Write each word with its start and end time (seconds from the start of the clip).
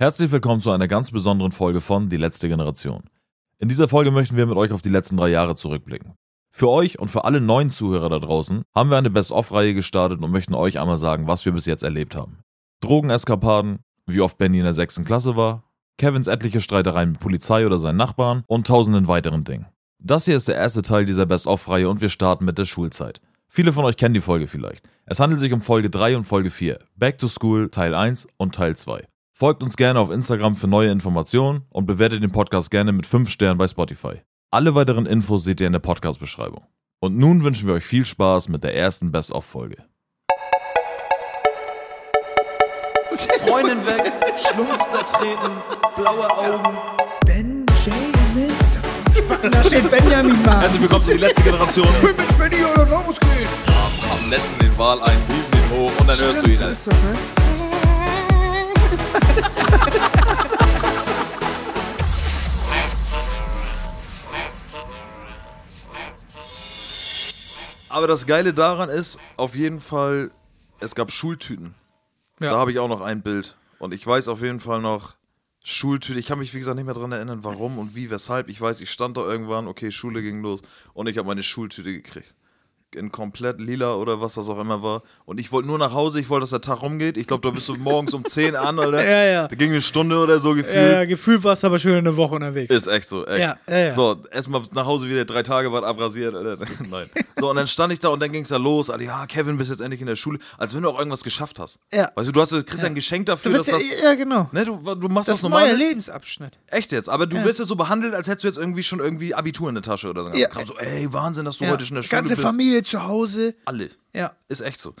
Herzlich 0.00 0.30
willkommen 0.30 0.62
zu 0.62 0.70
einer 0.70 0.88
ganz 0.88 1.10
besonderen 1.10 1.52
Folge 1.52 1.82
von 1.82 2.08
Die 2.08 2.16
letzte 2.16 2.48
Generation. 2.48 3.02
In 3.58 3.68
dieser 3.68 3.86
Folge 3.86 4.10
möchten 4.10 4.34
wir 4.34 4.46
mit 4.46 4.56
euch 4.56 4.72
auf 4.72 4.80
die 4.80 4.88
letzten 4.88 5.18
drei 5.18 5.28
Jahre 5.28 5.56
zurückblicken. 5.56 6.14
Für 6.50 6.70
euch 6.70 6.98
und 6.98 7.10
für 7.10 7.26
alle 7.26 7.42
neuen 7.42 7.68
Zuhörer 7.68 8.08
da 8.08 8.18
draußen 8.18 8.62
haben 8.74 8.88
wir 8.88 8.96
eine 8.96 9.10
Best-of-Reihe 9.10 9.74
gestartet 9.74 10.22
und 10.22 10.30
möchten 10.30 10.54
euch 10.54 10.80
einmal 10.80 10.96
sagen, 10.96 11.26
was 11.26 11.44
wir 11.44 11.52
bis 11.52 11.66
jetzt 11.66 11.82
erlebt 11.82 12.16
haben. 12.16 12.38
Drogeneskapaden, 12.80 13.80
wie 14.06 14.22
oft 14.22 14.38
Benny 14.38 14.60
in 14.60 14.64
der 14.64 14.72
sechsten 14.72 15.04
Klasse 15.04 15.36
war, 15.36 15.64
Kevins 15.98 16.28
etliche 16.28 16.62
Streitereien 16.62 17.12
mit 17.12 17.20
Polizei 17.20 17.66
oder 17.66 17.78
seinen 17.78 17.98
Nachbarn 17.98 18.42
und 18.46 18.68
tausenden 18.68 19.06
weiteren 19.06 19.44
Dingen. 19.44 19.66
Das 19.98 20.24
hier 20.24 20.38
ist 20.38 20.48
der 20.48 20.56
erste 20.56 20.80
Teil 20.80 21.04
dieser 21.04 21.26
Best-of-Reihe 21.26 21.90
und 21.90 22.00
wir 22.00 22.08
starten 22.08 22.46
mit 22.46 22.56
der 22.56 22.64
Schulzeit. 22.64 23.20
Viele 23.48 23.74
von 23.74 23.84
euch 23.84 23.98
kennen 23.98 24.14
die 24.14 24.22
Folge 24.22 24.48
vielleicht. 24.48 24.88
Es 25.04 25.20
handelt 25.20 25.40
sich 25.40 25.52
um 25.52 25.60
Folge 25.60 25.90
3 25.90 26.16
und 26.16 26.24
Folge 26.24 26.50
4, 26.50 26.78
Back 26.96 27.18
to 27.18 27.28
School 27.28 27.68
Teil 27.68 27.94
1 27.94 28.28
und 28.38 28.54
Teil 28.54 28.78
2. 28.78 29.09
Folgt 29.40 29.62
uns 29.62 29.78
gerne 29.78 29.98
auf 29.98 30.10
Instagram 30.10 30.54
für 30.54 30.68
neue 30.68 30.90
Informationen 30.90 31.62
und 31.70 31.86
bewertet 31.86 32.22
den 32.22 32.30
Podcast 32.30 32.70
gerne 32.70 32.92
mit 32.92 33.06
5 33.06 33.30
Sternen 33.30 33.56
bei 33.56 33.66
Spotify. 33.66 34.20
Alle 34.50 34.74
weiteren 34.74 35.06
Infos 35.06 35.44
seht 35.44 35.62
ihr 35.62 35.66
in 35.66 35.72
der 35.72 35.80
Podcast-Beschreibung. 35.80 36.66
Und 37.00 37.16
nun 37.16 37.42
wünschen 37.42 37.66
wir 37.66 37.72
euch 37.72 37.86
viel 37.86 38.04
Spaß 38.04 38.50
mit 38.50 38.62
der 38.64 38.76
ersten 38.76 39.10
Best-of-Folge. 39.10 39.82
Freundin 43.38 43.78
weg, 43.86 44.12
Schlumpf 44.36 44.86
zertreten, 44.88 45.52
blaue 45.96 46.30
Augen. 46.30 46.76
Ben 47.24 47.64
Benjamin. 47.64 48.54
Spacken, 49.14 49.52
da 49.52 49.64
steht 49.64 49.90
Benjamin 49.90 50.42
mal. 50.42 50.60
Herzlich 50.60 50.82
willkommen 50.82 51.02
zu 51.02 51.12
die 51.12 51.16
letzte 51.16 51.40
Generation. 51.40 51.88
mit 52.02 52.38
Benny 52.38 52.62
oder 52.62 52.86
rausgehen. 52.90 53.48
Am 54.12 54.28
letzten 54.28 54.58
den 54.58 54.76
Wal 54.76 55.00
ein, 55.00 55.16
hieven 55.28 55.64
ihn 55.64 55.70
hoch 55.78 55.92
und 55.98 56.06
dann 56.10 56.20
hörst 56.20 56.44
du 56.44 56.50
ihn. 56.50 56.56
so 56.56 56.66
ist 56.66 56.86
das, 56.88 56.92
ne? 56.92 57.49
Aber 67.88 68.06
das 68.06 68.26
Geile 68.26 68.54
daran 68.54 68.88
ist, 68.88 69.18
auf 69.36 69.54
jeden 69.54 69.80
Fall, 69.80 70.30
es 70.78 70.94
gab 70.94 71.10
Schultüten. 71.10 71.74
Ja. 72.40 72.52
Da 72.52 72.56
habe 72.58 72.72
ich 72.72 72.78
auch 72.78 72.88
noch 72.88 73.00
ein 73.00 73.20
Bild. 73.20 73.56
Und 73.78 73.92
ich 73.92 74.06
weiß 74.06 74.28
auf 74.28 74.42
jeden 74.42 74.60
Fall 74.60 74.80
noch, 74.80 75.16
Schultüte. 75.62 76.18
Ich 76.18 76.26
kann 76.26 76.38
mich, 76.38 76.54
wie 76.54 76.58
gesagt, 76.58 76.76
nicht 76.76 76.86
mehr 76.86 76.94
daran 76.94 77.12
erinnern, 77.12 77.40
warum 77.42 77.78
und 77.78 77.94
wie, 77.94 78.10
weshalb. 78.10 78.48
Ich 78.48 78.60
weiß, 78.60 78.80
ich 78.80 78.90
stand 78.90 79.16
da 79.16 79.22
irgendwann, 79.22 79.68
okay, 79.68 79.90
Schule 79.90 80.22
ging 80.22 80.40
los 80.40 80.62
und 80.94 81.08
ich 81.08 81.18
habe 81.18 81.28
meine 81.28 81.42
Schultüte 81.42 81.92
gekriegt. 81.92 82.34
In 82.96 83.12
komplett 83.12 83.60
lila 83.60 83.94
oder 83.94 84.20
was 84.20 84.34
das 84.34 84.48
auch 84.48 84.58
immer 84.58 84.82
war. 84.82 85.02
Und 85.24 85.38
ich 85.38 85.52
wollte 85.52 85.68
nur 85.68 85.78
nach 85.78 85.92
Hause, 85.92 86.20
ich 86.20 86.28
wollte, 86.28 86.42
dass 86.42 86.50
der 86.50 86.60
Tag 86.60 86.82
rumgeht. 86.82 87.16
Ich 87.16 87.26
glaube, 87.28 87.46
da 87.46 87.54
bist 87.54 87.68
du 87.68 87.76
morgens 87.76 88.14
um 88.14 88.24
10 88.24 88.56
an, 88.56 88.78
oder? 88.80 89.08
Ja, 89.08 89.24
ja. 89.24 89.48
Da 89.48 89.54
ging 89.54 89.70
eine 89.70 89.80
Stunde 89.80 90.18
oder 90.18 90.40
so 90.40 90.54
gefühlt. 90.54 90.74
Ja, 90.74 90.92
ja, 90.92 91.04
gefühlt 91.04 91.44
warst 91.44 91.62
du 91.62 91.68
aber 91.68 91.78
schon 91.78 91.92
eine 91.92 92.16
Woche 92.16 92.34
unterwegs. 92.34 92.74
Ist 92.74 92.88
echt 92.88 93.08
so, 93.08 93.24
echt. 93.26 93.38
Ja, 93.38 93.58
ja, 93.68 93.78
ja. 93.78 93.90
So, 93.92 94.16
erstmal 94.32 94.62
nach 94.72 94.86
Hause 94.86 95.08
wieder 95.08 95.24
drei 95.24 95.42
Tage 95.44 95.72
was 95.72 95.84
abrasiert. 95.84 96.34
Alter. 96.34 96.64
Nein. 96.90 97.08
So, 97.38 97.50
und 97.50 97.56
dann 97.56 97.68
stand 97.68 97.92
ich 97.92 98.00
da 98.00 98.08
und 98.08 98.20
dann 98.20 98.32
ging 98.32 98.42
es 98.42 98.50
ja 98.50 98.56
los. 98.56 98.90
Alter, 98.90 99.04
ja, 99.04 99.26
Kevin, 99.26 99.56
bist 99.56 99.70
jetzt 99.70 99.80
endlich 99.80 100.00
in 100.00 100.08
der 100.08 100.16
Schule. 100.16 100.38
Als 100.58 100.74
wenn 100.74 100.82
du 100.82 100.88
auch 100.88 100.98
irgendwas 100.98 101.22
geschafft 101.22 101.58
hast. 101.60 101.78
Ja. 101.92 102.10
Weißt 102.16 102.28
du, 102.28 102.32
du 102.32 102.40
hast, 102.40 102.50
kriegst 102.66 102.82
ja. 102.82 102.86
ein 102.88 102.94
Geschenk 102.96 103.26
dafür, 103.26 103.52
dass 103.52 103.68
ja, 103.68 103.74
das. 103.74 103.84
ja, 104.02 104.14
genau. 104.14 104.48
Ne, 104.52 104.64
du, 104.64 104.76
du 104.76 105.08
machst 105.08 105.28
Das 105.28 105.34
was 105.34 105.38
ist 105.38 105.44
ein 105.44 105.50
neuer 105.50 105.60
Normales. 105.60 105.78
Lebensabschnitt. 105.78 106.58
Echt 106.68 106.90
jetzt, 106.92 107.08
aber 107.08 107.26
du 107.26 107.42
wirst 107.44 107.60
ja 107.60 107.64
so 107.64 107.76
behandelt, 107.76 108.14
als 108.14 108.26
hättest 108.26 108.44
du 108.44 108.48
jetzt 108.48 108.58
irgendwie 108.58 108.82
schon 108.82 108.98
irgendwie 108.98 109.34
Abitur 109.34 109.68
in 109.68 109.76
der 109.76 109.82
Tasche 109.84 110.08
oder 110.08 110.24
so. 110.24 110.30
Ja. 110.32 110.48
So, 110.64 110.76
ey, 110.78 111.12
Wahnsinn, 111.12 111.44
dass 111.44 111.58
du 111.58 111.64
Ja. 111.64 111.70
heute 111.70 111.84
schon 111.84 111.96
in 111.96 112.02
der 112.02 112.08
Schule 112.08 112.20
Ganze 112.22 112.34
bist. 112.34 112.46
Familie 112.46 112.79
zu 112.82 113.04
Hause. 113.04 113.54
Alle. 113.64 113.90
Ja. 114.12 114.34
Ist 114.48 114.60
echt 114.60 114.80
so. 114.80 114.94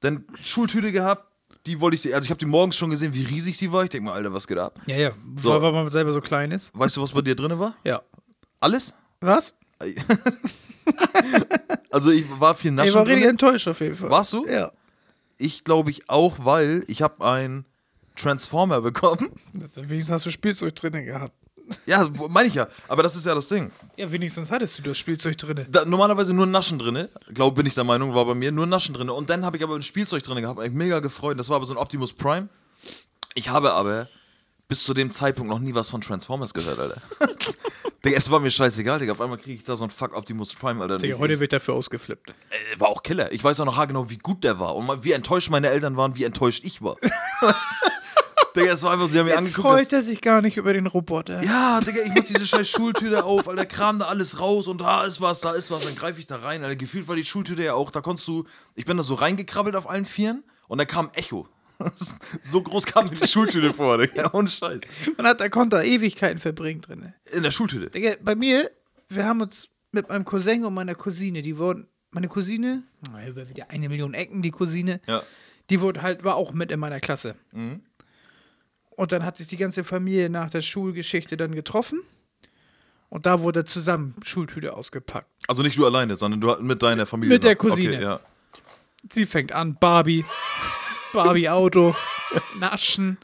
Dann 0.00 0.24
Schultüte 0.44 0.92
gehabt, 0.92 1.24
die 1.66 1.80
wollte 1.80 1.96
ich, 1.96 2.14
also 2.14 2.24
ich 2.24 2.30
habe 2.30 2.38
die 2.38 2.46
morgens 2.46 2.76
schon 2.76 2.90
gesehen, 2.90 3.12
wie 3.14 3.24
riesig 3.24 3.58
die 3.58 3.72
war. 3.72 3.82
Ich 3.84 3.90
denke 3.90 4.06
mal, 4.06 4.14
Alter, 4.14 4.32
was 4.32 4.46
geht 4.46 4.58
ab? 4.58 4.78
Ja, 4.86 4.96
ja. 4.96 5.10
So. 5.38 5.50
Weil, 5.50 5.62
weil 5.62 5.72
man 5.72 5.90
selber 5.90 6.12
so 6.12 6.20
klein 6.20 6.50
ist. 6.52 6.70
Weißt 6.74 6.96
du, 6.96 7.02
was 7.02 7.12
bei 7.12 7.22
dir 7.22 7.34
drin 7.34 7.58
war? 7.58 7.74
Ja. 7.84 8.02
Alles? 8.60 8.94
Was? 9.20 9.52
Also 11.90 12.10
ich 12.10 12.24
war 12.38 12.54
viel 12.54 12.70
Ich 12.70 12.76
naschen 12.76 12.94
war 12.94 13.02
richtig 13.06 13.22
drin. 13.22 13.30
enttäuscht 13.30 13.68
auf 13.68 13.80
jeden 13.80 13.94
Fall. 13.94 14.10
Warst 14.10 14.32
du? 14.32 14.46
Ja. 14.46 14.70
Ich 15.38 15.64
glaube 15.64 15.90
ich 15.90 16.08
auch, 16.08 16.36
weil 16.44 16.84
ich 16.88 17.02
habe 17.02 17.24
einen 17.26 17.64
Transformer 18.16 18.80
bekommen. 18.82 19.30
Wenigstens 19.52 20.10
hast 20.12 20.26
du 20.26 20.30
Spielzeug 20.30 20.74
drin 20.74 20.92
gehabt. 21.04 21.34
Ja, 21.86 22.08
meine 22.28 22.48
ich 22.48 22.54
ja. 22.54 22.66
Aber 22.88 23.02
das 23.02 23.16
ist 23.16 23.26
ja 23.26 23.34
das 23.34 23.48
Ding. 23.48 23.70
Ja, 23.96 24.10
wenigstens 24.12 24.50
hattest 24.50 24.78
du 24.78 24.82
das 24.82 24.98
Spielzeug 24.98 25.36
drin. 25.38 25.66
Da, 25.70 25.84
normalerweise 25.84 26.32
nur 26.32 26.46
Naschen 26.46 26.78
drinne. 26.78 27.08
Glaube 27.32 27.56
bin 27.56 27.66
ich 27.66 27.74
der 27.74 27.84
Meinung, 27.84 28.14
war 28.14 28.24
bei 28.24 28.34
mir 28.34 28.52
nur 28.52 28.66
Naschen 28.66 28.94
drinne. 28.94 29.12
Und 29.12 29.30
dann 29.30 29.44
habe 29.44 29.56
ich 29.56 29.62
aber 29.62 29.74
ein 29.74 29.82
Spielzeug 29.82 30.22
drinne 30.22 30.40
gehabt. 30.42 30.58
Hab 30.60 30.66
mich 30.66 30.74
mega 30.76 31.00
gefreut. 31.00 31.38
Das 31.38 31.48
war 31.48 31.56
aber 31.56 31.66
so 31.66 31.74
ein 31.74 31.78
Optimus 31.78 32.12
Prime. 32.12 32.48
Ich 33.34 33.48
habe 33.48 33.72
aber 33.72 34.08
bis 34.68 34.82
zu 34.84 34.94
dem 34.94 35.10
Zeitpunkt 35.10 35.48
noch 35.50 35.58
nie 35.60 35.74
was 35.74 35.90
von 35.90 36.00
Transformers 36.00 36.52
gehört, 36.54 36.78
Alter. 36.78 37.00
Digga, 38.04 38.16
es 38.18 38.30
war 38.30 38.38
mir 38.40 38.50
scheißegal, 38.50 38.98
Digga. 39.00 39.12
Auf 39.12 39.20
einmal 39.20 39.38
kriege 39.38 39.56
ich 39.56 39.64
da 39.64 39.76
so 39.76 39.84
ein 39.84 39.90
Fuck 39.90 40.14
Optimus 40.16 40.54
Prime, 40.54 40.80
Alter. 40.80 40.98
Digga, 40.98 41.14
Ich- 41.14 41.20
heute 41.20 41.34
ich- 41.34 41.40
wird 41.40 41.52
dafür 41.52 41.74
ausgeflippt. 41.74 42.30
äh, 42.30 42.78
war 42.80 42.88
auch 42.88 43.02
Killer. 43.02 43.32
Ich 43.32 43.42
weiß 43.42 43.58
auch 43.60 43.64
noch 43.64 43.84
genau, 43.88 44.08
wie 44.10 44.18
gut 44.18 44.44
der 44.44 44.58
war. 44.60 44.76
Und 44.76 45.04
wie 45.04 45.12
enttäuscht 45.12 45.50
meine 45.50 45.68
Eltern 45.68 45.96
waren, 45.96 46.14
wie 46.16 46.24
enttäuscht 46.24 46.62
ich 46.64 46.80
war. 46.82 46.96
Digga, 48.56 48.72
es 48.72 48.82
war 48.82 48.92
einfach, 48.92 49.06
sie 49.06 49.18
haben 49.18 49.26
mir 49.26 49.32
Jetzt 49.32 49.38
angeguckt. 49.38 49.66
freut 49.68 49.92
er 49.92 50.02
sich 50.02 50.20
gar 50.20 50.40
nicht 50.42 50.56
über 50.56 50.72
den 50.72 50.86
Roboter. 50.86 51.42
Ja, 51.42 51.80
Digga, 51.80 52.00
ich 52.04 52.12
mach 52.14 52.24
diese 52.24 52.46
scheiß 52.46 52.68
Schultüte 52.68 53.24
auf, 53.24 53.48
Alter, 53.48 53.66
kram 53.66 53.98
da 53.98 54.06
alles 54.06 54.40
raus 54.40 54.66
und 54.66 54.80
da 54.80 55.04
ist 55.04 55.20
was, 55.20 55.40
da 55.40 55.52
ist 55.52 55.70
was, 55.70 55.84
dann 55.84 55.94
greife 55.94 56.18
ich 56.18 56.26
da 56.26 56.36
rein, 56.36 56.62
Alter. 56.64 56.76
Gefühlt 56.76 57.06
war 57.08 57.16
die 57.16 57.24
Schultüte 57.24 57.62
ja 57.62 57.74
auch, 57.74 57.90
da 57.90 58.00
konntest 58.00 58.26
du, 58.28 58.44
ich 58.74 58.84
bin 58.84 58.96
da 58.96 59.02
so 59.02 59.14
reingekrabbelt 59.14 59.76
auf 59.76 59.88
allen 59.88 60.06
Vieren 60.06 60.42
und 60.68 60.78
da 60.78 60.84
kam 60.84 61.10
Echo. 61.14 61.48
so 62.40 62.62
groß 62.62 62.86
kam 62.86 63.10
die 63.10 63.26
Schultüte 63.26 63.72
vor, 63.74 63.98
Digga, 63.98 64.30
ohne 64.32 64.48
Scheiß. 64.48 64.80
Man 65.18 65.26
hat, 65.26 65.40
da 65.40 65.48
konnte 65.50 65.76
Ewigkeiten 65.82 66.38
verbringen 66.38 66.80
drin. 66.80 67.12
In 67.32 67.42
der 67.42 67.50
Schultüte. 67.50 67.90
Digga, 67.90 68.14
bei 68.22 68.34
mir, 68.34 68.70
wir 69.10 69.26
haben 69.26 69.42
uns 69.42 69.68
mit 69.92 70.08
meinem 70.08 70.24
Cousin 70.24 70.64
und 70.64 70.72
meiner 70.74 70.94
Cousine, 70.94 71.42
die 71.42 71.58
wurden, 71.58 71.86
meine 72.10 72.28
Cousine, 72.28 72.82
über 73.28 73.48
wieder 73.48 73.70
eine 73.70 73.88
Million 73.90 74.14
Ecken, 74.14 74.40
die 74.42 74.50
Cousine, 74.50 75.00
Ja. 75.06 75.22
die 75.68 75.80
wurde 75.82 76.00
halt, 76.00 76.24
war 76.24 76.36
auch 76.36 76.52
mit 76.52 76.70
in 76.72 76.80
meiner 76.80 76.98
Klasse. 77.00 77.34
Und 78.96 79.12
dann 79.12 79.24
hat 79.24 79.36
sich 79.36 79.46
die 79.46 79.56
ganze 79.58 79.84
Familie 79.84 80.30
nach 80.30 80.50
der 80.50 80.62
Schulgeschichte 80.62 81.36
dann 81.36 81.54
getroffen. 81.54 82.02
Und 83.08 83.26
da 83.26 83.40
wurde 83.40 83.64
zusammen 83.64 84.14
Schultüte 84.24 84.74
ausgepackt. 84.74 85.28
Also 85.46 85.62
nicht 85.62 85.78
du 85.78 85.86
alleine, 85.86 86.16
sondern 86.16 86.40
du 86.40 86.56
mit 86.62 86.82
deiner 86.82 87.06
Familie. 87.06 87.34
Mit 87.34 87.44
der. 87.44 87.54
Cousine. 87.54 87.94
Okay, 87.94 88.02
ja. 88.02 88.20
Sie 89.12 89.26
fängt 89.26 89.52
an, 89.52 89.76
Barbie, 89.78 90.24
Barbie-Auto, 91.12 91.94
Naschen, 92.58 93.18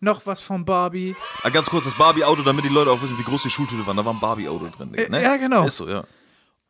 noch 0.00 0.26
was 0.26 0.40
von 0.40 0.64
Barbie. 0.64 1.14
Ah, 1.42 1.50
ganz 1.50 1.70
kurz, 1.70 1.84
das 1.84 1.94
Barbie-Auto, 1.94 2.42
damit 2.42 2.64
die 2.64 2.70
Leute 2.70 2.90
auch 2.90 3.00
wissen, 3.00 3.16
wie 3.18 3.22
groß 3.22 3.44
die 3.44 3.50
Schultüte 3.50 3.86
war. 3.86 3.94
Da 3.94 4.04
war 4.04 4.14
ein 4.14 4.20
Barbie-Auto 4.20 4.68
drin, 4.76 4.92
Digga, 4.92 5.08
ne? 5.10 5.18
Äh, 5.20 5.22
ja, 5.22 5.36
genau. 5.36 5.64
Ist 5.64 5.76
so, 5.76 5.88
ja. 5.88 6.04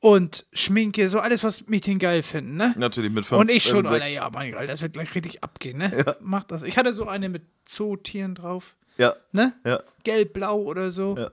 Und 0.00 0.46
Schminke, 0.52 1.08
so 1.08 1.18
alles, 1.18 1.42
was 1.42 1.66
Mädchen 1.66 1.98
geil 1.98 2.22
finden, 2.22 2.56
ne? 2.56 2.72
Natürlich 2.78 3.10
mit 3.10 3.26
fünf. 3.26 3.40
Und 3.40 3.50
ich 3.50 3.64
schon. 3.64 3.84
Alter, 3.86 4.08
ja, 4.08 4.30
mein 4.30 4.52
Gott, 4.52 4.68
das 4.68 4.80
wird 4.80 4.92
gleich 4.92 5.12
richtig 5.14 5.42
abgehen, 5.42 5.78
ne? 5.78 6.04
Mach 6.22 6.44
das. 6.44 6.62
Ich 6.62 6.76
hatte 6.76 6.94
so 6.94 7.06
eine 7.08 7.28
mit 7.28 7.42
Zootieren 7.64 8.34
drauf, 8.36 8.76
Ja, 8.96 9.14
ne? 9.32 9.54
ja, 9.66 9.80
Gelb-blau 10.04 10.60
oder 10.62 10.92
so. 10.92 11.16
Ja. 11.16 11.30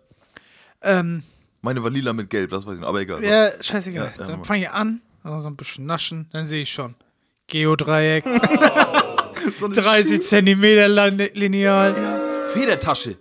Ähm, 0.81 1.23
meine 1.61 1.83
war 1.83 1.89
lila 1.91 2.13
mit 2.13 2.29
gelb, 2.29 2.49
das 2.51 2.65
weiß 2.65 2.75
ich 2.75 2.79
noch, 2.81 2.89
aber 2.89 3.01
egal. 3.01 3.23
ja, 3.23 3.51
scheißegal. 3.61 4.13
Ja, 4.17 4.21
ja, 4.21 4.27
dann 4.31 4.43
fange 4.43 4.61
ich 4.63 4.69
an, 4.69 5.01
also 5.23 5.39
so 5.41 5.47
ein 5.47 5.55
bisschen 5.55 5.85
naschen, 5.85 6.27
dann 6.31 6.45
sehe 6.47 6.63
ich 6.63 6.71
schon. 6.71 6.95
Geodreieck, 7.47 8.25
So 9.59 9.65
eine 9.65 9.75
30 9.75 10.21
Zentimeter 10.21 10.87
lineal. 11.33 11.93
Federtasche. 12.53 13.17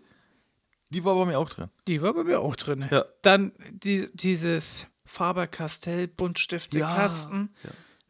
Die 0.90 1.04
war 1.04 1.14
bei 1.14 1.24
mir 1.26 1.38
auch 1.38 1.48
drin. 1.50 1.68
Die 1.86 2.00
war 2.00 2.14
bei 2.14 2.22
mir 2.24 2.40
auch 2.40 2.56
drin. 2.56 2.86
Ja. 2.90 3.04
Dann 3.22 3.52
die, 3.70 4.08
dieses 4.14 4.86
Faber-Castell 5.14 6.08
Buntstifte 6.08 6.76
Ja, 6.76 6.92
Kasten. 6.92 7.54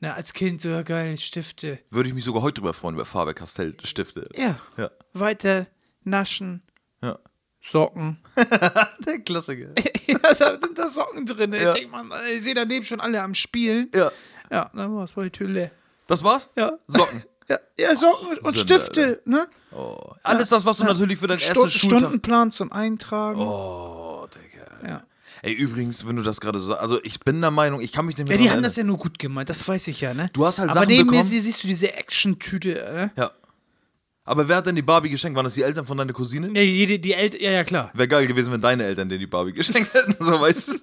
Na, 0.00 0.14
als 0.14 0.32
Kind 0.32 0.62
so 0.62 0.82
geile 0.84 1.16
Stifte. 1.18 1.78
Würde 1.90 2.08
ich 2.08 2.14
mich 2.14 2.24
sogar 2.24 2.42
heute 2.42 2.60
drüber 2.60 2.72
freuen, 2.72 2.94
über 2.94 3.04
Faber-Castell 3.04 3.74
Stifte. 3.84 4.28
Ja. 4.34 4.58
Ja. 4.78 4.90
Weiter 5.12 5.66
naschen, 6.02 6.62
Ja. 7.02 7.18
Socken. 7.62 8.18
Der 9.06 9.18
Klassiker. 9.20 9.68
ja, 10.06 10.18
da 10.18 10.58
sind 10.60 10.78
da 10.78 10.88
Socken 10.88 11.26
drin. 11.26 11.52
Ja. 11.52 11.74
Ich 11.76 11.88
mal, 11.88 12.06
ich 12.30 12.42
sehe 12.42 12.54
daneben 12.54 12.84
schon 12.84 13.00
alle 13.00 13.22
am 13.22 13.34
Spielen. 13.34 13.90
Ja. 13.94 14.10
Ja, 14.50 14.70
dann 14.74 14.94
war 14.96 15.04
es 15.04 15.16
wohl 15.16 15.24
die 15.24 15.30
Tür 15.30 15.48
leer. 15.48 15.70
Das 16.06 16.24
war's? 16.24 16.50
Ja. 16.56 16.78
Socken. 16.88 17.22
Ja, 17.46 17.58
ja 17.78 17.94
Socken 17.94 18.38
und 18.38 18.54
Sünde, 18.54 18.74
Stifte, 18.74 19.20
ne? 19.26 19.46
Alles 20.22 20.48
das, 20.48 20.64
was 20.64 20.78
du 20.78 20.84
natürlich 20.84 21.18
für 21.18 21.26
deinen 21.26 21.40
Stu 21.40 21.48
ersten 21.48 21.68
Schultag. 21.68 21.98
Stundenplan 21.98 22.52
zum 22.52 22.72
Eintragen. 22.72 23.38
Oh, 23.38 24.26
Digga. 24.34 24.88
Ja. 24.88 25.02
Ey, 25.44 25.52
übrigens, 25.52 26.06
wenn 26.06 26.16
du 26.16 26.22
das 26.22 26.40
gerade 26.40 26.58
so 26.58 26.66
sagst, 26.68 26.80
also 26.80 26.98
ich 27.04 27.20
bin 27.20 27.40
der 27.42 27.50
Meinung, 27.50 27.80
ich 27.82 27.92
kann 27.92 28.06
mich 28.06 28.16
nicht 28.16 28.26
mehr 28.26 28.36
Ja, 28.36 28.42
die 28.42 28.50
haben 28.50 28.62
das 28.62 28.78
erinnern. 28.78 28.92
ja 28.92 28.96
nur 28.96 29.02
gut 29.02 29.18
gemeint, 29.18 29.50
das 29.50 29.66
weiß 29.68 29.88
ich 29.88 30.00
ja, 30.00 30.14
ne? 30.14 30.30
Du 30.32 30.46
hast 30.46 30.58
halt 30.58 30.70
Aber 30.70 30.80
Sachen 30.80 30.88
neben 30.88 31.04
mir 31.06 31.12
bekommen- 31.12 31.28
sie- 31.28 31.40
siehst 31.40 31.62
du 31.62 31.68
diese 31.68 31.92
Action-Tüte, 31.94 32.70
ne? 32.74 33.10
Ja. 33.16 33.30
Aber 34.24 34.48
wer 34.48 34.56
hat 34.56 34.66
denn 34.66 34.74
die 34.74 34.80
Barbie 34.80 35.10
geschenkt? 35.10 35.36
Waren 35.36 35.44
das 35.44 35.52
die 35.52 35.62
Eltern 35.62 35.84
von 35.86 35.98
deiner 35.98 36.14
Cousine? 36.14 36.46
Ja, 36.46 36.54
die, 36.86 36.98
die 36.98 37.12
Eltern, 37.12 37.40
ja, 37.42 37.50
ja, 37.50 37.62
klar. 37.64 37.90
Wäre 37.92 38.08
geil 38.08 38.26
gewesen, 38.26 38.50
wenn 38.54 38.60
deine 38.62 38.84
Eltern 38.84 39.10
dir 39.10 39.18
die 39.18 39.26
Barbie 39.26 39.52
geschenkt 39.52 39.92
hätten, 39.92 40.16
so 40.18 40.40
weißt 40.40 40.68
du. 40.68 40.78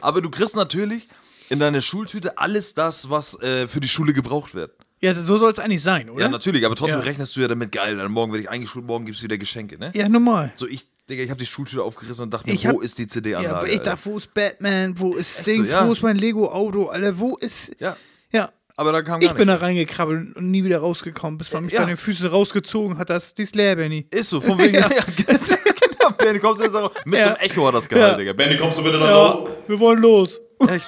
Aber 0.00 0.20
du 0.20 0.28
kriegst 0.28 0.56
natürlich 0.56 1.08
in 1.48 1.60
deiner 1.60 1.80
Schultüte 1.80 2.36
alles 2.36 2.74
das, 2.74 3.08
was 3.10 3.40
äh, 3.42 3.68
für 3.68 3.78
die 3.80 3.88
Schule 3.88 4.12
gebraucht 4.12 4.54
wird. 4.56 4.72
Ja, 5.02 5.14
so 5.20 5.38
soll 5.38 5.50
es 5.52 5.58
eigentlich 5.58 5.82
sein, 5.82 6.10
oder? 6.10 6.20
Ja, 6.24 6.28
natürlich, 6.28 6.66
aber 6.66 6.76
trotzdem 6.76 7.00
Ja. 7.00 7.06
rechnest 7.06 7.34
du 7.34 7.40
ja 7.40 7.48
damit, 7.48 7.72
geil, 7.72 7.96
dann 7.96 8.12
morgen 8.12 8.32
werde 8.32 8.42
ich 8.44 8.50
eingeschult, 8.50 8.84
morgen 8.84 9.06
gibt's 9.06 9.22
wieder 9.22 9.38
Geschenke, 9.38 9.78
ne? 9.78 9.90
Ja, 9.94 10.08
normal. 10.10 10.52
So, 10.54 10.66
ich, 10.66 10.82
Digga, 11.08 11.22
ich 11.22 11.30
habe 11.30 11.40
die 11.40 11.46
Schultüte 11.46 11.82
aufgerissen 11.82 12.24
und 12.24 12.34
dachte 12.34 12.46
mir, 12.48 12.54
Ich 12.54 12.64
wo 12.66 12.76
hab- 12.76 12.82
ist 12.82 12.98
die 12.98 13.02
Ja, 13.04 13.08
CD-Anlage? 13.08 13.56
aber 13.56 13.68
ich 13.68 13.80
dachte, 13.80 14.00
wo 14.04 14.18
ist 14.18 14.34
Batman, 14.34 14.98
wo 14.98 15.12
ist 15.14 15.38
echt 15.38 15.46
so, 15.46 15.52
Dings, 15.52 15.70
ja. 15.70 15.88
wo 15.88 15.92
ist 15.92 16.02
mein 16.02 16.16
Lego-Auto, 16.16 16.86
Alter, 16.88 17.18
wo 17.18 17.36
ist. 17.36 17.72
ja, 17.78 17.96
Ja. 18.30 18.50
aber 18.76 18.92
da 18.92 19.00
kam 19.00 19.22
Ich 19.22 19.28
gar 19.28 19.36
bin 19.36 19.48
da 19.48 19.56
reingekrabbelt 19.56 20.36
und 20.36 20.50
nie 20.50 20.62
wieder 20.64 20.78
rausgekommen, 20.80 21.38
bis 21.38 21.50
man 21.50 21.64
mich 21.64 21.72
Ja. 21.74 21.80
an 21.80 21.88
den 21.88 21.96
Füßen 21.96 22.26
rausgezogen 22.28 22.98
hat, 22.98 23.08
das 23.08 23.34
dies 23.34 23.54
Lehrer 23.54 23.88
nie. 23.88 24.06
Ist 24.10 24.28
so, 24.28 24.40
von 24.42 24.58
wegen, 24.58 24.74
ja, 24.78 24.88
genau, 24.88 26.10
Benny, 26.18 26.38
kommst 26.40 26.60
du 26.60 26.64
jetzt 26.66 26.74
auch, 26.76 26.92
mit 27.06 27.18
Ja. 27.18 27.22
so 27.24 27.28
einem 27.30 27.38
Echo 27.40 27.66
hat 27.66 27.74
das 27.74 27.88
Gehalt, 27.88 28.12
Ja. 28.12 28.18
Digga. 28.18 28.32
Benny, 28.34 28.58
kommst 28.58 28.78
du 28.78 28.82
bitte 28.84 28.98
da 28.98 29.06
Ja, 29.08 29.14
raus? 29.16 29.48
wir 29.66 29.80
wollen 29.80 30.00
los. 30.02 30.38
Echt? 30.68 30.84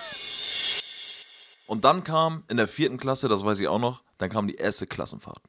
Und 1.72 1.86
dann 1.86 2.04
kam 2.04 2.44
in 2.48 2.58
der 2.58 2.68
vierten 2.68 2.98
Klasse, 2.98 3.28
das 3.28 3.46
weiß 3.46 3.58
ich 3.60 3.66
auch 3.66 3.78
noch, 3.78 4.02
dann 4.18 4.28
kam 4.28 4.46
die 4.46 4.56
erste 4.56 4.86
Klassenfahrt. 4.86 5.40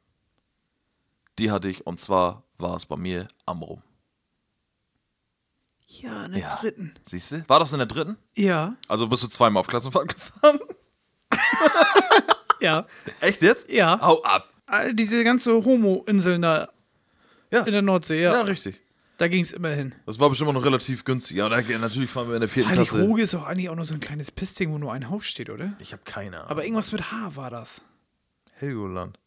Die 1.38 1.52
hatte 1.52 1.68
ich 1.68 1.86
und 1.86 2.00
zwar 2.00 2.44
war 2.58 2.78
es 2.78 2.86
bei 2.86 2.96
mir 2.96 3.28
am 3.46 3.62
Rum. 3.62 3.84
Ja, 5.86 6.24
in 6.24 6.32
der 6.32 6.40
Ja. 6.42 6.56
dritten. 6.62 6.94
Siehst 7.04 7.34
du? 7.34 7.44
War 7.50 7.60
das 7.60 7.74
in 7.74 7.80
der 7.80 7.88
dritten? 7.88 8.16
Ja. 8.36 8.78
Also 8.88 9.10
bist 9.10 9.22
du 9.24 9.28
zweimal 9.28 9.60
auf 9.60 9.68
Klassenfahrt 9.68 10.08
gefahren? 10.16 10.62
Ja. 12.62 12.86
Echt 13.20 13.42
jetzt? 13.42 13.70
Ja. 13.70 14.00
Hau 14.00 14.24
ab. 14.24 14.48
All 14.66 14.94
diese 14.94 15.26
ganze 15.26 15.52
Homo-Inseln 15.66 16.42
da 16.42 16.70
Ja. 17.52 17.64
in 17.64 17.74
der 17.74 17.82
Nordsee, 17.82 18.22
ja. 18.22 18.32
Ja, 18.32 18.42
richtig. 18.44 18.82
Da 19.18 19.28
ging 19.28 19.44
es 19.44 19.52
immer 19.52 19.70
hin. 19.70 19.94
Das 20.06 20.20
war 20.20 20.30
bestimmt 20.30 20.54
noch 20.54 20.66
relativ 20.66 21.06
günstig. 21.06 21.38
Ja, 21.38 21.48
da, 21.48 21.62
natürlich 21.78 22.10
fahren 22.10 22.28
wir 22.30 22.36
in 22.36 22.40
der 22.42 22.50
vierten 22.50 22.72
Klasse. 22.72 22.96
Heilig-Roge 22.98 23.22
ist 23.22 23.36
auch 23.36 23.44
eigentlich 23.46 23.70
auch 23.70 23.76
nur 23.76 23.86
so 23.86 23.94
ein 23.94 24.00
kleines 24.00 24.32
Pissding, 24.32 24.72
wo 24.72 24.78
nur 24.80 24.92
ein 24.92 25.10
Haus 25.10 25.26
steht, 25.26 25.50
oder? 25.50 25.74
Ich 25.80 25.94
habe 25.94 26.02
keine 26.04 26.38
Ahnung. 26.38 26.50
Aber 26.50 26.64
irgendwas 26.64 26.92
mit 26.92 27.12
H 27.12 27.36
war 27.36 27.52
das. 27.52 27.82
Helgoland. 28.54 29.20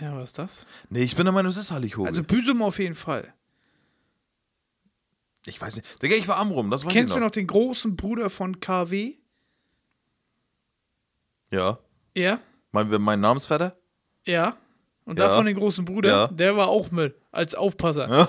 Ja, 0.00 0.14
was 0.16 0.30
ist 0.30 0.38
das? 0.38 0.66
Nee, 0.90 1.02
ich 1.02 1.16
bin 1.16 1.24
der 1.24 1.32
Meinung, 1.32 1.50
es 1.50 1.56
ist 1.56 1.70
Heilighoge. 1.70 2.08
Also 2.08 2.22
Büsum 2.22 2.62
auf 2.62 2.78
jeden 2.78 2.94
Fall. 2.94 3.32
ich 5.46 5.60
weiß 5.60 5.76
nicht. 5.76 6.02
Digga, 6.02 6.14
ich 6.16 6.28
war 6.28 6.36
am 6.36 6.50
Rum, 6.50 6.70
das 6.70 6.84
weiß 6.84 6.92
Kennst 6.92 7.10
ich 7.10 7.14
du 7.14 7.20
noch. 7.20 7.26
noch 7.26 7.32
den 7.32 7.46
großen 7.46 7.96
Bruder 7.96 8.30
von 8.30 8.60
KW? 8.60 9.14
Ja. 11.50 11.78
Ja? 12.16 12.40
Meinen 12.70 12.90
wir 12.90 12.98
meinen 12.98 13.20
Namensvetter? 13.20 13.76
Ja. 14.26 14.56
Und 15.04 15.18
Ja. 15.18 15.28
davon 15.28 15.46
den 15.46 15.56
großen 15.56 15.84
Bruder, 15.84 16.08
Ja. 16.08 16.26
der 16.28 16.56
war 16.56 16.68
auch 16.68 16.90
mit, 16.90 17.14
als 17.32 17.54
Aufpasser. 17.54 18.28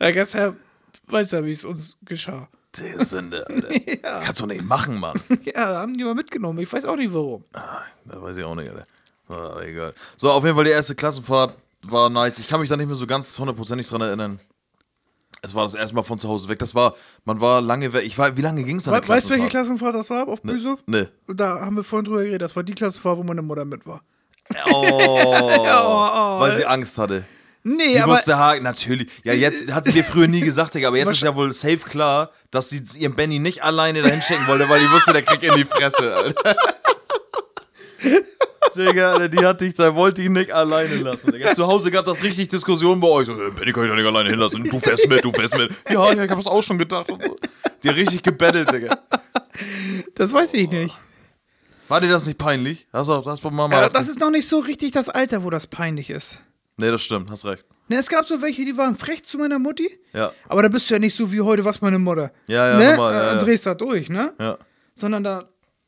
ja, 0.00 0.10
gestern 0.12 0.56
weiß 1.08 1.30
ja, 1.32 1.44
wie 1.44 1.52
es 1.52 1.64
uns 1.64 1.96
geschah. 2.04 2.48
Der 2.78 3.04
Sünde, 3.04 3.46
Alter. 3.48 4.20
Kannst 4.24 4.42
du 4.42 4.46
nicht 4.46 4.62
machen, 4.64 5.00
Mann. 5.00 5.18
Ja, 5.44 5.72
da 5.72 5.80
haben 5.80 5.96
die 5.96 6.04
mal 6.04 6.14
mitgenommen. 6.14 6.58
Ich 6.58 6.70
weiß 6.72 6.84
auch 6.84 6.96
nicht 6.96 7.12
warum. 7.14 7.42
Das 7.52 8.20
weiß 8.20 8.36
ich 8.36 8.44
auch 8.44 8.54
nicht, 8.54 8.70
Alter. 8.70 8.86
Ah, 9.28 9.60
egal. 9.62 9.94
So, 10.16 10.30
auf 10.30 10.44
jeden 10.44 10.54
Fall 10.54 10.64
die 10.66 10.70
erste 10.72 10.94
Klassenfahrt 10.94 11.54
war 11.82 12.10
nice. 12.10 12.38
Ich 12.38 12.46
kann 12.48 12.60
mich 12.60 12.68
da 12.68 12.76
nicht 12.76 12.86
mehr 12.86 12.96
so 12.96 13.06
ganz 13.06 13.38
hundertprozentig 13.38 13.88
dran 13.88 14.02
erinnern. 14.02 14.38
Es 15.46 15.54
war 15.54 15.62
das 15.64 15.74
erste 15.74 15.94
Mal 15.94 16.02
von 16.02 16.18
zu 16.18 16.28
Hause 16.28 16.48
weg. 16.48 16.58
Das 16.58 16.74
war, 16.74 16.94
man 17.24 17.40
war 17.40 17.60
lange 17.60 17.92
weg. 17.92 18.04
Ich 18.04 18.18
war, 18.18 18.36
wie 18.36 18.42
lange 18.42 18.64
ging 18.64 18.76
es 18.76 18.84
dann? 18.84 18.94
We 18.94 19.08
weißt 19.08 19.26
du, 19.26 19.30
welche 19.30 19.46
Klassenfahrt 19.46 19.94
das 19.94 20.10
war 20.10 20.26
auf 20.28 20.42
Büsum? 20.42 20.76
Nee. 20.86 21.06
Da 21.28 21.60
haben 21.60 21.76
wir 21.76 21.84
vorhin 21.84 22.04
drüber 22.04 22.18
geredet. 22.22 22.42
Das 22.42 22.56
war 22.56 22.62
die 22.64 22.74
Klassenfahrt, 22.74 23.16
wo 23.16 23.22
meine 23.22 23.42
Mutter 23.42 23.64
mit 23.64 23.86
war. 23.86 24.02
Oh, 24.70 24.80
weil 26.40 26.56
sie 26.56 26.64
Angst 26.66 26.98
hatte. 26.98 27.24
Nee, 27.68 27.94
Die 27.94 28.00
aber 28.00 28.12
wusste 28.12 28.38
Hagen, 28.38 28.62
natürlich. 28.62 29.08
Ja, 29.24 29.32
jetzt 29.32 29.72
hat 29.72 29.86
sie 29.86 29.92
dir 29.92 30.04
früher 30.04 30.28
nie 30.28 30.40
gesagt, 30.40 30.74
Digga, 30.74 30.86
aber 30.86 30.98
jetzt 30.98 31.10
ist 31.10 31.22
ja 31.22 31.34
wohl 31.34 31.52
safe 31.52 31.78
klar, 31.78 32.30
dass 32.52 32.70
sie 32.70 32.80
ihren 32.96 33.16
Benny 33.16 33.40
nicht 33.40 33.64
alleine 33.64 34.02
dahin 34.02 34.22
schicken 34.22 34.46
wollte, 34.46 34.68
weil 34.68 34.78
die 34.80 34.90
wusste, 34.92 35.12
der 35.12 35.22
kriegt 35.22 35.42
in 35.42 35.52
die 35.56 35.64
Fresse, 35.64 36.14
Alter. 36.14 36.54
Digga, 38.76 39.28
die 39.28 39.44
hat 39.44 39.60
dich, 39.60 39.74
da 39.74 39.94
wollte 39.94 40.22
ich 40.22 40.28
nicht 40.28 40.50
alleine 40.50 40.96
lassen. 40.96 41.32
Digga. 41.32 41.52
Zu 41.54 41.66
Hause 41.66 41.90
gab 41.90 42.04
das 42.04 42.22
richtig 42.22 42.48
Diskussionen 42.48 43.00
bei 43.00 43.08
euch. 43.08 43.26
So, 43.26 43.32
äh, 43.32 43.50
Benny 43.50 43.72
kann 43.72 43.84
ich 43.84 43.90
doch 43.90 43.96
nicht 43.96 44.06
alleine 44.06 44.28
hinlassen. 44.30 44.64
Du 44.64 44.78
fährst 44.78 45.08
mit, 45.08 45.24
du 45.24 45.32
fährst 45.32 45.56
mit. 45.56 45.70
Ja, 45.88 46.12
ja, 46.12 46.24
ich 46.24 46.30
hab 46.30 46.36
das 46.38 46.46
auch 46.46 46.62
schon 46.62 46.76
gedacht. 46.78 47.10
Und 47.10 47.22
so. 47.22 47.36
Die 47.82 47.88
hat 47.88 47.96
richtig 47.96 48.22
gebettelt, 48.22 48.70
Digga. 48.72 48.98
das 50.14 50.32
weiß 50.32 50.52
ich 50.54 50.70
nicht. 50.70 50.98
War 51.88 52.00
dir 52.00 52.08
das 52.10 52.26
nicht 52.26 52.38
peinlich? 52.38 52.86
Hast 52.92 53.08
du 53.08 53.20
das 53.20 53.40
bei 53.40 53.50
Mama? 53.50 53.80
Ja, 53.82 53.88
das 53.88 54.08
ist 54.08 54.18
noch 54.20 54.30
nicht 54.30 54.48
so 54.48 54.58
richtig 54.58 54.92
das 54.92 55.08
Alter, 55.08 55.44
wo 55.44 55.50
das 55.50 55.66
peinlich 55.68 56.10
ist. 56.10 56.38
nee, 56.76 56.90
das 56.90 57.02
stimmt, 57.02 57.30
hast 57.30 57.44
recht. 57.46 57.64
Ne, 57.88 57.96
es 57.98 58.08
gab 58.08 58.26
so 58.26 58.42
welche, 58.42 58.64
die 58.64 58.76
waren 58.76 58.96
frech 58.98 59.24
zu 59.24 59.38
meiner 59.38 59.60
Mutti. 59.60 59.88
Ja. 60.12 60.32
Aber 60.48 60.62
da 60.62 60.68
bist 60.68 60.90
du 60.90 60.94
ja 60.94 60.98
nicht 60.98 61.14
so 61.14 61.30
wie 61.30 61.40
heute, 61.40 61.64
was 61.64 61.80
meine 61.80 62.00
Mutter. 62.00 62.32
Ja, 62.48 62.70
ja, 62.72 62.78
ne? 62.78 62.90
normal, 62.96 63.14
ja, 63.14 63.22
Äh, 63.22 63.34
ja. 63.34 63.38
Drehst 63.38 63.64
da 63.66 63.74
durch, 63.74 64.08
ne? 64.08 64.32
Ja. 64.40 64.58
Sondern 64.96 65.22
da, 65.22 65.44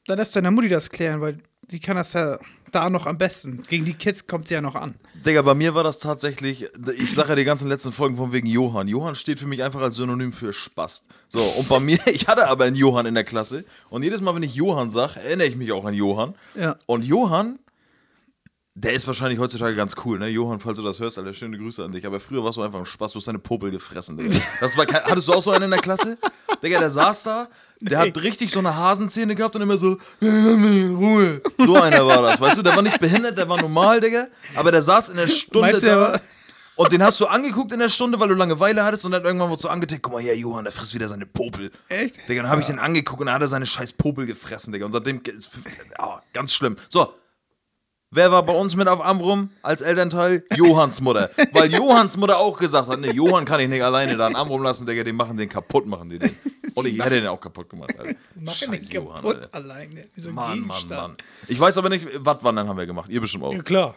da 0.07 0.15
lässt 0.15 0.37
deine 0.37 0.53
Mutti 0.53 0.69
das 0.69 0.89
klären, 0.89 1.21
weil 1.21 1.39
die 1.71 1.81
kann 1.81 1.97
das 1.97 2.13
ja 2.13 2.39
da 2.73 2.91
noch 2.91 3.07
am 3.07 3.19
besten. 3.19 3.63
Gegen 3.69 3.85
die 3.85 3.95
Kids 3.95 4.27
kommt 4.27 4.49
sie 4.49 4.55
ja 4.55 4.61
noch 4.61 4.75
an. 4.75 4.95
Digga, 5.25 5.43
bei 5.43 5.55
mir 5.55 5.75
war 5.75 5.85
das 5.85 5.99
tatsächlich, 5.99 6.69
ich 6.99 7.15
sage 7.15 7.31
ja 7.31 7.37
die 7.37 7.45
ganzen 7.45 7.69
letzten 7.69 7.93
Folgen 7.93 8.17
von 8.17 8.33
wegen 8.33 8.47
Johann. 8.47 8.89
Johann 8.89 9.15
steht 9.15 9.39
für 9.39 9.47
mich 9.47 9.63
einfach 9.63 9.81
als 9.81 9.97
Synonym 9.97 10.33
für 10.33 10.53
Spast. 10.53 11.05
So, 11.29 11.41
und 11.41 11.69
bei 11.69 11.81
mir, 11.81 11.99
ich 12.07 12.29
hatte 12.29 12.49
aber 12.49 12.65
einen 12.65 12.77
Johann 12.77 13.07
in 13.07 13.15
der 13.15 13.25
Klasse. 13.25 13.65
Und 13.91 14.03
jedes 14.03 14.21
Mal, 14.21 14.35
wenn 14.35 14.43
ich 14.43 14.55
Johann 14.55 14.91
sage, 14.91 15.21
erinnere 15.21 15.49
ich 15.49 15.57
mich 15.57 15.73
auch 15.73 15.85
an 15.85 15.95
Johann. 15.95 16.35
Ja. 16.55 16.77
Und 16.87 17.05
Johann, 17.05 17.59
der 18.81 18.93
ist 18.93 19.07
wahrscheinlich 19.09 19.41
heutzutage 19.41 19.75
ganz 19.75 19.95
cool, 20.05 20.19
ne? 20.21 20.29
Johann, 20.29 20.61
falls 20.61 20.77
du 20.77 20.85
das 20.85 21.01
hörst, 21.01 21.19
Alter, 21.19 21.33
schöne 21.33 21.59
Grüße 21.59 21.85
an 21.85 21.91
dich. 21.91 22.07
Aber 22.07 22.21
früher 22.21 22.45
warst 22.45 22.59
du 22.59 22.63
einfach 22.63 22.79
ein 22.79 22.87
Spaß, 22.87 23.13
du 23.13 23.19
hast 23.19 23.27
deine 23.27 23.41
Popel 23.41 23.71
gefressen, 23.71 24.17
Digga. 24.17 24.39
Das 24.61 24.77
war 24.77 24.87
kein, 24.87 25.03
hattest 25.05 25.27
du 25.27 25.33
auch 25.33 25.43
so 25.43 25.51
einen 25.51 25.65
in 25.65 25.71
der 25.71 25.81
Klasse? 25.81 26.17
Digga, 26.63 26.79
der 26.79 26.91
saß 26.91 27.25
da, 27.25 27.49
der 27.81 27.99
hat 27.99 28.17
richtig 28.23 28.53
so 28.53 28.61
eine 28.61 28.77
Hasenzähne 28.77 29.35
gehabt 29.35 29.57
und 29.57 29.63
immer 29.63 29.77
so, 29.77 29.99
Ruhe. 30.23 31.43
So 31.59 31.75
einer 31.75 32.07
war 32.07 32.23
das, 32.23 32.41
weißt 32.41 32.59
du? 32.59 32.63
Der 32.63 32.77
war 32.77 32.83
nicht 32.83 33.01
behindert, 33.01 33.37
der 33.37 33.49
war 33.49 33.61
normal, 33.61 34.01
Digga. 34.01 34.29
Aber 34.55 34.71
der 34.71 34.83
saß 34.83 35.09
in 35.09 35.17
der 35.17 35.29
Stunde 35.29 35.71
Meinst 35.73 35.83
da. 35.83 36.21
Und 36.77 36.93
den 36.93 37.03
hast 37.03 37.19
du 37.19 37.27
angeguckt 37.27 37.73
in 37.73 37.81
der 37.81 37.89
Stunde, 37.89 38.21
weil 38.21 38.29
du 38.29 38.35
Langeweile 38.35 38.85
hattest 38.85 39.05
und 39.05 39.11
dann 39.11 39.25
irgendwann 39.25 39.51
wurde 39.51 39.61
so 39.61 39.69
angetickt, 39.69 40.03
guck 40.05 40.13
mal 40.13 40.23
hier, 40.23 40.37
Johann, 40.37 40.63
der 40.63 40.73
frisst 40.73 40.95
wieder 40.95 41.09
seine 41.09 41.27
Popel. 41.27 41.73
Echt? 41.89 42.29
Digga, 42.29 42.43
dann 42.43 42.51
habe 42.53 42.61
ich 42.61 42.69
den 42.69 42.79
angeguckt 42.79 43.21
und 43.21 43.27
dann 43.27 43.35
hat 43.35 43.43
er 43.43 43.49
seine 43.49 43.67
scheiß 43.67 43.95
Popel 43.95 44.27
gefressen, 44.27 44.73
Digga. 44.73 44.87
Und 44.87 44.93
seitdem, 44.93 45.21
oh, 45.99 46.15
ganz 46.33 46.53
schlimm. 46.53 46.77
So, 46.89 47.15
wer 48.11 48.31
war 48.33 48.43
bei 48.43 48.53
uns 48.53 48.77
mit 48.77 48.89
auf 48.89 49.05
Amrum 49.05 49.51
als 49.63 49.81
Elternteil? 49.81 50.45
Johanns 50.55 51.01
Mutter. 51.01 51.31
Weil 51.53 51.73
Johanns 51.73 52.17
Mutter 52.17 52.39
auch 52.39 52.59
gesagt 52.59 52.89
hat, 52.89 53.01
ne, 53.01 53.13
Johann 53.13 53.45
kann 53.45 53.61
ich 53.61 53.69
nicht 53.69 53.83
alleine 53.83 54.17
da 54.17 54.29
in 54.29 54.37
Amrum 54.37 54.63
lassen, 54.63 54.87
Digga, 54.87 55.05
den 55.05 55.17
machen 55.17 55.37
den 55.37 55.49
kaputt, 55.49 55.87
machen 55.87 56.09
die 56.09 56.19
den. 56.19 56.37
Und 56.75 56.87
ich 56.87 56.99
hätte 56.99 57.21
den 57.21 57.27
auch 57.27 57.41
kaputt 57.41 57.69
gemacht, 57.69 57.99
Alter. 57.99 58.15
Mach 58.37 58.69
nicht 58.69 58.93
Johann, 58.93 59.17
kaputt 59.23 59.37
Alter. 59.37 59.55
alleine. 59.55 60.07
So 60.17 60.31
Mann, 60.31 60.61
Mann. 60.61 60.89
Mann. 60.89 61.17
Ich 61.49 61.59
weiß 61.59 61.77
aber 61.79 61.89
nicht, 61.89 62.07
Wattwandern 62.25 62.69
haben 62.69 62.79
wir 62.79 62.87
gemacht. 62.87 63.11
Ihr 63.11 63.21
bestimmt 63.21 63.45
auch. 63.45 63.53
Ja, 63.53 63.63
klar. 63.63 63.97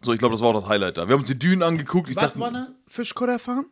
So, 0.00 0.12
ich 0.12 0.18
glaube, 0.18 0.34
das 0.34 0.42
war 0.42 0.48
auch 0.50 0.60
das 0.60 0.68
Highlight 0.68 0.98
da. 0.98 1.06
Wir 1.08 1.14
haben 1.14 1.20
uns 1.20 1.28
die 1.28 1.38
Dünen 1.38 1.62
angeguckt. 1.62 2.08
Ich 2.10 2.16
Was 2.16 2.32
dachte, 2.32 2.38
da? 2.38 2.68
Fischkutter 2.86 3.38
fahren? 3.38 3.66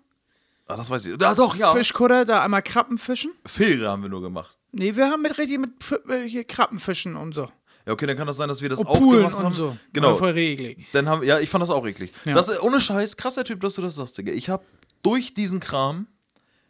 ah, 0.69 0.77
das 0.77 0.91
weiß 0.91 1.07
ich. 1.07 1.21
Ja, 1.21 1.35
doch, 1.35 1.57
ja. 1.57 1.73
Fischkutter, 1.73 2.25
da 2.25 2.43
einmal 2.43 2.63
Krabben 2.63 2.99
fischen? 2.99 3.33
Fähre 3.45 3.91
haben 3.91 4.03
wir 4.03 4.09
nur 4.09 4.23
gemacht. 4.23 4.57
Nee, 4.73 4.97
wir 4.97 5.11
haben 5.11 5.23
mit 5.23 5.37
richtig 5.37 5.59
mit 5.59 5.71
äh, 6.09 6.27
hier 6.27 6.45
Krabbenfischen 6.45 7.17
und 7.17 7.35
so. 7.35 7.49
Ja, 7.87 7.93
okay, 7.93 8.07
dann 8.07 8.17
kann 8.17 8.27
das 8.27 8.37
sein, 8.37 8.49
dass 8.49 8.63
wir 8.63 8.69
das 8.69 8.79
Und 8.81 8.87
auch 8.87 8.99
Poolen 8.99 9.25
gemacht 9.25 9.43
haben. 9.43 9.55
so. 9.55 9.77
Genau. 9.93 10.13
War 10.13 10.19
voll 10.19 10.31
regelig. 10.31 10.79
Dann 10.93 11.09
haben, 11.09 11.23
ja, 11.25 11.41
ich 11.41 11.49
fand 11.51 11.63
das 11.63 11.71
auch 11.71 11.87
eklig. 11.87 12.13
Ja. 12.25 12.33
Das, 12.35 12.49
ist- 12.49 12.63
ohne 12.63 12.81
Scheiß, 12.81 13.17
krasser 13.17 13.45
Typ, 13.45 13.61
dass 13.61 13.75
du 13.75 13.83
das 13.83 13.97
sagst, 13.97 14.17
Digga. 14.19 14.33
Ich 14.33 14.49
habe 14.49 14.65
durch 15.03 15.35
diesen 15.35 15.59
Kram, 15.61 16.07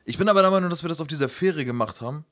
ich 0.05 0.17
bin 0.19 0.29
aber 0.29 0.41
der 0.43 0.51
Meinung, 0.51 0.71
dass 0.71 0.83
wir 0.83 0.89
das 0.89 1.01
auf 1.01 1.07
dieser 1.09 1.29
Fähre 1.29 1.65
gemacht 1.65 2.01
haben, 2.01 2.25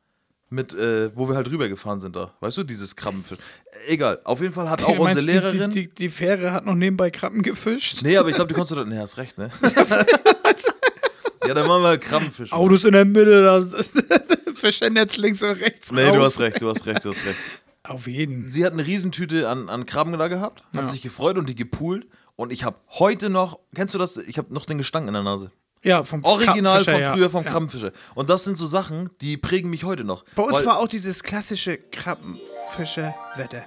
mit, 0.53 0.73
äh, 0.75 1.15
wo 1.17 1.29
wir 1.29 1.37
halt 1.37 1.49
rübergefahren 1.51 2.01
sind 2.01 2.17
da. 2.17 2.35
Weißt 2.41 2.57
du, 2.57 2.65
dieses 2.65 2.97
Krabbenfisch. 2.97 3.39
Äh, 3.87 3.93
Egal, 3.93 4.19
auf 4.25 4.41
jeden 4.41 4.53
Fall 4.53 4.69
hat 4.69 4.83
auch 4.85 4.97
meinst, 4.99 5.21
unsere 5.21 5.41
Lehrerin. 5.41 5.71
Die, 5.71 5.87
die, 5.89 5.95
die 5.95 6.09
Fähre 6.09 6.51
hat 6.53 6.65
noch 6.67 6.75
nebenbei 6.75 7.11
Krabben 7.11 7.43
gefischt. 7.43 8.03
nee, 8.03 8.17
aber 8.17 8.31
ich 8.31 8.35
glaube, 8.35 8.49
die 8.49 8.55
konntest 8.55 8.73
du 8.73 8.77
da. 8.83 8.85
Nee, 8.85 8.99
hast 8.99 9.17
recht, 9.19 9.39
ne? 9.39 9.51
ja, 11.47 11.55
dann 11.55 11.67
machen 11.67 11.83
wir 11.83 11.99
Krabbenfisch. 11.99 12.53
Autos 12.53 12.85
in 12.85 12.93
der 12.93 13.05
Mitte, 13.05 13.43
das 13.45 13.75
Fischernetz 14.55 15.17
links 15.17 15.43
und 15.43 15.51
rechts. 15.53 15.93
Nee, 15.93 16.05
raus. 16.09 16.17
du 16.17 16.23
hast 16.25 16.41
recht, 16.41 16.61
du 16.63 16.69
hast 16.69 16.87
recht, 16.87 17.05
du 17.05 17.11
hast 17.11 17.25
recht. 17.25 17.39
Auf 17.83 18.07
jeden. 18.07 18.51
Sie 18.51 18.65
hat 18.65 18.73
eine 18.75 18.87
Riesentüte 18.87 19.49
an, 19.49 19.69
an 19.69 19.87
Krabben 19.87 20.19
da 20.19 20.29
gehabt, 20.29 20.63
hat 20.75 20.83
Ja. 20.83 20.87
sich 20.87 21.03
gefreut 21.03 21.39
und 21.39 21.49
die 21.49 21.55
gepoolt. 21.55 22.07
Und 22.37 22.53
ich 22.53 22.65
habe 22.65 22.77
heute 22.91 23.31
noch, 23.31 23.59
kennst 23.75 23.95
du 23.95 23.99
das? 23.99 24.17
Ich 24.17 24.39
habe 24.39 24.53
noch 24.53 24.65
den 24.67 24.79
Gestank 24.79 25.07
in 25.07 25.15
der 25.15 25.23
Nase. 25.23 25.51
Ja, 25.83 26.05
vom 26.05 26.23
Original 26.25 26.85
von 26.85 27.01
ja. 27.01 27.15
früher 27.15 27.31
vom 27.31 27.43
ja. 27.45 27.51
Krabbenfischer. 27.51 27.93
Und 28.15 28.29
das 28.29 28.45
sind 28.45 28.59
so 28.59 28.67
Sachen, 28.67 29.09
die 29.23 29.39
prägen 29.39 29.71
mich 29.71 29.85
heute 29.85 30.05
noch. 30.05 30.25
Bei 30.37 30.43
uns 30.43 30.65
war 30.67 30.79
auch 30.79 30.89
dieses 30.89 31.23
klassische 31.23 31.79
Krabbenfischer-Wetter. 31.91 33.65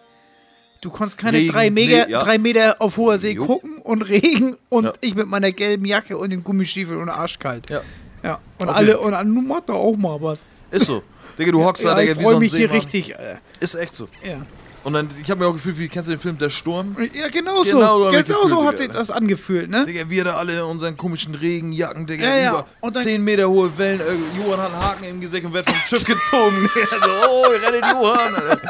Du 0.81 0.89
konntest 0.89 1.17
keine 1.17 1.37
Regen, 1.37 1.51
drei, 1.51 1.71
Meter, 1.71 2.05
nee, 2.05 2.11
ja. 2.11 2.23
drei 2.23 2.37
Meter 2.37 2.75
auf 2.81 2.97
hoher 2.97 3.17
See 3.17 3.31
Jo. 3.31 3.45
gucken 3.45 3.77
und 3.79 4.01
Regen 4.03 4.57
und 4.69 4.83
Ja. 4.85 4.93
ich 5.01 5.15
mit 5.15 5.27
meiner 5.27 5.51
gelben 5.51 5.85
Jacke 5.85 6.17
und 6.17 6.29
den 6.29 6.43
Gummistiefeln 6.43 6.99
und 7.01 7.09
arschkalt. 7.09 7.69
Ja. 7.69 7.81
Ja. 8.21 8.39
Und 8.57 8.69
Auf 8.69 8.75
alle, 8.75 8.97
jeden- 8.99 8.99
und 8.99 9.33
nun 9.33 9.47
macht 9.47 9.69
doch 9.69 9.75
auch 9.75 9.95
mal 9.95 10.21
was. 10.21 10.39
Ist 10.71 10.85
so. 10.87 11.01
Digga, 11.37 11.51
du 11.51 11.63
hockst 11.63 11.83
da, 11.85 11.89
Ja, 11.89 11.95
Digga, 11.99 12.11
ich 12.13 12.17
wie 12.19 12.21
so 12.23 12.27
freue 12.29 12.35
ein 12.37 12.39
mich 12.41 12.51
hier 12.51 12.59
Seemann. 12.67 12.75
richtig. 12.77 13.11
Äh, 13.13 13.35
Ist 13.59 13.75
echt 13.75 13.95
so. 13.95 14.07
ja. 14.23 14.37
Und 14.85 14.91
dann, 14.91 15.07
ich 15.23 15.31
habe 15.31 15.39
mir 15.39 15.47
auch 15.47 15.53
gefühlt, 15.53 15.79
wie, 15.79 15.87
kennst 15.87 16.09
du 16.09 16.11
den 16.13 16.19
Film 16.19 16.37
Der 16.37 16.49
Sturm? 16.49 16.97
Ja, 17.13 17.29
genau, 17.29 17.63
Genau 17.63 17.63
so 17.63 18.11
Genau 18.11 18.11
gefühlt, 18.11 18.49
so 18.49 18.65
hat 18.65 18.73
Digga. 18.79 18.91
sich 18.91 18.91
das 18.91 19.11
angefühlt, 19.11 19.69
ne? 19.69 19.85
Digga, 19.85 20.09
wir 20.09 20.25
da 20.25 20.35
alle 20.35 20.55
in 20.55 20.61
unseren 20.63 20.97
komischen 20.97 21.35
Regenjacken, 21.35 22.05
Digga, 22.05 22.25
Ja, 22.25 22.35
ja. 22.37 22.49
über 22.51 22.65
Und 22.81 22.93
dann- 22.97 23.03
10 23.03 23.23
Meter 23.23 23.47
hohe 23.49 23.77
Wellen. 23.77 24.01
Äh, 24.01 24.03
Johann 24.45 24.59
hat 24.61 24.73
einen 24.73 24.83
Haken 24.83 25.03
im 25.05 25.21
Gesicht 25.21 25.45
und 25.45 25.53
wird 25.53 25.65
vom 25.69 25.75
Schiff 25.87 26.03
gezogen. 26.03 26.69
So, 26.75 27.09
oh, 27.29 27.45
rettet 27.47 27.81
Johann. 27.91 28.35
Alter. 28.35 28.59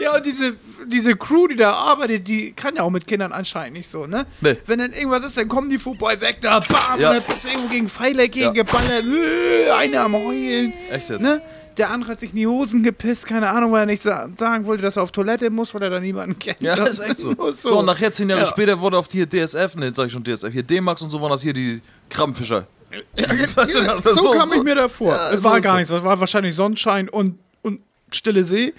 Ja, 0.00 0.14
und 0.16 0.24
diese, 0.24 0.54
diese 0.86 1.16
Crew, 1.16 1.48
die 1.48 1.56
da 1.56 1.72
arbeitet, 1.72 2.28
die 2.28 2.52
kann 2.52 2.76
ja 2.76 2.82
auch 2.84 2.90
mit 2.90 3.06
Kindern 3.08 3.32
anscheinend 3.32 3.76
nicht 3.76 3.90
so, 3.90 4.06
ne? 4.06 4.24
Nee. 4.40 4.56
Wenn 4.66 4.78
dann 4.78 4.92
irgendwas 4.92 5.24
ist, 5.24 5.36
dann 5.36 5.48
kommen 5.48 5.68
die 5.68 5.78
vorbei, 5.78 6.20
weg 6.20 6.38
da, 6.40 6.60
bam, 6.60 6.98
Ja. 7.00 7.10
und 7.10 7.16
dann 7.16 7.24
bist 7.24 7.42
du 7.44 7.48
irgendwo 7.48 7.68
gegen 7.68 7.88
Pfeiler 7.88 8.28
gegen 8.28 8.46
Ja. 8.46 8.52
geballert, 8.52 9.04
äh, 9.04 9.70
einer 9.72 10.02
am 10.02 10.14
Heulen. 10.14 10.72
Echt 10.90 11.10
jetzt? 11.10 11.20
Ne? 11.20 11.42
Der 11.78 11.90
andere 11.90 12.12
hat 12.12 12.20
sich 12.20 12.30
in 12.30 12.36
die 12.36 12.46
Hosen 12.46 12.82
gepisst, 12.82 13.26
keine 13.26 13.48
Ahnung, 13.48 13.72
weil 13.72 13.80
er 13.82 13.86
nicht 13.86 14.02
sa 14.02 14.28
sagen 14.36 14.66
wollte, 14.66 14.82
dass 14.82 14.96
er 14.96 15.02
auf 15.04 15.12
Toilette 15.12 15.48
muss, 15.48 15.72
weil 15.74 15.82
er 15.84 15.90
da 15.90 16.00
niemanden 16.00 16.38
kennt. 16.38 16.60
Ja, 16.60 16.74
Das 16.76 16.90
ist 16.90 16.98
echt 17.00 17.18
so. 17.18 17.52
So, 17.52 17.78
und 17.78 17.86
nachher 17.86 18.10
zehn 18.12 18.28
Jahre 18.28 18.42
Ja. 18.42 18.46
später 18.46 18.80
wurde 18.80 18.98
auf 18.98 19.06
die 19.08 19.18
hier 19.18 19.28
DSF, 19.28 19.76
ne, 19.76 19.92
sag 19.94 20.06
ich 20.06 20.12
schon 20.12 20.24
DSF, 20.24 20.52
hier 20.52 20.62
D-Max 20.64 21.00
und 21.02 21.10
so 21.10 21.20
waren 21.20 21.30
das 21.30 21.42
hier 21.42 21.52
die 21.54 21.80
Krabbenfischer. 22.10 22.66
Weißt 23.16 23.74
du, 23.74 23.82
das 23.82 24.14
so, 24.14 24.32
ist 24.32 24.38
kam 24.38 24.52
ich 24.52 24.62
mir 24.62 24.74
da 24.74 24.88
vor. 24.88 25.12
Ja, 25.14 25.28
es 25.28 25.36
so 25.36 25.44
war 25.44 25.60
gar 25.60 25.76
nichts, 25.76 25.92
es 25.92 26.02
war 26.02 26.18
wahrscheinlich 26.18 26.54
Sonnenschein 26.54 27.08
und, 27.08 27.38
und 27.62 27.80
stille 28.12 28.44
See. 28.44 28.74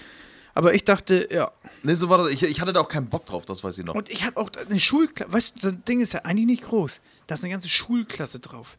Aber 0.56 0.74
ich 0.74 0.84
dachte, 0.84 1.30
ja. 1.32 1.52
Nee, 1.84 1.94
so 1.96 2.10
war 2.10 2.18
das. 2.18 2.32
Ich, 2.32 2.44
ich 2.44 2.60
hatte 2.60 2.74
da 2.74 2.82
auch 2.82 2.90
keinen 2.90 3.08
Bock 3.08 3.26
drauf, 3.28 3.46
das 3.46 3.64
weiß 3.64 3.78
ich 3.78 3.86
noch. 3.86 3.96
Und 3.96 4.10
ich 4.10 4.26
habe 4.26 4.36
auch 4.38 4.50
eine 4.68 4.80
Schulklasse, 4.80 5.32
weißt 5.32 5.54
du, 5.64 5.72
das 5.72 5.80
Ding 5.88 6.02
ist 6.02 6.14
ja 6.14 6.22
eigentlich 6.26 6.48
nicht 6.48 6.64
groß. 6.64 7.00
Da 7.28 7.36
ist 7.36 7.44
eine 7.44 7.52
ganze 7.54 7.70
Schulklasse 7.70 8.40
drauf. 8.40 8.78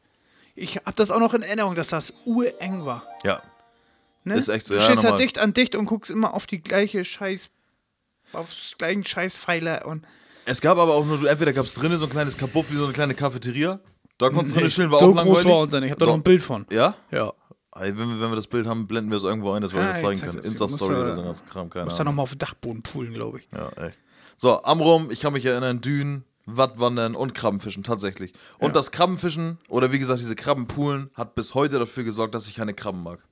Ich 0.57 0.77
habe 0.77 0.93
das 0.97 1.11
auch 1.11 1.21
noch 1.21 1.33
in 1.33 1.43
Erinnerung, 1.43 1.75
dass 1.75 1.89
das 1.89 2.13
ureng 2.27 2.85
war. 2.85 3.03
ja. 3.25 3.41
Ne? 4.25 4.35
Ist 4.35 4.49
echt 4.49 4.67
so, 4.67 4.75
du 4.75 4.81
ja, 4.81 4.85
stehst 4.87 4.99
da 5.05 5.09
normal. 5.09 5.19
dicht 5.21 5.39
an 5.39 5.55
dicht 5.55 5.75
und 5.75 5.87
guckst 5.87 6.11
immer 6.11 6.35
auf 6.35 6.47
die 6.47 6.61
gleiche 6.63 7.05
Scheiß, 7.05 7.49
aufs 8.33 8.75
gleichen 8.79 9.05
Scheißpfeiler 9.05 9.87
und 9.87 10.05
Es 10.45 10.61
gab 10.61 10.79
aber 10.79 10.95
auch 10.95 11.05
nur, 11.07 11.29
entweder 11.29 11.53
gab 11.53 11.65
es 11.67 11.75
drinnen 11.75 11.99
so 11.99 12.05
ein 12.07 12.11
kleines 12.11 12.37
Kabuff 12.37 12.71
wie 12.71 12.77
so 12.77 12.85
eine 12.85 12.93
kleine 12.93 13.15
Cafeteria. 13.15 13.81
Da 14.19 14.29
konntest 14.29 14.51
du 14.55 14.57
drinnen 14.61 14.71
chillen, 14.71 14.91
war 14.91 15.01
so 15.01 15.07
auch 15.07 15.15
groß 15.15 15.25
langweilig. 15.25 15.47
war 15.47 15.59
unser. 15.61 15.83
Ich 15.83 15.91
habe 15.91 16.01
da 16.01 16.07
noch 16.07 16.15
ein 16.15 16.23
Bild 16.23 16.43
von. 16.43 16.67
Ja? 16.71 16.95
Ja. 17.11 17.33
Wenn, 17.75 17.97
wir, 17.97 18.21
wenn 18.21 18.31
wir 18.31 18.37
das 18.37 18.49
Bild 18.49 18.67
haben, 18.67 18.87
blenden 18.87 19.11
wir 19.11 19.17
es 19.17 19.23
irgendwo 19.23 19.53
ein, 19.53 19.63
dass 19.63 19.73
wir 19.73 19.81
Ja, 19.81 19.93
das 19.93 20.01
zeigen 20.01 20.21
zeig 20.21 20.31
können. 20.33 20.45
Insta-Story 20.45 20.93
da- 20.95 21.01
oder 21.03 21.17
so 21.17 21.23
ganz 21.23 21.45
Kram, 21.47 21.71
keine 21.71 21.87
Muss 21.87 21.95
da 21.95 22.01
Ahnung. 22.01 22.13
nochmal 22.15 22.23
auf 22.25 22.31
den 22.31 22.39
Dachboden 22.41 22.83
poolen, 22.83 23.15
glaube 23.15 23.39
ich. 23.39 23.49
Ja, 23.55 23.69
echt. 23.87 23.99
So, 24.37 24.63
Amrum, 24.65 25.11
ich 25.11 25.21
kann 25.21 25.33
mich 25.33 25.47
erinnern, 25.47 25.81
Dünen, 25.81 26.25
Wattwandern 26.47 27.15
und 27.15 27.33
Krabbenfischen, 27.35 27.83
tatsächlich. 27.85 28.35
Und 28.59 28.75
das 28.77 28.91
Krabbenfischen, 28.91 29.59
oder 29.69 29.93
wie 29.93 29.99
gesagt, 29.99 30.21
diese 30.21 30.35
Krabbenpoolen, 30.35 31.11
hat 31.15 31.35
bis 31.35 31.55
heute 31.55 31.79
dafür 31.79 32.03
gesorgt, 32.05 32.35
dass 32.35 32.49
ich 32.49 32.57
keine 32.57 32.75
Krabben 32.75 33.03
mag. 33.03 33.25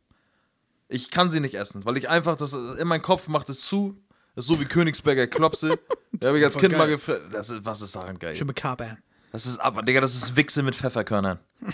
Ich 0.88 1.10
kann 1.10 1.28
sie 1.30 1.40
nicht 1.40 1.54
essen, 1.54 1.84
weil 1.84 1.96
ich 1.98 2.08
einfach, 2.08 2.36
das 2.36 2.54
in 2.54 2.88
meinem 2.88 3.02
Kopf 3.02 3.28
macht 3.28 3.48
es 3.50 3.60
zu. 3.60 4.00
Das 4.34 4.44
ist 4.44 4.48
so 4.48 4.60
wie 4.60 4.64
Königsberger 4.64 5.26
Klopse. 5.26 5.78
Da 6.12 6.28
habe 6.28 6.38
ich 6.38 6.44
als 6.44 6.56
Kind 6.56 6.72
mal 6.72 6.86
geil. 6.88 6.96
gefragt. 6.96 7.20
Das 7.32 7.50
ist, 7.50 7.64
was 7.64 7.82
ist 7.82 7.94
daran 7.94 8.18
geil? 8.18 8.34
Schön 8.34 8.46
mit 8.46 8.56
Kapern. 8.56 8.96
Das 9.30 9.46
ist 9.46 9.58
aber, 9.58 9.82
Digga, 9.82 10.00
das 10.00 10.14
ist 10.14 10.34
Wichse 10.36 10.62
mit 10.62 10.74
Pfefferkörnern. 10.74 11.38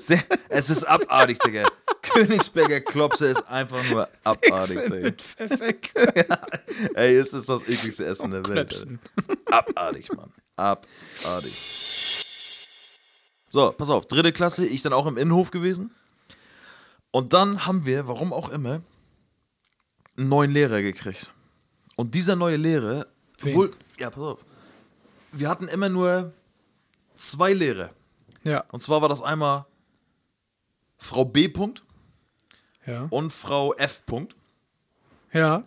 Sehr- 0.00 0.24
es 0.48 0.70
ist 0.70 0.84
abartig, 0.84 1.38
Digga. 1.40 1.68
Königsberger 2.02 2.80
Klopse 2.80 3.26
ist 3.26 3.46
einfach 3.48 3.82
nur 3.90 4.08
abartig, 4.24 4.78
Digga. 4.84 4.94
Mit 5.00 5.22
Pfeffer. 5.38 5.74
Ey, 6.94 7.16
es 7.16 7.32
ist 7.32 7.48
das 7.48 7.62
ekligste 7.68 8.06
Essen 8.06 8.30
der 8.30 8.46
Welt. 8.46 8.86
Abartig, 9.46 10.12
Mann. 10.14 10.32
Abartig. 10.56 11.52
So, 13.50 13.72
pass 13.72 13.90
auf. 13.90 14.06
Dritte 14.06 14.32
Klasse, 14.32 14.66
ich 14.66 14.82
dann 14.82 14.92
auch 14.92 15.06
im 15.06 15.16
Innenhof 15.16 15.50
gewesen. 15.50 15.90
Und 17.10 17.32
dann 17.32 17.66
haben 17.66 17.86
wir, 17.86 18.06
warum 18.06 18.32
auch 18.32 18.48
immer, 18.50 18.82
einen 20.16 20.28
neuen 20.28 20.50
Lehrer 20.50 20.82
gekriegt. 20.82 21.32
Und 21.96 22.14
dieser 22.14 22.36
neue 22.36 22.56
Lehrer, 22.56 23.06
obwohl, 23.42 23.74
ja, 23.98 24.10
pass 24.10 24.22
auf. 24.22 24.44
Wir 25.32 25.48
hatten 25.48 25.68
immer 25.68 25.88
nur 25.88 26.32
zwei 27.16 27.52
Lehrer. 27.52 27.90
Ja. 28.44 28.64
Und 28.72 28.80
zwar 28.80 29.02
war 29.02 29.08
das 29.08 29.22
einmal 29.22 29.66
Frau 30.96 31.24
B. 31.24 31.48
Punkt 31.48 31.82
Ja. 32.86 33.06
und 33.10 33.32
Frau 33.32 33.74
F. 33.74 34.04
Punkt. 34.06 34.36
Ja. 35.32 35.64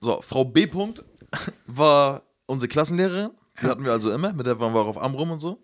So, 0.00 0.20
Frau 0.22 0.44
B. 0.44 0.66
Punkt 0.66 1.04
war 1.66 2.22
unsere 2.46 2.68
Klassenlehrerin. 2.68 3.30
Die 3.60 3.66
hatten 3.66 3.84
wir 3.84 3.92
also 3.92 4.12
immer. 4.12 4.32
Mit 4.32 4.46
der 4.46 4.58
waren 4.60 4.72
wir 4.72 4.80
auch 4.80 4.86
auf 4.86 5.02
Amrum 5.02 5.32
und 5.32 5.38
so. 5.40 5.62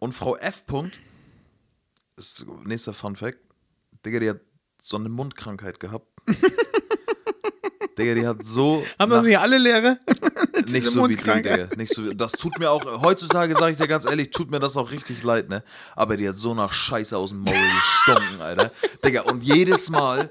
Und 0.00 0.12
Frau 0.12 0.36
F. 0.36 0.66
Punkt, 0.66 1.00
ist 2.16 2.44
nächster 2.64 2.92
Fun 2.92 3.14
Fact, 3.16 3.38
Digga, 4.04 4.20
die 4.20 4.30
hat 4.30 4.40
so 4.82 4.96
eine 4.96 5.08
Mundkrankheit 5.08 5.80
gehabt. 5.80 6.06
Digga, 7.98 8.14
die 8.14 8.26
hat 8.26 8.44
so. 8.44 8.84
Haben 8.98 9.10
das 9.10 9.24
nicht 9.24 9.38
alle 9.38 9.56
Lehrer? 9.58 9.98
nicht 10.66 10.86
so 10.86 11.08
wie 11.08 11.16
die? 11.16 11.22
Digga. 11.22 11.68
Nicht 11.76 11.94
so 11.94 12.04
wie, 12.04 12.14
das 12.14 12.32
tut 12.32 12.58
mir 12.58 12.70
auch, 12.70 13.02
heutzutage 13.02 13.54
sage 13.54 13.72
ich 13.72 13.78
dir 13.78 13.86
ganz 13.86 14.04
ehrlich, 14.04 14.30
tut 14.30 14.50
mir 14.50 14.58
das 14.58 14.76
auch 14.76 14.90
richtig 14.90 15.22
leid, 15.22 15.48
ne? 15.48 15.62
Aber 15.94 16.16
die 16.16 16.28
hat 16.28 16.36
so 16.36 16.54
nach 16.54 16.72
Scheiße 16.72 17.16
aus 17.16 17.30
dem 17.30 17.40
Maul 17.40 17.54
gestunken, 17.54 18.40
Alter. 18.40 18.72
Digga, 19.04 19.22
und 19.22 19.44
jedes 19.44 19.90
Mal, 19.90 20.30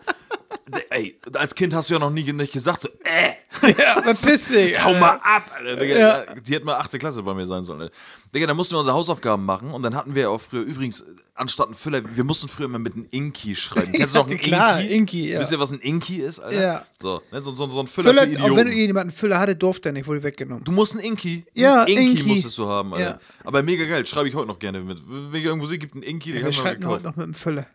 ey, 0.89 1.20
als 1.34 1.53
Kind 1.55 1.74
hast 1.74 1.89
du 1.89 1.93
ja 1.96 2.00
noch 2.00 2.10
nie 2.12 2.32
nicht 2.32 2.53
gesagt, 2.53 2.82
so, 2.82 2.89
äh, 3.03 3.34
ja, 3.77 4.01
verpiss 4.01 4.48
dich. 4.50 4.84
hau 4.84 4.93
mal 4.93 5.20
ab, 5.24 5.51
Alter. 5.55 5.75
Digga, 5.75 5.98
Ja. 5.98 6.36
Die 6.36 6.53
hätte 6.55 6.65
mal 6.65 6.75
achte 6.75 6.98
Klasse 6.98 7.22
bei 7.24 7.34
mir 7.34 7.46
sein 7.46 7.63
sollen, 7.63 7.82
Alter. 7.82 7.93
Digga, 8.34 8.48
da 8.48 8.53
mussten 8.55 8.74
wir 8.74 8.79
unsere 8.79 8.96
Hausaufgaben 8.96 9.46
machen 9.46 9.70
und 9.72 9.84
dann 9.84 9.96
hatten 9.96 10.15
wir 10.15 10.32
auch 10.32 10.41
früher, 10.41 10.62
übrigens, 10.63 11.03
anstatt 11.36 11.70
ein 11.70 11.75
Füller, 11.75 12.01
wir 12.15 12.24
mussten 12.24 12.48
früher 12.48 12.65
immer 12.65 12.79
mit 12.79 12.93
einem 12.93 13.05
Inki 13.12 13.55
schreiben. 13.55 13.91
Kennst 13.91 14.15
du 14.15 14.20
noch 14.20 14.27
einen 14.27 14.39
klar, 14.39 14.79
Inki? 14.82 14.93
Inki, 14.96 15.32
ja. 15.34 15.39
Wisst 15.39 15.51
ihr, 15.51 15.60
was 15.60 15.72
ein 15.72 15.79
Inki 15.79 16.15
ist, 16.17 16.39
Alter? 16.39 16.60
Ja. 16.62 16.86
So, 17.00 17.22
ne, 17.32 17.41
so, 17.41 17.53
so, 17.53 17.67
so 17.70 17.79
ein 17.79 17.88
Füller, 17.88 18.10
Füller, 18.10 18.22
für 18.24 18.27
auch 18.29 18.32
Idioten. 18.46 18.55
wenn 18.58 18.67
du 18.67 18.74
jemanden 18.74 19.13
Füller 19.13 19.39
hatte, 19.39 19.55
durfte 19.55 19.89
er 19.89 19.91
nicht, 19.93 20.08
wurde 20.08 20.24
weggenommen. 20.24 20.63
Du 20.63 20.72
musst 20.72 20.93
einen 20.93 21.03
Inki. 21.03 21.46
Ja, 21.53 21.84
ein 21.84 21.88
Inki, 21.89 22.03
Inki. 22.20 22.24
musstest 22.24 22.58
du 22.58 22.67
haben, 22.67 22.93
Alter. 22.93 23.05
Ja. 23.05 23.20
Aber 23.43 23.62
mega 23.62 23.86
geil, 23.86 24.05
schreibe 24.08 24.29
ich 24.29 24.34
heute 24.36 24.48
noch 24.48 24.58
gerne 24.60 24.79
mit. 24.82 25.00
Wenn 25.05 25.39
ich 25.39 25.46
irgendwo 25.46 25.67
sehe, 25.67 25.77
gibt 25.77 25.93
einen 25.93 26.01
Inki, 26.03 26.29
den 26.32 26.36
Wir 26.36 26.41
kann 26.41 26.50
ich 26.51 26.58
mir 26.58 26.63
schreiben 26.63 26.86
heute 26.88 27.03
gekauft. 27.03 27.05
noch 27.05 27.15
mit 27.17 27.27
dem 27.27 27.34
Füller. 27.36 27.67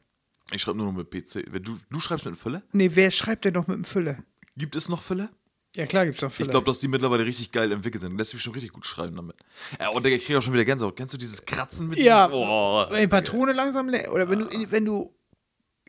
Ich 0.53 0.63
schreibe 0.63 0.79
nur 0.79 0.87
noch 0.87 0.93
mit 0.93 1.11
PC. 1.11 1.45
Du, 1.63 1.77
du 1.91 2.01
schreibst 2.01 2.25
mit 2.25 2.33
einem 2.33 2.37
Füller? 2.37 2.63
Nee, 2.73 2.91
wer 2.95 3.11
schreibt 3.11 3.45
denn 3.45 3.55
noch 3.55 3.67
mit 3.67 3.77
dem 3.77 3.85
Füller? 3.85 4.17
Gibt 4.57 4.77
es 4.77 4.89
noch 4.89 5.03
Füller? 5.03 5.31
Ja, 5.77 5.87
klar 5.87 6.07
gibt's 6.07 6.23
noch 6.23 6.33
Füller. 6.33 6.47
Ich 6.49 6.51
glaube, 6.51 6.67
dass 6.67 6.79
die 6.79 6.89
mittlerweile 6.89 7.25
richtig 7.27 7.53
geil 7.53 7.71
entwickelt 7.71 8.01
sind. 8.01 8.17
Lässt 8.17 8.31
sich 8.31 8.41
schon 8.41 8.55
richtig 8.55 8.73
gut 8.73 8.87
schreiben 8.87 9.15
damit. 9.17 9.37
Ja, 9.79 9.91
und 9.91 10.05
ich 10.07 10.25
kriege 10.25 10.39
auch 10.39 10.43
schon 10.43 10.55
wieder 10.55 10.65
Gänsehaut. 10.65 10.97
Kennst 10.97 11.13
du 11.15 11.19
dieses 11.19 11.45
Kratzen 11.45 11.89
mit 11.89 11.99
Ja. 11.99 12.27
Boah. 12.29 12.91
Wenn 12.91 13.01
die 13.03 13.07
Patrone 13.09 13.53
langsam 13.53 13.89
leer, 13.91 14.13
oder 14.13 14.29
wenn 14.31 14.39
du, 14.41 14.71
wenn 14.71 14.85
du 14.87 15.15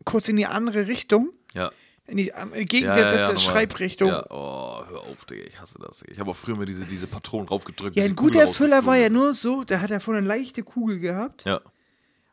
kurz 0.06 0.28
in 0.28 0.36
die 0.36 0.46
andere 0.46 0.88
Richtung, 0.88 1.32
Ja. 1.54 1.72
in 2.06 2.18
die 2.18 2.34
am- 2.34 2.54
Ja, 2.54 2.98
ja, 2.98 3.30
ja. 3.32 3.38
Schreibrichtung. 3.38 4.10
Ja, 4.10 4.26
oh, 4.30 4.84
hör 4.90 5.00
auf, 5.04 5.24
Digga, 5.26 5.44
ich 5.48 5.60
hasse 5.60 5.80
das. 5.80 6.04
Ich 6.08 6.20
habe 6.20 6.32
auch 6.32 6.36
früher 6.36 6.56
immer 6.56 6.66
diese, 6.66 6.86
diese 6.86 7.08
Patronen 7.08 7.48
raufgedrückt. 7.48 7.96
Ja, 7.96 8.04
ein 8.04 8.16
guter 8.16 8.48
Füller 8.50 8.86
war 8.86 8.98
ja 8.98 9.10
nur 9.10 9.34
so, 9.34 9.64
der 9.64 9.82
hat 9.82 9.90
ja 9.90 10.00
vorne 10.02 10.18
eine 10.20 10.28
leichte 10.28 10.64
Kugel 10.64 11.00
gehabt. 11.00 11.46
Ja. 11.46 11.62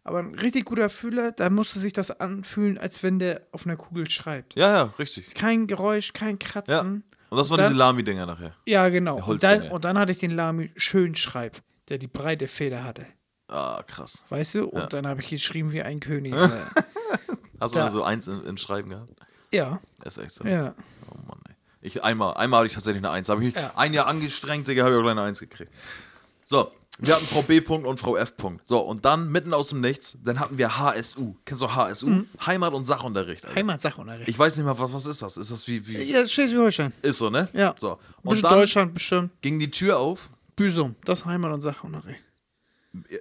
Aber 0.06 0.20
ein 0.20 0.34
richtig 0.34 0.64
guter 0.64 0.88
Füller, 0.88 1.32
da 1.32 1.50
musste 1.50 1.78
sich 1.78 1.92
das 1.92 2.10
anfühlen, 2.10 2.78
als 2.78 3.02
wenn 3.02 3.18
der 3.18 3.42
auf 3.52 3.66
einer 3.66 3.76
Kugel 3.76 4.08
schreibt. 4.10 4.54
ja, 4.56 4.74
ja, 4.74 4.82
richtig. 4.98 5.34
Kein 5.34 5.66
Geräusch, 5.66 6.12
kein 6.12 6.38
Ja. 6.40 6.46
Kratzen. 6.48 7.04
Und 7.28 7.38
das 7.38 7.50
waren 7.50 7.60
diese 7.60 7.74
Lami-Dinger 7.74 8.24
nachher. 8.26 8.54
Ja, 8.66 8.88
genau. 8.88 9.16
Und 9.24 9.42
dann, 9.42 9.68
und 9.70 9.84
dann 9.84 9.98
hatte 9.98 10.12
ich 10.12 10.18
den 10.18 10.30
Lami 10.30 10.70
schön 10.76 11.14
schreib, 11.16 11.60
der 11.88 11.98
die 11.98 12.06
breite 12.06 12.46
Feder 12.48 12.84
hatte. 12.84 13.04
Ah, 13.48 13.82
krass. 13.86 14.24
Weißt 14.28 14.54
du? 14.56 14.66
Und 14.66 14.80
Ja. 14.80 14.86
dann 14.86 15.06
habe 15.06 15.20
ich 15.20 15.28
geschrieben 15.28 15.72
wie 15.72 15.82
ein 15.82 16.00
König. 16.00 16.34
Hast 17.60 17.74
du 17.74 17.78
Da- 17.78 17.84
mal 17.86 17.90
so 17.90 18.02
eins 18.04 18.26
im, 18.28 18.44
im 18.46 18.56
Schreiben 18.56 18.90
gehabt? 18.90 19.10
ja, 19.52 19.80
Ist 20.04 20.18
echt 20.18 20.32
so. 20.32 20.44
ja. 20.44 20.74
Oh 21.10 21.16
Mann, 21.26 21.40
ey. 21.48 21.54
Ich, 21.80 22.02
einmal, 22.04 22.34
einmal 22.34 22.58
hatte 22.60 22.66
ich 22.68 22.74
tatsächlich 22.74 23.02
eine 23.04 23.10
Eins. 23.12 23.28
Habe 23.28 23.44
ich 23.44 23.54
mich 23.54 23.62
Ja. 23.62 23.72
ein 23.76 23.92
Jahr 23.94 24.06
angestrengt, 24.08 24.66
Digga, 24.68 24.82
habe 24.84 24.92
ich 24.94 24.98
auch 24.98 25.02
gleich 25.02 25.12
eine 25.12 25.22
Eins 25.22 25.38
gekriegt. 25.40 25.72
So, 26.48 26.70
wir 27.00 27.14
hatten 27.14 27.26
Frau 27.26 27.42
B. 27.42 27.58
-Punkt 27.58 27.84
und 27.86 27.98
Frau 27.98 28.16
F. 28.16 28.34
-Punkt. 28.38 28.60
So, 28.62 28.78
und 28.78 29.04
dann 29.04 29.30
mitten 29.32 29.52
aus 29.52 29.70
dem 29.70 29.80
Nichts, 29.80 30.16
dann 30.22 30.38
hatten 30.38 30.56
wir 30.58 30.78
HSU. 30.78 31.34
Kennst 31.44 31.60
du 31.60 31.74
HSU? 31.74 32.22
Heimat- 32.46 32.72
und 32.72 32.84
Sachunterricht. 32.84 33.44
Alter. 33.44 33.56
Heimatsachunterricht. 33.56 34.28
Ich 34.28 34.38
weiß 34.38 34.56
nicht 34.56 34.64
mal, 34.64 34.78
was, 34.78 34.92
was 34.92 35.06
ist 35.06 35.22
das? 35.22 35.36
Ist 35.36 35.50
das 35.50 35.66
wie, 35.66 35.84
wie 35.88 36.02
Ja, 36.04 36.26
Schleswig-Holstein. 36.26 36.92
ist 37.02 37.18
so, 37.18 37.30
ne? 37.30 37.48
Ja. 37.52 37.74
So. 37.78 37.98
Und 38.22 38.30
Bestimmt 38.30 38.44
dann 38.44 38.58
Deutschland 38.60 38.94
bestimmt. 38.94 39.42
ging 39.42 39.58
die 39.58 39.70
Tür 39.70 39.98
auf. 39.98 40.30
Büsum, 40.54 40.94
das 41.04 41.24
Heimat- 41.24 41.52
und 41.52 41.62
Sachunterricht. 41.62 42.20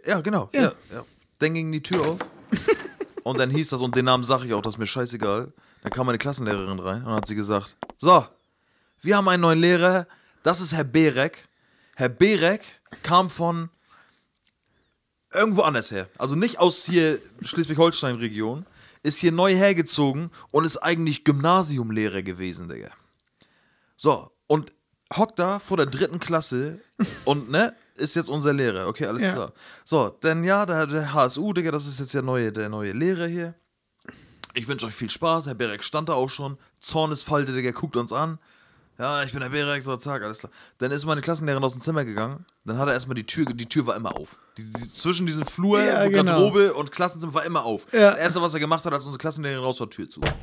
Ja, 0.06 0.22
genau. 0.22 0.50
Ja. 0.54 0.62
Ja. 0.62 0.72
Ja, 0.94 1.06
Dann 1.40 1.54
ging 1.56 1.72
die 1.72 1.82
Tür 1.82 2.08
auf. 2.08 2.20
und 3.24 3.40
dann 3.40 3.50
hieß 3.50 3.70
das, 3.70 3.82
und 3.82 3.96
den 3.96 4.06
Namen 4.06 4.24
sage 4.24 4.46
ich 4.46 4.54
auch, 4.54 4.62
das 4.62 4.76
ist 4.76 4.78
mir 4.78 4.86
scheißegal. 4.86 5.52
Dann 5.82 5.92
kam 5.92 6.06
meine 6.06 6.20
Klassenlehrerin 6.20 6.80
rein 6.80 7.04
und 7.04 7.12
hat 7.12 7.26
sie 7.26 7.36
gesagt: 7.36 7.76
So, 7.98 8.26
wir 9.02 9.18
haben 9.18 9.28
einen 9.28 9.42
neuen 9.42 9.60
Lehrer, 9.60 10.08
das 10.44 10.62
ist 10.62 10.72
Herr 10.74 10.84
Berek. 10.86 11.48
Herr 11.96 12.10
Berek 12.10 12.62
kam 13.04 13.30
von 13.30 13.70
irgendwo 15.34 15.62
anders 15.62 15.92
her. 15.92 16.10
Also 16.18 16.36
nicht 16.36 16.60
aus 16.60 16.86
hier 16.86 17.20
Schleswig-Holstein-Region. 17.42 18.66
Ist 19.04 19.20
hier 19.20 19.32
neu 19.32 19.54
hergezogen 19.54 20.32
und 20.52 20.66
ist 20.66 20.78
eigentlich 20.78 21.24
Gymnasiumlehrer 21.24 22.24
gewesen, 22.24 22.68
Digga. 22.70 22.90
So, 23.98 24.32
und 24.48 24.72
hockt 25.16 25.38
da 25.40 25.60
vor 25.60 25.78
der 25.78 25.86
dritten 25.86 26.20
Klasse 26.20 26.80
und, 27.24 27.52
ne, 27.52 27.76
ist 27.96 28.16
jetzt 28.16 28.30
unser 28.30 28.52
Lehrer. 28.54 28.88
Okay, 28.88 29.06
alles 29.06 29.22
Ja. 29.24 29.34
klar. 29.34 29.54
So, 29.84 30.10
denn 30.10 30.44
ja, 30.44 30.66
der, 30.66 30.88
der 30.88 31.14
HSU, 31.14 31.54
Digga, 31.54 31.72
das 31.72 31.86
ist 31.86 32.00
jetzt 32.00 32.14
der 32.16 32.24
neue, 32.24 32.52
der 32.52 32.68
neue 32.68 32.94
Lehrer 32.94 33.28
hier. 33.28 33.54
Ich 34.56 34.68
wünsche 34.68 34.88
euch 34.88 34.96
viel 34.96 35.10
Spaß. 35.10 35.46
Herr 35.48 35.54
Berek 35.56 35.84
stand 35.84 36.10
da 36.10 36.14
auch 36.14 36.30
schon. 36.30 36.58
Zornesfalte, 36.82 37.54
Digga, 37.54 37.72
guckt 37.72 37.96
uns 37.98 38.12
an. 38.12 38.40
Ja, 38.98 39.24
ich 39.24 39.32
bin 39.34 39.42
der 39.42 39.50
Berek, 39.50 39.84
so, 39.84 39.96
zack, 39.98 40.24
alles 40.24 40.40
klar. 40.40 40.52
Dann 40.78 40.90
ist 40.92 41.06
meine 41.06 41.20
Klassenlehrerin 41.22 41.64
aus 41.64 41.74
dem 41.74 41.82
Zimmer 41.82 42.06
gegangen. 42.06 42.46
Dann 42.64 42.78
hat 42.78 42.88
er 42.88 42.94
erstmal 42.94 43.16
die 43.16 43.26
Tür, 43.26 43.46
die 43.46 43.66
Tür 43.66 43.86
war 43.88 43.96
immer 43.98 44.16
auf. 44.16 44.38
Die, 44.58 44.64
die, 44.64 44.94
zwischen 44.94 45.26
diesem 45.28 45.46
Flur, 45.46 45.82
Ja, 45.84 46.08
genau. 46.08 46.24
Garderobe 46.24 46.74
und 46.74 46.92
Klassenzimmer 46.94 47.34
war 47.34 47.46
immer 47.46 47.66
auf. 47.66 47.88
Ja. 47.92 48.12
Das 48.12 48.20
erste, 48.20 48.42
was 48.42 48.54
er 48.54 48.62
gemacht 48.62 48.86
hat, 48.86 48.94
als 48.94 49.04
unsere 49.04 49.20
Klassenlehrerin 49.20 49.64
raus 49.66 49.80
war, 49.82 49.90
Tür 49.90 50.10
zu. 50.10 50.22
Dann 50.22 50.34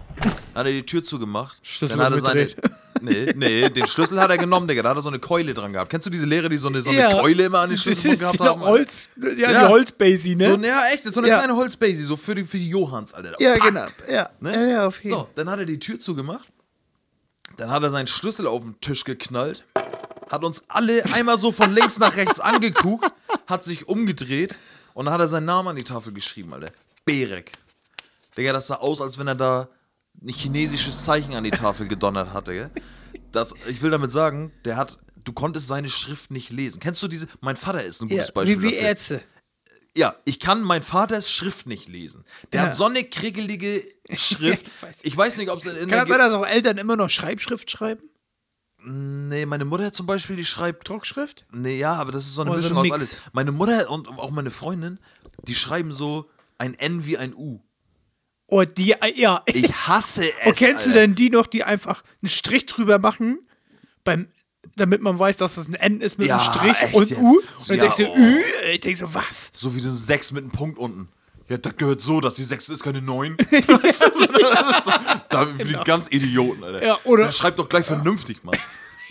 hat 0.54 0.66
er 0.66 0.72
die 0.72 0.84
Tür 0.84 1.02
zugemacht. 1.02 1.58
Schlüssel 1.62 1.96
dann 1.96 2.06
hat 2.06 2.12
er 2.12 2.20
seine. 2.20 2.48
Nee, 3.04 3.32
nee, 3.34 3.68
den 3.68 3.84
Schlüssel 3.88 4.20
hat 4.20 4.30
er 4.30 4.38
genommen, 4.38 4.68
Digga. 4.68 4.80
Da 4.84 4.90
hat 4.90 4.96
er 4.96 5.02
so 5.02 5.08
eine 5.08 5.18
Keule 5.18 5.54
dran 5.54 5.72
gehabt. 5.72 5.90
Kennst 5.90 6.06
du 6.06 6.10
diese 6.10 6.24
Lehrer, 6.24 6.48
die 6.48 6.56
so 6.56 6.68
eine, 6.68 6.82
so 6.82 6.90
eine 6.90 7.00
Ja. 7.00 7.10
Keule 7.20 7.46
immer 7.46 7.58
an 7.58 7.70
den 7.70 7.76
Schlüsselbund 7.78 8.20
gehabt 8.20 8.38
Die 8.38 8.44
haben? 8.44 8.60
Holz, 8.60 9.08
ja, 9.20 9.50
Ja. 9.50 9.66
die 9.66 9.72
Holzbasie, 9.72 10.36
ne? 10.36 10.44
So, 10.44 10.50
ja, 10.58 10.78
echt, 10.92 10.98
das 11.00 11.06
ist 11.06 11.14
so 11.14 11.20
eine 11.20 11.28
Ja. 11.30 11.38
kleine 11.38 11.56
Holzbasie, 11.56 12.04
so 12.04 12.16
für 12.16 12.36
die, 12.36 12.44
für 12.44 12.58
die 12.58 12.68
Johans, 12.68 13.12
Alter. 13.12 13.34
ja, 13.40 13.54
Pack. 13.58 13.62
genau. 13.64 13.86
Ja, 14.08 14.30
Ne? 14.38 14.54
ja, 14.54 14.62
ja, 14.70 14.86
auf 14.86 15.02
jeden 15.02 15.16
So, 15.16 15.28
dann 15.34 15.50
hat 15.50 15.58
er 15.58 15.64
die 15.64 15.80
Tür 15.80 15.98
zugemacht. 15.98 16.48
Dann 17.56 17.70
hat 17.70 17.82
er 17.82 17.90
seinen 17.90 18.06
Schlüssel 18.06 18.46
auf 18.46 18.62
den 18.62 18.80
Tisch 18.80 19.04
geknallt. 19.04 19.64
Hat 20.30 20.44
uns 20.44 20.62
alle 20.68 21.04
einmal 21.12 21.38
so 21.38 21.52
von 21.52 21.72
links 21.74 21.98
nach 21.98 22.16
rechts 22.16 22.40
angeguckt. 22.40 23.10
Hat 23.46 23.64
sich 23.64 23.88
umgedreht. 23.88 24.56
Und 24.94 25.06
dann 25.06 25.14
hat 25.14 25.20
er 25.20 25.28
seinen 25.28 25.44
Namen 25.46 25.68
an 25.68 25.76
die 25.76 25.84
Tafel 25.84 26.12
geschrieben, 26.12 26.52
Alter. 26.52 26.70
Berek. 27.04 27.52
Digga, 28.36 28.52
das 28.52 28.66
sah 28.68 28.76
aus, 28.76 29.00
als 29.00 29.18
wenn 29.18 29.26
er 29.26 29.34
da 29.34 29.68
ein 30.22 30.28
chinesisches 30.28 31.04
Zeichen 31.04 31.34
an 31.34 31.44
die 31.44 31.50
Tafel 31.50 31.86
gedonnert 31.88 32.32
hatte, 32.32 32.52
gell? 32.52 32.70
Das, 33.32 33.54
ich 33.68 33.82
will 33.82 33.90
damit 33.90 34.12
sagen, 34.12 34.52
der 34.64 34.76
hat, 34.76 34.98
du 35.24 35.32
konntest 35.32 35.68
seine 35.68 35.88
Schrift 35.88 36.30
nicht 36.30 36.50
lesen. 36.50 36.80
Kennst 36.80 37.02
du 37.02 37.08
diese? 37.08 37.26
Mein 37.40 37.56
Vater 37.56 37.82
ist 37.82 38.02
ein 38.02 38.08
Ja, 38.08 38.16
gutes 38.16 38.32
Beispiel 38.32 38.58
wie, 38.58 38.62
wie 38.68 38.70
dafür. 38.72 38.86
Ärzte. 38.88 39.22
Ja, 39.96 40.14
ich 40.24 40.40
kann 40.40 40.62
mein 40.62 40.82
Vaters 40.82 41.30
Schrift 41.30 41.66
nicht 41.66 41.88
lesen. 41.88 42.24
Der 42.52 42.62
Ja. 42.62 42.66
hat 42.68 42.76
so 42.76 42.84
eine 42.86 43.04
kriegelige 43.04 43.84
Schrift. 44.18 44.66
Ich 44.76 44.82
weiß. 44.82 44.96
ich 45.02 45.16
weiß 45.16 45.36
nicht, 45.38 45.50
ob 45.50 45.58
es 45.58 45.66
in 45.66 45.76
Kann 45.76 45.90
das 45.90 46.08
sein, 46.08 46.18
dass 46.18 46.32
auch 46.32 46.46
Eltern 46.46 46.78
immer 46.78 46.96
noch 46.96 47.08
Schreibschrift 47.10 47.70
schreiben? 47.70 48.02
Nee, 48.84 49.46
meine 49.46 49.64
Mutter 49.64 49.92
zum 49.92 50.06
Beispiel, 50.06 50.36
die 50.36 50.44
schreibt. 50.44 50.88
Druckschrift? 50.88 51.44
Nee, 51.52 51.78
ja, 51.78 51.94
aber 51.94 52.10
das 52.10 52.26
ist 52.26 52.34
so 52.34 52.42
eine 52.42 52.50
so 52.50 52.56
Mischung 52.56 52.78
ein 52.78 52.84
aus 52.86 52.92
alles. 52.92 53.16
Meine 53.32 53.52
Mutter 53.52 53.88
und 53.90 54.08
auch 54.08 54.30
meine 54.30 54.50
Freundin, 54.50 54.98
die 55.46 55.54
schreiben 55.54 55.92
so 55.92 56.28
ein 56.58 56.74
N 56.74 57.06
wie 57.06 57.16
ein 57.16 57.32
U. 57.34 57.60
Oh, 58.48 58.64
die, 58.64 58.94
ja. 59.14 59.42
Ich 59.46 59.72
hasse 59.72 60.24
es. 60.40 60.46
oh, 60.46 60.52
kennst 60.52 60.84
du 60.84 60.90
Alter. 60.90 60.92
denn 60.92 61.14
die 61.14 61.30
noch, 61.30 61.46
die 61.46 61.64
einfach 61.64 62.02
einen 62.22 62.28
Strich 62.28 62.66
drüber 62.66 62.98
machen, 62.98 63.38
beim, 64.04 64.28
damit 64.76 65.00
man 65.00 65.18
weiß, 65.18 65.36
dass 65.36 65.54
das 65.54 65.68
ein 65.68 65.74
N 65.74 66.00
ist 66.00 66.18
mit 66.18 66.26
Ja, 66.26 66.38
einem 66.38 66.52
Strich 66.52 66.94
und 66.94 67.10
jetzt? 67.10 67.20
U? 67.22 67.40
So, 67.56 67.72
Und 67.72 67.78
dann 67.80 67.88
ja, 67.88 67.94
denkst 67.94 67.96
du, 67.96 68.08
oh. 68.08 68.16
Ü? 68.16 68.42
Ich 68.72 68.80
denk 68.80 68.96
so, 68.96 69.14
was? 69.14 69.50
So 69.54 69.74
wie 69.76 69.80
so 69.80 69.90
ein 69.90 69.94
6 69.94 70.32
mit 70.32 70.42
einem 70.42 70.52
Punkt 70.52 70.78
unten. 70.78 71.08
Ja, 71.48 71.56
das 71.58 71.76
gehört 71.76 72.00
so, 72.00 72.20
dass 72.20 72.34
die 72.34 72.44
6 72.44 72.68
ist 72.70 72.82
keine 72.82 73.02
9. 73.02 73.36
das 73.50 73.84
ist 73.84 74.00
das 74.00 74.78
ist 74.78 74.84
so, 74.84 74.90
da 75.28 75.46
für 75.46 75.64
die 75.64 75.78
ganz 75.84 76.08
Idioten, 76.08 76.62
Alter. 76.64 76.84
Ja, 76.84 76.98
oder- 77.04 77.24
Dann 77.24 77.32
schreibt 77.32 77.58
doch 77.58 77.68
gleich 77.68 77.86
vernünftig, 77.86 78.42
Mann. 78.44 78.56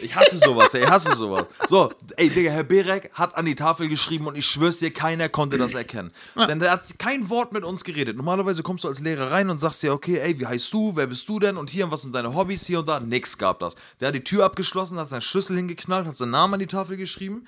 Ich 0.03 0.15
hasse 0.15 0.39
sowas, 0.39 0.73
ey, 0.73 0.83
ich 0.83 0.89
hasse 0.89 1.13
sowas. 1.15 1.45
So, 1.67 1.91
ey, 2.17 2.29
Digga, 2.31 2.49
Herr 2.49 2.63
Berek 2.63 3.11
hat 3.13 3.35
an 3.37 3.45
die 3.45 3.53
Tafel 3.53 3.87
geschrieben 3.87 4.25
und 4.25 4.35
ich 4.35 4.47
schwör's 4.47 4.79
dir, 4.79 4.91
keiner 4.91 5.29
konnte 5.29 5.59
das 5.59 5.75
erkennen. 5.75 6.11
Denn 6.35 6.59
der 6.59 6.71
hat 6.71 6.81
kein 6.97 7.29
Wort 7.29 7.53
mit 7.53 7.63
uns 7.63 7.83
geredet. 7.83 8.17
Normalerweise 8.17 8.63
kommst 8.63 8.83
du 8.83 8.87
als 8.87 8.99
Lehrer 8.99 9.31
rein 9.31 9.51
und 9.51 9.59
sagst 9.59 9.83
dir, 9.83 9.93
okay, 9.93 10.17
ey, 10.17 10.39
wie 10.39 10.47
heißt 10.47 10.73
du, 10.73 10.95
wer 10.95 11.05
bist 11.05 11.29
du 11.29 11.37
denn 11.37 11.55
und 11.55 11.69
hier, 11.69 11.85
und 11.85 11.91
was 11.91 12.01
sind 12.01 12.15
deine 12.15 12.33
Hobbys 12.33 12.65
hier 12.65 12.79
und 12.79 12.89
da. 12.89 12.99
Nix 12.99 13.37
gab 13.37 13.59
das. 13.59 13.75
Der 13.99 14.07
hat 14.07 14.15
die 14.15 14.23
Tür 14.23 14.45
abgeschlossen, 14.45 14.97
hat 14.97 15.07
seinen 15.09 15.21
Schlüssel 15.21 15.55
hingeknallt, 15.57 16.07
hat 16.07 16.17
seinen 16.17 16.31
Namen 16.31 16.55
an 16.55 16.59
die 16.61 16.67
Tafel 16.67 16.97
geschrieben 16.97 17.45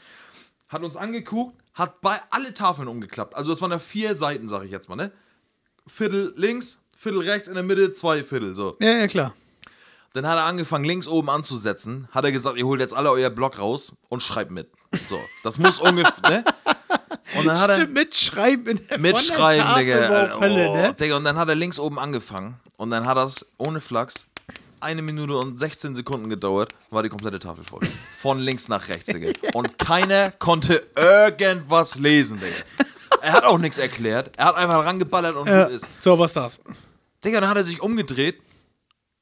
hat 0.73 0.83
uns 0.83 0.95
angeguckt, 0.97 1.55
hat 1.73 2.01
bei 2.01 2.19
alle 2.29 2.53
Tafeln 2.53 2.87
umgeklappt. 2.87 3.35
Also 3.35 3.51
es 3.51 3.61
waren 3.61 3.71
ja 3.71 3.79
vier 3.79 4.15
Seiten, 4.15 4.47
sag 4.47 4.63
ich 4.63 4.71
jetzt 4.71 4.89
mal, 4.89 4.95
ne? 4.95 5.11
Viertel 5.87 6.33
links, 6.35 6.79
Viertel 6.95 7.21
rechts, 7.21 7.47
in 7.47 7.55
der 7.55 7.63
Mitte 7.63 7.91
zwei 7.91 8.23
Viertel, 8.23 8.55
so. 8.55 8.77
Ja, 8.79 8.91
ja, 8.91 9.07
klar. 9.07 9.33
Dann 10.13 10.27
hat 10.27 10.37
er 10.37 10.43
angefangen, 10.45 10.85
links 10.85 11.07
oben 11.07 11.29
anzusetzen, 11.29 12.07
hat 12.11 12.23
er 12.23 12.31
gesagt, 12.31 12.57
ihr 12.57 12.67
holt 12.67 12.79
jetzt 12.79 12.93
alle 12.93 13.09
euer 13.09 13.31
Block 13.31 13.57
raus 13.59 13.93
und 14.09 14.21
schreibt 14.21 14.51
mit. 14.51 14.69
So, 15.09 15.19
das 15.43 15.57
muss 15.57 15.79
ungefähr, 15.79 16.29
ne? 16.29 16.43
Und 17.37 17.45
dann 17.47 17.59
hat 17.59 17.69
er 17.71 17.75
Stimmt, 17.77 17.93
mitschreiben 17.93 18.77
in 18.77 18.87
der 18.87 18.99
mitschreiben, 18.99 19.75
Digga. 19.75 20.35
auch 20.35 20.39
Hölle, 20.41 20.69
Oh, 20.69 20.75
ne? 20.75 20.93
Digga. 20.93 21.17
Und 21.17 21.23
dann 21.23 21.37
hat 21.37 21.49
er 21.49 21.55
links 21.55 21.79
oben 21.79 21.97
angefangen 21.97 22.59
und 22.77 22.91
dann 22.91 23.07
hat 23.07 23.17
das 23.17 23.43
ohne 23.57 23.81
Flachs 23.81 24.27
eine 24.83 25.01
Minute 25.01 25.35
und 25.37 25.57
16 25.57 25.95
Sekunden 25.95 26.29
gedauert, 26.29 26.73
war 26.91 27.01
die 27.03 27.09
komplette 27.09 27.39
Tafel 27.39 27.63
voll. 27.63 27.81
Von 28.17 28.39
links 28.39 28.67
nach 28.67 28.87
rechts, 28.89 29.05
Digga. 29.05 29.31
Und 29.53 29.77
keiner 29.79 30.31
konnte 30.31 30.83
irgendwas 30.95 31.95
lesen, 31.97 32.39
Digga. 32.39 32.55
Er 33.21 33.33
hat 33.33 33.43
auch 33.45 33.57
nichts 33.57 33.77
erklärt. 33.77 34.31
Er 34.37 34.45
hat 34.45 34.55
einfach 34.55 34.85
rangeballert 34.85 35.35
und 35.35 35.45
gut 35.47 35.69
ist. 35.71 35.87
So, 35.99 36.17
was 36.19 36.33
das? 36.33 36.59
Digga, 37.23 37.39
dann 37.39 37.49
hat 37.49 37.57
er 37.57 37.63
sich 37.63 37.81
umgedreht. 37.81 38.39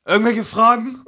Irgendwelche 0.05 0.43
Fragen? 0.43 1.05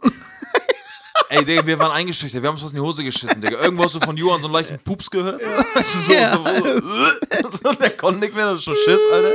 Ey, 1.29 1.43
Digga, 1.43 1.65
wir 1.65 1.79
waren 1.79 1.91
eingeschüchtert. 1.91 2.43
Wir 2.43 2.47
haben 2.49 2.55
uns 2.55 2.63
was 2.63 2.71
in 2.73 2.77
die 2.77 2.81
Hose 2.81 3.03
geschissen, 3.03 3.41
Digga. 3.41 3.59
Irgendwo 3.59 3.83
hast 3.85 3.95
du 3.95 3.99
von 3.99 4.15
Johann 4.15 4.41
so 4.41 4.47
einen 4.47 4.53
leichten 4.53 4.79
Pups 4.79 5.09
gehört? 5.09 5.41
Weißt 5.75 5.95
du, 5.95 5.99
so, 5.99 6.13
Ja. 6.13 6.37
so, 6.37 7.51
so, 7.63 7.73
der 7.73 7.97
konnte 7.97 8.19
nicht 8.19 8.35
mehr, 8.35 8.45
das 8.45 8.57
ist 8.57 8.63
schon 8.65 8.77
Schiss, 8.77 9.01
Alter. 9.11 9.33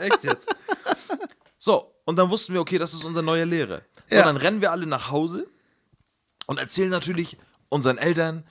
Echt 0.00 0.24
jetzt. 0.24 0.48
So, 1.58 1.91
und 2.04 2.16
dann 2.18 2.30
wussten 2.30 2.52
wir, 2.54 2.60
okay, 2.60 2.78
das 2.78 2.94
ist 2.94 3.04
unser 3.04 3.22
neuer 3.22 3.46
Lehrer. 3.46 3.82
So, 4.08 4.16
Ja. 4.16 4.22
dann 4.24 4.36
rennen 4.36 4.60
wir 4.60 4.70
alle 4.72 4.86
nach 4.86 5.10
Hause 5.10 5.46
und 6.46 6.58
erzählen 6.58 6.90
natürlich 6.90 7.36
unseren 7.68 7.98
Eltern, 7.98 8.44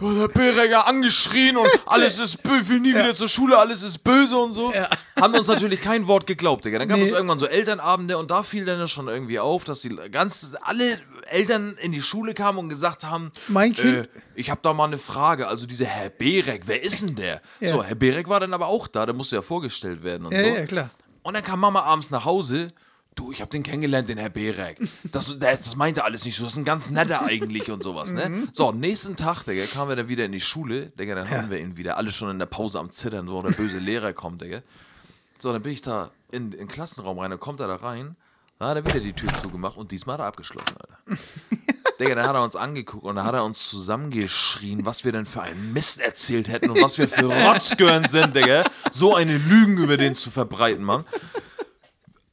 "Oh, 0.00 0.10
der 0.10 0.28
Bereger 0.28 0.86
angeschrien 0.86 1.56
und 1.56 1.68
alles 1.86 2.18
ist 2.18 2.42
böse, 2.42 2.68
will 2.68 2.80
nie 2.80 2.90
wieder 2.94 3.14
zur 3.14 3.28
Schule, 3.28 3.56
alles 3.58 3.82
ist 3.82 3.98
böse 4.04 4.36
und 4.36 4.52
so. 4.52 4.72
Ja. 4.74 4.90
Haben 5.18 5.34
uns 5.34 5.48
natürlich 5.48 5.80
kein 5.80 6.06
Wort 6.06 6.26
geglaubt, 6.26 6.64
Digga. 6.66 6.78
Dann 6.78 6.88
gab 6.88 6.98
Nee. 6.98 7.06
es 7.06 7.12
irgendwann 7.12 7.38
so 7.38 7.46
Elternabende 7.46 8.18
und 8.18 8.30
da 8.30 8.42
fiel 8.42 8.64
dann 8.66 8.86
schon 8.88 9.08
irgendwie 9.08 9.38
auf, 9.38 9.64
dass 9.64 9.80
die 9.80 9.88
ganz 10.10 10.52
alle 10.62 11.00
Eltern 11.28 11.76
in 11.80 11.92
die 11.92 12.02
Schule 12.02 12.34
kamen 12.34 12.58
und 12.58 12.68
gesagt 12.68 13.04
haben, 13.04 13.32
Mein 13.48 13.72
Kind- 13.74 14.04
äh, 14.04 14.08
ich 14.34 14.50
habe 14.50 14.60
da 14.62 14.74
mal 14.74 14.84
eine 14.84 14.98
Frage, 14.98 15.48
also 15.48 15.64
dieser 15.66 15.86
Herr 15.86 16.10
Berek, 16.10 16.64
wer 16.66 16.82
ist 16.82 17.02
denn 17.02 17.14
der? 17.16 17.40
Ja. 17.60 17.70
So, 17.70 17.82
Herr 17.82 17.94
Berek 17.96 18.28
war 18.28 18.40
dann 18.40 18.52
aber 18.52 18.66
auch 18.66 18.86
da, 18.88 19.06
der 19.06 19.14
musste 19.14 19.36
ja 19.36 19.42
vorgestellt 19.42 20.04
werden 20.04 20.26
und 20.26 20.32
Ja, 20.32 20.40
so. 20.40 20.44
ja, 20.46 20.66
klar. 20.66 20.90
Und 21.22 21.34
dann 21.34 21.42
kam 21.42 21.58
Mama 21.60 21.80
abends 21.82 22.10
nach 22.10 22.24
Hause. 22.26 22.68
Du, 23.16 23.32
ich 23.32 23.40
hab 23.42 23.50
den 23.50 23.62
kennengelernt, 23.64 24.08
den 24.08 24.18
Herr 24.18 24.28
Berek. 24.30 24.78
Das, 25.10 25.36
das, 25.38 25.60
das 25.62 25.74
meinte 25.74 26.04
alles 26.04 26.24
nicht 26.24 26.36
so. 26.36 26.44
Das 26.44 26.52
ist 26.52 26.58
ein 26.58 26.64
ganz 26.64 26.90
netter 26.90 27.22
eigentlich 27.22 27.70
und 27.70 27.82
sowas, 27.82 28.10
Mhm. 28.10 28.16
ne? 28.16 28.48
So, 28.52 28.70
nächsten 28.72 29.16
Tag, 29.16 29.42
Digga, 29.44 29.64
kamen 29.66 29.88
wir 29.88 29.96
dann 29.96 30.08
wieder 30.08 30.24
in 30.26 30.32
die 30.32 30.40
Schule. 30.40 30.90
Digga, 30.98 31.14
dann 31.14 31.28
haben 31.30 31.50
wir 31.50 31.58
ihn 31.58 31.76
wieder. 31.76 31.96
Alle 31.96 32.12
schon 32.12 32.30
in 32.30 32.38
der 32.38 32.46
Pause 32.46 32.78
am 32.78 32.90
Zittern, 32.90 33.26
so, 33.26 33.40
der 33.42 33.50
böse 33.52 33.78
Lehrer 33.78 34.12
kommt, 34.12 34.42
Digga. 34.42 34.60
So, 35.38 35.50
dann 35.52 35.62
bin 35.62 35.72
ich 35.72 35.80
da 35.80 36.10
in, 36.30 36.52
in 36.52 36.58
den 36.58 36.68
Klassenraum 36.68 37.18
rein, 37.18 37.30
dann 37.30 37.40
kommt 37.40 37.60
er 37.60 37.66
da 37.68 37.76
rein. 37.76 38.16
Dann 38.58 38.68
hat 38.68 38.76
er 38.76 38.84
wieder 38.86 39.00
die 39.00 39.12
Tür 39.12 39.30
zugemacht 39.42 39.76
und 39.76 39.90
diesmal 39.90 40.14
hat 40.14 40.20
er 40.20 40.26
abgeschlossen, 40.26 40.76
Alter. 40.78 41.20
Digga, 42.00 42.14
dann 42.14 42.26
hat 42.26 42.34
er 42.36 42.42
uns 42.44 42.56
angeguckt 42.56 43.04
und 43.04 43.16
dann 43.16 43.24
hat 43.24 43.34
er 43.34 43.44
uns 43.44 43.68
zusammengeschrien, 43.70 44.84
was 44.84 45.04
wir 45.06 45.12
denn 45.12 45.24
für 45.26 45.40
einen 45.42 45.72
Mist 45.72 46.00
erzählt 46.00 46.48
hätten 46.48 46.68
und 46.70 46.82
was 46.82 46.98
wir 46.98 47.08
für 47.08 47.24
Rotzgören 47.48 48.06
sind, 48.08 48.36
Digga. 48.36 48.64
So 48.90 49.14
eine 49.14 49.38
Lügen 49.38 49.78
über 49.78 49.96
den 49.96 50.14
zu 50.14 50.30
verbreiten, 50.30 50.84
Mann. 50.84 51.04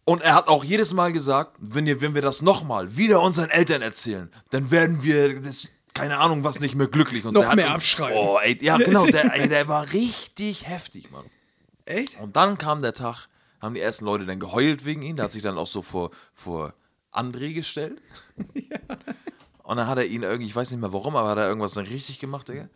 Und 0.05 0.21
er 0.21 0.35
hat 0.35 0.47
auch 0.47 0.63
jedes 0.63 0.93
Mal 0.93 1.13
gesagt, 1.13 1.55
wenn, 1.59 1.87
ihr, 1.87 2.01
wenn 2.01 2.13
wir 2.13 2.21
das 2.21 2.41
nochmal 2.41 2.97
wieder 2.97 3.21
unseren 3.21 3.49
Eltern 3.49 3.81
erzählen, 3.81 4.29
dann 4.49 4.69
werden 4.69 5.03
wir, 5.03 5.39
das, 5.41 5.69
keine 5.93 6.17
Ahnung 6.17 6.43
was, 6.43 6.59
nicht 6.59 6.75
mehr 6.75 6.87
glücklich. 6.87 7.23
Und 7.25 7.35
Noch 7.35 7.41
der 7.41 7.49
hat 7.49 7.55
mehr 7.55 7.67
uns, 7.67 7.79
abschreiben. 7.79 8.17
Oh, 8.17 8.37
ey, 8.41 8.57
ja, 8.61 8.77
genau, 8.77 9.05
der, 9.05 9.33
ey, 9.39 9.47
der 9.47 9.67
war 9.67 9.91
richtig 9.93 10.67
heftig, 10.67 11.09
Mann. 11.11 11.25
Echt? 11.85 12.19
Und 12.19 12.35
dann 12.35 12.57
kam 12.57 12.81
der 12.81 12.93
Tag, 12.93 13.27
haben 13.61 13.75
die 13.75 13.81
ersten 13.81 14.05
Leute 14.05 14.25
dann 14.25 14.39
geheult 14.39 14.83
wegen 14.83 15.01
ihm. 15.03 15.15
Der 15.15 15.25
hat 15.25 15.31
sich 15.31 15.41
dann 15.41 15.57
auch 15.57 15.67
so 15.67 15.81
vor, 15.81 16.11
vor 16.33 16.73
André 17.13 17.53
gestellt. 17.53 18.01
Und 19.63 19.77
dann 19.77 19.87
hat 19.87 19.97
er 19.97 20.05
ihn 20.05 20.23
irgendwie, 20.23 20.47
ich 20.47 20.55
weiß 20.55 20.71
nicht 20.71 20.81
mehr 20.81 20.91
warum, 20.91 21.15
aber 21.15 21.29
hat 21.29 21.37
er 21.37 21.47
irgendwas 21.47 21.73
dann 21.73 21.85
richtig 21.85 22.19
gemacht, 22.19 22.49
Digga. 22.49 22.67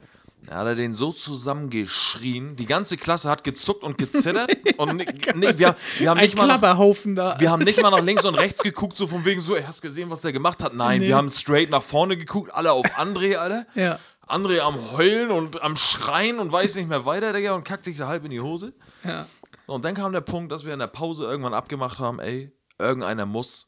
Dann 0.47 0.57
hat 0.59 0.65
er 0.67 0.75
den 0.75 0.93
so 0.93 1.11
zusammengeschrien. 1.11 2.55
Die 2.55 2.65
ganze 2.65 2.95
Klasse 2.97 3.29
hat 3.29 3.43
gezuckt 3.43 3.83
und 3.83 3.97
gezittert. 3.97 4.49
und 4.77 4.95
ni- 4.95 5.05
ni- 5.35 5.59
wir, 5.59 5.75
wir, 5.99 6.09
haben 6.09 6.17
Ein 6.17 6.23
nicht 6.25 6.37
mal 6.37 6.47
nach, 6.47 6.61
da. 6.61 7.39
wir 7.39 7.51
haben 7.51 7.63
nicht 7.63 7.81
mal 7.81 7.89
nach 7.91 8.01
links 8.01 8.25
und 8.25 8.35
rechts 8.35 8.63
geguckt, 8.63 8.95
so 8.95 9.07
von 9.07 9.25
wegen 9.25 9.41
so, 9.41 9.55
ey, 9.55 9.63
hast 9.63 9.83
du 9.83 9.87
gesehen, 9.87 10.09
was 10.09 10.21
der 10.21 10.31
gemacht 10.31 10.63
hat? 10.63 10.73
Nein, 10.73 11.01
Nee. 11.01 11.07
wir 11.09 11.15
haben 11.17 11.29
straight 11.29 11.69
nach 11.69 11.83
vorne 11.83 12.15
geguckt, 12.17 12.53
alle 12.53 12.71
auf 12.71 12.85
André, 12.97 13.35
Alter. 13.35 13.65
Ja. 13.75 13.99
André 14.27 14.59
am 14.59 14.91
Heulen 14.97 15.31
und 15.31 15.61
am 15.61 15.75
Schreien 15.77 16.39
und 16.39 16.51
weiß 16.51 16.75
nicht 16.75 16.87
mehr 16.89 17.05
weiter, 17.05 17.33
Digga, 17.33 17.53
und 17.53 17.63
kackt 17.65 17.83
sich 17.85 17.97
da 17.97 18.07
halb 18.07 18.23
in 18.25 18.31
die 18.31 18.41
Hose. 18.41 18.73
ja. 19.03 19.25
So, 19.65 19.73
Und 19.73 19.83
dann 19.83 19.95
kam 19.95 20.13
der 20.13 20.21
Punkt, 20.21 20.51
dass 20.53 20.63
wir 20.63 20.71
in 20.73 20.79
der 20.79 20.87
Pause 20.87 21.25
irgendwann 21.25 21.53
abgemacht 21.53 21.99
haben, 21.99 22.19
ey, 22.21 22.53
irgendeiner 22.79 23.25
muss 23.25 23.67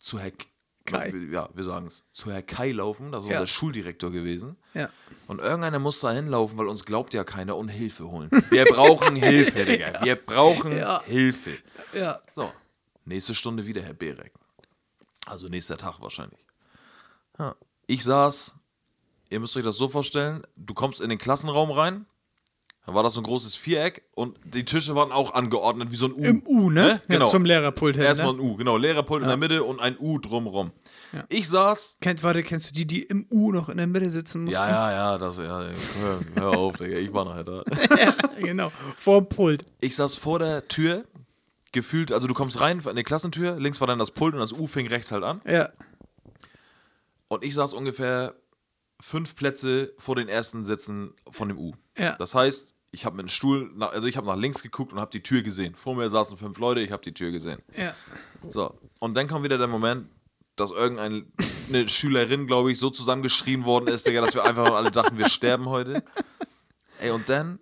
zu 0.00 0.18
Herr 0.18 0.32
Kai. 0.90 1.12
Ja, 1.30 1.48
wir 1.54 1.64
sagen 1.64 1.86
es, 1.86 2.04
zu 2.12 2.30
Herr 2.32 2.42
Kai 2.42 2.72
laufen, 2.72 3.12
das 3.12 3.24
ist 3.24 3.30
Ja. 3.30 3.38
unser 3.40 3.46
Schuldirektor 3.48 4.10
gewesen. 4.10 4.56
Ja. 4.74 4.88
Und 5.26 5.40
irgendeiner 5.40 5.78
muss 5.78 6.00
da 6.00 6.10
hinlaufen, 6.12 6.58
weil 6.58 6.66
uns 6.68 6.84
glaubt 6.84 7.14
ja 7.14 7.24
keiner 7.24 7.56
und 7.56 7.68
Hilfe 7.68 8.08
holen. 8.10 8.30
Wir 8.50 8.64
brauchen 8.64 9.14
Hilfe, 9.16 9.64
Digga. 9.64 10.04
Wir 10.04 10.16
brauchen 10.16 10.76
Ja. 10.76 11.02
Hilfe. 11.04 11.58
Ja. 11.92 12.20
So, 12.32 12.52
nächste 13.04 13.34
Stunde 13.34 13.66
wieder 13.66 13.82
Herr 13.82 13.94
Berek. 13.94 14.32
Also 15.26 15.48
nächster 15.48 15.76
Tag 15.76 16.00
wahrscheinlich. 16.00 16.40
Ja. 17.38 17.54
Ich 17.86 18.02
saß, 18.04 18.54
ihr 19.30 19.40
müsst 19.40 19.56
euch 19.56 19.64
das 19.64 19.76
so 19.76 19.88
vorstellen, 19.88 20.42
du 20.56 20.74
kommst 20.74 21.00
in 21.00 21.08
den 21.10 21.18
Klassenraum 21.18 21.70
rein, 21.70 22.06
da 22.88 22.94
war 22.94 23.02
das 23.02 23.12
so 23.12 23.20
ein 23.20 23.24
großes 23.24 23.54
Viereck 23.54 24.02
und 24.14 24.38
die 24.44 24.64
Tische 24.64 24.94
waren 24.94 25.12
auch 25.12 25.34
angeordnet 25.34 25.92
wie 25.92 25.96
so 25.96 26.06
ein 26.06 26.14
U. 26.14 26.24
Im 26.24 26.42
U, 26.46 26.70
ne? 26.70 27.02
Genau. 27.06 27.26
Ja, 27.26 27.30
zum 27.30 27.44
Lehrerpult 27.44 27.96
hin. 27.96 28.04
Erstmal 28.06 28.32
Ne? 28.32 28.38
ein 28.38 28.40
U, 28.40 28.56
genau. 28.56 28.78
Lehrerpult 28.78 29.22
in 29.24 29.28
der 29.28 29.36
Mitte 29.36 29.62
und 29.62 29.78
ein 29.78 29.94
U 29.98 30.18
drumrum. 30.18 30.70
Ja. 31.12 31.22
Ich 31.28 31.50
saß. 31.50 31.98
Kennt, 32.00 32.22
warte, 32.22 32.42
kennst 32.42 32.70
du 32.70 32.72
die, 32.72 32.86
die 32.86 33.02
im 33.02 33.26
U 33.30 33.52
noch 33.52 33.68
in 33.68 33.76
der 33.76 33.86
Mitte 33.86 34.10
sitzen 34.10 34.44
mussten? 34.44 34.54
Ja, 34.54 34.66
ja, 34.70 34.90
ja, 34.92 35.18
das, 35.18 35.36
ja, 35.36 35.66
hör, 36.00 36.20
hör 36.34 36.56
auf, 36.56 36.78
Digga, 36.78 36.96
ich 36.96 37.12
war 37.12 37.26
nachher 37.26 37.44
da. 37.44 37.62
ja. 37.98 38.10
genau. 38.42 38.72
Vorm 38.96 39.28
Pult. 39.28 39.66
Ich 39.82 39.94
saß 39.94 40.16
vor 40.16 40.38
der 40.38 40.66
Tür, 40.68 41.04
gefühlt, 41.72 42.10
also 42.10 42.26
du 42.26 42.32
kommst 42.32 42.58
rein 42.58 42.80
in 42.88 42.96
die 42.96 43.02
Klassentür, 43.04 43.60
links 43.60 43.80
war 43.80 43.86
dann 43.86 43.98
das 43.98 44.12
Pult 44.12 44.32
und 44.32 44.40
das 44.40 44.54
U 44.54 44.66
fing 44.66 44.86
rechts 44.86 45.12
halt 45.12 45.24
an. 45.24 45.42
Ja. 45.46 45.68
Und 47.28 47.44
ich 47.44 47.52
saß 47.52 47.74
ungefähr 47.74 48.34
fünf 48.98 49.36
Plätze 49.36 49.92
vor 49.98 50.16
den 50.16 50.28
ersten 50.30 50.64
Sitzen 50.64 51.12
von 51.30 51.48
dem 51.48 51.58
U. 51.58 51.72
Ja. 51.98 52.16
Das 52.16 52.34
heißt, 52.34 52.74
ich 52.90 53.04
habe 53.04 53.16
mit 53.16 53.26
dem 53.26 53.28
Stuhl, 53.28 53.70
nach, 53.74 53.92
also 53.92 54.06
ich 54.06 54.16
habe 54.16 54.26
nach 54.26 54.36
links 54.36 54.62
geguckt 54.62 54.92
und 54.92 55.00
habe 55.00 55.10
die 55.10 55.22
Tür 55.22 55.42
gesehen. 55.42 55.74
Vor 55.74 55.94
mir 55.94 56.08
saßen 56.10 56.38
fünf 56.38 56.58
Leute, 56.58 56.80
ich 56.80 56.92
habe 56.92 57.02
die 57.02 57.12
Tür 57.12 57.30
gesehen. 57.30 57.60
Ja. 57.76 57.94
So, 58.48 58.78
und 59.00 59.14
dann 59.16 59.28
kommt 59.28 59.44
wieder 59.44 59.58
der 59.58 59.66
Moment, 59.66 60.08
dass 60.56 60.70
irgendeine 60.70 61.24
Schülerin, 61.88 62.46
glaube 62.46 62.72
ich, 62.72 62.78
so 62.78 62.90
zusammengeschrien 62.90 63.64
worden 63.64 63.88
ist, 63.88 64.06
Digga, 64.06 64.20
dass 64.20 64.34
wir 64.34 64.44
einfach 64.44 64.72
alle 64.74 64.90
dachten, 64.90 65.18
wir 65.18 65.28
sterben 65.28 65.66
heute. 65.68 66.02
Ey, 67.00 67.10
und 67.10 67.28
dann 67.28 67.60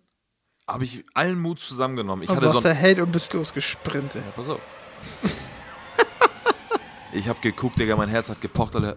habe 0.69 0.85
ich 0.85 1.05
allen 1.15 1.39
Mut 1.41 1.61
zusammengenommen. 1.61 2.23
Ich 2.25 2.31
Und 2.31 2.37
hatte 2.37 2.47
so 2.47 2.55
warst 2.55 2.67
ein, 2.67 2.73
der 2.73 2.81
Held 2.81 2.99
und 3.01 3.13
bist 3.13 3.33
losgesprintet. 3.35 4.23
ja, 4.25 4.31
pass 4.31 4.49
auf. 4.49 4.61
Ich 7.13 7.29
hab 7.29 7.41
geguckt, 7.41 7.79
Digga, 7.79 7.97
mein 7.97 8.09
Herz 8.09 8.29
hat 8.29 8.41
gepocht, 8.41 8.77
Alter. 8.77 8.97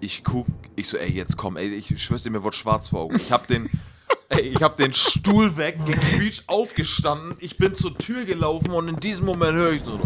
Ich 0.00 0.24
guck, 0.24 0.46
ich 0.76 0.88
so, 0.88 0.96
ey, 0.96 1.10
jetzt 1.10 1.36
komm, 1.36 1.56
ey, 1.56 1.68
ich 1.68 2.02
schwör's 2.02 2.22
dir, 2.22 2.30
mir 2.30 2.42
wird 2.42 2.54
schwarz 2.54 2.88
vor 2.88 3.00
Augen. 3.00 3.16
Ich 3.16 3.30
hab 3.30 3.46
den, 3.46 3.68
ey, 4.30 4.40
ich 4.40 4.62
hab 4.62 4.76
den 4.76 4.92
Stuhl 4.92 5.56
weg, 5.56 5.78
gequietscht, 5.84 6.44
aufgestanden, 6.46 7.36
ich 7.40 7.58
bin 7.58 7.74
zur 7.74 7.96
Tür 7.96 8.24
gelaufen 8.24 8.70
und 8.70 8.88
in 8.88 8.96
diesem 8.96 9.26
Moment 9.26 9.52
höre 9.54 9.72
ich 9.72 9.82
ey, 9.82 10.00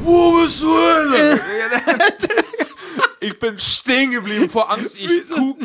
wo 0.00 0.42
bist 0.42 0.62
du 0.62 0.68
hin? 0.68 1.40
Ich 3.20 3.38
bin 3.38 3.58
stehen 3.58 4.10
geblieben 4.10 4.50
vor 4.50 4.70
Angst, 4.70 4.98
ich 5.00 5.22
guck, 5.34 5.58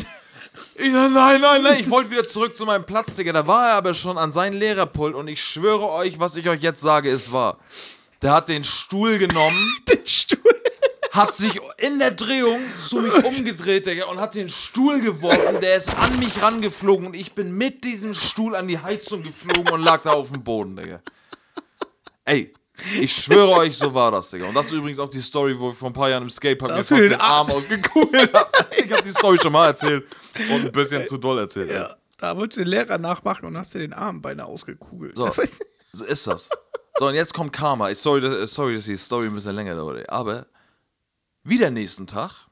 ich, 0.76 0.94
nein, 0.94 1.12
nein, 1.12 1.62
nein, 1.62 1.78
ich 1.78 1.90
wollte 1.90 2.10
wieder 2.10 2.26
zurück 2.26 2.56
zu 2.56 2.66
meinem 2.66 2.86
Platz, 2.86 3.18
Digga. 3.18 3.34
Da 3.34 3.46
war 3.46 3.72
er 3.72 3.76
aber 3.76 3.94
schon 3.94 4.18
an 4.18 4.32
seinem 4.32 4.58
Lehrerpult 4.58 5.14
und 5.14 5.28
ich 5.28 5.44
schwöre 5.44 5.90
euch, 5.90 6.20
was 6.22 6.38
ich 6.38 6.48
euch 6.48 6.62
jetzt 6.62 6.80
sage, 6.80 7.10
ist 7.10 7.34
wahr. 7.34 7.58
Der 8.22 8.32
hat 8.32 8.48
den 8.48 8.64
Stuhl 8.64 9.18
genommen, 9.18 9.76
Den 9.90 10.06
Stuhl. 10.06 10.40
Hat 11.12 11.34
sich 11.34 11.60
in 11.78 12.00
der 12.00 12.12
Drehung 12.12 12.60
zu 12.78 13.00
mich 13.00 13.14
umgedreht, 13.14 13.86
Digga, 13.86 14.06
und 14.06 14.20
hat 14.20 14.36
den 14.36 14.50
Stuhl 14.50 15.00
geworfen. 15.02 15.60
Der 15.62 15.76
ist 15.78 15.96
an 15.98 16.20
mich 16.20 16.42
rangeflogen 16.42 17.08
und 17.08 17.16
ich 17.16 17.34
bin 17.34 17.52
mit 17.52 17.84
diesem 17.84 18.14
Stuhl 18.14 18.56
an 18.56 18.68
die 18.68 18.80
Heizung 18.80 19.24
geflogen 19.24 19.70
und 19.72 19.82
lag 19.84 20.02
da 20.02 20.12
auf 20.12 20.32
dem 20.32 20.44
Boden, 20.44 20.76
Digga. 20.76 21.02
Ey, 22.26 22.54
ich 23.00 23.14
schwöre 23.14 23.52
euch, 23.54 23.76
so 23.78 23.94
war 23.94 24.12
das, 24.12 24.30
Digga. 24.30 24.48
Und 24.48 24.54
das 24.54 24.68
ist 24.68 24.72
übrigens 24.74 25.00
auch 25.00 25.10
die 25.10 25.22
Story, 25.22 25.58
wo 25.60 25.72
ich 25.72 25.76
vor 25.78 25.90
ein 25.90 25.94
paar 25.94 26.10
Jahren 26.10 26.24
im 26.24 26.30
Skatepark 26.30 26.72
mir 26.72 26.84
fast 26.84 26.92
den 26.92 27.20
Arm 27.20 27.50
ausgekugelt 27.52 28.34
habe. 28.34 28.50
Ich 28.78 28.92
habe 28.92 29.04
die 29.04 29.12
Story 29.12 29.38
schon 29.42 29.52
mal 29.52 29.68
erzählt 29.68 30.06
und 30.52 30.66
ein 30.66 30.72
bisschen 30.72 31.06
zu 31.06 31.18
doll 31.18 31.38
erzählt. 31.40 31.70
ey. 31.70 31.76
Ja. 31.76 31.96
Da 32.18 32.36
wolltest 32.36 32.58
du 32.58 32.62
den 32.64 32.70
Lehrer 32.70 32.98
nachmachen 32.98 33.46
und 33.46 33.58
hast 33.58 33.74
dir 33.74 33.80
den 33.80 33.94
Arm 33.94 34.22
beinahe 34.22 34.48
ausgekugelt. 34.48 35.16
So, 35.16 35.32
so 35.92 36.06
ist 36.06 36.26
das. 36.28 36.50
So, 36.98 37.08
und 37.08 37.16
jetzt 37.16 37.34
kommt 37.34 37.54
Karma. 37.54 37.90
Ich, 37.92 37.98
sorry, 38.00 38.20
dass, 38.22 38.54
sorry, 38.54 38.76
dass 38.76 38.86
die 38.86 38.98
Story 38.98 39.28
ein 39.28 39.36
bisschen 39.36 39.56
länger 39.56 39.76
dauert. 39.76 40.00
ey. 40.00 40.06
Aber 40.08 40.46
wieder 41.44 41.72
nächsten 41.72 42.08
Tag, 42.08 42.48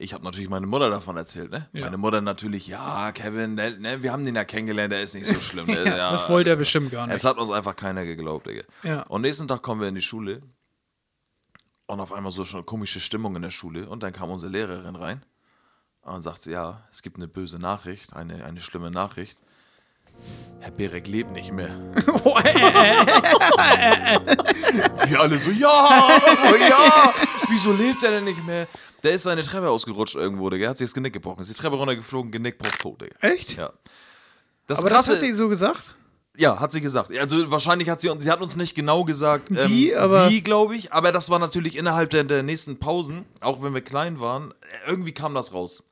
ich 0.00 0.12
habe 0.12 0.24
natürlich 0.24 0.48
meine 0.48 0.66
Mutter 0.66 0.90
davon 0.90 1.16
erzählt, 1.16 1.50
ne? 1.50 1.68
Ja. 1.72 1.86
Meine 1.86 1.98
Mutter 1.98 2.20
natürlich, 2.20 2.68
ja, 2.68 3.10
Kevin, 3.12 3.54
ne, 3.54 3.98
wir 4.00 4.12
haben 4.12 4.24
den 4.24 4.36
ja 4.36 4.44
kennengelernt, 4.44 4.92
der 4.92 5.02
ist 5.02 5.14
nicht 5.14 5.26
so 5.26 5.40
schlimm. 5.40 5.66
Ne? 5.68 5.84
Ja, 5.84 6.12
das 6.12 6.28
wollte 6.28 6.50
er 6.50 6.56
bestimmt 6.56 6.92
gar 6.92 7.06
nicht. 7.06 7.16
Es 7.16 7.24
hat 7.24 7.36
uns 7.36 7.50
einfach 7.50 7.74
keiner 7.74 8.04
geglaubt, 8.04 8.46
Digga. 8.46 8.62
Ja. 8.84 9.02
Und 9.02 9.22
nächsten 9.22 9.48
Tag 9.48 9.62
kommen 9.62 9.80
wir 9.80 9.88
in 9.88 9.96
die 9.96 10.02
Schule 10.02 10.40
und 11.86 12.00
auf 12.00 12.12
einmal 12.12 12.30
so 12.30 12.44
schon 12.44 12.58
eine 12.58 12.64
komische 12.64 13.00
Stimmung 13.00 13.34
in 13.36 13.42
der 13.42 13.50
Schule 13.50 13.88
und 13.88 14.02
dann 14.02 14.12
kam 14.12 14.30
unsere 14.30 14.52
Lehrerin 14.52 14.94
rein 14.94 15.24
und 16.02 16.22
sagt 16.22 16.42
sie, 16.42 16.52
ja, 16.52 16.82
es 16.92 17.02
gibt 17.02 17.16
eine 17.16 17.26
böse 17.28 17.58
Nachricht, 17.58 18.14
eine, 18.14 18.44
eine 18.44 18.60
schlimme 18.60 18.90
Nachricht. 18.90 19.42
Herr 20.60 20.70
Berek 20.70 21.06
lebt 21.06 21.32
nicht 21.32 21.52
mehr. 21.52 21.70
Wir 25.06 25.20
alle 25.20 25.38
so, 25.38 25.50
ja, 25.50 26.08
ja, 26.68 27.14
wieso 27.50 27.72
lebt 27.72 28.02
er 28.02 28.10
denn 28.10 28.24
nicht 28.24 28.44
mehr? 28.46 28.66
Der 29.02 29.12
ist 29.12 29.22
seine 29.22 29.42
Treppe 29.42 29.70
ausgerutscht 29.70 30.16
irgendwo, 30.16 30.50
Digga. 30.50 30.64
Er 30.66 30.70
hat 30.70 30.78
sich 30.78 30.86
das 30.86 30.94
Genick 30.94 31.12
gebrochen. 31.12 31.40
Ist 31.42 31.50
die 31.50 31.54
Treppe 31.54 31.76
runtergeflogen, 31.76 32.30
Genick, 32.32 32.58
Bruch, 32.58 32.70
tot, 32.78 33.00
Digga. 33.02 33.14
Echt? 33.20 33.56
Ja. 33.56 33.72
Das 34.66 34.80
Aber 34.80 34.88
krasse, 34.88 35.12
das 35.12 35.20
hat 35.20 35.24
sie 35.26 35.32
so 35.34 35.48
gesagt? 35.48 35.94
ja, 36.36 36.60
hat 36.60 36.70
sie 36.72 36.80
gesagt. 36.80 37.16
Also 37.18 37.50
wahrscheinlich 37.50 37.88
hat 37.88 38.00
sie, 38.00 38.12
sie 38.20 38.30
hat 38.30 38.40
uns 38.40 38.54
nicht 38.54 38.74
genau 38.74 39.04
gesagt, 39.04 39.50
ähm, 39.50 39.70
Wie, 39.70 39.94
aber- 39.94 40.28
wie 40.30 40.40
glaube 40.42 40.76
ich. 40.76 40.92
Aber 40.92 41.10
das 41.12 41.30
war 41.30 41.38
natürlich 41.38 41.76
innerhalb 41.76 42.10
der, 42.10 42.24
der 42.24 42.42
nächsten 42.42 42.78
Pausen, 42.78 43.24
auch 43.40 43.62
wenn 43.62 43.72
wir 43.74 43.80
klein 43.80 44.20
waren, 44.20 44.52
irgendwie 44.86 45.12
kam 45.12 45.34
das 45.34 45.52
raus. 45.52 45.82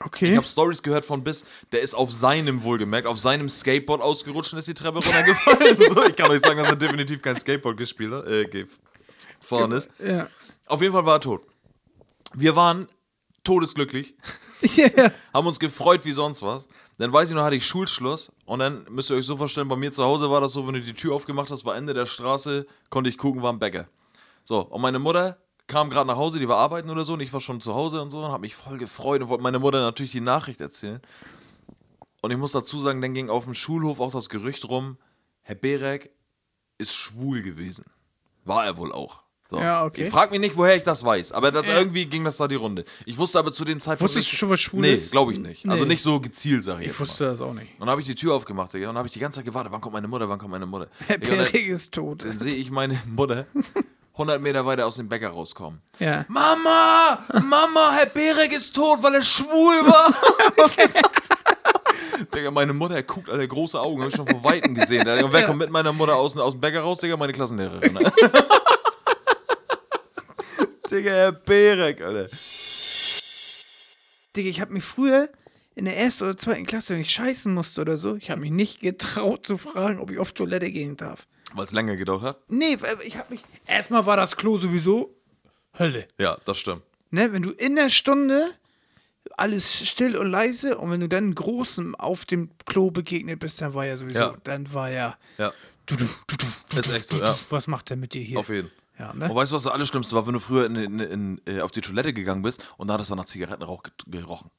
Okay. 0.00 0.30
Ich 0.32 0.36
habe 0.36 0.46
Stories 0.46 0.82
gehört 0.82 1.04
von 1.04 1.22
Biss, 1.22 1.44
der 1.72 1.80
ist 1.82 1.94
auf 1.94 2.10
seinem 2.12 2.64
wohlgemerkt, 2.64 3.06
auf 3.06 3.18
seinem 3.18 3.48
Skateboard 3.48 4.00
ausgerutscht 4.02 4.52
und 4.52 4.58
ist 4.58 4.66
die 4.68 4.74
Treppe 4.74 4.98
runtergefallen. 4.98 5.76
so, 5.94 6.04
ich 6.04 6.16
kann 6.16 6.30
euch 6.30 6.40
sagen, 6.40 6.58
dass 6.58 6.68
er 6.68 6.76
definitiv 6.76 7.22
kein 7.22 7.36
Skateboard 7.36 7.76
gespielt 7.76 8.12
hat, 8.12 8.26
äh, 8.26 8.44
gefahren 8.46 9.72
ist. 9.72 9.88
ja. 10.04 10.26
Auf 10.66 10.80
jeden 10.80 10.92
Fall 10.92 11.04
war 11.04 11.16
er 11.16 11.20
tot. 11.20 11.42
Wir 12.34 12.56
waren 12.56 12.88
todesglücklich, 13.44 14.14
ja. 14.76 15.10
haben 15.34 15.46
uns 15.46 15.58
gefreut 15.58 16.04
wie 16.04 16.12
sonst 16.12 16.42
was. 16.42 16.66
Dann 16.98 17.12
weiß 17.12 17.30
ich 17.30 17.34
noch, 17.34 17.42
hatte 17.42 17.56
ich 17.56 17.66
Schulschluss 17.66 18.30
und 18.44 18.60
dann 18.60 18.86
müsst 18.88 19.10
ihr 19.10 19.16
euch 19.16 19.26
so 19.26 19.36
vorstellen, 19.36 19.68
bei 19.68 19.76
mir 19.76 19.90
zu 19.90 20.04
Hause 20.04 20.30
war 20.30 20.40
das 20.40 20.52
so, 20.52 20.66
wenn 20.66 20.74
du 20.74 20.80
die 20.80 20.94
Tür 20.94 21.14
aufgemacht 21.14 21.50
hast, 21.50 21.64
war 21.64 21.76
Ende 21.76 21.94
der 21.94 22.06
Straße, 22.06 22.66
konnte 22.90 23.10
ich 23.10 23.18
gucken, 23.18 23.42
war 23.42 23.52
ein 23.52 23.58
Bäcker. 23.58 23.88
So, 24.44 24.60
und 24.60 24.80
meine 24.80 24.98
Mutter 24.98 25.38
kam 25.66 25.90
gerade 25.90 26.06
nach 26.06 26.16
Hause, 26.16 26.38
die 26.38 26.48
war 26.48 26.58
arbeiten 26.58 26.90
oder 26.90 27.04
so 27.04 27.14
und 27.14 27.20
ich 27.20 27.32
war 27.32 27.40
schon 27.40 27.60
zu 27.60 27.74
Hause 27.74 28.00
und 28.02 28.10
so 28.10 28.24
und 28.24 28.30
habe 28.30 28.42
mich 28.42 28.54
voll 28.54 28.78
gefreut 28.78 29.22
und 29.22 29.28
wollte 29.28 29.42
meiner 29.42 29.58
Mutter 29.58 29.80
natürlich 29.80 30.12
die 30.12 30.20
Nachricht 30.20 30.60
erzählen. 30.60 31.00
Und 32.20 32.30
ich 32.30 32.36
muss 32.36 32.52
dazu 32.52 32.78
sagen, 32.78 33.00
dann 33.00 33.14
ging 33.14 33.30
auf 33.30 33.44
dem 33.44 33.54
Schulhof 33.54 33.98
auch 33.98 34.12
das 34.12 34.28
Gerücht 34.28 34.68
rum, 34.68 34.96
Herr 35.42 35.56
Berek 35.56 36.10
ist 36.78 36.94
schwul 36.94 37.42
gewesen. 37.42 37.84
War 38.44 38.64
er 38.64 38.76
wohl 38.76 38.92
auch. 38.92 39.21
So. 39.52 39.58
Ja, 39.60 39.84
okay. 39.84 40.04
Ich 40.04 40.08
frag 40.08 40.30
mich 40.30 40.40
nicht, 40.40 40.56
woher 40.56 40.74
ich 40.76 40.82
das 40.82 41.04
weiß, 41.04 41.32
aber 41.32 41.50
das, 41.52 41.66
Ja. 41.66 41.76
irgendwie 41.78 42.06
ging 42.06 42.24
das 42.24 42.38
da 42.38 42.48
die 42.48 42.54
Runde. 42.54 42.84
Ich 43.04 43.18
wusste 43.18 43.38
aber 43.38 43.52
zu 43.52 43.64
dem 43.66 43.80
Zeitpunkt 43.80 44.14
Wusstest 44.14 44.32
du 44.32 44.36
schon, 44.36 44.48
was 44.50 44.60
schwul 44.60 44.80
nee, 44.80 44.96
glaube 45.10 45.32
ich 45.34 45.38
nicht. 45.38 45.68
Also 45.68 45.84
Nee. 45.84 45.90
nicht 45.90 46.02
so 46.02 46.18
gezielt, 46.20 46.64
sage 46.64 46.78
ich, 46.80 46.86
Ich 46.86 46.92
jetzt 46.92 47.00
wusste 47.00 47.24
mal. 47.24 47.30
das 47.32 47.40
auch 47.42 47.52
nicht. 47.52 47.68
Und 47.74 47.80
dann 47.80 47.90
habe 47.90 48.00
ich 48.00 48.06
die 48.06 48.14
Tür 48.14 48.34
aufgemacht, 48.34 48.72
Digga, 48.72 48.88
und 48.88 48.96
habe 48.96 49.06
ich 49.08 49.12
die 49.12 49.20
ganze 49.20 49.40
Zeit 49.40 49.44
gewartet, 49.44 49.70
wann 49.72 49.80
kommt 49.82 49.92
meine 49.92 50.08
Mutter, 50.08 50.26
wann 50.28 50.38
kommt 50.38 50.52
meine 50.52 50.64
Mutter? 50.66 50.88
Herr 51.06 51.18
Perik 51.18 51.68
ist 51.68 51.92
tot. 51.92 52.24
dann 52.24 52.38
sehe 52.38 52.54
ich 52.54 52.70
meine 52.70 52.98
Mutter 53.06 53.44
100 54.14 54.40
Meter 54.40 54.64
weiter 54.66 54.86
aus 54.86 54.96
dem 54.96 55.08
Bäcker 55.08 55.28
rauskommen. 55.30 55.80
Ja. 55.98 56.24
Mama, 56.28 57.18
Mama, 57.32 57.92
Herr 57.96 58.06
Berek 58.06 58.52
ist 58.52 58.74
tot, 58.74 59.02
weil 59.02 59.14
er 59.14 59.22
schwul 59.22 59.86
war. 59.86 60.12
Digga, 62.34 62.50
meine 62.50 62.72
Mutter 62.72 63.02
guckt 63.02 63.28
alle 63.30 63.46
große 63.46 63.78
Augen, 63.80 64.00
habe 64.00 64.10
ich 64.10 64.16
schon 64.16 64.26
von 64.26 64.42
Weitem 64.44 64.74
gesehen. 64.74 65.06
Und 65.24 65.32
wer 65.32 65.44
kommt 65.44 65.58
mit 65.58 65.70
meiner 65.70 65.92
Mutter 65.92 66.16
aus, 66.16 66.36
aus 66.36 66.52
dem 66.54 66.60
Bäcker 66.60 66.80
raus, 66.80 66.98
Digga? 66.98 67.16
Meine 67.16 67.32
Klassenlehrerin. 67.32 67.98
Digga, 70.92 71.10
Herr 71.10 71.32
Berek, 71.32 72.00
Alter. 72.02 72.28
Digga, 74.36 74.48
ich 74.48 74.60
habe 74.60 74.72
mich 74.74 74.84
früher 74.84 75.28
in 75.74 75.86
der 75.86 75.96
ersten 75.96 76.24
oder 76.24 76.36
zweiten 76.36 76.66
Klasse, 76.66 76.94
wenn 76.94 77.00
ich 77.00 77.10
scheißen 77.10 77.52
musste 77.52 77.80
oder 77.80 77.96
so, 77.96 78.16
ich 78.16 78.30
habe 78.30 78.40
mich 78.42 78.50
nicht 78.50 78.80
getraut 78.80 79.46
zu 79.46 79.56
fragen, 79.56 79.98
ob 80.00 80.10
ich 80.10 80.18
auf 80.18 80.32
Toilette 80.32 80.70
gehen 80.70 80.96
darf. 80.96 81.26
Weil 81.54 81.64
es 81.64 81.72
länger 81.72 81.96
gedauert 81.96 82.22
hat? 82.22 82.38
Nee, 82.48 82.76
ich 83.04 83.16
habe 83.16 83.30
mich. 83.32 83.42
Erstmal 83.66 84.04
war 84.06 84.16
das 84.16 84.36
Klo 84.36 84.58
sowieso 84.58 85.14
Hölle. 85.78 86.06
Ja, 86.18 86.36
das 86.44 86.58
stimmt. 86.58 86.82
Ne, 87.10 87.32
wenn 87.32 87.42
du 87.42 87.50
in 87.50 87.76
der 87.76 87.88
Stunde 87.88 88.52
alles 89.36 89.86
still 89.88 90.16
und 90.16 90.30
leise 90.30 90.76
und 90.78 90.90
wenn 90.90 91.00
du 91.00 91.08
dann 91.08 91.34
großem 91.34 91.94
auf 91.94 92.24
dem 92.26 92.50
Klo 92.66 92.90
begegnet 92.90 93.38
bist, 93.40 93.60
dann 93.60 93.72
war 93.74 93.86
ja 93.86 93.96
sowieso, 93.96 94.18
Ja. 94.18 94.36
dann 94.44 94.72
war 94.74 94.90
ja. 94.90 95.16
Ja, 95.38 95.52
Du, 95.86 95.96
du, 95.96 96.04
du, 96.04 96.36
du, 96.70 96.78
ist 96.78 96.94
echt 96.94 97.08
so, 97.08 97.18
ja. 97.18 97.36
Was 97.50 97.66
macht 97.66 97.90
der 97.90 97.96
mit 97.96 98.14
dir 98.14 98.22
hier? 98.22 98.38
Auf 98.38 98.48
jeden 98.50 98.68
Fall. 98.68 98.76
Ja, 99.02 99.12
ne? 99.14 99.28
Und 99.28 99.34
weißt 99.36 99.50
du, 99.52 99.56
was 99.56 99.64
das 99.64 99.72
Allerschlimmste 99.72 100.14
war, 100.14 100.26
wenn 100.26 100.34
du 100.34 100.40
früher 100.40 100.66
in, 100.66 100.76
in, 100.76 101.00
in, 101.00 101.40
äh, 101.46 101.60
auf 101.60 101.70
die 101.72 101.80
Toilette 101.80 102.12
gegangen 102.12 102.42
bist 102.42 102.62
und 102.76 102.88
da 102.88 102.94
hat 102.94 103.00
es 103.00 103.08
dann 103.08 103.18
nach 103.18 103.26
Zigarettenrauch 103.26 103.82
ge- 103.82 103.92
gerochen. 104.06 104.50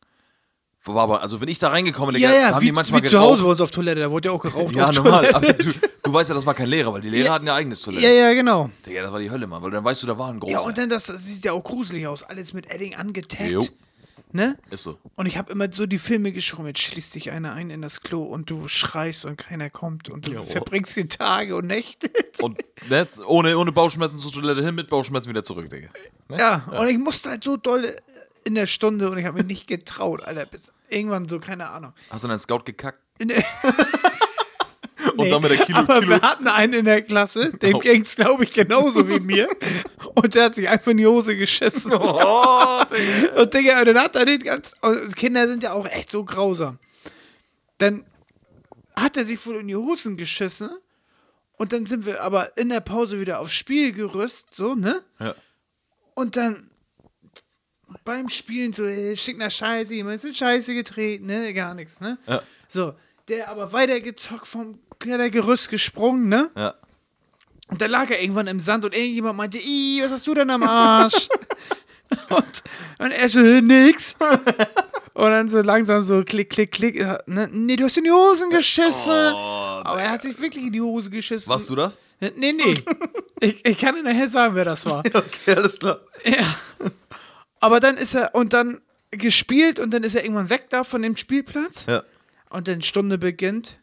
War 0.85 1.03
aber, 1.03 1.21
also 1.21 1.39
wenn 1.39 1.47
ich 1.47 1.59
da 1.59 1.69
reingekommen 1.69 2.11
bin, 2.13 2.21
ja, 2.21 2.33
ja, 2.33 2.47
haben 2.53 2.59
wie, 2.61 2.65
die 2.65 2.71
manchmal 2.73 3.01
wie 3.01 3.05
zu 3.07 3.11
geraucht. 3.11 3.29
Hause 3.35 3.43
bei 3.43 3.49
uns 3.51 3.61
auf 3.61 3.71
Toilette, 3.71 4.01
da 4.01 4.11
wurde 4.11 4.27
ja 4.27 4.33
auch 4.35 4.41
geraucht. 4.41 4.71
ja, 4.75 4.91
normal. 4.91 5.31
Du, 5.31 5.73
du 6.03 6.13
weißt 6.13 6.29
ja, 6.29 6.35
das 6.35 6.45
war 6.45 6.53
kein 6.53 6.67
Lehrer, 6.67 6.91
weil 6.93 6.99
die 6.99 7.09
Lehrer 7.09 7.27
Ja. 7.27 7.33
hatten 7.35 7.45
ja 7.47 7.55
eigenes 7.55 7.81
Toilette. 7.83 8.05
Ja, 8.05 8.11
ja, 8.11 8.33
genau. 8.33 8.69
Digga, 8.85 9.01
das 9.01 9.11
war 9.13 9.19
die 9.21 9.31
Hölle, 9.31 9.47
Mann, 9.47 9.63
weil 9.63 9.71
dann 9.71 9.85
weißt 9.85 10.03
du, 10.03 10.07
da 10.07 10.17
war 10.17 10.29
ein 10.29 10.41
großer. 10.41 10.51
Ja, 10.51 10.59
und 10.59 10.77
dann 10.77 10.89
das, 10.89 11.05
das 11.05 11.23
sieht 11.25 11.45
ja 11.45 11.53
auch 11.53 11.63
gruselig 11.63 12.05
aus. 12.05 12.23
Alles 12.23 12.51
mit 12.51 12.69
Edding 12.69 12.95
angetaggt. 12.95 13.71
Jo. 14.33 14.39
Ne? 14.39 14.57
Ist 14.69 14.83
so. 14.83 14.99
Und 15.15 15.27
ich 15.27 15.37
habe 15.37 15.51
immer 15.51 15.71
so 15.71 15.85
die 15.85 15.99
Filme 15.99 16.31
geschrieben, 16.31 16.67
jetzt 16.67 16.81
schließt 16.81 17.15
dich 17.15 17.31
einer 17.31 17.53
ein 17.53 17.69
in 17.69 17.81
das 17.81 18.01
Klo 18.01 18.23
und 18.23 18.49
du 18.49 18.67
schreist 18.67 19.25
und 19.25 19.37
keiner 19.37 19.69
kommt 19.69 20.09
und 20.09 20.27
du 20.27 20.43
verbringst 20.43 20.95
die 20.97 21.07
Tage 21.07 21.55
und 21.55 21.67
Nächte. 21.67 22.09
Und 22.41 22.59
ne, 22.89 23.07
ohne, 23.27 23.57
ohne 23.57 23.71
Bauchschmerzen 23.71 24.17
zur 24.17 24.31
Toilette 24.31 24.63
hin, 24.63 24.75
mit 24.75 24.89
Bauchschmerzen 24.89 25.29
wieder 25.29 25.43
zurück, 25.43 25.69
Digga. 25.69 25.89
Ne? 26.29 26.37
Ja, 26.37 26.65
und 26.79 26.87
ich 26.89 26.97
musste 26.97 27.29
halt 27.29 27.43
so 27.43 27.57
doll 27.57 27.95
in 28.43 28.55
der 28.55 28.65
Stunde 28.65 29.09
und 29.09 29.17
ich 29.17 29.25
habe 29.25 29.37
mich 29.37 29.45
nicht 29.45 29.67
getraut, 29.67 30.23
Alter. 30.23 30.45
Bis 30.45 30.71
irgendwann 30.89 31.29
so, 31.29 31.39
keine 31.39 31.69
Ahnung. 31.69 31.93
Hast 32.09 32.23
du 32.23 32.27
deinen 32.27 32.39
Scout 32.39 32.63
gekackt? 32.65 32.99
Der, 33.19 33.43
Und 35.17 35.29
dann 35.29 35.41
mit 35.41 35.51
der 35.51 35.65
Kilo, 35.65 35.77
aber 35.79 35.99
Kilo. 35.99 36.09
wir 36.11 36.21
hatten 36.21 36.47
einen 36.47 36.73
in 36.73 36.85
der 36.85 37.01
Klasse, 37.01 37.51
dem 37.51 37.75
Oh. 37.75 37.79
ging's, 37.79 38.15
glaube 38.15 38.43
ich, 38.43 38.51
genauso 38.53 39.07
wie 39.07 39.19
mir. 39.31 39.47
Und 40.15 40.33
der 40.35 40.45
hat 40.45 40.55
sich 40.55 40.67
einfach 40.67 40.91
in 40.91 40.97
die 40.97 41.07
Hose 41.07 41.35
geschissen. 41.35 41.91
Oh, 41.93 42.81
Digga. 42.91 43.41
Und 43.41 43.53
Digga, 43.53 43.79
und 43.79 43.85
dann 43.87 43.99
hat 43.99 44.15
er 44.15 44.25
den 44.25 44.41
ganz. 44.43 44.73
Kinder 45.15 45.47
sind 45.47 45.63
ja 45.63 45.73
auch 45.73 45.85
echt 45.85 46.09
so 46.11 46.23
grausam. 46.23 46.79
Dann 47.77 48.05
hat 48.95 49.17
er 49.17 49.25
sich 49.25 49.45
wohl 49.45 49.57
in 49.61 49.67
die 49.67 49.75
Hosen 49.75 50.17
geschissen. 50.17 50.69
Und 51.57 51.71
dann 51.71 51.85
sind 51.85 52.05
wir 52.05 52.21
aber 52.23 52.57
in 52.57 52.69
der 52.69 52.79
Pause 52.81 53.19
wieder 53.19 53.39
aufs 53.39 53.53
Spielgerüst, 53.53 54.53
so, 54.55 54.73
ne? 54.75 55.03
Ja. 55.19 55.35
Und 56.15 56.35
dann 56.35 56.69
beim 58.03 58.27
Spielen 58.29 58.73
so, 58.73 58.83
äh, 58.85 59.15
schick 59.15 59.37
nach 59.37 59.51
Scheiße, 59.51 59.93
jemand 59.93 60.15
ist 60.15 60.25
in 60.25 60.33
Scheiße 60.33 60.73
getreten, 60.73 61.27
ne? 61.27 61.53
Gar 61.53 61.73
nichts, 61.75 62.01
ne? 62.01 62.17
Ja. 62.27 62.41
So, 62.67 62.95
der 63.27 63.49
aber 63.49 63.71
weitergezockt 63.71 64.47
vom 64.47 64.79
Klettergerüst 65.03 65.69
gesprungen, 65.69 66.29
ne? 66.29 66.49
Ja. 66.57 66.73
Und 67.67 67.81
da 67.81 67.85
lag 67.87 68.09
er 68.09 68.21
irgendwann 68.21 68.47
im 68.47 68.59
Sand 68.59 68.85
und 68.85 68.95
irgendjemand 68.95 69.37
meinte, 69.37 69.57
Ih, 69.57 70.01
was 70.03 70.11
hast 70.11 70.25
du 70.27 70.33
denn 70.33 70.49
am 70.49 70.63
Arsch? 70.63 71.27
und, 72.29 72.63
und 72.99 73.11
er 73.11 73.29
so, 73.29 73.39
"Äh, 73.39 73.61
nix. 73.61 74.15
und 75.13 75.29
dann 75.31 75.49
so 75.49 75.59
langsam 75.61 76.03
so 76.03 76.23
klick, 76.23 76.49
klick, 76.49 76.71
klick. 76.71 76.95
äh, 76.99 77.17
Ne? 77.25 77.49
Nee, 77.51 77.75
du 77.75 77.85
hast 77.85 77.97
in 77.97 78.03
die 78.03 78.11
Hosen 78.11 78.49
geschissen. 78.49 79.11
Aber 79.11 80.01
er 80.01 80.11
hat 80.11 80.21
sich 80.21 80.39
wirklich 80.39 80.65
in 80.65 80.71
die 80.73 80.81
Hose 80.81 81.09
geschissen. 81.09 81.49
Warst 81.49 81.69
du 81.69 81.75
das? 81.75 81.99
Nee, 82.19 82.53
nee. 82.53 82.75
ich, 83.41 83.65
ich 83.65 83.77
kann 83.77 83.95
dir 83.95 84.03
nachher 84.03 84.27
sagen, 84.27 84.55
wer 84.55 84.65
das 84.65 84.85
war. 84.85 85.03
Okay, 85.13 85.55
alles 85.55 85.79
klar. 85.79 85.99
Ja. 86.23 86.55
Aber 87.59 87.79
dann 87.79 87.97
ist 87.97 88.13
er, 88.15 88.33
und 88.35 88.53
dann 88.53 88.81
gespielt 89.11 89.79
und 89.79 89.91
dann 89.91 90.03
ist 90.03 90.15
er 90.15 90.23
irgendwann 90.23 90.49
weg 90.49 90.67
da 90.69 90.83
von 90.83 91.01
dem 91.01 91.17
Spielplatz. 91.17 91.85
Ja. 91.87 92.03
Und 92.49 92.67
dann 92.67 92.81
Stunde 92.81 93.17
beginnt. 93.17 93.79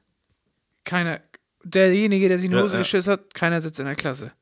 Keiner, 0.91 1.21
derjenige, 1.63 2.29
der 2.29 2.39
sich 2.39 2.47
in 2.47 2.51
die 2.51 2.57
Ja, 2.57 2.65
Hose 2.65 2.75
ja. 2.75 2.79
geschissen 2.81 3.13
hat, 3.13 3.33
keiner 3.33 3.61
sitzt 3.61 3.79
in 3.79 3.87
der 3.87 3.95
Klasse. 3.95 4.33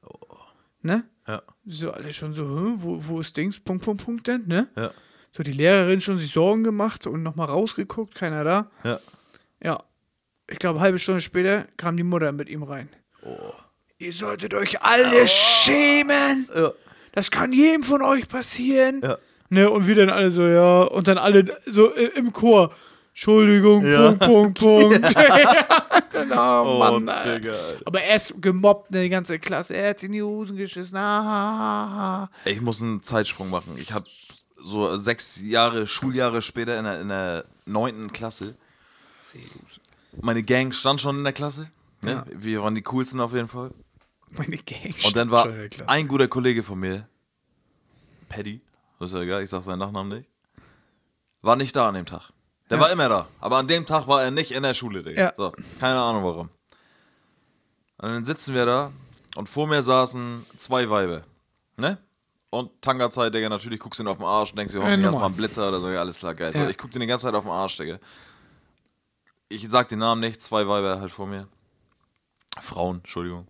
Ne? 0.80 1.04
Ja. 1.26 1.42
So 1.66 1.90
alle 1.90 2.10
schon 2.12 2.32
so, 2.32 2.42
"Hä, 2.44 2.72
wo, 2.78 3.02
wo 3.06 3.20
ist 3.20 3.36
Dings? 3.36 3.60
Punkt, 3.60 3.84
Punkt, 3.84 4.02
Punkt 4.04 4.26
denn, 4.26 4.46
ne? 4.46 4.68
Ja. 4.76 4.90
So 5.32 5.42
die 5.42 5.52
Lehrerin 5.52 6.00
schon 6.00 6.18
sich 6.18 6.32
Sorgen 6.32 6.64
gemacht 6.64 7.06
und 7.06 7.22
nochmal 7.22 7.48
rausgeguckt, 7.48 8.14
keiner 8.14 8.44
da. 8.44 8.70
Ja. 8.84 8.98
Ja. 9.62 9.82
Ich 10.50 10.58
glaube, 10.58 10.80
halbe 10.80 10.98
Stunde 10.98 11.20
später 11.20 11.66
kam 11.76 11.98
die 11.98 12.02
Mutter 12.02 12.32
mit 12.32 12.48
ihm 12.48 12.62
rein. 12.62 12.88
Oh. 13.22 13.36
Ihr 13.98 14.12
solltet 14.14 14.54
euch 14.54 14.80
alle 14.82 15.26
schämen. 15.28 16.48
Ja. 16.56 16.72
Das 17.12 17.30
kann 17.30 17.52
jedem 17.52 17.82
von 17.82 18.00
euch 18.00 18.26
passieren. 18.28 19.00
Ja. 19.02 19.18
Ne, 19.50 19.68
und 19.70 19.86
wir 19.86 19.94
dann 19.96 20.08
alle 20.10 20.30
so, 20.30 20.46
ja, 20.46 20.82
und 20.84 21.08
dann 21.08 21.18
alle 21.18 21.44
so 21.66 21.94
i- 21.94 22.10
im 22.16 22.32
Chor. 22.32 22.74
Entschuldigung, 23.18 23.84
Ja. 23.84 24.12
Punkt, 24.12 24.60
Punkt, 24.60 25.02
Punkt. 25.02 25.16
oh, 26.30 26.34
Oh, 26.36 26.78
Mann, 26.78 27.08
Alter. 27.08 27.40
Digga. 27.40 27.56
Aber 27.84 28.00
er 28.00 28.14
ist 28.14 28.40
gemobbt, 28.40 28.92
ne, 28.92 29.00
die 29.00 29.08
ganze 29.08 29.40
Klasse. 29.40 29.74
Er 29.74 29.90
hat 29.90 30.04
in 30.04 30.12
die 30.12 30.22
Hosen 30.22 30.56
geschissen. 30.56 30.96
Ah, 30.96 32.30
Ich 32.44 32.60
muss 32.60 32.80
einen 32.80 33.02
Zeitsprung 33.02 33.50
machen. 33.50 33.72
Ich 33.76 33.92
hatte 33.92 34.08
so 34.56 34.96
sechs 34.98 35.40
Jahre, 35.42 35.88
Schuljahre 35.88 36.42
später 36.42 36.78
in 36.78 36.84
der, 36.84 37.00
in 37.00 37.08
der 37.08 37.44
neunten 37.66 38.12
Klasse. 38.12 38.54
Meine 40.22 40.44
Gang 40.44 40.72
stand 40.72 41.00
schon 41.00 41.18
in 41.18 41.24
der 41.24 41.32
Klasse. 41.32 41.68
Ne? 42.02 42.12
Ja. 42.12 42.24
Wir 42.30 42.62
waren 42.62 42.76
die 42.76 42.82
coolsten 42.82 43.20
auf 43.20 43.32
jeden 43.32 43.48
Fall. 43.48 43.72
Meine 44.30 44.58
Gang. 44.58 44.94
Und 45.04 45.16
dann 45.16 45.32
war 45.32 45.42
schon 45.42 45.54
in 45.54 45.58
der 45.58 45.68
Klasse. 45.70 45.88
ein 45.90 46.06
guter 46.06 46.28
Kollege 46.28 46.62
von 46.62 46.78
mir, 46.78 47.08
Paddy, 48.28 48.60
das 49.00 49.10
ist 49.10 49.16
ja 49.16 49.22
egal, 49.24 49.42
ich 49.42 49.50
sag 49.50 49.62
seinen 49.64 49.80
Nachnamen 49.80 50.18
nicht, 50.18 50.28
war 51.42 51.56
nicht 51.56 51.74
da 51.74 51.88
an 51.88 51.94
dem 51.94 52.06
Tag. 52.06 52.30
Der 52.70 52.76
Ja. 52.78 52.82
war 52.84 52.90
immer 52.92 53.08
da, 53.08 53.26
aber 53.40 53.56
an 53.56 53.66
dem 53.68 53.86
Tag 53.86 54.06
war 54.08 54.22
er 54.22 54.30
nicht 54.30 54.52
in 54.52 54.62
der 54.62 54.74
Schule, 54.74 55.02
Digga. 55.02 55.20
Ja. 55.20 55.32
So, 55.36 55.52
keine 55.80 55.98
Ahnung 56.00 56.24
warum. 56.24 56.48
Und 57.98 58.08
dann 58.10 58.24
sitzen 58.24 58.54
wir 58.54 58.66
da 58.66 58.92
und 59.36 59.48
vor 59.48 59.66
mir 59.66 59.82
saßen 59.82 60.44
zwei 60.56 60.88
Weibe, 60.90 61.24
ne? 61.76 61.98
Und 62.50 62.70
Tanga-Zeit, 62.80 63.34
Digga, 63.34 63.48
natürlich 63.50 63.78
guckst 63.80 63.98
du 64.00 64.04
ihn 64.04 64.08
auf 64.08 64.16
den 64.18 64.24
Arsch 64.26 64.50
und 64.52 64.58
denkst 64.58 64.72
dir, 64.72 64.80
hoffentlich 64.80 65.00
normal. 65.04 65.20
mal 65.20 65.26
einen 65.26 65.36
Blitzer 65.36 65.68
oder 65.68 65.80
so, 65.80 65.90
ja, 65.90 66.00
alles 66.00 66.18
klar, 66.18 66.34
geil. 66.34 66.52
So, 66.52 66.60
Ja. 66.60 66.68
ich 66.70 66.78
guck 66.78 66.90
den 66.90 67.00
die 67.00 67.06
ganze 67.06 67.26
Zeit 67.26 67.34
auf 67.34 67.44
den 67.44 67.52
Arsch, 67.52 67.76
Digga. 67.76 67.98
Ich 69.50 69.66
sag 69.70 69.88
den 69.88 69.98
Namen 69.98 70.20
nicht, 70.20 70.40
zwei 70.42 70.66
Weiber 70.68 71.00
halt 71.00 71.10
vor 71.10 71.26
mir. 71.26 71.46
Frauen, 72.60 72.98
Entschuldigung. 72.98 73.48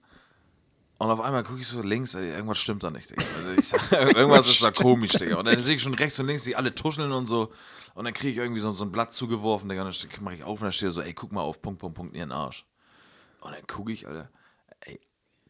Und 1.01 1.11
auf 1.11 1.21
einmal 1.21 1.45
gucke 1.45 1.61
ich 1.61 1.67
so 1.69 1.81
links, 1.81 2.15
ey, 2.15 2.31
irgendwas 2.31 2.59
stimmt 2.59 2.83
da 2.83 2.91
nicht, 2.91 3.11
Digga. 3.11 3.23
Also 3.37 3.61
ich 3.61 3.69
sag, 3.69 3.93
irgendwas 4.17 4.49
ist 4.49 4.61
da 4.61 4.73
komisch, 4.73 5.13
Digga. 5.13 5.37
Und 5.37 5.45
dann 5.45 5.61
sehe 5.61 5.77
ich 5.77 5.83
schon 5.83 5.95
rechts 5.95 6.19
und 6.19 6.27
links, 6.27 6.43
die 6.43 6.57
alle 6.57 6.75
tuscheln 6.75 7.13
und 7.13 7.27
so. 7.27 7.53
Und 7.95 8.05
dann 8.05 8.13
kriege 8.13 8.33
ich 8.33 8.37
irgendwie 8.39 8.61
so, 8.61 8.73
so 8.73 8.85
ein 8.85 8.91
Blatt 8.91 9.13
zugeworfen, 9.13 9.69
Digga. 9.69 9.85
Und 9.85 10.05
dann 10.05 10.25
mache 10.25 10.35
ich 10.35 10.43
auf 10.43 10.61
und 10.61 10.65
dann 10.65 10.73
steht 10.73 10.93
so, 10.93 11.01
ey, 11.01 11.15
guck 11.15 11.31
mal 11.31 11.43
auf, 11.43 11.63
Punkt, 11.63 11.79
Punkt, 11.79 11.97
Punkt, 11.97 12.15
in 12.15 12.19
ihren 12.19 12.33
Arsch. 12.33 12.67
Und 13.41 13.53
dann 13.53 13.65
gucke 13.69 13.93
ich, 13.93 14.09
Alter, 14.09 14.29
ey, 14.81 14.99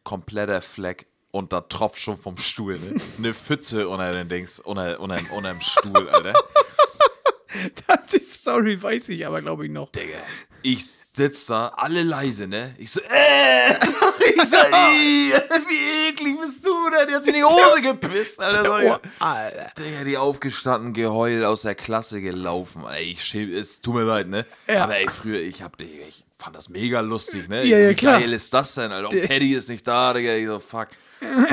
kompletter 0.03 0.61
Fleck. 0.61 1.07
Und 1.31 1.51
da 1.53 1.61
tropft 1.61 1.99
schon 1.99 2.17
vom 2.17 2.37
Stuhl, 2.37 2.79
ne? 2.79 2.95
Eine 3.17 3.33
Pfütze 3.35 3.87
unter 3.87 4.11
den 4.13 4.29
Dings, 4.29 4.59
unter, 4.59 4.99
unter, 4.99 5.19
unter 5.31 5.51
dem 5.51 5.61
Stuhl, 5.61 6.09
Alter. 6.09 6.33
Die 8.11 8.19
Story 8.19 8.81
weiß 8.81 9.09
ich 9.09 9.25
aber, 9.25 9.41
glaube 9.41 9.65
ich, 9.65 9.71
noch. 9.71 9.91
Digga. 9.91 10.17
Ich 10.61 10.83
sitz 11.13 11.45
da, 11.47 11.69
alle 11.75 12.03
leise, 12.03 12.47
ne? 12.47 12.73
Ich 12.77 12.91
so, 12.91 12.99
äh, 13.01 13.73
ich 14.35 14.43
so, 14.43 14.55
ey, 14.91 15.33
wie 15.67 16.09
eklig 16.09 16.39
bist 16.39 16.65
du 16.65 16.71
denn? 16.89 17.07
Die 17.07 17.13
hat 17.15 17.23
sich 17.23 17.33
in 17.33 17.39
die 17.39 17.45
Hose 17.45 17.81
gepisst, 17.81 18.41
Alter. 18.41 18.63
So, 18.81 18.93
Oh, 18.93 19.23
Alter. 19.23 19.71
Digga, 19.77 20.03
die 20.03 20.17
aufgestanden, 20.17 20.93
geheult, 20.93 21.43
aus 21.43 21.61
der 21.63 21.75
Klasse 21.75 22.21
gelaufen. 22.21 22.83
Ey, 22.89 23.11
ich 23.11 23.23
schäm, 23.23 23.53
es 23.53 23.79
tut 23.81 23.95
mir 23.95 24.03
leid, 24.03 24.27
ne? 24.27 24.45
Ja. 24.67 24.83
Aber 24.83 24.97
ey, 24.97 25.07
früher, 25.09 25.39
ich 25.41 25.61
hab, 25.61 25.79
ich 25.81 26.25
fand 26.37 26.55
das 26.55 26.69
mega 26.69 26.99
lustig, 27.01 27.47
ne? 27.49 27.63
Ja, 27.65 27.77
ja, 27.77 27.89
Wie 27.89 27.95
klar. 27.95 28.19
geil 28.19 28.31
ist 28.33 28.53
das 28.53 28.75
denn, 28.75 28.91
Alter? 28.91 29.09
Und 29.09 29.21
Paddy 29.27 29.53
ist 29.55 29.69
nicht 29.69 29.87
da, 29.87 30.13
Digga. 30.13 30.33
Ich 30.35 30.45
so, 30.45 30.59
fuck. 30.59 30.89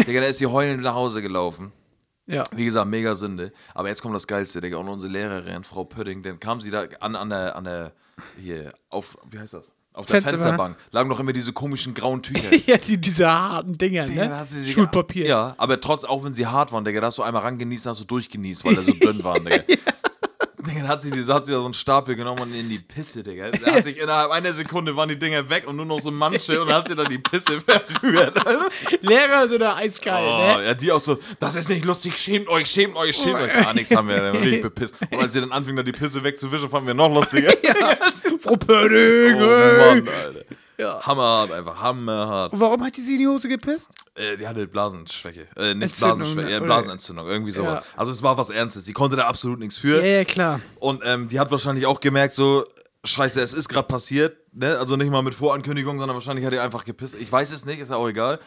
Digga, 0.06 0.20
da 0.20 0.26
ist 0.28 0.38
sie 0.38 0.46
heulend 0.46 0.82
nach 0.82 0.94
Hause 0.94 1.22
gelaufen. 1.22 1.72
Ja. 2.28 2.42
Wie 2.52 2.64
gesagt, 2.64 2.88
mega 2.88 3.14
Sünde. 3.14 3.52
Aber 3.74 3.88
jetzt 3.88 4.02
kommt 4.02 4.14
das 4.16 4.26
Geilste, 4.26 4.60
Digga. 4.60 4.78
Und 4.78 4.88
unsere 4.88 5.12
Lehrerin, 5.12 5.62
Frau 5.64 5.84
Pödding, 5.84 6.22
dann 6.22 6.40
kam 6.40 6.60
sie 6.60 6.70
da 6.70 6.84
an, 7.00 7.14
an 7.16 7.30
der, 7.30 7.54
an 7.56 7.64
der, 7.64 7.92
hier, 8.36 8.72
auf, 8.90 9.16
wie 9.30 9.38
heißt 9.38 9.54
das? 9.54 9.72
Auf 9.92 10.04
der 10.04 10.20
Fensterbank. 10.20 10.76
Lagen 10.90 11.08
noch 11.08 11.20
immer 11.20 11.32
diese 11.32 11.54
komischen 11.54 11.94
grauen 11.94 12.22
Tücher. 12.22 12.50
Ja, 12.66 12.76
die, 12.76 12.98
diese 12.98 13.30
harten 13.30 13.78
Dinger, 13.78 14.04
Digga, 14.04 14.26
da 14.28 14.44
ne? 14.44 14.70
Schulpapier. 14.70 15.26
Ja, 15.26 15.54
aber 15.56 15.80
trotz, 15.80 16.04
auch 16.04 16.22
wenn 16.22 16.34
sie 16.34 16.46
hart 16.46 16.70
waren, 16.70 16.84
Digga, 16.84 17.00
da 17.00 17.06
hast 17.06 17.16
du 17.16 17.22
einmal 17.22 17.42
rangenießt, 17.42 17.86
hast 17.86 18.00
du 18.00 18.04
durchgenießt, 18.04 18.64
weil 18.66 18.76
er 18.76 18.82
so 18.82 18.92
dünn 19.00 19.24
waren, 19.24 19.44
Digga. 19.44 19.64
Digga, 20.66 20.80
dann 20.80 20.88
hat 20.88 21.02
sie, 21.02 21.10
hat 21.10 21.44
sie 21.46 21.52
da 21.52 21.58
so 21.58 21.64
einen 21.64 21.74
Stapel 21.74 22.16
genommen 22.16 22.40
und 22.42 22.54
in 22.54 22.68
die 22.68 22.78
Pisse, 22.78 23.22
Digga. 23.22 23.50
Da 23.50 23.72
hat 23.74 23.84
sich 23.84 23.98
innerhalb 23.98 24.30
einer 24.30 24.52
Sekunde 24.52 24.94
waren 24.96 25.08
die 25.08 25.18
Dinger 25.18 25.48
weg 25.48 25.66
und 25.66 25.76
nur 25.76 25.86
noch 25.86 26.00
so 26.00 26.10
manche 26.10 26.60
und 26.60 26.68
dann 26.68 26.76
hat 26.78 26.88
sie 26.88 26.94
dann 26.94 27.06
die 27.08 27.18
Pisse 27.18 27.60
verrührt. 28.00 28.38
Lehrer 29.00 29.48
sind 29.48 29.60
da 29.60 29.76
eiskalt, 29.76 30.24
Oh, 30.26 30.58
ne? 30.58 30.66
ja, 30.66 30.74
die 30.74 30.90
auch 30.92 31.00
so, 31.00 31.18
das 31.38 31.56
ist 31.56 31.68
nicht 31.68 31.84
lustig, 31.84 32.16
schämt 32.18 32.48
euch, 32.48 32.68
schämt 32.70 32.96
euch, 32.96 33.16
schämt 33.16 33.36
euch. 33.36 33.52
Gar 33.52 33.74
nichts 33.74 33.94
haben 33.94 34.08
wir, 34.08 34.16
dann 34.16 34.36
richtig 34.36 34.62
bepisst. 34.62 34.94
Und 35.10 35.20
als 35.20 35.32
sie 35.32 35.40
dann 35.40 35.52
anfing, 35.52 35.76
da 35.76 35.82
die 35.82 35.92
Pisse 35.92 36.22
wegzuwischen, 36.24 36.68
fanden 36.70 36.88
wir 36.88 36.94
noch 36.94 37.12
lustiger. 37.12 37.52
Frau 38.40 38.56
Pörding, 38.56 39.36
Oh. 39.36 39.46
Mann, 39.46 40.08
Alter. 40.08 40.40
Ja. 40.78 41.00
Hammerhart, 41.00 41.52
einfach 41.52 41.80
hammerhart. 41.80 42.52
Und 42.52 42.60
warum 42.60 42.84
hat 42.84 42.96
die 42.96 43.00
sie 43.00 43.14
in 43.14 43.18
die 43.20 43.26
Hose 43.26 43.48
gepisst? 43.48 43.88
Äh, 44.14 44.36
die 44.36 44.46
hatte 44.46 44.66
Blasenschwäche. 44.66 45.48
Äh, 45.56 45.74
nicht 45.74 45.90
Entzündung, 45.92 46.18
Blasenschwäche, 46.18 46.50
äh, 46.50 46.56
Oder- 46.56 46.64
Blasenentzündung, 46.66 47.26
irgendwie 47.26 47.52
sowas. 47.52 47.84
Ja. 47.86 47.98
Also 47.98 48.12
es 48.12 48.22
war 48.22 48.36
was 48.36 48.50
Ernstes. 48.50 48.84
Sie 48.84 48.92
konnte 48.92 49.16
da 49.16 49.24
absolut 49.26 49.58
nichts 49.58 49.76
für. 49.78 50.00
Ja, 50.00 50.18
ja, 50.18 50.24
klar. 50.24 50.60
Und 50.78 51.02
ähm, 51.06 51.28
die 51.28 51.40
hat 51.40 51.50
wahrscheinlich 51.50 51.86
auch 51.86 52.00
gemerkt, 52.00 52.34
so, 52.34 52.64
scheiße, 53.04 53.40
es 53.40 53.52
ist 53.52 53.68
gerade 53.68 53.88
passiert. 53.88 54.36
Ne? 54.52 54.78
Also 54.78 54.96
nicht 54.96 55.10
mal 55.10 55.22
mit 55.22 55.34
Vorankündigung, 55.34 55.98
sondern 55.98 56.14
wahrscheinlich 56.14 56.44
hat 56.44 56.52
die 56.52 56.58
einfach 56.58 56.84
gepisst. 56.84 57.14
Ich 57.14 57.30
weiß 57.30 57.52
es 57.52 57.64
nicht, 57.64 57.78
ist 57.80 57.90
ja 57.90 57.96
auch 57.96 58.08
egal. 58.08 58.38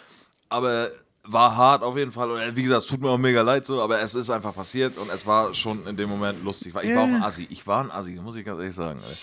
Aber 0.50 0.90
war 1.24 1.56
hart 1.56 1.84
auf 1.84 1.98
jeden 1.98 2.12
Fall. 2.12 2.30
Und 2.32 2.40
äh, 2.40 2.56
wie 2.56 2.64
gesagt, 2.64 2.84
es 2.84 2.88
tut 2.88 3.02
mir 3.02 3.10
auch 3.10 3.18
mega 3.18 3.42
leid 3.42 3.66
so, 3.66 3.82
aber 3.82 4.00
es 4.02 4.16
ist 4.16 4.30
einfach 4.30 4.54
passiert 4.54 4.98
und 4.98 5.12
es 5.12 5.26
war 5.26 5.54
schon 5.54 5.86
in 5.88 5.96
dem 5.98 6.10
Moment 6.10 6.44
lustig. 6.44 6.74
Ich 6.82 6.96
war 6.96 7.04
auch 7.04 7.08
ein 7.08 7.24
Assi. 7.24 7.48
Ich 7.50 7.66
war 7.68 7.84
ein 7.84 7.92
Assi, 7.92 8.12
muss 8.22 8.36
ich 8.36 8.46
ganz 8.46 8.60
ehrlich 8.60 8.76
sagen. 8.76 9.00
Ey. 9.08 9.16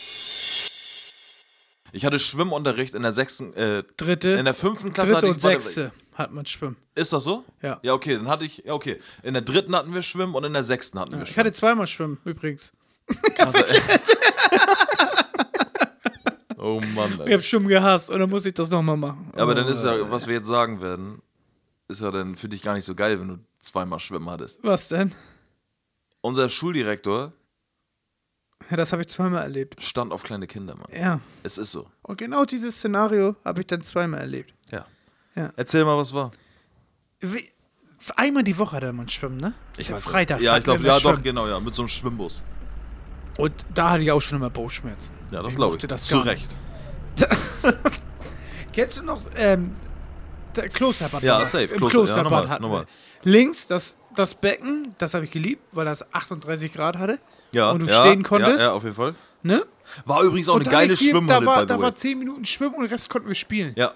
Ich 1.92 2.04
hatte 2.04 2.18
Schwimmunterricht 2.18 2.94
in 2.94 3.02
der 3.02 3.12
sechsten, 3.12 3.52
äh, 3.54 3.82
Dritte, 3.96 4.30
in 4.30 4.44
der 4.44 4.54
fünften 4.54 4.92
Klasse 4.92 5.16
hatte 5.16 5.26
dritte 5.26 5.38
ich 5.38 5.44
und 5.44 5.50
sechste 5.62 5.92
hat 6.14 6.32
man 6.32 6.46
schwimmen. 6.46 6.76
Ist 6.94 7.12
das 7.12 7.24
so? 7.24 7.44
Ja. 7.62 7.78
Ja, 7.82 7.92
okay, 7.92 8.16
dann 8.16 8.28
hatte 8.28 8.44
ich, 8.44 8.62
ja, 8.64 8.72
okay. 8.72 8.98
In 9.22 9.34
der 9.34 9.42
dritten 9.42 9.74
hatten 9.76 9.92
wir 9.94 10.02
Schwimmen 10.02 10.34
und 10.34 10.44
in 10.44 10.52
der 10.52 10.62
sechsten 10.62 10.98
hatten 10.98 11.12
wir 11.12 11.22
Ich 11.22 11.28
Schwimmen. 11.30 11.46
hatte 11.46 11.52
zweimal 11.56 11.86
schwimmen, 11.86 12.18
übrigens. 12.24 12.72
Krasse, 13.36 13.64
oh 16.56 16.80
Mann, 16.94 17.12
Ich 17.14 17.20
ey. 17.20 17.32
habe 17.32 17.42
Schwimmen 17.42 17.68
gehasst 17.68 18.10
und 18.10 18.18
dann 18.18 18.30
muss 18.30 18.46
ich 18.46 18.54
das 18.54 18.70
nochmal 18.70 18.96
machen. 18.96 19.30
Ja, 19.36 19.42
aber 19.42 19.54
dann 19.54 19.66
Oh, 19.66 19.70
ist 19.70 19.84
ja, 19.84 20.10
was 20.10 20.26
wir 20.26 20.34
jetzt 20.34 20.46
sagen 20.46 20.80
werden, 20.80 21.22
ist 21.88 22.00
ja 22.00 22.10
dann 22.10 22.36
für 22.36 22.48
dich 22.48 22.62
gar 22.62 22.74
nicht 22.74 22.84
so 22.84 22.94
geil, 22.94 23.20
wenn 23.20 23.28
du 23.28 23.38
zweimal 23.60 23.98
Schwimmen 24.00 24.28
hattest. 24.30 24.58
Was 24.62 24.88
denn? 24.88 25.14
Unser 26.20 26.48
Schuldirektor 26.48 27.32
Ja, 28.70 28.76
das 28.76 28.92
habe 28.92 29.02
ich 29.02 29.08
zweimal 29.08 29.42
erlebt. 29.42 29.80
stand 29.82 30.12
auf 30.12 30.22
kleine 30.24 30.46
Kinder, 30.46 30.74
Mann. 30.74 30.88
Ja. 30.92 31.20
Es 31.44 31.56
ist 31.56 31.70
so. 31.70 31.88
Und 32.02 32.18
genau 32.18 32.44
dieses 32.44 32.76
Szenario 32.76 33.36
habe 33.44 33.60
ich 33.60 33.66
dann 33.68 33.82
zweimal 33.82 34.20
erlebt. 34.20 34.52
Ja. 34.70 34.86
Ja. 35.36 35.52
Erzähl 35.56 35.84
mal, 35.84 35.96
was 35.96 36.12
war. 36.12 36.32
Wie, 37.20 37.48
einmal 38.16 38.42
die 38.42 38.58
Woche 38.58 38.76
hat 38.76 38.92
man 38.92 39.08
schwimmen, 39.08 39.36
ne? 39.36 39.54
Freitags. 40.00 40.42
Ja, 40.42 40.56
ich 40.58 40.64
glaube, 40.64 40.82
ja, 40.82 40.94
das 40.94 41.02
doch, 41.02 41.10
Schwimmen. 41.10 41.22
genau, 41.22 41.46
ja, 41.46 41.60
mit 41.60 41.74
so 41.74 41.82
einem 41.82 41.88
Schwimmbus. 41.88 42.42
Und 43.36 43.52
da 43.74 43.90
hatte 43.90 44.02
ich 44.02 44.10
auch 44.10 44.20
schon 44.20 44.36
immer 44.38 44.50
Bauchschmerzen. 44.50 45.12
Ja, 45.30 45.42
das 45.42 45.52
Ich 45.52 45.56
glaube 45.56 45.76
ich. 45.76 45.82
mochte 45.82 45.88
das 45.88 46.04
Zu 46.04 46.18
Recht. 46.18 46.56
Kennst 48.72 48.98
du 48.98 49.02
noch 49.02 49.22
ähm, 49.36 49.74
Klosterbad? 50.54 51.22
Ja, 51.22 51.44
safe, 51.44 51.64
Im 51.64 51.68
Kloster- 51.68 51.84
ja, 51.84 51.88
Klosterbad 51.90 52.24
nochmal, 52.24 52.48
hatten 52.48 52.62
nochmal. 52.62 52.86
wir. 53.22 53.30
Links 53.32 53.66
das, 53.66 53.96
das 54.14 54.34
Becken, 54.34 54.94
das 54.98 55.14
habe 55.14 55.24
ich 55.24 55.30
geliebt, 55.30 55.62
weil 55.72 55.84
das 55.84 56.12
38 56.12 56.72
Grad 56.72 56.96
hatte. 56.96 57.18
Ja, 57.56 57.70
Und 57.72 57.80
du 57.80 57.86
ja, 57.86 58.00
stehen 58.00 58.22
konntest. 58.22 58.58
Ja, 58.58 58.64
ja, 58.66 58.72
auf 58.72 58.82
jeden 58.82 58.94
Fall. 58.94 59.14
Ne? 59.42 59.64
War 60.04 60.22
übrigens 60.22 60.48
auch 60.48 60.54
Und 60.56 60.62
eine 60.62 60.70
dann 60.70 60.80
geile 60.80 60.96
viel- 60.96 61.10
Schwimmhalle, 61.10 61.40
Da 61.44 61.46
war, 61.46 61.60
by 61.62 61.66
da 61.66 61.74
war 61.76 61.82
way. 61.88 61.94
10 61.94 62.18
Minuten 62.18 62.44
Schwimmen 62.44 62.74
und 62.74 62.82
den 62.82 62.90
Rest 62.90 63.08
konnten 63.08 63.28
wir 63.28 63.34
spielen. 63.34 63.72
Ja. 63.76 63.92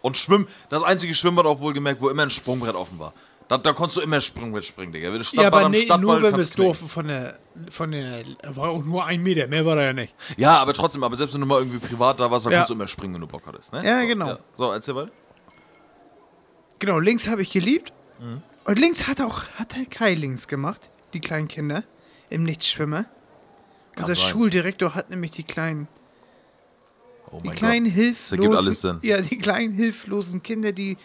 Und 0.00 0.16
Schwimmen, 0.16 0.46
das 0.68 0.82
einzige 0.82 1.12
Schwimmbad 1.14 1.46
auch 1.46 1.60
wohl 1.60 1.72
gemerkt, 1.72 2.00
wo 2.00 2.08
immer 2.08 2.22
ein 2.22 2.30
Sprungbrett 2.30 2.74
offen 2.76 2.98
war. 2.98 3.12
Da, 3.48 3.58
da 3.58 3.72
konntest 3.72 3.96
du 3.98 4.00
immer 4.00 4.20
springen 4.20 4.50
mit 4.52 4.64
springen, 4.64 4.92
Digga. 4.92 5.12
Wenn 5.12 5.18
du 5.20 5.24
Ja, 5.32 5.46
aber 5.48 5.60
am 5.64 5.72
nee, 5.72 5.86
nur 6.00 6.20
wenn 6.22 6.32
wir 6.34 6.38
es 6.40 6.50
durften 6.50 6.88
von 6.88 7.06
der, 7.06 7.38
von 7.70 7.92
der, 7.92 8.24
war 8.48 8.70
auch 8.70 8.82
nur 8.84 9.04
ein 9.04 9.22
Meter, 9.22 9.46
mehr 9.46 9.64
war 9.66 9.76
da 9.76 9.82
ja 9.82 9.92
nicht. 9.92 10.14
Ja, 10.36 10.58
aber 10.58 10.72
trotzdem, 10.72 11.02
aber 11.04 11.16
selbst 11.16 11.34
wenn 11.34 11.40
du 11.42 11.46
mal 11.46 11.58
irgendwie 11.60 11.78
privat 11.78 12.18
da 12.18 12.30
warst, 12.30 12.46
da 12.46 12.50
Ja. 12.50 12.56
konntest 12.58 12.70
du 12.70 12.74
immer 12.74 12.88
springen, 12.88 13.14
wenn 13.14 13.20
du 13.20 13.26
Bock 13.28 13.42
hattest. 13.46 13.72
Ne? 13.72 13.84
Ja, 13.84 14.00
so, 14.00 14.06
genau. 14.06 14.38
So, 14.56 14.72
erzähl 14.72 14.94
mal. 14.94 15.10
Genau, 16.78 16.98
links 16.98 17.28
habe 17.28 17.42
ich 17.42 17.50
geliebt. 17.50 17.92
Mhm. 18.20 18.42
Und 18.64 18.78
links 18.78 19.06
hat 19.06 19.20
auch, 19.20 19.44
hat 19.56 19.76
der 19.76 19.86
Kai 19.86 20.14
links 20.14 20.48
gemacht, 20.48 20.90
die 21.12 21.20
kleinen 21.20 21.48
Kinder, 21.48 21.84
im 22.30 22.42
Nichtschwimmer. 22.44 23.04
Unser 23.98 24.14
sein. 24.14 24.28
Schuldirektor 24.30 24.94
hat 24.94 25.10
nämlich 25.10 25.30
die 25.32 25.42
kleinen, 25.44 25.88
Oh 27.30 27.40
die 27.42 27.48
mein 27.48 27.56
kleinen 27.56 27.84
Gott. 27.86 27.94
hilflosen, 27.94 28.38
ergibt 28.38 28.56
alles 28.56 28.80
Sinn. 28.82 28.98
ja, 29.02 29.20
die 29.20 29.38
kleinen 29.38 29.72
hilflosen 29.74 30.42
Kinder, 30.42 30.72
die 30.72 30.96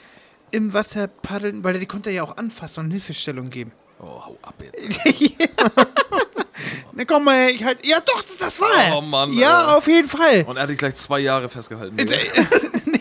im 0.51 0.73
Wasser 0.73 1.07
paddeln, 1.07 1.63
weil 1.63 1.79
die 1.79 1.86
konnte 1.86 2.10
er 2.10 2.15
ja 2.17 2.23
auch 2.23 2.36
anfassen 2.38 2.86
und 2.86 2.91
Hilfestellung 2.91 3.49
geben. 3.49 3.71
Oh, 3.99 4.25
hau 4.25 4.38
ab 4.41 4.55
jetzt. 4.62 4.99
Na 6.93 7.05
komm 7.05 7.23
mal, 7.23 7.36
her, 7.38 7.49
ich 7.51 7.63
halt, 7.63 7.86
ja 7.86 7.99
doch, 8.01 8.23
das 8.39 8.60
war 8.60 8.69
er. 8.84 8.97
Oh 8.97 9.01
Mann, 9.01 9.34
Ja, 9.34 9.60
Alter. 9.60 9.77
auf 9.77 9.88
jeden 9.88 10.10
Fall. 10.10 10.43
Und 10.45 10.57
er 10.57 10.63
hat 10.63 10.69
dich 10.69 10.77
gleich 10.77 10.95
zwei 10.95 11.19
Jahre 11.21 11.49
festgehalten. 11.49 11.95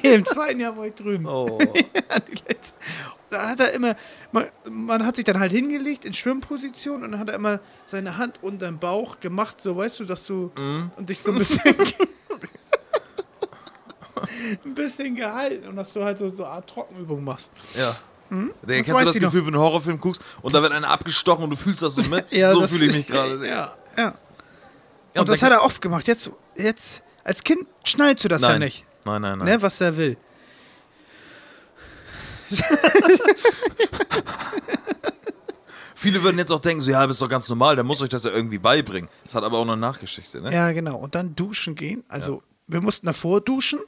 Nee, 0.03 0.15
im 0.15 0.25
zweiten 0.25 0.61
Jahr 0.61 0.75
war 0.79 0.87
ich 0.87 0.95
drüben. 0.95 1.27
Oh. 1.27 1.59
Letzte- 2.49 2.75
Da 3.31 3.49
hat 3.51 3.61
er 3.61 3.73
immer, 3.73 3.95
man, 4.33 4.47
man 4.69 5.07
hat 5.07 5.17
sich 5.17 5.25
dann 5.25 5.39
halt 5.39 5.53
hingelegt 5.53 6.05
in 6.05 6.13
Schwimmposition 6.13 7.05
und 7.05 7.13
dann 7.13 7.21
hat 7.21 7.29
er 7.29 7.35
immer 7.37 7.61
seine 7.87 8.17
Hand 8.17 8.41
unter 8.43 8.67
den 8.67 8.79
Bauch 8.79 9.21
gemacht, 9.21 9.61
so 9.61 9.77
weißt 9.77 10.01
du, 10.01 10.05
dass 10.05 10.27
du 10.27 10.51
Mhm. 10.59 10.91
und 10.97 11.09
dich 11.09 11.23
so 11.23 11.31
ein 11.31 11.39
bisschen 11.39 11.63
ein 14.65 14.75
bisschen 14.75 15.15
gehalten 15.15 15.69
und 15.69 15.77
dass 15.77 15.93
du 15.93 16.03
halt 16.05 16.19
so, 16.19 16.31
so 16.35 16.45
eine 16.45 16.53
Art 16.55 16.69
Trockenübung 16.69 17.23
machst. 17.23 17.51
Ja. 17.77 17.97
Digga, 18.31 18.47
Das 18.63 18.77
kennst 18.77 18.89
du 18.89 19.05
das 19.07 19.17
ich 19.17 19.23
noch. 19.23 19.31
Gefühl, 19.33 19.47
wenn 19.47 19.53
du 19.55 19.59
einen 19.59 19.67
Horrorfilm 19.67 20.01
guckst 20.01 20.23
und 20.43 20.55
da 20.55 20.63
wird 20.63 20.73
einer 20.73 20.89
abgestochen 20.89 21.45
und 21.45 21.51
du 21.51 21.57
fühlst 21.57 21.83
das 21.83 21.95
so 21.97 22.03
mit? 22.03 22.27
Ja, 22.33 22.53
so 22.53 22.61
das- 22.61 22.71
fühle 22.73 22.87
ich 22.87 22.95
mich 22.95 23.07
gerade. 23.09 23.47
Ja, 23.47 23.75
ja. 23.97 24.15
Ja, 25.15 25.21
Und 25.21 25.29
das 25.29 25.41
dann- 25.41 25.51
hat 25.51 25.59
er 25.59 25.65
oft 25.65 25.83
gemacht. 25.83 26.07
Jetzt, 26.07 26.31
jetzt 26.57 27.03
als 27.25 27.43
Kind 27.43 27.67
schnallst 27.85 28.23
du 28.25 28.29
das 28.29 28.43
ja 28.43 28.51
Nein. 28.51 28.61
nicht, 28.61 28.85
Nein, 29.05 29.21
nein, 29.23 29.39
nein. 29.39 29.49
ne, 29.49 29.63
was 29.63 29.81
er 29.81 29.97
will. 29.97 30.17
Viele 35.95 36.23
würden 36.23 36.39
jetzt 36.39 36.51
auch 36.51 36.61
denken, 36.61 36.81
so, 36.81 36.91
ja, 36.91 37.07
das 37.07 37.17
ist 37.17 37.23
doch 37.23 37.29
ganz 37.29 37.49
normal, 37.51 37.75
der 37.75 37.85
muss 37.85 38.01
euch 38.01 38.09
das 38.09 38.25
ja 38.25 38.31
irgendwie 38.31 38.59
beibringen. 38.59 39.11
Das 39.25 39.35
hat 39.35 39.45
aber 39.45 39.59
auch 39.59 39.63
eine 39.63 39.77
Nachgeschichte, 39.77 40.41
ne? 40.41 40.53
Ja, 40.53 40.73
genau. 40.73 40.97
Und 40.97 41.15
dann 41.15 41.37
duschen 41.37 41.75
gehen. 41.75 42.05
Also 42.09 42.43
wir 42.69 42.81
mussten 42.81 43.05
davor 43.07 43.41
duschen. 43.43 43.81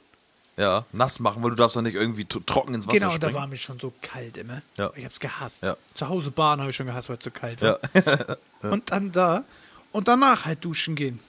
Ja, 0.55 0.85
nass 0.91 1.19
machen, 1.19 1.41
weil 1.41 1.49
du 1.49 1.55
darfst 1.55 1.75
doch 1.75 1.81
nicht 1.81 1.95
irgendwie 1.95 2.25
trocken 2.25 2.75
ins 2.75 2.85
Wasser 2.85 2.93
Genau, 2.99 3.09
da 3.09 3.15
springen. 3.15 3.33
war 3.33 3.47
mir 3.47 3.57
schon 3.57 3.79
so 3.79 3.91
kalt 4.03 4.37
immer. 4.37 4.61
Ja. 4.77 4.91
Ich 4.95 5.03
hab's 5.03 5.19
gehasst. 5.19 5.63
Ja. 5.63 5.75
Zu 5.95 6.07
Hause 6.09 6.29
baden 6.29 6.61
habe 6.61 6.69
ich 6.69 6.75
schon 6.75 6.85
gehasst, 6.85 7.09
weil 7.09 7.17
es 7.17 7.23
so 7.23 7.31
kalt 7.31 7.59
Ja. 7.61 7.79
war. 8.61 8.71
Und 8.71 8.91
dann 8.91 9.11
da. 9.11 9.43
Und 9.91 10.07
danach 10.07 10.45
halt 10.45 10.63
duschen 10.63 10.93
gehen. 10.95 11.19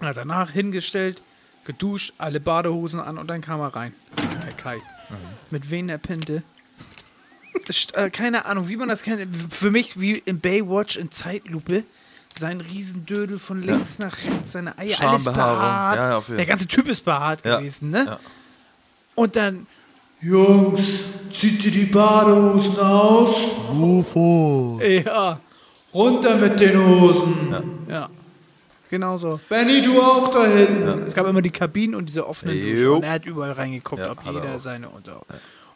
Ja, 0.00 0.12
danach 0.12 0.50
hingestellt, 0.50 1.20
geduscht, 1.64 2.12
alle 2.18 2.38
Badehosen 2.38 3.00
an 3.00 3.18
und 3.18 3.26
dann 3.26 3.40
kam 3.40 3.60
er 3.60 3.74
rein. 3.74 3.92
Der 4.44 4.52
Kai. 4.52 4.80
Mhm. 5.10 5.16
Mit 5.50 5.70
wen 5.70 5.88
der 5.88 5.98
Pinte? 5.98 6.42
Das 7.66 7.76
st- 7.76 7.94
äh, 7.94 8.10
keine 8.10 8.46
Ahnung, 8.46 8.68
wie 8.68 8.76
man 8.76 8.88
das 8.88 9.02
kennt. 9.02 9.26
Für 9.52 9.70
mich 9.70 10.00
wie 10.00 10.12
im 10.24 10.40
Baywatch 10.40 10.96
in 10.96 11.10
Zeitlupe. 11.10 11.84
Sein 12.36 12.60
Riesendödel 12.60 13.38
von 13.38 13.62
links 13.62 14.00
nach 14.00 14.16
rechts, 14.24 14.50
seine 14.52 14.76
Eier, 14.76 15.00
alles 15.02 15.22
behaart. 15.22 15.96
Ja, 15.96 16.08
ja, 16.10 16.16
auf 16.18 16.26
jeden 16.26 16.38
Der 16.38 16.46
ganze 16.46 16.66
Typ 16.66 16.88
ist 16.88 17.04
behaart 17.04 17.44
Ja. 17.44 17.58
gewesen, 17.58 17.90
ne? 17.90 18.04
Ja. 18.06 18.18
Und 19.14 19.36
dann, 19.36 19.68
Jungs, 20.20 20.80
zieht 21.30 21.64
ihr 21.64 21.70
die 21.70 21.84
Badehosen 21.84 22.76
aus? 22.80 23.36
Wovor? 23.70 24.82
Ja, 24.82 25.38
runter 25.94 26.34
mit 26.36 26.58
den 26.58 26.76
Hosen. 26.84 27.54
Ja. 27.88 28.08
Genau 28.90 29.18
so. 29.18 29.40
Benny, 29.48 29.82
du 29.82 30.00
auch 30.00 30.30
da 30.30 30.44
hinten. 30.46 31.04
Es 31.06 31.14
gab 31.14 31.26
immer 31.26 31.42
die 31.42 31.50
Kabinen 31.50 31.94
und 31.94 32.06
diese 32.06 32.26
offenen 32.26 32.54
Duschen. 32.60 32.88
Und 32.88 33.02
er 33.02 33.12
hat 33.12 33.26
überall 33.26 33.52
reingeguckt, 33.52 34.00
Ja, 34.00 34.12
ob 34.12 34.24
er 34.24 34.32
jeder 34.32 34.54
auch. 34.56 34.60
seine 34.60 34.88
Unter. 34.88 35.18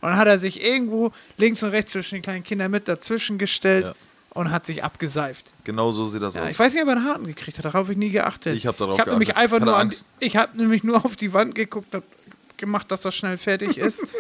Und 0.01 0.11
dann 0.11 0.17
hat 0.17 0.29
er 0.29 0.39
sich 0.39 0.63
irgendwo 0.65 1.13
links 1.37 1.63
und 1.63 1.71
rechts 1.71 1.93
zwischen 1.93 2.17
den 2.17 2.23
kleinen 2.23 2.45
Kindern 2.45 2.71
mit 2.71 2.87
dazwischen 2.87 3.39
gestellt 3.39 3.87
Ja. 3.87 3.95
und 4.35 4.51
hat 4.53 4.67
sich 4.67 4.85
abgeseift. 4.85 5.47
Genau 5.65 5.91
so 5.91 6.07
sieht 6.07 6.23
das 6.23 6.35
Ja, 6.35 6.43
aus. 6.45 6.51
ich 6.51 6.59
weiß 6.59 6.73
nicht, 6.75 6.83
ob 6.83 6.89
er 6.89 6.97
einen 6.97 7.05
Harten 7.07 7.27
gekriegt 7.27 7.59
hat. 7.59 7.65
Darauf 7.65 7.81
habe 7.85 7.93
ich 7.93 7.99
nie 7.99 8.11
geachtet. 8.11 8.55
Ich 8.55 8.67
hab 8.67 8.77
darauf 8.77 8.95
Ich 8.95 9.01
habe 9.01 9.11
nämlich 9.11 9.29
geachtet. 9.31 9.43
einfach 9.43 9.57
Hatte 9.57 9.65
nur 9.67 9.75
an, 9.77 9.81
Angst. 9.89 10.07
ich 10.21 10.37
habe 10.37 10.57
nämlich 10.57 10.85
nur 10.85 11.05
auf 11.05 11.17
die 11.17 11.33
Wand 11.33 11.55
geguckt, 11.57 11.93
hab 11.95 12.05
gemacht, 12.59 12.91
dass 12.93 13.01
das 13.01 13.15
schnell 13.17 13.39
fertig 13.39 13.79
ist. 13.79 14.07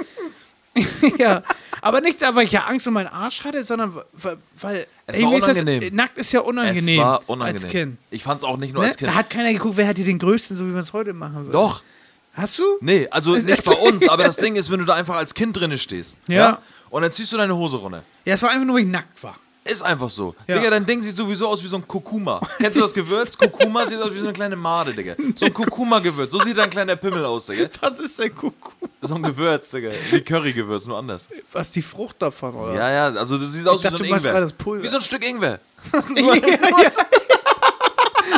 ja, 1.19 1.43
aber 1.81 2.01
nicht, 2.01 2.21
weil 2.35 2.45
ich 2.47 2.53
ja 2.53 2.65
Angst 2.65 2.87
um 2.87 2.95
meinen 2.95 3.09
Arsch 3.09 3.45
hatte, 3.45 3.65
sondern 3.65 3.95
weil, 4.13 4.37
weil 4.61 4.87
Es 5.11 5.21
war 5.23 5.31
unangenehm. 5.33 5.81
Das, 5.81 5.93
nackt 5.93 6.19
ist 6.19 6.33
ja 6.33 6.41
unangenehm 6.41 6.99
es 6.99 7.05
war 7.05 7.23
unangenehm. 7.27 7.63
als 7.65 7.73
Kind. 7.73 7.99
Ich 8.11 8.23
fand's 8.23 8.45
auch 8.45 8.57
nicht 8.59 8.73
nur 8.75 8.83
Ne? 8.83 8.89
als 8.89 8.97
Kind. 8.97 9.11
Da 9.11 9.15
hat 9.15 9.31
keiner 9.31 9.53
geguckt, 9.53 9.77
wer 9.77 9.89
hat 9.89 9.97
hier 9.97 10.05
den 10.05 10.19
größten, 10.19 10.57
so 10.57 10.65
wie 10.65 10.71
man 10.71 10.81
es 10.83 10.93
heute 10.93 11.13
machen 11.15 11.37
würde. 11.37 11.51
Doch. 11.53 11.83
Hast 12.35 12.59
du? 12.59 12.63
Nee, 12.81 13.09
also 13.11 13.37
nicht 13.37 13.65
bei 13.65 13.73
uns, 13.73 14.09
aber 14.09 14.25
das 14.25 14.37
Ding 14.37 14.55
ist, 14.57 14.71
wenn 14.71 14.79
du 14.81 14.85
da 14.87 14.95
einfach 14.95 15.17
als 15.17 15.35
Kind 15.35 15.57
drinne 15.57 15.77
stehst. 15.79 16.15
Ja. 16.29 16.61
Und 16.91 17.03
dann 17.03 17.11
ziehst 17.13 17.33
du 17.33 17.37
deine 17.37 17.57
Hose 17.57 17.79
runter. 17.79 18.03
Ja, 18.25 18.35
es 18.35 18.43
war 18.43 18.51
einfach 18.51 18.65
nur, 18.67 18.77
weil 18.77 18.83
ich 18.85 18.89
nackt 18.89 19.23
war. 19.23 19.37
Ist 19.69 19.83
einfach 19.83 20.09
so. 20.09 20.35
Ja. 20.47 20.57
Digga, 20.57 20.71
dein 20.71 20.87
Ding 20.87 21.01
sieht 21.03 21.17
sowieso 21.17 21.47
aus 21.49 21.63
wie 21.63 21.67
so 21.69 21.77
ein 21.77 21.87
Kurkuma. 21.87 22.41
Kennst 22.59 22.77
du 22.77 22.81
das 22.81 22.95
Gewürz? 22.95 23.37
Kurkuma 23.37 23.85
sieht 23.87 24.01
aus 24.01 24.13
wie 24.15 24.19
so 24.19 24.25
eine 24.25 24.33
kleine 24.33 24.57
Made, 24.57 24.95
Digga. 24.95 25.15
So 25.35 25.45
ein 25.47 25.53
Kurkuma-Gewürz. 25.53 26.33
So 26.33 26.41
sieht 26.41 26.57
dein 26.57 26.71
kleiner 26.71 26.97
Pimmel 26.97 27.25
aus, 27.25 27.47
Digga. 27.47 27.69
Was 27.81 27.99
ist 28.01 28.19
denn 28.19 28.35
Kuckuck? 28.35 28.73
So 29.03 29.15
ein 29.17 29.23
Gewürz, 29.23 29.71
Digga. 29.71 29.91
Wie 30.11 30.21
Currygewürz, 30.23 30.87
nur 30.87 30.99
anders. 30.99 31.25
Was 31.53 31.67
ist 31.69 31.77
die 31.77 31.83
Frucht 31.83 32.17
davon, 32.21 32.55
oder? 32.55 32.75
Ja, 32.75 32.91
ja, 32.91 33.19
also 33.19 33.37
das 33.37 33.53
sieht 33.53 33.67
aus 33.69 33.85
Ich 33.85 33.85
wie 33.85 33.91
so 33.91 33.97
ein 33.97 34.03
du 34.03 34.15
Ingwer. 34.15 34.83
Wie 34.83 34.89
so 34.89 34.97
ein 34.97 35.03
Stück 35.03 35.29
Ingwer. 35.29 35.59
ja, 36.17 36.23
ja. 36.23 36.91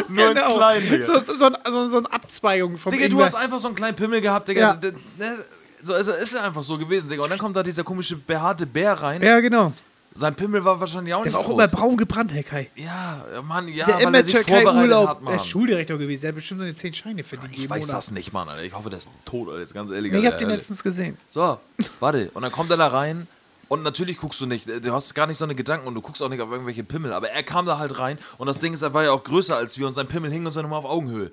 Nur 0.09 0.35
Genau. 0.35 0.47
ein 0.53 0.57
klein, 0.57 0.91
Digga. 0.91 1.07
So, 1.07 1.35
so, 1.37 1.45
ein- 1.47 1.57
so, 1.65 1.89
so 1.89 1.97
eine 1.99 2.13
Abzweigung 2.13 2.77
vom 2.79 2.93
Digga, 2.93 3.07
du 3.07 3.13
Ingwer. 3.13 3.25
hast 3.27 3.35
einfach 3.35 3.59
so 3.61 3.69
einen 3.69 3.77
kleinen 3.77 3.97
Pimmel 3.97 4.21
gehabt, 4.21 4.49
Digga. 4.49 4.61
Ja. 4.61 4.91
Ne? 5.19 5.37
So, 5.83 5.95
also 5.95 6.13
ist 6.13 6.35
ja 6.35 6.43
einfach 6.43 6.63
so 6.63 6.77
gewesen, 6.77 7.09
Digga. 7.09 7.23
Und 7.23 7.31
dann 7.31 7.39
kommt 7.39 7.57
da 7.57 7.63
dieser 7.63 7.85
komische 7.85 8.17
behaarte 8.17 8.67
Bär 8.67 8.93
rein. 8.95 9.23
Ja, 9.23 9.41
genau. 9.41 9.73
Sein 10.21 10.35
Pimmel 10.35 10.63
war 10.65 10.79
wahrscheinlich 10.79 11.15
auch 11.15 11.23
Der 11.23 11.33
nicht 11.33 11.35
war 11.35 11.41
auch 11.41 11.47
groß. 11.47 11.55
immer 11.55 11.69
braun 11.69 11.97
gebrannt, 11.97 12.31
Herr 12.35 12.43
Kai. 12.43 12.71
Ja, 12.77 13.25
Mann, 13.43 13.69
ja, 13.69 13.87
der 13.87 13.95
weil 13.97 14.03
immer 14.03 14.19
er 14.19 14.25
sich 14.25 14.37
vorbereitet 14.37 14.75
Urlaub, 14.75 15.09
hat, 15.09 15.21
der 15.23 15.35
ist 15.35 15.41
Mann. 15.41 15.49
Schuldirektor 15.49 15.97
gewesen, 15.97 16.21
der 16.21 16.29
hat 16.29 16.35
bestimmt 16.35 16.61
seine 16.61 16.75
10 16.75 16.93
Scheine 16.95 17.25
verdient. 17.25 17.57
Ich 17.57 17.71
weiß 17.71 17.81
Monat. 17.81 17.97
das 17.97 18.11
nicht, 18.11 18.33
Mann, 18.33 18.49
Alter. 18.49 18.63
Ich 18.63 18.75
hoffe, 18.75 18.91
der 18.91 18.99
ist 18.99 19.09
tot, 19.25 19.49
Alter. 19.49 19.61
Jetzt 19.61 19.73
ganz 19.73 19.91
ehrlich. 19.91 20.13
Nee, 20.13 20.19
ich 20.19 20.27
hab 20.27 20.39
den 20.39 20.49
letztens 20.51 20.83
gesehen. 20.83 21.17
So, 21.31 21.59
warte. 22.01 22.31
Und 22.35 22.43
dann 22.43 22.53
kommt 22.53 22.71
er 22.71 22.77
da 22.77 22.89
rein. 22.89 23.27
Und 23.69 23.83
natürlich 23.83 24.19
guckst 24.19 24.41
du 24.41 24.47
nicht, 24.47 24.67
du 24.67 24.93
hast 24.93 25.15
gar 25.15 25.27
nicht 25.27 25.39
so 25.39 25.45
eine 25.45 25.55
Gedanken 25.55 25.87
und 25.87 25.95
du 25.95 26.03
guckst 26.03 26.21
auch 26.23 26.29
nicht 26.29 26.41
auf 26.43 26.51
irgendwelche 26.51 26.83
Pimmel. 26.85 27.13
Aber 27.13 27.31
er 27.31 27.43
kam 27.45 27.65
da 27.67 27.79
halt 27.79 27.99
rein 27.99 28.19
und 28.37 28.47
das 28.49 28.59
Ding 28.59 28.75
ist, 28.75 28.83
er 28.83 28.93
war 28.93 29.05
ja 29.05 29.13
auch 29.13 29.23
größer 29.23 29.57
als 29.57 29.79
wir 29.79 29.87
und 29.87 29.95
sein 29.95 30.07
Pimmel 30.09 30.31
hing 30.31 30.45
uns 30.45 30.57
dann 30.57 30.65
immer 30.67 30.77
auf 30.77 30.85
Augenhöhe. 30.85 31.31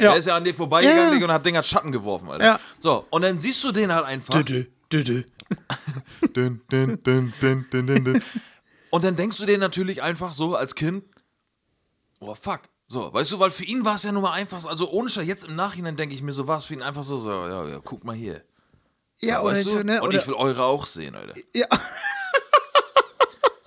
Ja. 0.00 0.12
Er 0.12 0.16
ist 0.16 0.26
ja 0.26 0.36
an 0.36 0.44
dir 0.44 0.54
vorbeigegangen 0.54 1.12
Ja, 1.12 1.18
ja. 1.18 1.24
Und 1.24 1.32
hat 1.32 1.44
Ding 1.44 1.56
hat 1.56 1.66
Schatten 1.66 1.92
geworfen, 1.92 2.30
Alter. 2.30 2.44
Ja. 2.44 2.60
So, 2.78 3.04
und 3.10 3.22
dann 3.22 3.38
siehst 3.38 3.62
du 3.64 3.72
den 3.72 3.92
halt 3.92 4.06
einfach. 4.06 4.32
Düdü, 4.34 4.66
düdü. 4.92 5.24
Dün, 5.24 5.24
dün, 6.34 6.62
dün, 6.70 7.02
dün, 7.04 7.32
dün, 7.40 7.66
dün, 7.72 8.04
dün. 8.04 8.22
Und 8.90 9.04
dann 9.04 9.16
denkst 9.16 9.38
du 9.38 9.46
dir 9.46 9.58
natürlich 9.58 10.02
einfach 10.02 10.32
so 10.34 10.54
als 10.56 10.74
Kind, 10.74 11.04
oh 12.20 12.34
fuck. 12.34 12.60
So, 12.88 13.12
weißt 13.14 13.30
du, 13.32 13.38
weil 13.38 13.52
für 13.52 13.62
ihn 13.64 13.84
war 13.84 13.94
es 13.94 14.02
ja 14.02 14.10
nur 14.10 14.22
mal 14.22 14.32
einfach, 14.32 14.60
so- 14.60 14.68
also 14.68 14.90
ohne 14.90 15.08
Scheiß, 15.08 15.24
jetzt 15.26 15.44
im 15.44 15.54
Nachhinein 15.54 15.94
denke 15.96 16.14
ich 16.14 16.22
mir 16.22 16.32
so, 16.32 16.48
war 16.48 16.58
es 16.58 16.64
für 16.64 16.74
ihn 16.74 16.82
einfach 16.82 17.04
so, 17.04 17.18
so 17.18 17.30
ja, 17.30 17.66
ja, 17.68 17.78
guck 17.84 18.02
mal 18.04 18.16
hier. 18.16 18.42
Ja, 19.20 19.42
oder 19.42 19.52
weißt 19.52 19.66
du? 19.66 19.84
ne? 19.84 20.00
Und 20.02 20.08
Oder, 20.08 20.18
ich 20.20 20.26
will 20.26 20.34
eure 20.34 20.64
auch 20.64 20.86
sehen, 20.86 21.14
Alter. 21.14 21.34
ja. 21.54 21.66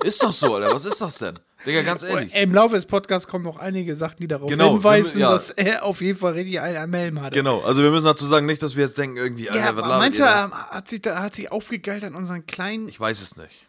Ist 0.04 0.22
doch 0.22 0.34
so, 0.34 0.56
Alter. 0.56 0.74
Was 0.74 0.84
ist 0.86 1.02
das 1.02 1.18
denn? 1.20 1.40
Digga, 1.65 1.82
ganz 1.84 2.04
ehrlich. 2.04 2.34
Im 2.36 2.54
Laufe 2.54 2.76
des 2.76 2.86
Podcasts 2.86 3.28
kommen 3.28 3.45
noch 3.45 3.58
einige 3.58 3.95
Sachen, 3.95 4.17
die 4.19 4.28
darauf 4.28 4.49
Genau, 4.49 4.73
hinweisen, 4.73 5.15
wir 5.15 5.21
ja. 5.21 5.32
dass 5.32 5.49
er 5.49 5.84
auf 5.84 6.02
jeden 6.02 6.19
Fall 6.19 6.34
richtig 6.34 6.60
einen 6.60 6.78
am 6.78 6.89
Melm 6.89 7.21
hatte. 7.21 7.38
Genau, 7.39 7.62
also 7.62 7.82
wir 7.84 7.89
müssen 7.91 8.06
dazu 8.06 8.26
sagen, 8.26 8.45
nicht, 8.45 8.62
dass 8.62 8.76
wir 8.76 8.84
jetzt 8.84 8.97
denken, 8.97 9.17
irgendwie, 9.17 9.49
Alter, 9.49 9.63
Ja, 9.63 9.76
was 9.76 9.82
labert 9.82 9.99
meinst 9.99 10.19
du, 10.19 10.23
ihr 10.23 10.52
hat 10.52 10.88
sich, 10.89 11.02
da, 11.02 11.21
hat 11.21 11.36
sich 11.36 11.52
aufgegeilt 11.52 12.04
an 12.04 12.15
unseren 12.15 12.45
kleinen 12.45 12.88
Ich 12.88 12.99
weiß 12.99 13.21
es 13.21 13.38
nicht. 13.38 13.67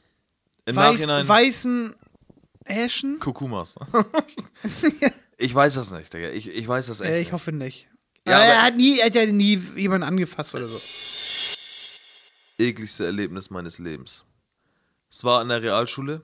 Im 0.66 0.76
weiß, 0.76 0.92
Nachhinein, 0.92 1.28
weißen 1.28 1.94
Äschen? 2.64 3.18
Kukumas. 3.20 3.76
ich 5.38 5.54
weiß 5.54 5.74
das 5.74 5.92
nicht, 5.92 6.12
Digga. 6.12 6.30
Ich, 6.30 6.48
ich 6.56 6.66
weiß 6.66 6.86
das 6.88 7.00
echt 7.00 7.10
Äh, 7.10 7.18
ich 7.20 7.26
nicht. 7.26 7.32
hoffe 7.32 7.52
nicht. 7.52 7.88
Ja, 8.26 8.40
er, 8.42 8.62
hat 8.62 8.76
nie, 8.76 8.98
er 9.00 9.06
hat 9.06 9.14
ja 9.14 9.26
nie 9.26 9.62
jemanden 9.76 10.06
angefasst 10.08 10.54
oder 10.54 10.66
so. 10.66 10.80
ekligste 12.58 13.04
Erlebnis 13.04 13.50
meines 13.50 13.78
Lebens. 13.78 14.24
Es 15.10 15.22
war 15.24 15.42
in 15.42 15.48
der 15.48 15.62
Realschule. 15.62 16.22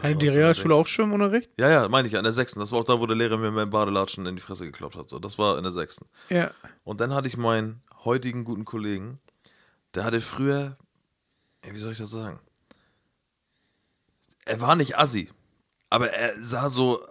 Oder 0.00 0.08
Hatte 0.08 0.18
die 0.18 0.28
Realschule 0.28 0.74
auch 0.74 0.86
Schwimmunterricht? 0.86 1.50
Ja, 1.58 1.68
ja, 1.68 1.88
meine 1.88 2.08
ich, 2.08 2.14
ja, 2.14 2.20
in 2.20 2.24
der 2.24 2.32
sechsten. 2.32 2.58
Das 2.58 2.72
war 2.72 2.80
auch 2.80 2.84
da, 2.84 3.00
wo 3.00 3.06
der 3.06 3.16
Lehrer 3.16 3.36
mir 3.36 3.50
meinen 3.50 3.70
Badelatschen 3.70 4.24
in 4.26 4.34
die 4.34 4.42
Fresse 4.42 4.64
gekloppt 4.64 4.96
hat. 4.96 5.08
So, 5.10 5.18
das 5.18 5.38
war 5.38 5.58
in 5.58 5.62
der 5.62 5.72
sechsten. 5.72 6.06
Ja. 6.30 6.50
Und 6.84 7.00
dann 7.00 7.12
hatte 7.12 7.28
ich 7.28 7.36
meinen 7.36 7.82
heutigen 8.04 8.44
guten 8.44 8.64
Kollegen, 8.64 9.20
der 9.94 10.04
hatte 10.04 10.20
früher, 10.20 10.78
ey, 11.60 11.74
wie 11.74 11.78
soll 11.78 11.92
ich 11.92 11.98
das 11.98 12.10
sagen? 12.10 12.40
Er 14.46 14.60
war 14.60 14.74
nicht 14.74 14.96
assi, 14.98 15.30
aber 15.90 16.10
er 16.10 16.42
sah 16.42 16.70
so 16.70 17.06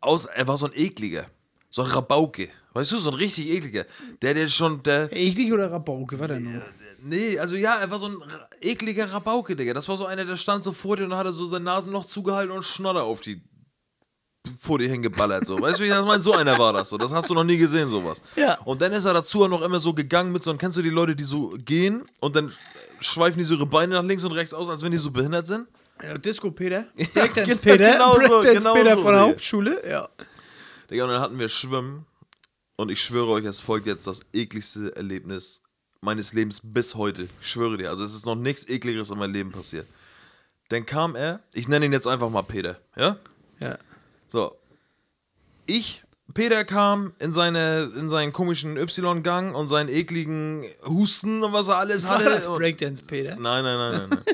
aus, 0.00 0.26
er 0.26 0.48
war 0.48 0.56
so 0.56 0.66
ein 0.66 0.72
ekliger. 0.74 1.26
So 1.70 1.82
ein 1.82 1.90
Rabauke. 1.90 2.50
Weißt 2.74 2.90
du, 2.92 2.98
so 2.98 3.10
ein 3.10 3.14
richtig 3.16 3.48
ekliger. 3.50 3.84
Der, 4.20 4.34
der 4.34 4.48
schon, 4.48 4.82
der. 4.82 5.10
Eklig 5.12 5.52
oder 5.52 5.70
Rabauke, 5.70 6.18
war 6.18 6.28
der 6.28 6.40
nur? 6.40 6.60
Nee, 7.02 7.38
also 7.38 7.54
ja, 7.56 7.76
er 7.76 7.90
war 7.90 7.98
so 7.98 8.06
ein 8.06 8.16
ekliger 8.60 9.10
Rabauke, 9.12 9.54
Digga. 9.54 9.72
Das 9.74 9.88
war 9.88 9.96
so 9.96 10.06
einer, 10.06 10.24
der 10.24 10.36
stand 10.36 10.64
so 10.64 10.72
vor 10.72 10.96
dir 10.96 11.04
und 11.04 11.14
hatte 11.14 11.32
so 11.32 11.46
sein 11.46 11.62
Nasenloch 11.62 12.06
zugehalten 12.06 12.50
und 12.54 12.64
Schnodder 12.64 13.04
auf 13.04 13.20
die. 13.20 13.40
vor 14.58 14.78
dir 14.78 14.88
hingeballert, 14.88 15.46
so. 15.46 15.60
Weißt 15.60 15.78
du, 15.78 15.82
wie 15.84 15.86
ich 15.88 15.92
das 15.92 16.04
meine? 16.04 16.20
So 16.20 16.32
einer 16.32 16.58
war 16.58 16.72
das 16.72 16.88
so. 16.88 16.98
Das 16.98 17.12
hast 17.12 17.30
du 17.30 17.34
noch 17.34 17.44
nie 17.44 17.56
gesehen, 17.58 17.88
sowas. 17.88 18.20
Ja. 18.36 18.58
Und 18.64 18.82
dann 18.82 18.92
ist 18.92 19.04
er 19.04 19.14
dazu 19.14 19.44
auch 19.44 19.48
noch 19.48 19.62
immer 19.62 19.78
so 19.80 19.94
gegangen 19.94 20.32
mit 20.32 20.42
so, 20.42 20.50
und 20.50 20.58
kennst 20.58 20.76
du 20.76 20.82
die 20.82 20.90
Leute, 20.90 21.14
die 21.14 21.24
so 21.24 21.54
gehen 21.64 22.04
und 22.20 22.34
dann 22.34 22.52
schweifen 23.00 23.38
die 23.38 23.44
so 23.44 23.54
ihre 23.54 23.66
Beine 23.66 23.94
nach 23.94 24.02
links 24.04 24.24
und 24.24 24.32
rechts 24.32 24.52
aus, 24.52 24.68
als 24.68 24.82
wenn 24.82 24.90
die 24.90 24.98
so 24.98 25.10
behindert 25.10 25.46
sind? 25.46 25.68
Ja, 26.02 26.18
Disco 26.18 26.50
Peter. 26.50 26.86
Breakdance 27.14 27.56
genau- 27.56 27.60
Peter. 27.62 27.92
genau 27.92 28.14
so, 28.20 28.40
genau 28.42 28.74
so, 28.96 29.02
von 29.02 29.12
der. 29.12 29.20
Hauptschule. 29.20 29.82
Ja. 29.88 30.08
Digga, 30.90 31.04
und 31.04 31.10
dann 31.10 31.20
hatten 31.20 31.38
wir 31.38 31.48
Schwimmen. 31.48 32.04
Und 32.76 32.90
ich 32.90 33.02
schwöre 33.02 33.28
euch, 33.28 33.44
es 33.44 33.60
folgt 33.60 33.86
jetzt 33.86 34.06
das 34.06 34.22
ekligste 34.32 34.94
Erlebnis 34.96 35.62
meines 36.00 36.32
Lebens 36.32 36.60
bis 36.62 36.94
heute. 36.96 37.28
Ich 37.40 37.48
schwöre 37.50 37.76
dir. 37.78 37.90
Also 37.90 38.04
es 38.04 38.14
ist 38.14 38.26
noch 38.26 38.34
nichts 38.34 38.68
ekligeres 38.68 39.10
in 39.10 39.18
meinem 39.18 39.32
Leben 39.32 39.52
passiert. 39.52 39.86
Dann 40.68 40.84
kam 40.86 41.14
er, 41.14 41.40
ich 41.52 41.68
nenne 41.68 41.86
ihn 41.86 41.92
jetzt 41.92 42.06
einfach 42.06 42.30
mal 42.30 42.42
Peter, 42.42 42.80
ja? 42.96 43.16
Ja. 43.60 43.78
So. 44.28 44.56
Ich, 45.66 46.02
Peter 46.32 46.64
kam 46.64 47.14
in, 47.20 47.32
seine, 47.32 47.90
in 47.96 48.08
seinen 48.08 48.32
komischen 48.32 48.76
Y-Gang 48.76 49.54
und 49.54 49.68
seinen 49.68 49.88
ekligen 49.88 50.64
Husten 50.86 51.42
und 51.44 51.52
was 51.52 51.68
er 51.68 51.76
alles 51.76 52.04
War 52.04 52.14
hatte. 52.18 52.24
das 52.24 52.46
und- 52.46 52.58
Breakdance 52.58 53.02
Peter? 53.02 53.36
Nein, 53.36 53.62
nein, 53.64 53.78
nein, 53.78 54.08
nein. 54.10 54.24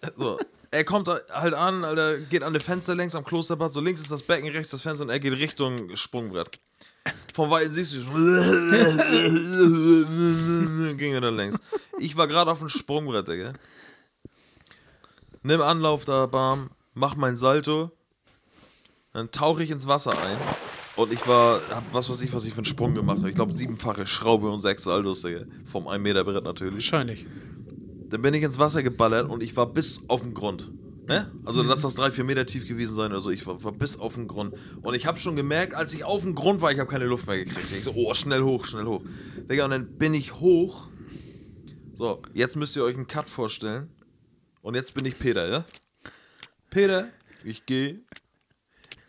nein. 0.00 0.12
so. 0.16 0.38
Er 0.70 0.84
kommt 0.84 1.06
halt 1.08 1.52
an, 1.54 1.84
Alter, 1.84 2.18
geht 2.18 2.42
an 2.42 2.54
das 2.54 2.62
Fenster 2.64 2.94
längs 2.94 3.14
am 3.14 3.24
Klosterbad, 3.24 3.74
so 3.74 3.80
links 3.82 4.00
ist 4.00 4.10
das 4.10 4.22
Becken, 4.22 4.48
rechts 4.48 4.70
das 4.70 4.80
Fenster 4.80 5.04
und 5.04 5.10
er 5.10 5.20
geht 5.20 5.34
Richtung 5.34 5.94
Sprungbrett. 5.96 6.58
Von 7.32 7.50
weitem 7.50 7.72
siehst 7.72 7.94
du 7.94 8.02
schon. 8.02 8.14
Ging 10.98 11.14
er 11.14 11.20
da 11.20 11.30
längs. 11.30 11.56
Ich 11.98 12.16
war 12.16 12.28
gerade 12.28 12.50
auf 12.50 12.58
dem 12.58 12.68
Sprungbrett, 12.68 13.28
Digga. 13.28 13.52
Nimm 15.42 15.60
Anlauf 15.60 16.04
da, 16.04 16.26
bam, 16.26 16.70
mach 16.94 17.16
mein 17.16 17.36
Salto. 17.36 17.90
Dann 19.12 19.30
tauche 19.30 19.62
ich 19.62 19.70
ins 19.70 19.86
Wasser 19.86 20.12
ein. 20.12 20.38
Und 20.96 21.12
ich 21.12 21.26
war, 21.26 21.60
hab 21.70 21.84
was 21.92 22.10
weiß 22.10 22.20
ich, 22.20 22.32
was 22.34 22.44
ich 22.44 22.50
für 22.50 22.58
einen 22.58 22.66
Sprung 22.66 22.94
gemacht 22.94 23.18
habe. 23.18 23.30
Ich 23.30 23.34
glaube, 23.34 23.54
siebenfache 23.54 24.06
Schraube 24.06 24.50
und 24.50 24.60
sechs 24.60 24.84
Saldos, 24.84 25.22
Digga. 25.22 25.44
Vom 25.64 25.88
1 25.88 26.02
Meter 26.02 26.24
Brett 26.24 26.44
natürlich. 26.44 26.74
Wahrscheinlich. 26.74 27.24
Dann 28.10 28.20
bin 28.20 28.34
ich 28.34 28.42
ins 28.42 28.58
Wasser 28.58 28.82
geballert 28.82 29.30
und 29.30 29.42
ich 29.42 29.56
war 29.56 29.66
bis 29.66 30.02
auf 30.08 30.20
den 30.20 30.34
Grund. 30.34 30.70
Ne? 31.06 31.32
Also 31.44 31.62
lass 31.62 31.82
das 31.82 31.94
drei, 31.94 32.12
vier 32.12 32.24
Meter 32.24 32.46
tief 32.46 32.66
gewesen 32.66 32.94
sein 32.94 33.10
oder 33.10 33.20
so. 33.20 33.30
Ich 33.30 33.46
war, 33.46 33.62
war 33.64 33.72
bis 33.72 33.98
auf 33.98 34.14
den 34.14 34.28
Grund. 34.28 34.54
Und 34.82 34.94
ich 34.94 35.06
habe 35.06 35.18
schon 35.18 35.34
gemerkt, 35.34 35.74
als 35.74 35.92
ich 35.94 36.04
auf 36.04 36.22
dem 36.22 36.34
Grund 36.34 36.60
war, 36.60 36.70
ich 36.70 36.78
habe 36.78 36.90
keine 36.90 37.06
Luft 37.06 37.26
mehr 37.26 37.44
gekriegt. 37.44 37.72
Ich 37.72 37.84
so, 37.84 37.92
oh, 37.94 38.14
schnell 38.14 38.42
hoch, 38.42 38.64
schnell 38.64 38.84
hoch. 38.84 39.02
Digga, 39.50 39.64
und 39.64 39.72
dann 39.72 39.98
bin 39.98 40.14
ich 40.14 40.34
hoch. 40.34 40.88
So, 41.92 42.22
jetzt 42.34 42.56
müsst 42.56 42.76
ihr 42.76 42.84
euch 42.84 42.94
einen 42.94 43.08
Cut 43.08 43.28
vorstellen. 43.28 43.90
Und 44.60 44.74
jetzt 44.76 44.94
bin 44.94 45.04
ich 45.04 45.18
Peter, 45.18 45.48
ja? 45.48 45.64
Peter, 46.70 47.08
ich 47.44 47.66
gehe, 47.66 48.00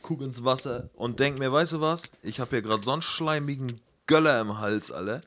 guck 0.02 0.22
ins 0.22 0.44
Wasser 0.44 0.89
und 0.96 1.20
denk 1.20 1.38
mir, 1.39 1.52
weißt 1.52 1.74
du 1.74 1.82
was? 1.82 2.12
Ich 2.24 2.39
habe 2.39 2.50
hier 2.50 2.62
gerade 2.64 2.84
so 2.84 2.91
einen 2.91 3.04
schleimigen 3.04 3.80
Göller 4.08 4.41
im 4.41 4.60
Hals, 4.60 4.91
Alter. 4.91 5.22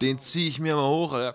Den 0.00 0.18
ziehe 0.18 0.48
ich 0.48 0.60
mir 0.60 0.76
mal 0.76 0.88
hoch, 0.88 1.12
Alter. 1.12 1.34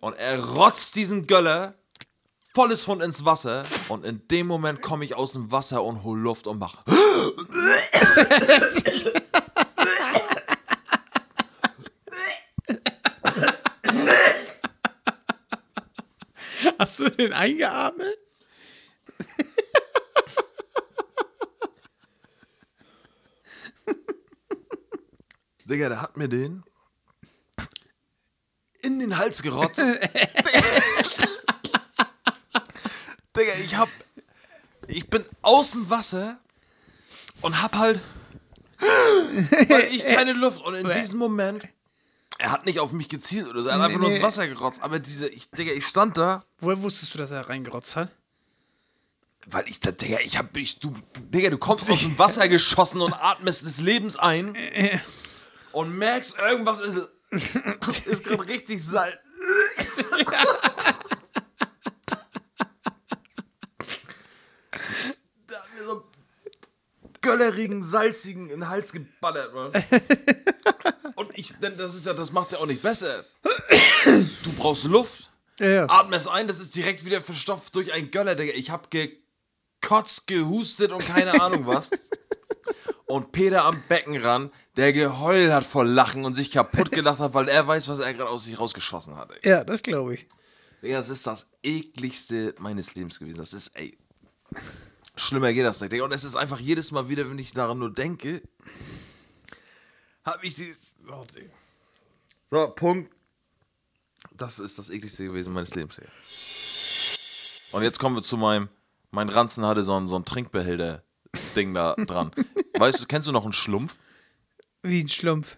Und 0.00 0.14
er 0.14 0.44
rotzt 0.44 0.96
diesen 0.96 1.26
Göller 1.26 1.74
volles 2.54 2.84
Fund 2.84 3.02
ins 3.02 3.24
Wasser. 3.24 3.64
Und 3.88 4.04
in 4.04 4.26
dem 4.28 4.46
Moment 4.46 4.82
komme 4.82 5.04
ich 5.04 5.14
aus 5.14 5.32
dem 5.32 5.50
Wasser 5.50 5.82
und 5.82 6.04
hol 6.04 6.18
Luft 6.18 6.46
und 6.46 6.58
mach. 6.58 6.84
Hast 16.78 17.00
du 17.00 17.10
den 17.10 17.32
eingeatmet? 17.32 18.18
Digga, 25.64 25.88
der 25.88 26.02
hat 26.02 26.16
mir 26.16 26.28
den 26.28 26.64
in 28.82 28.98
den 28.98 29.16
Hals 29.18 29.42
gerotzt. 29.42 29.80
Digga, 33.36 33.52
ich 33.64 33.76
hab. 33.76 33.88
Ich 34.86 35.08
bin 35.08 35.24
aus 35.42 35.72
dem 35.72 35.88
Wasser 35.90 36.38
und 37.42 37.62
hab 37.62 37.76
halt. 37.76 38.00
Weil 38.80 39.84
ich 39.92 40.04
keine 40.04 40.32
Luft. 40.32 40.64
Und 40.64 40.74
in 40.74 40.90
diesem 41.00 41.18
Moment. 41.18 41.68
Er 42.38 42.52
hat 42.52 42.64
nicht 42.64 42.80
auf 42.80 42.92
mich 42.92 43.08
gezielt 43.10 43.46
oder 43.48 43.62
so. 43.62 43.68
Er 43.68 43.74
hat 43.74 43.82
einfach 43.82 43.98
nur 43.98 44.08
ins 44.08 44.16
Nee. 44.18 44.22
Wasser 44.24 44.48
gerotzt. 44.48 44.82
Aber 44.82 44.98
diese. 44.98 45.28
Ich, 45.28 45.50
Digga, 45.50 45.72
ich 45.72 45.86
stand 45.86 46.16
da. 46.16 46.44
Woher 46.58 46.82
wusstest 46.82 47.14
du, 47.14 47.18
dass 47.18 47.30
er 47.30 47.48
reingerotzt 47.48 47.96
hat? 47.96 48.10
Weil 49.46 49.68
ich 49.68 49.80
da, 49.80 49.92
Digga, 49.92 50.18
ich 50.20 50.38
hab. 50.38 50.56
Ich, 50.56 50.78
du, 50.80 50.90
du, 51.12 51.20
Digga, 51.20 51.50
du 51.50 51.58
kommst 51.58 51.88
aus 51.90 52.00
dem 52.00 52.18
Wasser 52.18 52.48
geschossen 52.48 53.00
und 53.02 53.12
atmest 53.12 53.64
des 53.64 53.80
Lebens 53.80 54.16
ein. 54.16 54.56
Und 55.72 55.96
merkst, 55.96 56.36
irgendwas 56.36 56.80
ist. 56.80 57.08
Ist 58.06 58.24
gerade 58.24 58.44
richtig 58.48 58.82
salz. 58.84 59.16
Da 65.46 65.56
hat 65.62 65.74
mir 65.74 65.84
so 65.84 65.92
einen 65.92 67.09
göllerigen, 67.22 67.82
salzigen 67.82 68.44
in 68.44 68.60
den 68.60 68.68
Hals 68.68 68.92
geballert, 68.92 69.54
Mann. 69.54 69.72
Und 71.16 71.38
ich, 71.38 71.52
denn 71.58 71.76
das 71.76 71.94
ist 71.94 72.06
ja, 72.06 72.14
das 72.14 72.32
macht's 72.32 72.52
ja 72.52 72.58
auch 72.58 72.66
nicht 72.66 72.82
besser. 72.82 73.24
Du 74.42 74.52
brauchst 74.56 74.84
Luft. 74.84 75.30
Ja, 75.58 75.68
ja. 75.68 75.86
Atme 75.90 76.16
es 76.16 76.26
ein, 76.26 76.48
das 76.48 76.58
ist 76.58 76.74
direkt 76.74 77.04
wieder 77.04 77.20
verstopft 77.20 77.74
durch 77.74 77.92
einen 77.92 78.10
Göller, 78.10 78.34
Digga. 78.34 78.54
Ich 78.54 78.70
hab 78.70 78.90
gekotzt, 78.90 80.26
gehustet 80.26 80.92
und 80.92 81.06
keine 81.06 81.40
Ahnung 81.40 81.66
was. 81.66 81.90
Und 83.06 83.32
Peter 83.32 83.64
am 83.64 83.82
Beckenrand, 83.88 84.52
der 84.76 84.92
geheult 84.92 85.50
hat 85.50 85.64
vor 85.64 85.84
Lachen 85.84 86.24
und 86.24 86.34
sich 86.34 86.52
kaputt 86.52 86.92
gelacht 86.92 87.18
hat, 87.18 87.34
weil 87.34 87.48
er 87.48 87.66
weiß, 87.66 87.88
was 87.88 87.98
er 87.98 88.14
gerade 88.14 88.30
aus 88.30 88.44
sich 88.44 88.56
rausgeschossen 88.56 89.16
hat. 89.16 89.32
Ey. 89.32 89.50
Ja, 89.50 89.64
das 89.64 89.82
glaube 89.82 90.14
ich. 90.14 90.28
Digga, 90.80 90.98
das 90.98 91.08
ist 91.08 91.26
das 91.26 91.48
ekligste 91.64 92.54
meines 92.60 92.94
Lebens 92.94 93.18
gewesen. 93.18 93.38
Das 93.38 93.52
ist, 93.52 93.68
ey. 93.74 93.98
Schlimmer 95.20 95.52
geht 95.52 95.64
das 95.64 95.80
nicht. 95.80 96.00
Und 96.00 96.12
es 96.12 96.24
ist 96.24 96.34
einfach 96.34 96.58
jedes 96.58 96.92
Mal 96.92 97.08
wieder, 97.08 97.28
wenn 97.28 97.38
ich 97.38 97.52
daran 97.52 97.78
nur 97.78 97.92
denke, 97.92 98.42
hab 100.24 100.42
ich 100.42 100.54
dieses. 100.54 100.96
Oh. 101.10 101.24
So, 102.46 102.68
Punkt. 102.68 103.12
Das 104.32 104.58
ist 104.58 104.78
das 104.78 104.90
ekligste 104.90 105.26
gewesen 105.26 105.52
meines 105.52 105.74
Lebens, 105.74 105.96
Digga. 105.96 106.08
Und 107.72 107.82
jetzt 107.82 107.98
kommen 107.98 108.16
wir 108.16 108.22
zu 108.22 108.36
meinem. 108.36 108.68
Mein 109.10 109.28
Ranzen 109.28 109.66
hatte 109.66 109.82
so 109.82 109.94
ein, 109.94 110.08
so 110.08 110.16
ein 110.16 110.24
Trinkbehälter-Ding 110.24 111.74
da 111.74 111.94
dran. 111.96 112.30
weißt 112.78 113.00
du, 113.00 113.06
kennst 113.06 113.28
du 113.28 113.32
noch 113.32 113.44
einen 113.44 113.52
Schlumpf? 113.52 113.98
Wie 114.82 115.02
ein 115.02 115.08
Schlumpf. 115.08 115.56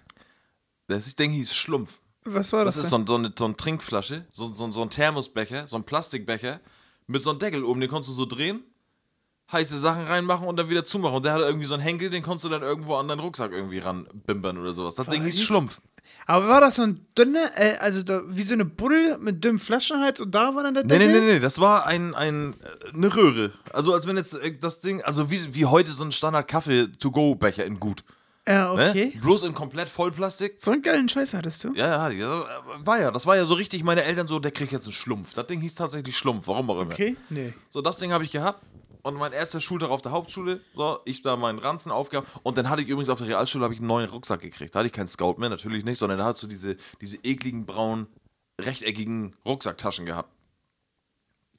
Das 0.88 1.14
Ding 1.14 1.30
hieß 1.32 1.54
Schlumpf. 1.54 2.00
Was 2.24 2.52
war 2.52 2.64
das? 2.64 2.76
Das 2.76 2.84
ist 2.84 2.90
so, 2.90 2.96
ein, 2.96 3.06
so, 3.06 3.14
eine, 3.14 3.32
so 3.36 3.44
eine 3.44 3.56
Trinkflasche, 3.56 4.26
so, 4.30 4.52
so, 4.52 4.70
so 4.72 4.82
ein 4.82 4.90
Thermosbecher, 4.90 5.68
so 5.68 5.76
ein 5.76 5.84
Plastikbecher 5.84 6.60
mit 7.06 7.22
so 7.22 7.30
einem 7.30 7.38
Deckel 7.38 7.64
oben, 7.64 7.80
den 7.80 7.90
konntest 7.90 8.10
du 8.10 8.14
so 8.14 8.26
drehen, 8.26 8.64
heiße 9.52 9.78
Sachen 9.78 10.02
reinmachen 10.06 10.46
und 10.46 10.56
dann 10.56 10.70
wieder 10.70 10.84
zumachen. 10.84 11.16
Und 11.16 11.24
der 11.24 11.34
hatte 11.34 11.44
irgendwie 11.44 11.66
so 11.66 11.74
einen 11.74 11.82
Henkel, 11.82 12.10
den 12.10 12.22
konntest 12.22 12.44
du 12.44 12.48
dann 12.48 12.62
irgendwo 12.62 12.94
an 12.96 13.08
deinen 13.08 13.20
Rucksack 13.20 13.52
irgendwie 13.52 13.78
ranbimbern 13.78 14.58
oder 14.58 14.72
sowas. 14.72 14.94
Das 14.94 15.06
Ding 15.06 15.22
hieß 15.24 15.42
Schlumpf. 15.42 15.80
Aber 16.26 16.46
war 16.48 16.60
das 16.60 16.76
so 16.76 16.82
ein 16.82 17.04
dünner, 17.18 17.50
äh, 17.56 17.76
also 17.78 18.02
da, 18.04 18.22
wie 18.28 18.42
so 18.44 18.54
eine 18.54 18.64
Buddel 18.64 19.18
mit 19.18 19.42
dünnem 19.42 19.58
Flaschenhals 19.58 20.20
und 20.20 20.32
da 20.32 20.54
war 20.54 20.62
dann 20.62 20.74
der 20.74 20.84
Nee, 20.84 20.98
nee, 20.98 21.06
Deckel? 21.06 21.20
nee, 21.20 21.32
nee, 21.34 21.38
das 21.40 21.60
war 21.60 21.84
ein, 21.86 22.14
ein, 22.14 22.54
äh, 22.62 22.94
eine 22.96 23.14
Röhre. 23.14 23.50
Also 23.72 23.92
als 23.92 24.06
wenn 24.06 24.16
jetzt 24.16 24.34
äh, 24.34 24.56
das 24.56 24.78
Ding, 24.80 25.02
also 25.02 25.30
wie, 25.32 25.54
wie 25.54 25.66
heute 25.66 25.90
so 25.90 26.04
ein 26.04 26.12
Standard-Kaffee-to-go-Becher 26.12 27.64
in 27.64 27.80
gut. 27.80 28.04
Ja, 28.46 28.74
Ne? 28.74 28.90
okay. 28.90 29.18
Bloß 29.20 29.44
in 29.44 29.54
komplett 29.54 29.88
Vollplastik. 29.88 30.54
So 30.58 30.72
einen 30.72 30.82
geilen 30.82 31.08
Scheiß 31.08 31.32
hattest 31.34 31.62
du? 31.64 31.72
Ja, 31.74 31.88
ja. 31.88 31.98
Also, 31.98 32.42
äh, 32.42 32.46
war 32.86 33.00
ja, 33.00 33.10
das 33.10 33.24
war 33.26 33.36
ja 33.36 33.44
so 33.44 33.54
richtig, 33.54 33.84
meine 33.84 34.02
Eltern 34.04 34.26
so, 34.26 34.38
der 34.40 34.50
kriegt 34.50 34.72
jetzt 34.72 34.84
einen 34.84 34.92
Schlumpf. 34.92 35.32
Das 35.34 35.46
Ding 35.46 35.60
hieß 35.60 35.76
tatsächlich 35.76 36.16
Schlumpf, 36.16 36.46
warum 36.48 36.68
auch 36.70 36.80
immer. 36.80 36.92
Okay, 36.92 37.16
nee. 37.30 37.52
So, 37.70 37.80
das 37.82 37.98
Ding 37.98 38.12
habe 38.12 38.24
ich 38.24 38.32
gehabt. 38.32 38.60
Und 39.02 39.14
mein 39.16 39.32
erster 39.32 39.60
Schultag 39.60 39.90
auf 39.90 40.00
der 40.00 40.12
Hauptschule, 40.12 40.60
so, 40.76 41.00
ich 41.04 41.22
da 41.22 41.36
meinen 41.36 41.58
Ranzen 41.58 41.90
aufgehabt. 41.90 42.28
Und 42.44 42.56
dann 42.56 42.70
hatte 42.70 42.82
ich 42.82 42.88
übrigens 42.88 43.08
auf 43.08 43.18
der 43.18 43.26
Realschule 43.28 43.64
habe 43.64 43.74
ich 43.74 43.80
einen 43.80 43.88
neuen 43.88 44.08
Rucksack 44.08 44.40
gekriegt. 44.40 44.74
Da 44.74 44.78
hatte 44.80 44.86
ich 44.86 44.92
keinen 44.92 45.08
Scout 45.08 45.34
mehr, 45.38 45.48
natürlich 45.48 45.84
nicht, 45.84 45.98
sondern 45.98 46.18
da 46.18 46.24
hast 46.26 46.42
du 46.42 46.46
diese, 46.46 46.76
diese 47.00 47.16
ekligen, 47.24 47.66
braunen, 47.66 48.06
rechteckigen 48.60 49.34
Rucksacktaschen 49.44 50.06
gehabt. 50.06 50.30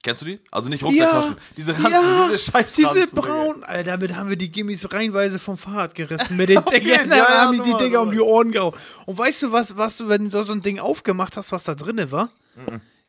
Kennst 0.04 0.22
du 0.22 0.26
die? 0.26 0.39
Also 0.52 0.68
nicht 0.70 0.84
Rucksacktaschen. 0.84 1.36
diese 1.56 1.74
Ranzen, 1.74 1.91
ja, 1.91 2.28
diese 2.30 2.52
scheiß 2.52 2.76
Diese 2.76 2.88
Ranzen, 2.88 3.16
Digga. 3.16 3.22
braun, 3.28 3.64
Alter, 3.64 3.84
damit 3.91 4.16
haben 4.16 4.30
wir 4.30 4.36
die 4.36 4.52
Gimmis 4.52 4.91
reinweise 4.91 5.39
vom 5.39 5.58
Fahrrad 5.58 5.96
gerissen. 5.96 6.36
Mit 6.36 6.50
den 6.50 6.64
Dingern, 6.72 6.88
Ja, 6.88 7.06
da 7.08 7.16
ja, 7.18 7.28
haben 7.41 7.64
die 7.64 7.72
die 7.72 7.78
Dinger 7.78 8.02
um 8.02 8.12
die. 8.12 8.20
Ohren 8.20 8.52
gehauen. 8.52 8.76
Und 9.06 9.18
weißt 9.18 9.44
du, 9.44 9.52
was, 9.54 9.78
was 9.78 9.98
du, 9.98 10.10
wenn 10.10 10.30
du 10.30 10.44
so 10.44 10.52
ein 10.52 10.62
Ding 10.62 10.80
aufgemacht 10.80 11.38
hast, 11.38 11.52
was 11.54 11.64
da 11.66 11.76
drinne 11.76 12.12
war? 12.12 12.30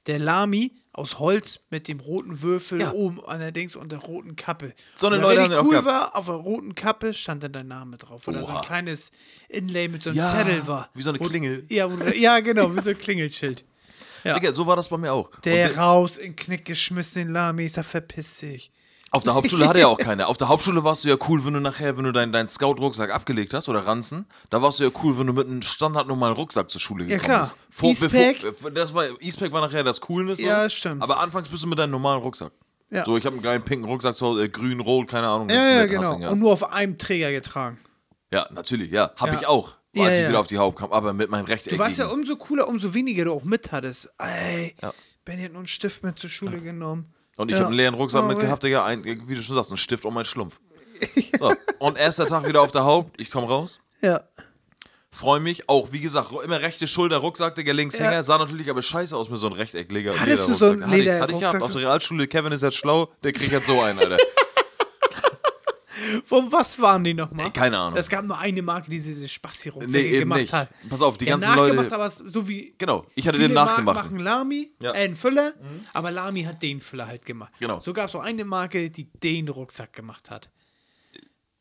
Der 0.07 0.19
Lami 0.21 0.73
aus 0.95 1.19
Holz 1.19 1.61
mit 1.71 1.89
dem 1.89 2.01
roten 2.01 2.41
Würfel 2.41 2.81
Ja. 2.81 2.93
oben 2.93 3.23
an 3.25 3.41
der 3.41 3.53
Dings 3.53 3.77
und 3.77 3.91
der 3.93 3.99
roten 3.99 4.37
Kappe. 4.37 4.73
So 4.95 5.09
eine 5.09 5.17
Leute 5.17 5.43
haben 5.43 5.53
auch 5.53 5.65
cool 5.65 5.71
gehabt. 5.71 5.87
war, 5.87 6.17
auf 6.17 6.27
der 6.27 6.35
roten 6.37 6.75
Kappe 6.75 7.13
stand 7.13 7.43
dann 7.43 7.53
dein 7.53 7.69
Name 7.69 7.97
drauf. 7.99 8.27
Oder 8.29 8.41
so 8.45 8.49
Oha. 8.49 8.61
ein 8.61 8.65
kleines 8.65 9.11
Inlay 9.49 9.89
mit 9.89 10.03
so 10.05 10.11
einem 10.11 10.19
Ja, 10.21 10.29
Zettel 10.31 10.67
war. 10.67 10.89
wie 10.95 11.03
so 11.03 11.11
eine 11.11 11.21
Wo- 11.21 11.25
Klingel. 11.29 11.67
Ja, 11.69 11.91
wo 11.91 12.03
ja, 12.11 12.41
genau, 12.41 12.75
wie 12.75 12.81
so 12.81 12.91
ein 12.91 12.99
Klingelschild. 12.99 13.65
Ja. 14.25 14.39
Digga, 14.39 14.55
so 14.55 14.67
war 14.67 14.75
das 14.75 14.89
bei 14.89 14.97
mir 14.97 15.13
auch. 15.13 15.31
Der 15.41 15.69
der- 15.69 15.77
raus 15.77 16.17
in 16.17 16.31
den 16.31 16.37
Knick 16.37 16.65
geschmissen, 16.65 17.25
den 17.27 17.33
Lami, 17.35 17.65
ich 17.67 17.75
sag, 17.75 17.85
verpiss 17.85 18.39
dich. 18.39 18.73
Auf 19.15 19.23
der 19.23 19.35
Hauptschule 19.35 19.69
hatte 19.69 19.79
ja 19.79 19.87
auch 19.87 19.99
keine. 19.99 20.27
Auf 20.27 20.37
der 20.37 20.49
Hauptschule 20.49 20.83
warst 20.85 21.05
du 21.05 21.09
ja 21.09 21.17
cool, 21.29 21.45
wenn 21.45 21.55
du 21.55 21.61
nachher, 21.61 21.97
wenn 21.97 22.05
du 22.05 22.13
deinen 22.13 22.33
dein 22.33 22.49
Scout-Rucksack 22.49 23.13
abgelegt 23.15 23.55
hast 23.55 23.69
oder 23.69 23.87
Ranzen, 23.87 24.27
da 24.51 24.61
warst 24.61 24.81
du 24.81 24.85
ja 24.85 24.91
cool, 25.03 25.19
wenn 25.19 25.27
du 25.29 25.33
mit 25.33 25.47
einem 25.47 25.63
standardnormalen 25.63 26.37
Rucksack 26.37 26.69
zur 26.71 26.81
Schule 26.81 27.05
Ja, 27.05 27.17
gekommen 27.19 27.25
klar. 27.35 27.41
bist. 27.43 27.55
Vor, 27.71 28.09
bevor- 28.09 28.71
das 28.73 28.93
war, 28.93 29.05
Eastpack 29.21 29.53
war 29.53 29.61
nachher 29.61 29.85
das 29.85 30.01
Coolness. 30.01 30.39
so. 30.39 30.45
Ja, 30.45 30.69
stimmt. 30.69 31.03
Aber 31.03 31.21
anfangs 31.21 31.49
bist 31.49 31.63
du 31.63 31.69
mit 31.69 31.79
deinem 31.79 31.93
normalen 31.93 32.21
Rucksack. 32.23 32.53
Ja. 32.91 33.05
So, 33.05 33.17
ich 33.17 33.25
habe 33.25 33.35
einen 33.35 33.43
kleinen 33.43 33.65
pinken 33.65 33.89
Rucksack 33.89 34.15
zu 34.17 34.27
Hause, 34.27 34.45
äh, 34.45 34.49
grün, 34.49 34.81
rot, 34.81 35.09
keine 35.09 35.27
Ahnung. 35.29 35.49
Ja, 35.49 35.57
du 35.63 35.75
ja, 35.77 35.87
genau. 35.87 36.19
ja. 36.21 36.29
Und 36.31 36.39
nur 36.41 36.53
auf 36.53 36.73
einem 36.73 36.99
Träger 36.99 37.31
getragen. 37.33 37.79
ja, 38.33 38.47
natürlich, 38.53 38.91
ja. 38.91 39.11
Habe 39.17 39.33
Ja. 39.35 39.39
ich 39.41 39.47
auch, 39.47 39.77
Ja, 39.95 40.05
als 40.07 40.17
ich 40.19 40.23
ja. 40.25 40.29
wieder 40.29 40.41
auf 40.41 40.47
die 40.49 40.59
Haupt 40.59 40.79
kam, 40.81 40.93
aber 40.93 41.13
mit 41.13 41.31
meinem 41.31 41.47
Du 41.47 41.53
rechteckigen. 41.53 41.79
warst 41.85 41.99
ja 41.99 42.07
umso 42.07 42.35
cooler, 42.37 42.67
umso 42.69 42.95
weniger 42.95 43.25
du 43.27 43.33
auch 43.33 43.45
mit 43.45 43.71
hattest. 43.71 44.09
Ey, 44.19 44.75
Ja. 44.83 44.93
Benny 45.25 45.43
hat 45.45 45.53
nur 45.53 45.61
einen 45.61 45.69
Stift 45.69 46.03
mit 46.03 46.19
zur 46.19 46.29
Schule 46.31 46.61
genommen. 46.61 47.15
Und 47.37 47.49
ich 47.49 47.53
Ja. 47.53 47.59
habe 47.61 47.69
einen 47.69 47.77
leeren 47.77 47.95
Rucksack 47.95 48.23
Oh, 48.25 48.29
mitgehabt, 48.29 48.63
Digga, 48.63 48.85
ein, 48.85 49.05
wie 49.05 49.35
du 49.35 49.43
schon 49.43 49.57
sagst, 49.57 49.71
ein 49.71 49.77
Stift 49.77 50.05
und 50.05 50.15
mein 50.15 50.25
Schlumpf. 50.25 50.59
So. 51.39 51.53
Und 51.81 51.99
erster 51.99 52.27
Tag 52.27 52.47
wieder 52.47 52.63
auf 52.63 52.71
der 52.71 52.85
Haupt, 52.85 53.21
ich 53.21 53.31
komme 53.31 53.49
raus. 53.49 53.81
Ja. 54.01 54.23
Freue 55.11 55.39
mich 55.41 55.69
auch, 55.69 55.93
wie 55.93 56.01
gesagt, 56.01 56.29
immer 56.45 56.61
rechte 56.61 56.89
Schulter, 56.89 57.19
Rucksack, 57.19 57.55
Digga, 57.55 57.73
links 57.73 57.99
Ja. 57.99 58.07
Hänger. 58.07 58.23
Sah 58.23 58.39
natürlich 58.39 58.69
aber 58.71 58.83
scheiße 58.83 59.17
aus 59.17 59.29
mit 59.29 59.39
so 59.39 59.47
einem 59.47 59.57
Rechteckleger. 59.57 60.19
Hattest 60.19 60.49
du 60.49 60.55
so 60.55 60.67
einen 60.67 60.87
Hatte 60.87 60.99
ich, 61.01 61.09
hatte 61.09 61.33
ich 61.35 61.41
gehabt. 61.41 61.63
Auf 61.63 61.73
der 61.73 61.81
Realschule, 61.83 62.27
Kevin 62.27 62.53
ist 62.53 62.63
jetzt 62.63 62.77
schlau, 62.77 63.09
der 63.23 63.33
kriegt 63.33 63.53
jetzt 63.53 63.67
so 63.67 63.81
einen, 63.81 63.99
Alter. 63.99 64.19
Von 66.25 66.51
was 66.53 66.79
waren 66.79 67.05
die 67.05 67.15
nochmal? 67.15 67.53
Keine 67.53 67.79
Ahnung. 67.79 67.99
Es 67.99 68.09
gab 68.09 68.25
nur 68.25 68.39
eine 68.39 68.63
Marke, 68.63 68.91
die 68.91 68.97
diese 69.01 69.29
Spassi-Rucksäcke 69.29 69.93
Nee, 69.93 70.11
eben 70.11 70.19
gemacht 70.21 70.41
nicht. 70.41 70.53
hat. 70.53 70.71
Pass 70.89 71.03
auf, 71.03 71.17
die 71.19 71.25
ja, 71.27 71.33
ganzen 71.33 71.49
nachgemacht, 71.51 71.77
Leute. 71.91 71.95
aber 71.95 72.09
so 72.09 72.49
wie. 72.49 72.75
Genau, 72.79 73.07
ich 73.15 73.27
hatte 73.29 73.39
den 73.39 73.53
Marken 73.53 73.85
nachgemacht. 73.85 73.97
machen 73.97 74.19
Lami, 74.19 74.73
Ja. 74.81 74.93
äh, 74.93 75.05
einen 75.05 75.17
Füller, 75.17 75.55
aber 75.93 76.11
Lami 76.11 76.43
hat 76.45 76.63
den 76.63 76.81
Füller 76.81 77.07
halt 77.07 77.25
gemacht. 77.27 77.53
Genau. 77.61 77.81
So 77.81 77.93
gab 77.93 78.09
es 78.09 78.15
auch 78.15 78.23
eine 78.23 78.45
Marke, 78.45 78.91
die 78.91 79.05
den 79.13 79.49
Rucksack 79.49 79.93
gemacht 79.93 80.31
hat. 80.31 80.51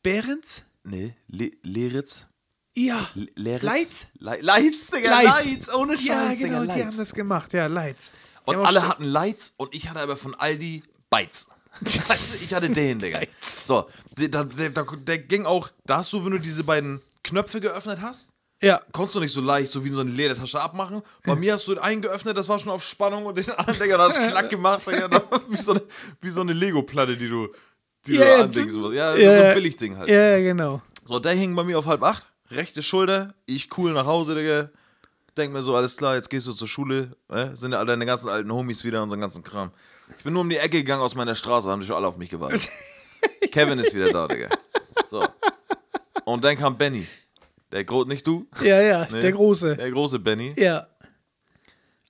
Behrens? 0.01 0.63
Nee, 0.83 1.15
Le 1.27 1.51
Leritz? 1.63 2.27
Ja. 2.75 3.09
Le- 3.13 3.27
Leritz? 3.35 3.63
Leitz? 3.63 4.07
Le 4.19 4.37
Leitz, 4.41 4.91
Digga, 4.91 5.21
Leitz. 5.21 5.45
Leitz, 5.45 5.73
ohne 5.75 5.93
Scheiß, 5.97 6.07
Ja, 6.07 6.29
Digga, 6.31 6.47
genau, 6.47 6.61
die 6.61 6.67
Leitz. 6.79 6.91
haben 6.91 6.97
das 6.97 7.13
gemacht. 7.13 7.53
Ja, 7.53 7.67
Leitz. 7.67 8.11
Die 8.49 8.55
Und 8.55 8.65
alle 8.65 8.87
hatten 8.87 9.05
Lights 9.05 9.53
und 9.57 9.73
ich 9.73 9.89
hatte 9.89 9.99
aber 10.01 10.17
von 10.17 10.35
Aldi 10.35 10.83
Bites. 11.09 11.47
Weißt 12.07 12.34
du, 12.34 12.38
ich 12.43 12.53
hatte 12.53 12.69
den, 12.69 12.99
Digga. 12.99 13.19
So, 13.41 13.89
der, 14.17 14.28
der, 14.30 14.43
der, 14.45 14.69
der 14.86 15.17
ging 15.17 15.45
auch, 15.45 15.69
da 15.86 15.97
hast 15.97 16.13
du, 16.13 16.24
wenn 16.24 16.32
du 16.32 16.39
diese 16.39 16.63
beiden 16.63 17.01
Knöpfe 17.24 17.59
geöffnet 17.61 17.99
hast, 18.01 18.30
Ja. 18.61 18.82
konntest 18.91 19.15
du 19.15 19.19
nicht 19.19 19.34
so 19.34 19.41
leicht, 19.41 19.71
so 19.71 19.84
wie 19.84 19.89
in 19.89 19.95
so 19.95 20.01
eine 20.01 20.11
Ledertasche 20.11 20.59
abmachen. 20.61 21.01
Bei 21.26 21.36
mir 21.36 21.53
hast 21.53 21.67
du 21.67 21.74
den 21.74 21.84
einen 21.84 22.01
geöffnet, 22.01 22.38
das 22.38 22.47
war 22.49 22.59
schon 22.59 22.71
auf 22.71 22.84
Spannung 22.84 23.26
und 23.26 23.38
den 23.38 23.49
anderen, 23.51 23.80
Digga, 23.80 23.97
da 23.97 24.03
hast 24.07 24.17
du 24.17 24.28
klack 24.30 24.49
gemacht, 24.49 24.86
Digga, 24.86 25.07
da, 25.09 25.21
wie, 25.49 25.57
so 25.57 25.71
eine, 25.71 25.82
wie 26.21 26.30
so 26.30 26.41
eine 26.41 26.53
Lego-Platte, 26.53 27.17
die 27.17 27.28
du, 27.30 27.47
die 28.05 28.15
Ja, 28.15 28.45
du 28.45 28.59
da 28.61 28.65
du- 28.65 28.91
Ja, 28.93 29.15
ja, 29.15 29.36
so 29.36 29.41
ein 29.43 29.53
Billigding 29.55 29.97
halt. 29.97 30.09
Ja, 30.09 30.38
genau. 30.39 30.82
So, 31.05 31.19
der 31.19 31.34
hing 31.34 31.55
bei 31.55 31.63
mir 31.63 31.80
auf 31.80 31.86
halb 31.86 32.03
acht, 32.03 32.28
rechte 32.51 32.84
Schulter, 32.84 33.34
ich 33.45 33.69
cool 33.78 33.93
nach 33.93 34.05
Hause, 34.05 34.36
Digga. 34.36 34.69
Denk 35.36 35.51
mir 35.51 35.63
so, 35.63 35.76
alles 35.76 35.97
klar, 35.97 36.15
jetzt 36.15 36.30
gehst 36.30 36.45
du 36.45 36.53
zur 36.53 36.67
Schule, 36.67 37.15
äh? 37.30 37.55
sind 37.55 37.71
ja 37.71 37.80
alle 37.80 37.88
deine 37.88 38.05
ganzen 38.05 38.30
alten 38.30 38.51
Homies 38.53 38.84
wieder 38.84 39.01
und 39.01 39.09
so 39.09 39.13
einen 39.13 39.21
ganzen 39.21 39.43
Kram. 39.43 39.71
Ich 40.18 40.24
bin 40.24 40.34
nur 40.34 40.41
um 40.41 40.49
die 40.49 40.57
Ecke 40.57 40.78
gegangen 40.78 41.01
aus 41.01 41.16
meiner 41.16 41.36
Straße, 41.36 41.70
haben 41.70 41.82
die 41.82 41.88
schon 41.88 41.95
alle 41.95 42.07
auf 42.07 42.18
mich 42.18 42.30
gewartet. 42.30 42.70
Kevin 43.51 43.80
ist 43.80 43.93
wieder 43.93 44.09
da, 44.11 44.28
Digga. 44.28 44.49
So. 45.09 45.26
Und 46.26 46.43
dann 46.43 46.57
kam 46.57 46.78
Benny. 46.78 47.05
Der 47.72 47.84
Gro 47.84 48.03
nicht 48.05 48.26
du, 48.28 48.47
Ja, 48.61 48.80
ja, 48.82 49.07
Nee. 49.11 49.22
der 49.22 49.32
Große. 49.32 49.76
der 49.76 49.89
große 49.91 50.20
Benny. 50.20 50.53
Ja. 50.57 50.88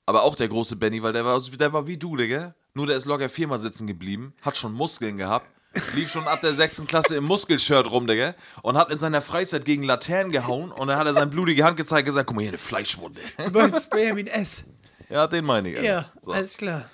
Aber 0.05 0.23
auch 0.23 0.35
der 0.35 0.49
große 0.49 0.75
Benny, 0.75 1.01
weil 1.01 1.13
der 1.13 1.23
war, 1.23 1.39
der 1.41 1.71
war 1.73 1.87
wie 1.87 1.97
du, 1.97 2.17
Digga. 2.17 2.53
Nur 2.73 2.87
der 2.87 2.97
ist 2.97 3.05
locker 3.05 3.29
viermal 3.29 3.59
sitzen 3.59 3.87
geblieben, 3.87 4.33
hat 4.41 4.57
schon 4.57 4.73
Muskeln 4.73 5.15
gehabt, 5.15 5.47
lief 5.95 6.11
schon 6.11 6.27
ab 6.27 6.41
der 6.41 6.53
sechsten 6.53 6.85
Klasse 6.87 7.15
im 7.15 7.23
Muskelshirt 7.23 7.89
rum, 7.91 8.07
Digga, 8.07 8.33
und 8.63 8.77
hat 8.77 8.91
in 8.91 8.97
seiner 8.99 9.21
Freizeit 9.21 9.63
gegen 9.63 9.83
Laternen 9.83 10.31
gehauen 10.31 10.71
und 10.71 10.87
dann 10.87 10.97
hat 10.97 11.05
er 11.07 11.13
seine 11.13 11.27
blutige 11.27 11.63
Hand 11.63 11.77
gezeigt 11.77 12.07
und 12.07 12.13
gesagt, 12.13 12.27
guck 12.27 12.35
mal 12.35 12.41
hier, 12.41 12.49
eine 12.49 12.57
Fleischwunde. 12.57 13.21
Meinst 13.53 13.89
Benjamin 13.91 14.27
S. 14.27 14.63
Ja, 15.09 15.27
den 15.27 15.45
meine 15.45 15.69
ich. 15.69 15.77
Alter. 15.77 15.87
Ja, 15.87 16.11
So. 16.23 16.31
alles 16.31 16.57
klar. 16.57 16.89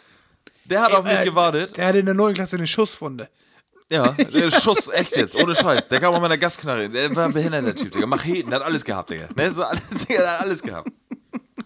Der 0.69 0.81
hat 0.81 0.93
auf 0.93 1.03
mich 1.03 1.19
Äh, 1.19 1.23
gewartet. 1.25 1.77
Der 1.77 1.87
hatte 1.87 1.97
in 1.99 2.05
der 2.05 2.15
neuen 2.15 2.33
Klasse 2.35 2.55
eine 2.57 2.67
Schusswunde. 2.67 3.29
Ja, 3.91 4.11
der 4.33 4.51
Schuss, 4.51 4.87
echt 4.89 5.15
jetzt, 5.15 5.35
ohne 5.35 5.55
Scheiß. 5.55 5.87
Der 5.87 5.99
kam 5.99 6.13
auf 6.13 6.21
meiner 6.21 6.37
Gasknarre. 6.37 6.89
Der 6.89 7.15
war 7.15 7.25
ein 7.25 7.33
behinderter 7.33 7.75
Typ, 7.75 7.91
Digga. 7.91 8.05
Macheten, 8.05 8.51
der 8.51 8.59
hat 8.59 8.65
alles 8.65 8.85
gehabt, 8.85 9.09
Digga. 9.09 9.27
Der, 9.35 9.51
so 9.51 9.63
Digga, 10.07 10.21
der 10.21 10.31
hat 10.33 10.41
alles 10.41 10.61
gehabt. 10.61 10.91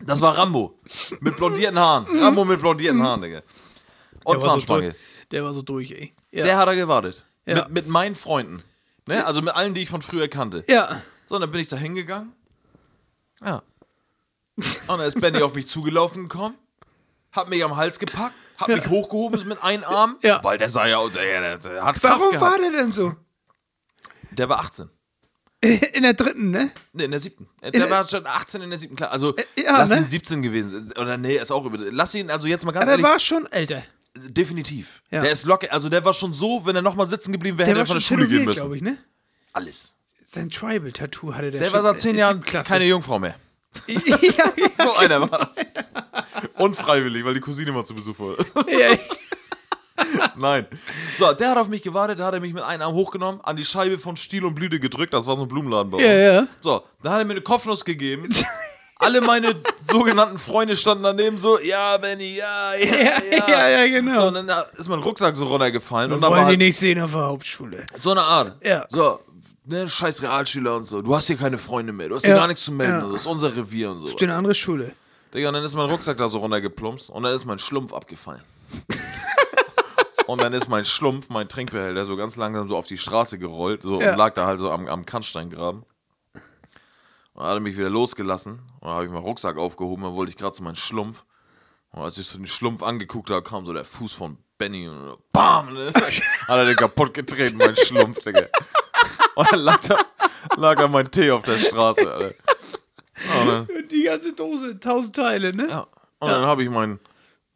Das 0.05 0.21
war 0.21 0.37
Rambo. 0.37 0.79
Mit 1.19 1.35
blondierten 1.37 1.77
Haaren. 1.79 2.05
Rambo 2.19 2.45
mit 2.45 2.59
blondierten 2.59 3.01
Haaren, 3.03 3.21
Digga. 3.21 3.41
Und 4.23 4.35
Der 4.35 4.41
so 4.41 4.47
Zahnspange. 4.49 4.81
durch, 4.91 4.95
der 5.31 5.43
war 5.43 5.53
so 5.53 5.61
durch, 5.61 5.91
ey. 5.91 6.13
Ja. 6.31 6.45
Der 6.45 6.57
hat 6.57 6.67
er 6.67 6.75
gewartet. 6.75 7.25
Ja. 7.45 7.55
Mit, 7.63 7.69
mit 7.71 7.87
meinen 7.87 8.15
Freunden. 8.15 8.63
Ne? 9.07 9.25
Also 9.25 9.41
mit 9.41 9.53
allen, 9.53 9.73
die 9.73 9.81
ich 9.81 9.89
von 9.89 10.01
früher 10.01 10.27
kannte. 10.29 10.63
ja. 10.67 11.01
So, 11.27 11.35
und 11.35 11.41
dann 11.41 11.51
bin 11.51 11.61
ich 11.61 11.67
da 11.69 11.77
hingegangen. 11.77 12.33
Ja. 13.41 13.63
Und 14.57 14.87
dann 14.87 14.99
ist 15.01 15.19
Benny 15.19 15.41
auf 15.41 15.55
mich 15.55 15.67
zugelaufen 15.67 16.23
gekommen, 16.29 16.55
hat 17.31 17.49
mich 17.49 17.63
am 17.63 17.75
Hals 17.75 17.97
gepackt, 17.97 18.35
hat 18.63 18.77
mich 18.77 18.89
hochgehoben 18.89 19.47
mit 19.47 19.61
einem 19.63 19.83
Arm, 19.83 20.17
Ja. 20.21 20.43
weil 20.43 20.57
der 20.57 20.69
sah 20.69 20.87
ja 20.87 20.97
aus, 20.97 21.11
der, 21.11 21.57
der, 21.57 21.83
hat 21.85 21.99
Kraft 22.01 22.03
Warum 22.03 22.31
gehabt. 22.33 22.51
war 22.51 22.57
der 22.59 22.71
denn 22.71 22.91
so? 22.91 23.15
Der 24.31 24.49
war 24.49 24.59
18. 24.59 24.89
In 25.93 26.03
der 26.03 26.13
dritten, 26.13 26.51
ne? 26.51 26.71
Nee, 26.91 27.05
in 27.05 27.11
der 27.11 27.19
siebten. 27.21 27.47
Der 27.61 27.73
In- 27.73 27.89
war 27.89 28.05
schon 28.07 28.25
18 28.27 28.61
in 28.63 28.69
der 28.69 28.77
siebten 28.79 28.97
Klasse. 28.97 29.13
Also, 29.13 29.33
Äh, 29.37 29.43
ja, 29.63 29.77
lass 29.77 29.91
ne? 29.91 29.97
ihn 29.99 30.07
17 30.09 30.41
gewesen. 30.41 30.91
Oder 30.99 31.15
nee, 31.17 31.35
ist 31.37 31.51
auch 31.51 31.65
über. 31.65 31.77
Lass 31.77 32.13
ihn, 32.15 32.29
also 32.29 32.47
jetzt 32.47 32.65
mal 32.65 32.71
ganz 32.73 32.83
Aber 32.83 32.91
er 32.91 32.97
ehrlich, 32.97 33.05
war 33.11 33.19
schon 33.19 33.49
älter. 33.49 33.83
definitiv. 34.15 35.01
Ja. 35.09 35.21
Der 35.21 35.31
ist 35.31 35.45
locker, 35.45 35.71
also 35.71 35.87
der 35.87 36.03
war 36.03 36.13
schon 36.13 36.33
so, 36.33 36.65
wenn 36.65 36.75
er 36.75 36.81
nochmal 36.81 37.05
sitzen 37.05 37.31
geblieben 37.31 37.57
wäre, 37.57 37.69
hätte 37.69 37.79
er 37.79 37.85
von 37.85 37.95
der 37.95 38.01
Schule 38.01 38.27
gehen 38.27 38.43
müssen. 38.43 38.73
ich, 38.73 38.81
ne? 38.81 38.97
Alles. 39.53 39.95
Sein 40.25 40.49
Tribal-Tattoo 40.49 41.33
hatte 41.33 41.51
der 41.51 41.61
Der 41.61 41.69
schon 41.69 41.75
war 41.75 41.83
seit 41.83 41.93
in 41.93 41.99
10 41.99 42.15
der 42.15 42.19
Jahren 42.25 42.43
keine 42.43 42.85
Jungfrau 42.85 43.19
mehr. 43.19 43.35
Ja, 43.87 44.45
So 44.71 44.95
einer 44.95 45.21
war 45.21 45.49
das. 45.53 45.73
Unfreiwillig, 46.57 47.23
weil 47.25 47.33
die 47.33 47.39
Cousine 47.39 47.71
mal 47.71 47.83
zu 47.83 47.93
Besuch 47.95 48.17
war. 48.19 48.35
ja. 48.67 48.97
Nein. 50.35 50.65
So, 51.15 51.31
der 51.33 51.51
hat 51.51 51.57
auf 51.57 51.67
mich 51.67 51.81
gewartet, 51.83 52.19
da 52.19 52.25
hat 52.25 52.33
er 52.33 52.39
mich 52.39 52.53
mit 52.53 52.63
einem 52.63 52.81
Arm 52.81 52.93
hochgenommen, 52.93 53.41
an 53.41 53.55
die 53.55 53.65
Scheibe 53.65 53.97
von 53.97 54.17
Stiel 54.17 54.43
und 54.43 54.55
Blüte 54.55 54.79
gedrückt, 54.79 55.13
das 55.13 55.27
war 55.27 55.35
so 55.35 55.43
ein 55.43 55.47
Blumenladen 55.47 55.91
bei 55.91 55.97
uns. 55.97 56.05
Ja, 56.05 56.13
ja. 56.13 56.47
So, 56.59 56.83
dann 57.03 57.13
hat 57.13 57.19
er 57.19 57.25
mir 57.25 57.33
eine 57.33 57.41
Kopfnuss 57.41 57.85
gegeben. 57.85 58.27
Alle 58.99 59.21
meine 59.21 59.53
sogenannten 59.83 60.37
Freunde 60.37 60.75
standen 60.75 61.03
daneben 61.03 61.37
so, 61.37 61.59
ja, 61.59 61.97
Benny, 61.97 62.37
ja, 62.37 62.73
ja, 62.75 62.95
Ja, 62.95 63.47
ja. 63.49 63.69
ja, 63.69 63.87
genau. 63.87 64.21
So, 64.21 64.27
und 64.27 64.47
dann 64.47 64.65
ist 64.77 64.87
mein 64.87 64.99
Rucksack 64.99 65.35
so 65.35 65.45
runtergefallen 65.47 66.11
und 66.11 66.15
Und 66.17 66.21
da 66.21 66.29
wollen 66.29 66.37
war 66.39 66.45
die 66.45 66.51
halt 66.51 66.59
nicht 66.59 66.77
sehen 66.77 67.01
auf 67.01 67.11
der 67.11 67.25
Hauptschule. 67.25 67.85
so 67.95 68.11
eine 68.11 68.21
Art. 68.21 68.55
Ja. 68.63 68.85
So, 68.89 69.19
ne, 69.65 69.87
scheiß 69.87 70.21
Realschüler 70.21 70.75
und 70.75 70.83
so. 70.85 71.01
Du 71.01 71.15
hast 71.15 71.27
hier 71.27 71.37
keine 71.37 71.57
Freunde 71.57 71.93
mehr, 71.93 72.09
du 72.09 72.15
hast 72.15 72.23
Ja. 72.23 72.29
hier 72.33 72.35
gar 72.39 72.47
nichts 72.47 72.63
zu 72.65 72.71
melden. 72.71 72.99
Ja. 73.05 73.07
Das 73.11 73.21
ist 73.21 73.27
unser 73.27 73.55
Revier 73.55 73.91
und 73.91 73.99
so. 73.99 74.13
Auf 74.13 74.21
eine 74.21 74.35
andere 74.35 74.53
Schule. 74.55 74.93
Digga, 75.33 75.47
und 75.49 75.55
dann 75.55 75.63
ist 75.63 75.75
mein 75.75 75.89
Rucksack 75.89 76.17
da 76.17 76.29
so 76.29 76.37
runtergeplumpst 76.39 77.09
und 77.09 77.23
dann 77.23 77.33
ist 77.33 77.45
mein 77.45 77.59
Schlumpf 77.59 77.91
abgefallen. 77.93 78.41
und 80.27 80.41
dann 80.41 80.53
ist 80.53 80.69
mein 80.69 80.85
Schlumpf, 80.85 81.29
mein 81.29 81.49
Trinkbehälter, 81.49 82.05
so 82.05 82.15
ganz 82.15 82.35
langsam 82.35 82.67
so 82.67 82.77
auf 82.77 82.85
die 82.87 82.97
Straße 82.97 83.37
gerollt 83.39 83.81
so, 83.83 83.99
Ja. 84.01 84.11
und 84.11 84.17
lag 84.17 84.33
da 84.35 84.45
halt 84.45 84.59
so 84.59 84.69
am, 84.71 84.87
am 84.87 85.05
Kannsteingraben. 85.05 85.83
Und 87.33 87.41
dann 87.41 87.47
hat 87.47 87.55
er 87.55 87.59
mich 87.61 87.77
wieder 87.77 87.89
losgelassen. 87.89 88.59
Und 88.79 88.87
dann 88.87 88.91
habe 88.91 89.05
ich 89.05 89.11
meinen 89.11 89.23
Rucksack 89.23 89.57
aufgehoben, 89.57 90.03
dann 90.03 90.13
wollte 90.13 90.29
ich 90.31 90.37
gerade 90.37 90.51
zu 90.53 90.61
meinem 90.63 90.75
Schlumpf. 90.75 91.23
Und 91.91 92.01
als 92.03 92.17
ich 92.17 92.27
so 92.27 92.37
den 92.37 92.47
Schlumpf 92.47 92.83
angeguckt 92.83 93.29
habe, 93.31 93.41
kam 93.43 93.65
so 93.65 93.73
der 93.73 93.85
Fuß 93.85 94.13
von 94.13 94.37
Benny 94.57 94.87
und 94.87 95.17
BAM! 95.31 95.69
Und 95.69 95.75
dann 95.75 95.87
ist 95.87 95.95
er- 95.95 96.07
hat 96.47 96.57
er 96.57 96.65
den 96.65 96.75
kaputt 96.75 97.13
getreten, 97.13 97.57
mein 97.57 97.75
Schlumpf, 97.75 98.19
Digga. 98.23 98.47
Und 99.35 99.51
dann 99.51 99.59
lag 99.61 99.79
da, 99.87 99.97
lag 100.57 100.75
da 100.75 100.87
mein 100.87 101.09
Tee 101.09 101.31
auf 101.31 101.43
der 101.43 101.57
Straße, 101.57 102.11
Alter. 102.11 102.35
Und 103.39 103.47
dann, 103.47 103.67
Die 103.91 104.03
ganze 104.03 104.33
Dose, 104.33 104.79
tausend 104.79 105.15
Teile, 105.15 105.55
ne? 105.55 105.67
ja. 105.69 105.87
Und 106.19 106.29
dann 106.29 106.45
habe 106.45 106.63
ich 106.63 106.69
mein, 106.69 106.99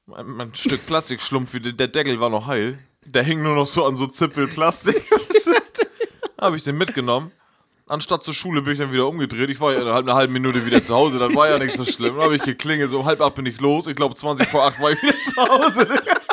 mein, 0.05 0.27
mein 0.27 0.55
Stück 0.55 0.85
Plastikschlumpf, 0.85 1.57
der 1.59 1.71
der 1.71 1.87
Deckel 1.87 2.19
war 2.19 2.29
noch 2.29 2.47
heil. 2.47 2.77
Der 3.05 3.23
hing 3.23 3.41
nur 3.41 3.55
noch 3.55 3.65
so 3.65 3.85
an 3.85 3.95
so 3.95 4.07
Zipfel 4.07 4.47
Plastik. 4.47 5.01
habe 6.41 6.57
ich 6.57 6.63
den 6.63 6.77
mitgenommen. 6.77 7.31
Anstatt 7.87 8.23
zur 8.23 8.33
Schule 8.33 8.61
bin 8.61 8.73
ich 8.73 8.79
dann 8.79 8.91
wieder 8.91 9.07
umgedreht. 9.07 9.49
Ich 9.49 9.61
war 9.61 9.71
ja 9.71 9.81
innerhalb 9.81 10.05
einer 10.05 10.15
halben 10.15 10.33
Minute 10.33 10.65
wieder 10.65 10.83
zu 10.83 10.93
Hause. 10.93 11.19
Dann 11.19 11.33
war 11.35 11.49
ja 11.49 11.57
nichts 11.57 11.77
so 11.77 11.85
schlimm. 11.85 12.15
Dann 12.15 12.25
habe 12.25 12.35
ich 12.35 12.41
geklingelt. 12.41 12.89
So 12.89 12.99
um 12.99 13.05
halb 13.05 13.21
acht 13.21 13.35
bin 13.35 13.45
ich 13.45 13.61
los. 13.61 13.87
Ich 13.87 13.95
glaube, 13.95 14.13
20 14.13 14.49
vor 14.49 14.65
acht 14.65 14.81
war 14.81 14.91
ich 14.91 15.01
wieder 15.01 15.17
zu 15.19 15.35
Hause. 15.37 15.87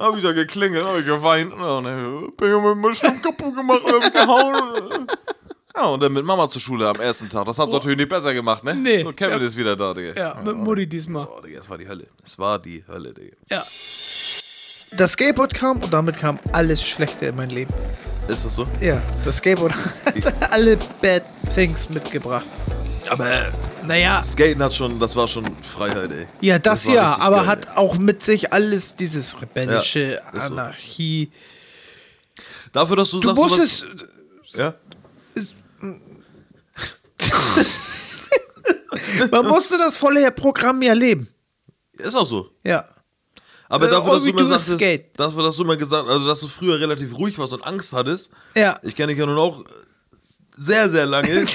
Habe 0.00 0.16
ich 0.18 0.24
da 0.24 0.32
geklingelt, 0.32 0.84
habe 0.84 1.00
ich 1.00 1.06
geweint. 1.06 1.52
Und 1.52 1.60
dann 1.60 1.84
äh, 1.86 2.30
bin 2.36 2.48
ich 2.56 2.62
mit 2.62 2.76
meinem 2.76 2.94
Schlumpf 2.94 3.22
kaputt 3.22 3.54
gemacht 3.54 3.80
und 3.84 4.02
hab 4.04 4.12
gehauen. 4.12 5.06
Ja, 5.76 5.84
und 5.84 6.02
dann 6.02 6.12
mit 6.12 6.24
Mama 6.24 6.48
zur 6.48 6.60
Schule 6.60 6.88
am 6.88 6.96
ersten 7.00 7.28
Tag. 7.28 7.44
Das 7.46 7.58
hat's 7.58 7.72
natürlich 7.72 7.98
nicht 7.98 8.08
besser 8.08 8.34
gemacht, 8.34 8.64
ne? 8.64 8.74
Nee. 8.74 9.04
So, 9.04 9.12
Kevin 9.12 9.38
Ja. 9.40 9.46
ist 9.46 9.56
wieder 9.56 9.76
da, 9.76 9.94
Digga. 9.94 10.18
Ja, 10.20 10.40
mit 10.42 10.56
Mutti 10.56 10.86
diesmal. 10.86 11.26
Oh, 11.28 11.40
Digga, 11.40 11.60
es 11.60 11.70
war 11.70 11.78
die 11.78 11.88
Hölle. 11.88 12.06
Es 12.24 12.38
war 12.38 12.58
die 12.58 12.82
Hölle, 12.88 13.14
Digga. 13.14 13.36
Ja. 13.50 13.64
Das 14.92 15.12
Skateboard 15.12 15.54
kam 15.54 15.76
und 15.80 15.92
damit 15.92 16.16
kam 16.18 16.40
alles 16.52 16.82
Schlechte 16.82 17.26
in 17.26 17.36
mein 17.36 17.50
Leben. 17.50 17.72
Ist 18.26 18.44
das 18.44 18.56
so? 18.56 18.64
Ja, 18.80 19.00
das 19.24 19.36
Skateboard 19.36 19.72
hat 19.74 20.34
alle 20.52 20.76
Bad 21.00 21.22
Things 21.54 21.88
mitgebracht. 21.88 22.44
Aber 23.08 23.52
Naja. 23.86 24.22
Skaten 24.22 24.62
hat 24.62 24.74
schon, 24.74 24.98
das 25.00 25.16
war 25.16 25.26
schon 25.28 25.44
Freiheit, 25.62 26.10
ey. 26.12 26.26
Ja, 26.40 26.58
das, 26.58 26.86
war 26.86 26.94
ja, 26.94 27.16
aber 27.20 27.36
geil, 27.38 27.46
hat 27.46 27.64
ey. 27.66 27.72
auch 27.76 27.98
mit 27.98 28.22
sich 28.22 28.52
alles 28.52 28.96
dieses 28.96 29.40
rebellische 29.40 30.20
Ja, 30.22 30.30
ist 30.30 30.46
so. 30.48 30.52
Anarchie. 30.54 31.30
Dafür, 32.72 32.96
dass 32.96 33.10
du, 33.10 33.20
Du 33.20 33.28
sagst, 33.28 33.42
musstest, 33.42 33.82
du 33.82 33.86
was, 34.52 34.58
ja? 34.58 34.74
man 39.30 39.46
musste 39.46 39.78
das 39.78 39.96
volle 39.96 40.30
Programm 40.32 40.82
ja 40.82 40.92
leben. 40.92 41.28
Ist 41.94 42.14
auch 42.14 42.26
so. 42.26 42.50
Ja. 42.64 42.86
Aber 43.68 43.86
Äh, 43.86 43.90
dafür, 43.90 44.14
dass 44.14 44.24
we 44.24 44.32
du 44.32 44.38
is 44.40 44.48
sagtest, 44.48 45.04
dafür, 45.16 45.42
dass 45.44 45.56
du 45.56 45.64
mal 45.64 45.76
gesagt, 45.76 46.08
also 46.08 46.26
dass 46.26 46.40
du 46.40 46.48
früher 46.48 46.80
relativ 46.80 47.16
ruhig 47.16 47.38
warst 47.38 47.52
und 47.52 47.64
Angst 47.64 47.92
hattest, 47.92 48.30
Ja. 48.56 48.78
ich 48.82 48.96
kenne 48.96 49.08
dich 49.12 49.18
ja 49.18 49.26
nun 49.26 49.38
auch 49.38 49.64
sehr, 50.56 50.88
sehr 50.88 51.06
lange, 51.06 51.28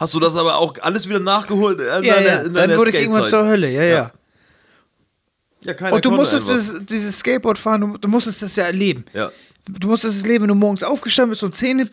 hast 0.00 0.14
du 0.14 0.18
das 0.20 0.34
aber 0.34 0.56
auch 0.56 0.74
alles 0.80 1.08
wieder 1.08 1.20
nachgeholt 1.20 1.80
in 1.80 1.86
Ja, 1.86 2.14
deiner, 2.14 2.26
ja. 2.26 2.40
in 2.42 2.54
Dann 2.54 2.76
wurde 2.76 2.90
ich 2.90 2.96
irgendwann 2.96 3.28
zur 3.28 3.46
Hölle, 3.46 3.70
ja, 3.70 3.84
ja. 3.84 4.12
Ja, 5.62 5.74
keiner 5.74 5.92
Und 5.92 6.04
du 6.04 6.10
musstest 6.10 6.48
das, 6.48 6.80
dieses 6.86 7.18
Skateboard 7.18 7.58
fahren, 7.58 7.80
du, 7.82 7.98
du 7.98 8.08
musstest 8.08 8.42
das 8.42 8.56
ja 8.56 8.64
erleben. 8.64 9.04
Ja. 9.12 9.30
Du 9.68 9.88
musstest 9.88 10.16
es 10.16 10.26
leben, 10.26 10.42
wenn 10.44 10.48
du 10.48 10.54
morgens 10.54 10.82
aufgestanden 10.82 11.30
bist 11.30 11.42
und 11.42 11.54
Zähne, 11.54 11.88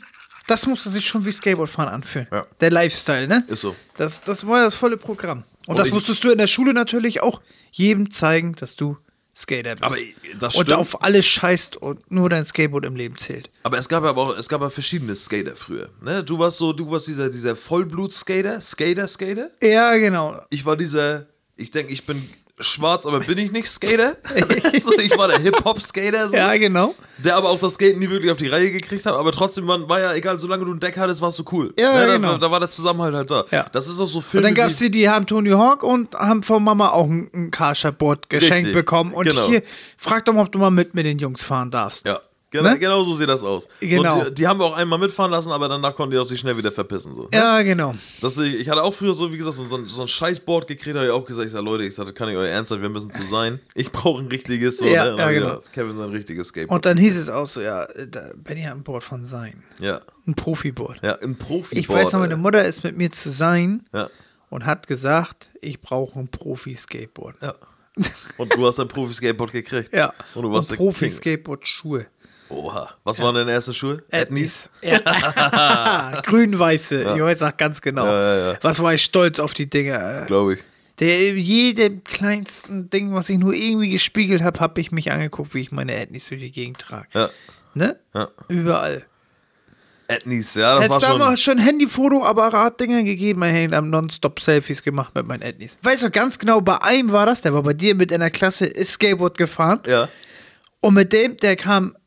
das 0.47 0.65
musste 0.65 0.89
sich 0.89 1.05
schon 1.05 1.25
wie 1.25 1.31
Skateboardfahren 1.33 1.93
anfühlen. 1.93 2.27
Ja. 2.31 2.45
Der 2.61 2.71
Lifestyle, 2.71 3.27
ne? 3.27 3.43
Ist 3.47 3.61
so. 3.61 3.75
Das, 3.97 4.21
das 4.23 4.47
war 4.47 4.59
ja 4.59 4.65
das 4.65 4.75
volle 4.75 4.95
Programm. 4.95 5.43
Und, 5.67 5.71
Und 5.71 5.79
das 5.79 5.91
musstest 5.91 6.23
du 6.23 6.29
in 6.29 6.37
der 6.37 6.47
Schule 6.47 6.73
natürlich 6.73 7.21
auch 7.21 7.41
jedem 7.71 8.09
zeigen, 8.09 8.55
dass 8.55 8.77
du 8.77 8.97
Skater 9.37 9.75
bist. 9.75 9.83
Aber 9.83 9.95
das 10.39 10.55
und 10.55 10.65
stimmt. 10.65 10.79
auf 10.79 11.03
alles 11.03 11.25
scheißt 11.25 11.77
und 11.77 12.09
nur 12.09 12.27
dein 12.29 12.45
Skateboard 12.45 12.85
im 12.85 12.95
Leben 12.95 13.17
zählt. 13.17 13.51
Aber 13.63 13.77
es 13.77 13.87
gab 13.87 14.03
aber 14.03 14.21
auch, 14.21 14.37
es 14.37 14.49
gab 14.49 14.61
ja 14.61 14.69
verschiedene 14.69 15.15
Skater 15.15 15.55
früher. 15.55 15.89
Ne? 16.01 16.23
Du 16.23 16.39
warst 16.39 16.57
so, 16.57 16.73
du 16.73 16.89
warst 16.89 17.07
dieser, 17.07 17.29
dieser 17.29 17.55
Vollblut-Skater, 17.55 18.59
Skater-Skater. 18.59 19.51
Ja, 19.61 19.95
genau. 19.97 20.41
Ich 20.49 20.65
war 20.65 20.75
dieser, 20.75 21.27
ich 21.55 21.69
denke, 21.69 21.93
ich 21.93 22.05
bin 22.05 22.27
schwarz, 22.59 23.05
aber 23.05 23.19
bin 23.19 23.37
ich 23.37 23.51
nicht 23.51 23.67
Skater. 23.67 24.17
so, 24.77 24.93
ich 24.97 25.17
war 25.17 25.27
der 25.27 25.39
Hip-Hop-Skater, 25.39 26.29
so, 26.29 26.35
Ja, 26.35 26.55
genau. 26.57 26.95
der 27.17 27.35
aber 27.35 27.49
auch 27.49 27.59
das 27.59 27.73
Skaten 27.75 27.99
nie 27.99 28.09
wirklich 28.09 28.31
auf 28.31 28.37
die 28.37 28.47
Reihe 28.47 28.71
gekriegt 28.71 29.05
hat. 29.05 29.13
Aber 29.13 29.31
trotzdem 29.31 29.65
man, 29.65 29.87
war 29.87 29.99
ja 29.99 30.13
egal, 30.13 30.39
solange 30.39 30.65
du 30.65 30.73
ein 30.73 30.79
Deck 30.79 30.97
hattest, 30.97 31.21
warst 31.21 31.37
du 31.39 31.43
cool. 31.51 31.73
Ja, 31.77 31.93
ne? 31.93 32.07
da, 32.07 32.13
genau. 32.17 32.37
da 32.37 32.51
war 32.51 32.59
der 32.59 32.69
Zusammenhalt 32.69 33.13
halt 33.13 33.31
da. 33.31 33.45
Ja. 33.51 33.67
Das 33.71 33.87
ist 33.87 33.99
auch 33.99 34.05
so 34.05 34.17
Und 34.17 34.23
Filme 34.23 34.47
dann 34.47 34.55
gab 34.55 34.71
es 34.71 34.77
die, 34.77 34.89
die 34.89 35.09
haben 35.09 35.25
Tony 35.27 35.51
Hawk 35.51 35.83
und 35.83 36.15
haben 36.15 36.43
von 36.43 36.63
Mama 36.63 36.89
auch 36.89 37.07
ein, 37.07 37.29
ein 37.33 37.51
Karstadt-Board 37.51 38.29
geschenkt 38.29 38.67
Richtig, 38.67 38.73
bekommen. 38.73 39.13
Und 39.13 39.27
genau. 39.27 39.47
hier, 39.47 39.61
frag 39.97 40.25
doch 40.25 40.33
mal, 40.33 40.43
ob 40.43 40.51
du 40.51 40.59
mal 40.59 40.71
mit 40.71 40.95
mit 40.95 41.05
den 41.05 41.19
Jungs 41.19 41.43
fahren 41.43 41.71
darfst. 41.71 42.05
Ja. 42.07 42.19
Genau, 42.49 42.69
Ne? 42.69 42.79
genau 42.79 43.03
so 43.03 43.13
sieht 43.13 43.27
das 43.27 43.43
aus. 43.43 43.67
Genau. 43.81 44.23
So, 44.23 44.29
die, 44.29 44.35
die 44.35 44.47
haben 44.47 44.57
wir 44.59 44.65
auch 44.65 44.77
einmal 44.77 44.97
mitfahren 44.97 45.31
lassen, 45.31 45.51
aber 45.51 45.67
danach 45.67 45.93
konnten 45.93 46.13
die 46.13 46.17
auch 46.17 46.23
sich 46.23 46.39
schnell 46.39 46.55
wieder 46.55 46.71
verpissen. 46.71 47.13
So. 47.13 47.23
ne? 47.23 47.29
Ja, 47.33 47.61
genau. 47.61 47.93
Das, 48.21 48.37
ich 48.37 48.61
ich 48.61 48.69
hatte 48.69 48.81
auch 48.83 48.93
früher 48.93 49.13
so, 49.13 49.31
wie 49.33 49.37
gesagt, 49.37 49.57
so, 49.57 49.65
so, 49.65 49.75
ein, 49.75 49.89
so 49.89 50.01
ein 50.03 50.07
Scheißboard 50.07 50.65
gekriegt, 50.65 50.95
habe 50.95 51.05
ich 51.07 51.11
auch 51.11 51.25
gesagt, 51.25 51.45
ich 51.47 51.51
sag, 51.51 51.61
Leute, 51.63 51.83
ich 51.83 51.93
sag, 51.93 52.05
das 52.05 52.13
kann 52.15 52.29
nicht 52.29 52.37
euer 52.37 52.47
Ernst 52.47 52.69
sein, 52.69 52.81
wir 52.81 52.87
müssen 52.89 53.11
zu 53.11 53.23
sein. 53.23 53.59
Ich 53.75 53.91
brauche 53.91 54.21
ein 54.21 54.27
richtiges, 54.27 54.77
so, 54.77 54.85
Ja, 54.85 55.11
ne? 55.11 55.17
Ja, 55.17 55.31
genau. 55.31 55.61
Kevin 55.73 55.97
sein 55.97 56.09
richtiges 56.11 56.47
Skateboard. 56.47 56.77
Und 56.77 56.85
dann 56.85 56.97
hieß 56.97 57.17
es 57.17 57.27
auch 57.27 57.47
so, 57.47 57.59
ja, 57.59 57.85
da, 58.07 58.31
Benny 58.37 58.61
hat 58.63 58.71
ein 58.75 58.83
Board 58.83 59.03
von 59.03 59.25
sein. 59.25 59.61
ja, 59.81 59.99
Ein 60.25 60.35
Profiboard. 60.35 60.99
ja, 61.03 61.15
ein 61.21 61.37
Profi. 61.37 61.75
Ich 61.77 61.89
weiß 61.89 62.13
noch, 62.13 62.21
meine 62.21 62.37
Mutter 62.37 62.63
ist 62.63 62.81
mit 62.83 62.95
mir 62.95 63.11
zu 63.11 63.29
sein 63.29 63.83
Ja, 63.93 64.09
und 64.49 64.65
hat 64.65 64.87
gesagt, 64.87 65.49
ich 65.59 65.81
brauche 65.81 66.17
ein 66.17 66.29
Profi-Skateboard. 66.29 67.35
ja. 67.41 67.55
Und 68.37 68.53
du 68.53 68.63
hast 68.67 68.79
ein 68.79 68.87
Profi-Skateboard 68.87 69.51
gekriegt. 69.51 69.91
Ja. 69.91 70.13
Und 70.35 70.43
du 70.43 70.51
warst. 70.51 70.71
Profi-Skateboard-Schuhe. 70.75 72.05
Oha. 72.49 72.89
Was 73.03 73.19
waren 73.19 73.35
deine 73.35 73.51
ersten 73.51 73.73
Schuhe? 73.73 74.03
Etnies. 74.09 74.69
Ja. 74.81 76.21
Grün-weiße. 76.23 77.13
Ich 77.15 77.21
weiß 77.21 77.43
auch 77.43 77.57
ganz 77.57 77.81
genau. 77.81 78.05
Ja, 78.05 78.35
ja, 78.35 78.51
ja. 78.53 78.59
Was 78.61 78.81
war 78.81 78.93
ich 78.93 79.03
stolz 79.03 79.39
auf 79.39 79.53
die 79.53 79.69
Dinger. 79.69 80.25
Glaube 80.27 80.55
ich. 80.55 80.59
Der 80.99 81.33
jedem 81.35 82.03
kleinsten 82.03 82.89
Ding, 82.89 83.13
was 83.13 83.29
ich 83.29 83.37
nur 83.37 83.53
irgendwie 83.53 83.89
gespiegelt 83.89 84.41
habe, 84.41 84.59
habe 84.59 84.81
ich 84.81 84.91
mich 84.91 85.11
angeguckt, 85.11 85.53
wie 85.53 85.59
ich 85.59 85.71
meine 85.71 85.95
Ethnies 85.95 86.27
durch 86.27 86.41
die 86.41 86.51
Gegend 86.51 86.79
trage. 86.79 87.07
Ja. 87.13 87.29
Ne? 87.75 87.99
Ja. 88.15 88.29
Überall. 88.47 89.05
Etnies, 90.07 90.55
ja, 90.55 90.75
das 90.75 90.85
Hättest 90.85 91.01
war 91.01 91.09
schon. 91.09 91.19
damals 91.19 91.41
schon 91.41 91.57
Handyfoto-Apparat-Dinger 91.57 93.03
gegeben, 93.03 93.41
man 93.41 93.49
hätte 93.51 93.75
am 93.75 93.89
Nonstop-Selfies 93.89 94.81
gemacht 94.81 95.13
mit 95.13 95.27
meinen 95.27 95.41
Ethnies. 95.41 95.77
Weißt 95.83 96.01
du 96.01 96.09
ganz 96.09 96.39
genau, 96.39 96.61
bei 96.61 96.81
einem 96.81 97.11
war 97.11 97.25
das, 97.25 97.41
der 97.41 97.53
war 97.53 97.61
bei 97.61 97.73
dir 97.73 97.93
mit 97.93 98.11
in 98.11 98.21
der 98.21 98.31
Klasse, 98.31 98.65
ist 98.65 98.93
Skateboard 98.93 99.37
gefahren. 99.37 99.81
Ja. 99.85 100.07
Und 100.79 100.93
mit 100.93 101.11
dem, 101.11 101.35
der 101.37 101.57
kam 101.57 101.97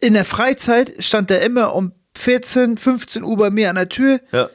in 0.00 0.14
der 0.14 0.24
Freizeit, 0.24 0.92
stand 0.98 1.30
der 1.30 1.42
immer 1.42 1.74
um 1.74 1.92
14, 2.16 2.76
15 2.76 3.22
Uhr 3.24 3.36
bei 3.36 3.50
mir 3.50 3.70
an 3.70 3.76
der 3.76 3.88
Tür 3.88 4.20
Ja. 4.32 4.48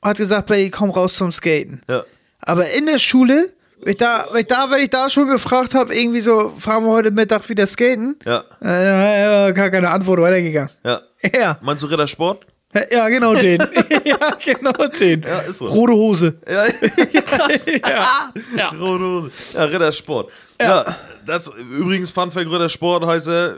und 0.00 0.08
hat 0.10 0.16
gesagt, 0.16 0.46
Betty, 0.48 0.70
komm 0.70 0.90
raus 0.90 1.14
zum 1.14 1.30
Skaten. 1.32 1.82
Ja. 1.88 2.02
Aber 2.40 2.68
in 2.70 2.86
der 2.86 2.98
Schule, 2.98 3.52
wenn 3.80 3.92
ich 3.92 3.98
da, 3.98 4.26
wenn 4.32 4.40
ich 4.42 4.46
da, 4.46 4.70
wenn 4.70 4.80
ich 4.82 4.90
da 4.90 5.08
schon 5.10 5.28
gefragt 5.28 5.74
habe, 5.74 5.94
irgendwie 5.94 6.20
so, 6.20 6.52
fahren 6.58 6.84
wir 6.84 6.90
heute 6.90 7.10
Mittag 7.10 7.48
wieder 7.48 7.66
skaten, 7.66 8.16
Ja. 8.24 8.44
äh, 8.60 9.52
gar 9.52 9.70
keine 9.70 9.90
Antwort 9.90 10.20
weitergegangen. 10.20 10.70
Ja. 10.84 11.00
Ja, 11.34 11.56
Meinst 11.62 11.84
du 11.84 11.86
Rittersport? 11.86 12.46
ja, 12.90 13.08
genau 13.08 13.32
den. 13.34 13.60
ja, 14.04 14.16
genau 14.44 14.72
den. 14.72 15.22
Ja, 15.22 15.38
ist 15.40 15.58
so. 15.58 15.68
Rote 15.68 15.92
Hose. 15.92 16.34
Ja, 16.50 16.64
krass. 17.22 17.66
ja. 17.66 18.32
ja. 18.56 18.68
Rote 18.70 19.04
Hose. 19.04 19.30
Ja, 19.54 19.64
Rittersport. 19.64 20.32
Ja. 20.60 20.96
das, 21.26 21.48
übrigens, 21.78 22.10
Fun 22.10 22.32
Fact, 22.32 22.46
Rittersport 22.50 23.06
heißt 23.06 23.28
er, 23.28 23.56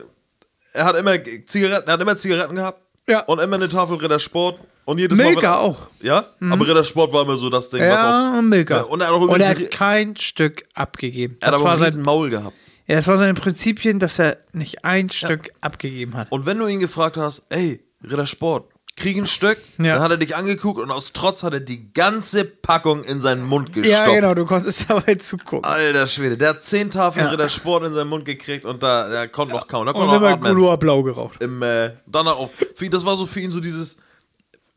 er 0.75 0.85
hat 0.85 0.97
immer 0.97 1.17
Zigaretten, 1.47 1.89
er 1.89 1.93
hat 1.95 2.01
immer 2.01 2.17
Zigaretten 2.17 2.57
gehabt. 2.57 2.81
Ja. 3.09 3.21
Und 3.21 3.41
immer 3.41 3.57
eine 3.57 3.69
Tafel 3.69 3.97
Rittersport. 3.97 4.59
Und 4.87 4.99
jedes 4.99 5.17
Mal. 5.17 5.25
Milka 5.29 5.41
wenn 5.41 5.49
er- 5.49 5.61
auch. 5.61 5.87
Ja? 6.03 6.27
Aber 6.51 6.67
Rittersport 6.69 7.11
war 7.13 7.23
immer 7.23 7.37
so 7.37 7.49
das 7.49 7.71
Ding, 7.71 7.81
was 7.81 8.01
auch. 8.01 8.05
Ja, 8.35 8.43
Milka. 8.43 8.77
Ja, 8.77 8.83
und 8.83 9.01
er 9.01 9.07
hat 9.07 9.15
auch 9.15 9.21
und 9.23 9.41
er 9.41 9.49
hat 9.49 9.71
kein 9.71 10.15
Stück 10.17 10.65
abgegeben. 10.75 11.39
Er 11.41 11.47
hat 11.47 11.55
Das 11.55 11.61
aber 11.61 11.71
war 11.79 11.87
ein 11.87 11.93
sein, 11.93 12.03
Maul 12.03 12.29
gehabt. 12.29 12.55
ja, 12.87 12.97
das 12.97 13.07
war 13.07 13.17
seine 13.17 13.33
Prinzipien, 13.35 13.99
dass 13.99 14.19
er 14.19 14.37
nicht 14.53 14.85
ein 14.85 15.09
Stück 15.09 15.51
abgegeben 15.63 16.15
hat. 16.15 16.31
Und 16.31 16.45
wenn 16.45 16.59
du 16.59 16.67
ihn 16.67 16.81
gefragt 16.81 17.17
hast, 17.17 17.47
ey, 17.49 17.83
Rittersport, 18.03 18.69
krieg 18.97 19.17
ein 19.17 19.27
Stück, 19.27 19.59
Ja. 19.79 19.95
dann 19.95 20.03
hat 20.03 20.11
er 20.13 20.17
dich 20.17 20.37
angeguckt 20.37 20.79
und 20.81 20.91
aus 20.91 21.13
Trotz 21.13 21.43
hat 21.43 21.53
er 21.53 21.61
die 21.61 21.93
ganze 21.93 22.45
Packung 22.45 23.03
in 23.05 23.21
seinen 23.21 23.43
Mund 23.45 23.73
gestopft. 23.73 24.07
Ja, 24.09 24.15
genau, 24.15 24.35
du 24.35 24.45
konntest 24.47 24.85
dabei 24.89 25.17
zugucken. 25.17 25.65
Alter 25.65 26.07
Schwede, 26.07 26.37
der 26.37 26.51
hat 26.51 26.63
zehn 26.63 26.91
Tafeln 26.91 27.27
Ja. 27.27 27.31
Rittersport 27.33 27.85
in 27.85 27.93
seinen 27.93 28.09
Mund 28.09 28.25
gekriegt 28.25 28.65
und 28.65 28.83
da, 28.83 29.09
der 29.09 29.29
konnte 29.29 29.55
noch 29.55 29.67
kaum. 29.67 29.87
Da 29.87 29.93
Und 29.93 29.99
konnte 29.99 30.15
noch 30.15 30.21
immer 30.21 30.31
atmen. 30.35 30.53
Couloir 30.53 30.77
blau 30.77 31.03
geraucht. 31.03 31.43
Im, 31.43 31.61
äh, 31.63 31.93
danach 32.07 32.37
auch. 32.37 32.51
Ihn, 32.81 32.91
das 32.91 33.05
war 33.05 33.17
so 33.17 33.27
für 33.27 33.41
ihn 33.41 33.51
so 33.51 33.61
dieses, 33.61 33.97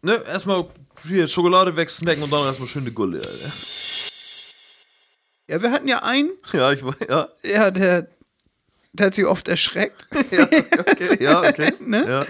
ne, 0.01 0.20
erstmal 0.28 0.65
hier 1.07 1.28
Schokolade 1.28 1.76
wegsnacken 1.76 2.24
und 2.24 2.32
dann 2.32 2.43
erstmal 2.45 2.68
schöne 2.68 2.91
Gulle, 2.91 3.18
Alter. 3.18 3.51
Ja, 5.47 5.61
wir 5.61 5.72
hatten 5.72 5.88
ja 5.88 6.03
einen, 6.03 6.32
Ja, 6.53 6.72
ich 6.74 6.84
war, 6.84 6.95
ja, 7.07 7.30
ja, 7.43 7.72
der, 7.72 8.07
der 8.93 9.05
hat 9.07 9.15
sich 9.15 9.26
oft 9.26 9.47
erschreckt. 9.47 10.05
okay, 10.11 11.18
ja, 11.22 11.39
okay. 11.41 11.74
Ne? 11.80 12.05
Ja. 12.07 12.26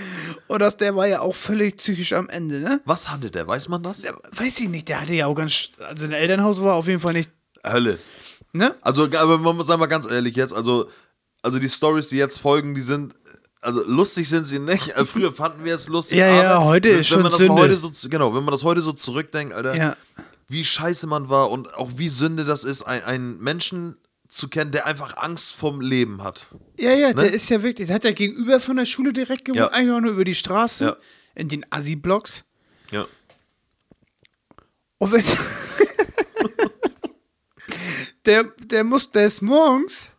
Und 0.48 0.60
das, 0.60 0.78
der 0.78 0.96
war 0.96 1.08
ja 1.08 1.20
auch 1.22 1.36
völlig 1.36 1.78
psychisch 1.78 2.14
am 2.14 2.30
Ende, 2.30 2.60
ne? 2.60 2.80
Was 2.86 3.10
hatte 3.10 3.30
der, 3.32 3.48
weiß 3.48 3.68
man 3.70 3.84
das? 3.84 4.02
Der, 4.02 4.16
weiß 4.32 4.60
ich 4.60 4.70
nicht, 4.70 4.88
der 4.88 5.02
hatte 5.02 5.14
ja 5.14 5.26
auch 5.28 5.36
ganz. 5.36 5.70
Also 5.80 6.06
ein 6.06 6.12
Elternhaus 6.14 6.62
war 6.62 6.76
auf 6.76 6.88
jeden 6.88 7.00
Fall 7.02 7.14
nicht. 7.14 7.30
Hölle. 7.66 8.00
Ne? 8.54 8.76
Also, 8.82 9.04
aber 9.06 9.38
man 9.38 9.56
muss 9.58 9.68
sagen 9.68 9.80
mal 9.80 9.88
ganz 9.88 10.08
ehrlich 10.10 10.36
jetzt, 10.36 10.54
also, 10.54 10.90
also 11.44 11.60
die 11.60 11.68
Stories, 11.70 12.08
die 12.08 12.16
jetzt 12.18 12.40
folgen, 12.40 12.76
die 12.76 12.82
sind, 12.82 13.14
also 13.62 13.84
lustig 13.86 14.30
sind 14.30 14.46
sie 14.46 14.60
nicht. 14.60 14.94
Also 14.96 15.06
früher 15.06 15.32
fanden 15.34 15.66
wir 15.66 15.76
es 15.76 15.90
lustig, 15.90 16.18
Ja, 16.20 16.28
ja, 16.44 16.64
heute 16.64 16.90
wenn, 16.92 17.00
ist 17.00 17.12
wenn 17.12 17.22
man 17.24 17.32
das 17.32 17.40
Sünde. 17.40 17.54
mal 17.54 17.62
heute 17.64 17.78
so, 17.78 17.92
genau, 18.10 18.34
wenn 18.34 18.44
man 18.44 18.52
das 18.54 18.64
heute 18.64 18.80
so 18.82 18.94
zurückdenkt, 18.94 19.54
Alter, 19.54 19.76
Ja. 19.76 19.98
wie 20.48 20.64
scheiße 20.64 21.08
man 21.08 21.30
war 21.30 21.52
und 21.52 21.74
auch 21.76 21.90
wie 21.98 22.08
Sünde 22.10 22.46
das 22.46 22.64
ist, 22.64 22.84
ein- 22.84 23.04
einen 23.04 23.40
Menschen 23.44 23.98
zu 24.30 24.50
kennen, 24.50 24.72
der 24.72 24.86
einfach 24.86 25.18
Angst 25.18 25.56
vom 25.56 25.80
Leben 25.82 26.24
hat. 26.24 26.48
Ja, 26.78 26.92
ja, 26.94 27.14
der 27.14 27.26
Ne? 27.26 27.30
ist 27.30 27.50
ja 27.50 27.64
wirklich. 27.64 27.88
Der 27.88 27.96
hat 27.96 28.04
ja 28.04 28.12
gegenüber 28.12 28.60
von 28.60 28.76
der 28.78 28.86
Schule 28.86 29.14
direkt 29.14 29.46
gewohnt, 29.46 29.60
Ja. 29.60 29.68
eigentlich 29.72 29.96
auch 29.96 30.02
nur 30.02 30.12
über 30.12 30.26
die 30.26 30.36
Straße, 30.36 30.84
Ja. 30.86 30.96
in 31.36 31.48
den 31.50 31.66
Assi-Blocks. 31.72 32.44
Ja. 32.92 33.06
Und 34.98 35.12
wenn. 35.12 35.24
der, 38.26 38.44
der 38.64 38.84
muss, 38.84 39.12
der 39.12 39.26
ist 39.26 39.42
morgens, 39.42 40.10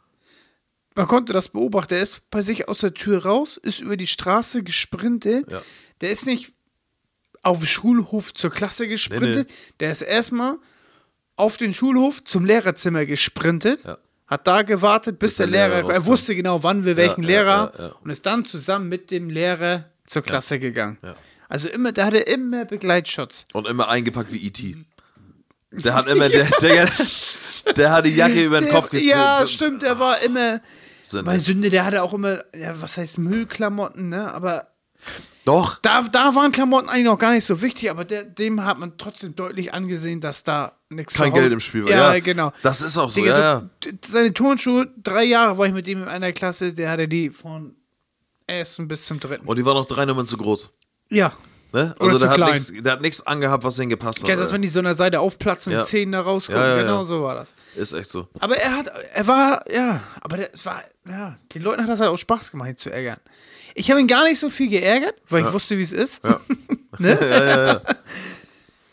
man 0.95 1.07
konnte 1.07 1.33
das 1.33 1.49
beobachten, 1.49 1.91
der 1.95 2.03
ist 2.03 2.29
bei 2.31 2.43
sich 2.43 2.69
aus 2.69 2.79
der 2.79 2.95
Tür 2.95 3.25
raus, 3.25 3.59
ist 3.63 3.81
über 3.81 3.97
die 3.97 4.07
Straße 4.07 4.63
gesprintet. 4.63 5.51
Ja. 5.51 5.63
Der 6.01 6.11
ist 6.11 6.27
nicht 6.27 6.53
auf 7.43 7.65
Schulhof 7.67 8.33
zur 8.35 8.51
Klasse 8.51 8.89
gesprintet, 8.89 9.51
der 9.81 9.93
ist 9.93 10.03
erstmal 10.03 10.59
auf 11.39 11.57
den 11.57 11.75
Schulhof 11.75 12.25
zum 12.25 12.45
Lehrerzimmer 12.45 13.07
gesprintet. 13.07 13.81
Ja. 13.85 13.99
Hat 14.27 14.47
da 14.47 14.63
gewartet, 14.63 15.19
bis, 15.19 15.37
der 15.37 15.47
der, 15.47 15.69
Lehrer, 15.69 15.83
Lehrer 15.83 15.95
er 15.95 16.07
wusste 16.07 16.37
genau, 16.37 16.63
wann 16.63 16.85
wir 16.85 16.97
welchen 16.97 17.23
ja, 17.23 17.29
Lehrer 17.29 17.73
ja, 17.79 17.93
und 18.05 18.11
ist 18.11 18.27
dann 18.27 18.45
zusammen 18.45 18.89
mit 18.89 19.11
dem 19.11 19.31
Lehrer 19.31 19.87
zur 20.07 20.23
Klasse 20.23 20.59
gegangen. 20.59 20.99
Also 21.49 21.69
immer, 21.69 21.93
der 21.93 22.07
hatte 22.07 22.19
immer 22.19 22.67
Begleitschutz. 22.67 23.45
Und 23.55 23.67
immer 23.67 23.89
eingepackt 23.89 24.33
wie 24.33 24.47
E.T. 24.47 24.77
Der 25.71 25.95
hat 25.95 26.09
immer, 26.09 26.29
der, 26.29 26.47
der, 26.61 26.89
der 27.75 27.91
hat 27.91 28.05
die 28.05 28.15
Jacke 28.15 28.45
über 28.45 28.61
den 28.61 28.71
Kopf 28.71 28.91
gezogen. 28.91 29.09
Ja, 29.09 29.47
stimmt, 29.47 29.83
der 29.83 29.99
war 29.99 30.21
immer. 30.21 30.61
Bei 31.25 31.35
ey. 31.35 31.41
Sünde, 31.41 31.71
der 31.71 31.87
hatte 31.87 32.03
auch 32.03 32.13
immer, 32.13 32.43
ja, 32.55 32.81
was 32.83 32.99
heißt 32.99 33.17
Müllklamotten, 33.17 34.11
ne? 34.11 34.33
Aber 34.33 34.69
Doch, 35.49 35.79
da, 35.81 36.03
da 36.03 36.35
waren 36.35 36.53
Klamotten 36.53 36.89
eigentlich 36.89 37.05
noch 37.07 37.19
gar 37.19 37.33
nicht 37.33 37.45
so 37.47 37.61
wichtig, 37.63 37.91
aber 37.91 38.05
der, 38.05 38.23
dem 38.25 38.65
hat 38.65 38.79
man 38.79 38.99
trotzdem 38.99 39.35
deutlich 39.35 39.73
angesehen, 39.73 40.21
dass 40.21 40.45
da 40.45 40.73
nichts 40.91 41.15
kein 41.15 41.33
Geld 41.33 41.53
im 41.53 41.61
Spiel 41.61 41.85
war. 41.85 41.91
Ja, 41.91 42.15
Ja, 42.15 42.21
genau. 42.21 42.53
Das 42.63 42.83
ist 42.83 42.99
auch 42.99 43.11
so, 43.11 43.21
Digga, 43.21 43.33
ja, 43.39 43.41
ja. 43.41 43.61
so, 43.61 43.91
d- 43.91 43.99
seine 44.11 44.35
Turnschuhe, 44.35 44.89
drei 45.03 45.25
Jahre 45.25 45.57
war 45.59 45.67
ich 45.67 45.73
mit 45.73 45.87
ihm 45.89 46.03
in 46.03 46.09
einer 46.09 46.33
Klasse, 46.33 46.73
der 46.73 46.91
hatte 46.91 47.09
die 47.09 47.31
von 47.31 47.75
ersten 48.47 48.89
bis 48.89 49.05
zum 49.07 49.21
dritten. 49.21 49.47
Und 49.47 49.59
die 49.59 49.65
war 49.65 49.75
noch 49.75 49.85
drei 49.87 50.05
Nummern 50.05 50.27
zu 50.27 50.37
groß. 50.37 50.71
ja. 51.11 51.33
Ne? 51.71 51.95
Oder 52.01 52.13
Also 52.13 52.13
zu 52.15 52.19
der 52.21 52.29
hat, 52.31 52.37
klein. 52.37 52.53
nix, 52.55 52.73
der 52.83 52.93
hat 52.95 53.01
nichts 53.03 53.27
angehabt, 53.27 53.63
was 53.63 53.77
denen 53.77 53.91
gepasst 53.91 54.23
hat. 54.23 54.29
Du 54.31 54.35
das, 54.37 54.51
wenn 54.51 54.63
die 54.63 54.69
so 54.69 54.79
an 54.79 54.87
der 54.87 54.95
Seite 54.95 55.21
aufplatzen 55.21 55.71
und 55.71 55.77
Ja. 55.79 55.85
die 55.85 55.91
Zähne 55.91 56.13
da 56.17 56.23
rauskommen? 56.23 56.59
Ja, 56.63 56.77
ja, 56.77 56.81
genau 56.83 57.01
ja. 57.01 57.05
so 57.05 57.23
war 57.23 57.35
das. 57.35 57.55
Ist 57.77 57.93
echt 57.93 58.09
so. 58.09 58.27
Aber 58.41 58.57
er 58.57 58.75
hat, 58.75 58.91
er 59.13 59.27
war, 59.27 59.63
ja, 59.71 60.01
aber 60.23 60.51
es 60.55 60.65
war, 60.65 60.83
ja, 61.07 61.37
den 61.53 61.61
Leuten 61.61 61.83
hat 61.83 61.91
das 61.91 62.01
halt 62.01 62.09
auch 62.09 62.17
Spaß 62.17 62.53
gemacht, 62.53 62.71
ihn 62.71 62.79
zu 62.79 62.89
ärgern. 62.91 63.19
Ich 63.79 63.91
habe 63.91 64.01
ihn 64.01 64.07
gar 64.07 64.25
nicht 64.25 64.41
so 64.41 64.51
viel 64.51 64.69
geärgert, 64.69 65.15
weil 65.29 65.45
ich 65.47 65.53
wusste, 65.53 65.79
wie 65.79 65.83
es 65.83 65.93
ist. 65.93 66.23
ne? 66.99 67.83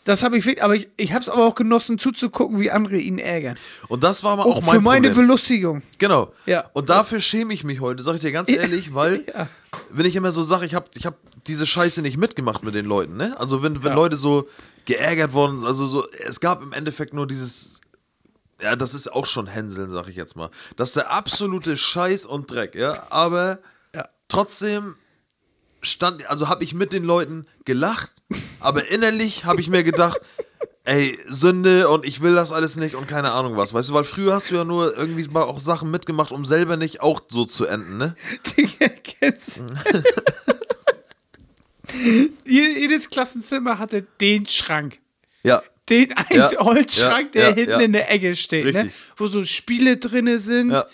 Das 0.04 0.22
habe 0.22 0.38
ich, 0.38 0.44
wirklich- 0.46 0.62
aber 0.62 0.76
ich, 0.76 0.88
ich 0.96 1.12
habe 1.12 1.22
es 1.22 1.28
aber 1.28 1.44
auch 1.44 1.56
genossen 1.56 1.98
zuzugucken, 1.98 2.60
wie 2.60 2.70
andere 2.70 2.96
ihn 2.96 3.18
ärgern. 3.18 3.58
Und 3.88 4.04
das 4.04 4.22
war 4.22 4.36
mal 4.36 4.44
Auch, 4.44 4.58
auch 4.58 4.62
mein 4.62 4.76
für 4.76 4.80
meine 4.80 5.08
Problem. 5.08 5.26
Belustigung. 5.26 5.82
Genau. 5.98 6.32
Ja. 6.46 6.70
Und 6.74 6.88
dafür 6.90 7.18
schäme 7.18 7.52
ich 7.52 7.64
mich 7.64 7.80
heute, 7.80 8.04
sag 8.04 8.14
ich 8.14 8.20
dir 8.20 8.30
ganz 8.30 8.48
ehrlich, 8.48 8.94
weil 8.94 9.24
Ja. 9.34 9.48
wenn 9.90 10.06
ich 10.06 10.14
immer 10.14 10.30
so 10.30 10.44
sage, 10.44 10.64
ich 10.64 10.76
habe 10.76 10.86
ich 10.94 11.06
hab 11.06 11.16
diese 11.48 11.66
Scheiße 11.66 12.02
nicht 12.02 12.18
mitgemacht 12.18 12.62
mit 12.62 12.76
den 12.76 12.86
Leuten, 12.86 13.16
ne? 13.16 13.34
Also 13.40 13.64
wenn, 13.64 13.82
wenn 13.82 13.90
Ja. 13.90 13.96
Leute 13.96 14.16
so 14.16 14.46
geärgert 14.84 15.32
wurden, 15.32 15.64
also 15.66 15.86
so, 15.88 16.04
es 16.24 16.38
gab 16.38 16.62
im 16.62 16.72
Endeffekt 16.72 17.12
nur 17.12 17.26
dieses, 17.26 17.80
ja, 18.62 18.76
das 18.76 18.94
ist 18.94 19.12
auch 19.12 19.26
schon 19.26 19.48
Hänseln, 19.48 19.90
sag 19.90 20.06
ich 20.06 20.14
jetzt 20.14 20.36
mal. 20.36 20.50
Das 20.76 20.90
ist 20.90 20.96
der 20.98 21.10
absolute 21.10 21.76
Scheiß 21.76 22.26
und 22.26 22.48
Dreck, 22.48 22.76
ja, 22.76 23.02
aber 23.10 23.48
Ja. 23.48 23.58
Trotzdem 24.28 24.96
stand, 25.82 26.28
also 26.28 26.48
habe 26.48 26.64
ich 26.64 26.74
mit 26.74 26.92
den 26.92 27.04
Leuten 27.04 27.46
gelacht, 27.64 28.14
aber 28.60 28.88
innerlich 28.90 29.44
habe 29.44 29.60
ich 29.60 29.68
mir 29.68 29.82
gedacht, 29.84 30.20
ey, 30.84 31.18
Sünde 31.26 31.88
und 31.88 32.06
ich 32.06 32.22
will 32.22 32.34
das 32.34 32.52
alles 32.52 32.76
nicht 32.76 32.94
und 32.94 33.06
keine 33.08 33.32
Ahnung 33.32 33.56
was, 33.56 33.74
weißt 33.74 33.90
du, 33.90 33.94
weil 33.94 34.04
früher 34.04 34.34
hast 34.34 34.50
du 34.50 34.56
ja 34.56 34.64
nur 34.64 34.96
irgendwie 34.96 35.26
mal 35.28 35.42
auch 35.42 35.60
Sachen 35.60 35.90
mitgemacht, 35.90 36.32
um 36.32 36.44
selber 36.44 36.76
nicht 36.76 37.00
auch 37.00 37.20
so 37.28 37.44
zu 37.44 37.66
enden, 37.66 37.98
ne? 37.98 38.14
Kennst 39.02 39.62
Jedes 42.44 43.08
Klassenzimmer 43.10 43.78
hatte 43.78 44.06
den 44.20 44.46
Schrank. 44.46 44.98
Ja. 45.42 45.62
Den 45.88 46.12
einen 46.16 46.40
Ja, 46.40 46.50
Holzschrank, 46.58 47.34
ja, 47.34 47.42
der 47.42 47.50
ja, 47.50 47.54
hinten 47.54 47.80
in 47.80 47.92
der 47.92 48.10
Ecke 48.10 48.34
steht, 48.34 48.74
ne? 48.74 48.90
Wo 49.16 49.28
so 49.28 49.44
Spiele 49.44 49.96
drin 49.98 50.38
sind. 50.38 50.72
Ja. 50.72 50.84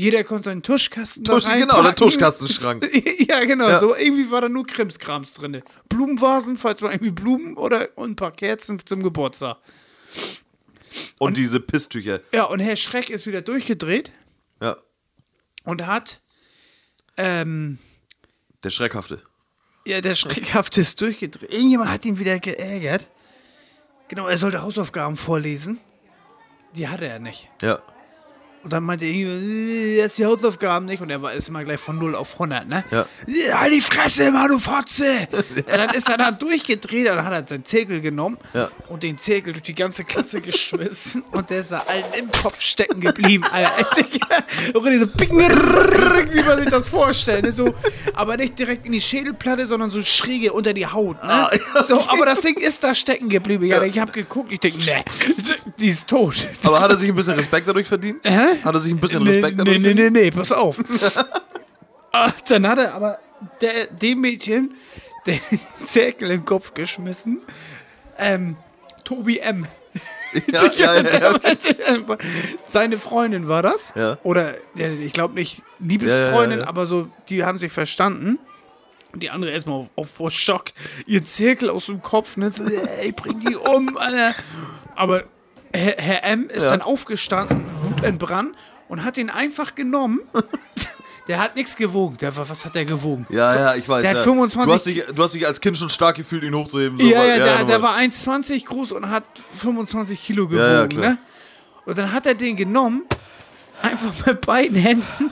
Jeder 0.00 0.22
konnte 0.22 0.44
seinen 0.44 0.62
Tuschkasten 0.62 1.24
Tusch- 1.24 1.44
da 1.46 1.56
genau, 1.58 1.82
der. 1.82 1.96
Tuschkastenschrank. 1.96 2.88
ja, 3.28 3.44
genau. 3.44 3.68
Ja. 3.68 3.80
So 3.80 3.96
irgendwie 3.96 4.30
war 4.30 4.40
da 4.40 4.48
nur 4.48 4.64
Krimskrams 4.64 5.34
drin. 5.34 5.60
Blumenvasen, 5.88 6.56
falls 6.56 6.80
man 6.82 6.92
irgendwie 6.92 7.10
Blumen 7.10 7.56
oder 7.56 7.88
und 7.96 8.10
ein 8.12 8.16
paar 8.16 8.30
Kerzen 8.30 8.80
zum 8.86 9.02
Geburtstag. 9.02 9.56
Und, 11.18 11.36
diese 11.36 11.58
Pisstücher. 11.58 12.20
Ja, 12.32 12.44
und 12.44 12.60
Herr 12.60 12.76
Schreck 12.76 13.10
ist 13.10 13.26
wieder 13.26 13.42
durchgedreht 13.42 14.12
Ja. 14.62 14.76
und 15.64 15.84
hat 15.84 16.20
ähm, 17.16 17.78
Der 18.62 18.70
Schreckhafte. 18.70 19.20
Ja, 19.84 20.00
der 20.00 20.14
Schreckhafte 20.14 20.80
ist 20.80 21.00
durchgedreht. 21.00 21.50
Irgendjemand 21.52 21.90
hat 21.90 22.04
ihn 22.04 22.20
wieder 22.20 22.38
geärgert. 22.38 23.08
Genau, 24.06 24.28
er 24.28 24.38
sollte 24.38 24.62
Hausaufgaben 24.62 25.16
vorlesen. 25.16 25.80
Die 26.76 26.86
hatte 26.86 27.06
er 27.06 27.18
nicht. 27.18 27.48
Ja. 27.62 27.80
Und 28.64 28.72
dann 28.72 28.82
meinte 28.82 29.04
irgendjemand, 29.04 29.42
äh, 29.42 29.96
jetzt 29.98 30.18
die 30.18 30.26
Hausaufgaben 30.26 30.86
nicht. 30.86 31.00
Und 31.00 31.10
er 31.10 31.22
war 31.22 31.32
ist 31.32 31.48
immer 31.48 31.64
gleich 31.64 31.80
von 31.80 31.96
0 31.98 32.14
auf 32.14 32.34
100, 32.34 32.68
ne? 32.68 32.84
Ja. 32.90 33.06
Ja, 33.26 33.60
halt 33.60 33.72
die 33.72 33.80
Fresse, 33.80 34.30
Mann, 34.30 34.48
du 34.48 34.58
Fotze! 34.58 35.28
Und 35.32 35.68
dann 35.76 35.90
ist 35.94 36.08
er 36.08 36.16
da 36.18 36.30
durchgedreht 36.32 37.08
und 37.08 37.16
dann 37.16 37.24
hat 37.24 37.32
er 37.32 37.46
seinen 37.46 37.64
Zirkel 37.64 38.00
genommen 38.00 38.36
Ja. 38.54 38.68
und 38.88 39.02
den 39.02 39.16
Zirkel 39.18 39.52
durch 39.52 39.62
die 39.64 39.74
ganze 39.74 40.04
Klasse 40.04 40.40
geschmissen. 40.42 41.22
und 41.32 41.50
der 41.50 41.60
ist 41.60 41.72
da 41.72 41.84
allen 41.86 42.04
im 42.18 42.30
Kopf 42.30 42.60
stecken 42.60 43.00
geblieben, 43.00 43.44
Alter. 43.52 43.70
Und 44.74 44.74
so 44.74 44.86
wie 44.86 46.42
man 46.44 46.58
sich 46.58 46.70
das 46.70 46.88
vorstellt. 46.88 47.44
Ne? 47.44 47.52
So, 47.52 47.74
aber 48.14 48.36
nicht 48.36 48.58
direkt 48.58 48.86
in 48.86 48.92
die 48.92 49.00
Schädelplatte, 49.00 49.66
sondern 49.66 49.90
so 49.90 50.02
schräge 50.02 50.52
unter 50.52 50.72
die 50.72 50.86
Haut. 50.86 51.22
Ne? 51.22 51.30
Ah, 51.30 51.50
ja, 51.74 51.84
so, 51.84 52.00
aber 52.08 52.26
das 52.26 52.40
Ding 52.40 52.56
ist 52.56 52.82
da 52.84 52.94
stecken 52.94 53.28
geblieben. 53.28 53.64
Ja, 53.66 53.82
Ich 53.82 53.98
habe 53.98 54.12
geguckt, 54.12 54.52
ich 54.52 54.60
denke, 54.60 54.78
ne, 54.84 55.04
die 55.78 55.88
ist 55.88 56.08
tot. 56.08 56.46
Aber 56.62 56.80
hat 56.80 56.90
er 56.90 56.96
sich 56.96 57.08
ein 57.08 57.14
bisschen 57.14 57.34
Respekt 57.34 57.68
dadurch 57.68 57.86
verdient? 57.86 58.18
Hä? 58.24 58.47
Hat 58.64 58.74
er 58.74 58.80
sich 58.80 58.92
ein 58.92 59.00
bisschen 59.00 59.22
Nee, 59.22 59.30
Respekt 59.30 59.58
dadurch 59.58 59.78
nee, 59.78 59.94
nee, 59.94 60.10
nee, 60.10 60.22
nee, 60.24 60.30
pass 60.30 60.52
auf. 60.52 60.78
Ah, 62.10 62.32
dann 62.48 62.66
hat 62.66 62.78
er 62.78 62.94
aber 62.94 63.18
der, 63.60 63.86
dem 63.86 64.22
Mädchen 64.22 64.74
den 65.26 65.40
Zirkel 65.84 66.30
im 66.30 66.44
Kopf 66.44 66.72
geschmissen. 66.72 67.42
Ähm, 68.18 68.56
Tobi 69.04 69.38
M. 69.38 69.66
Ja, 70.50 70.66
ja, 70.76 71.02
ja. 71.02 71.38
Seine 72.66 72.98
Freundin 72.98 73.46
war 73.46 73.62
das. 73.62 73.92
Oder, 74.22 74.54
ich 74.74 75.12
glaube 75.12 75.34
nicht 75.34 75.62
Liebesfreundin, 75.78 76.62
aber 76.62 76.86
so, 76.86 77.08
die 77.28 77.44
haben 77.44 77.58
sich 77.58 77.72
verstanden. 77.72 78.38
Und 79.12 79.22
die 79.22 79.30
andere 79.30 79.50
erstmal 79.50 79.76
auf, 79.80 79.90
auf 79.96 80.10
vor 80.10 80.30
Schock, 80.30 80.66
ihr 81.06 81.24
Zirkel 81.24 81.70
aus 81.70 81.86
dem 81.86 82.02
Kopf, 82.02 82.36
ne? 82.36 82.50
So, 82.50 82.64
ey, 82.64 83.12
bring 83.12 83.40
die 83.40 83.56
um, 83.56 83.96
Alter. 83.96 84.34
Aber 84.94 85.24
Herr, 85.72 85.94
Herr 85.98 86.24
M 86.24 86.48
ist 86.48 86.62
Ja. 86.64 86.70
dann 86.70 86.82
aufgestanden, 86.82 87.64
wutentbrannt 87.76 88.54
und 88.88 89.04
hat 89.04 89.16
ihn 89.18 89.30
einfach 89.30 89.74
genommen. 89.74 90.20
Der 91.28 91.38
hat 91.38 91.56
nichts 91.56 91.76
gewogen. 91.76 92.16
Der, 92.16 92.34
was 92.34 92.64
hat 92.64 92.74
der 92.74 92.86
gewogen? 92.86 93.26
Ja, 93.28 93.54
ja, 93.54 93.74
ich 93.74 93.86
weiß. 93.86 94.00
Der 94.00 94.10
hat 94.12 94.16
ja. 94.16 94.22
25 94.22 94.66
du, 94.66 94.72
hast 94.72 94.86
dich, 94.86 95.04
du 95.14 95.22
hast 95.22 95.34
dich 95.34 95.46
als 95.46 95.60
Kind 95.60 95.76
schon 95.76 95.90
stark 95.90 96.16
gefühlt, 96.16 96.42
ihn 96.42 96.54
hochzuheben. 96.54 96.98
So, 96.98 97.04
ja, 97.04 97.18
weil- 97.18 97.38
ja, 97.38 97.64
der, 97.64 97.82
war 97.82 97.98
1,20 97.98 98.64
groß 98.64 98.92
und 98.92 99.10
hat 99.10 99.24
25 99.56 100.22
Kilo 100.24 100.48
gewogen. 100.48 100.58
Ja, 100.66 100.80
ja, 100.80 100.86
klar. 100.86 101.02
ne? 101.10 101.18
Und 101.84 101.98
dann 101.98 102.12
hat 102.14 102.24
er 102.24 102.34
den 102.34 102.56
genommen, 102.56 103.02
einfach 103.82 104.14
mit 104.24 104.40
beiden 104.46 104.78
Händen, 104.78 105.04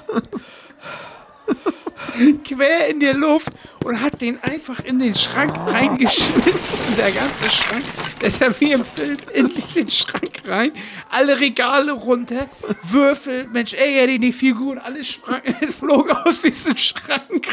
quer 2.45 2.89
in 2.89 3.01
der 3.01 3.15
Luft 3.15 3.49
und 3.85 4.01
hat 4.01 4.21
den 4.21 4.43
einfach 4.43 4.81
in 4.85 4.99
den 4.99 5.15
Schrank 5.15 5.55
reingeschmissen. 5.67 6.97
Der 6.97 7.13
ganze 7.13 7.51
Schrank, 7.51 7.85
der 8.21 8.29
ist 8.29 8.41
ja 8.41 8.61
wie 8.61 8.73
im 8.73 8.85
Film 8.85 9.17
in 9.33 9.53
den 9.75 9.89
Schrank 9.89 10.43
rein. 10.47 10.73
Alle 11.11 11.39
Regale 11.39 11.93
runter, 11.93 12.49
Würfel, 12.83 13.49
Mensch, 13.53 13.75
ey, 13.75 13.99
er 13.99 14.07
die 14.07 14.53
gut, 14.53 14.79
alles 14.79 15.09
sprang, 15.09 15.43
flog 15.79 16.11
aus 16.27 16.43
diesem 16.43 16.77
Schrank 16.77 17.49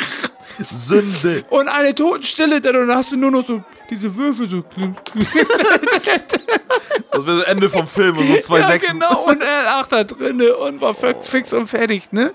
Sünde. 0.60 1.46
und 1.50 1.68
eine 1.68 1.96
Totenstille, 1.96 2.62
dann 2.62 2.94
hast 2.96 3.12
du 3.12 3.18
nur 3.18 3.32
noch 3.32 3.46
so 3.46 3.64
diese 3.90 4.16
Würfel 4.16 4.50
so. 4.50 4.64
Das 7.12 7.28
wäre 7.28 7.38
das 7.38 7.46
Ende 7.46 7.70
vom 7.70 7.86
Film 7.86 8.18
und 8.18 8.28
so 8.28 8.38
zwei 8.40 8.60
ja, 8.60 8.68
Sechsen. 8.68 9.00
genau, 9.00 9.26
und 9.26 9.42
er 9.42 9.64
lag 9.64 9.88
da 9.88 10.04
drinne 10.04 10.56
und 10.58 10.82
war 10.82 10.96
fix 10.96 11.54
und 11.54 11.68
fertig, 11.68 12.12
ne? 12.12 12.34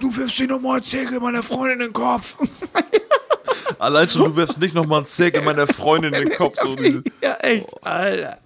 Du 0.00 0.14
wirfst 0.16 0.38
dir 0.38 0.46
nochmal 0.46 0.76
einen 0.76 0.84
Zirkel 0.84 1.20
meiner 1.20 1.42
Freundin 1.42 1.80
in 1.80 1.86
den 1.88 1.92
Kopf. 1.92 2.36
Allein 3.78 4.08
schon, 4.08 4.24
du 4.24 4.36
wirfst 4.36 4.60
nicht 4.60 4.74
nochmal 4.74 4.98
einen 4.98 5.06
Zirkel 5.06 5.42
meiner 5.42 5.66
Freundin 5.66 6.14
in 6.14 6.28
den 6.28 6.36
Kopf. 6.36 6.56
So 6.56 6.74
ja, 7.22 7.34
echt, 7.40 7.66
Alter. 7.82 8.38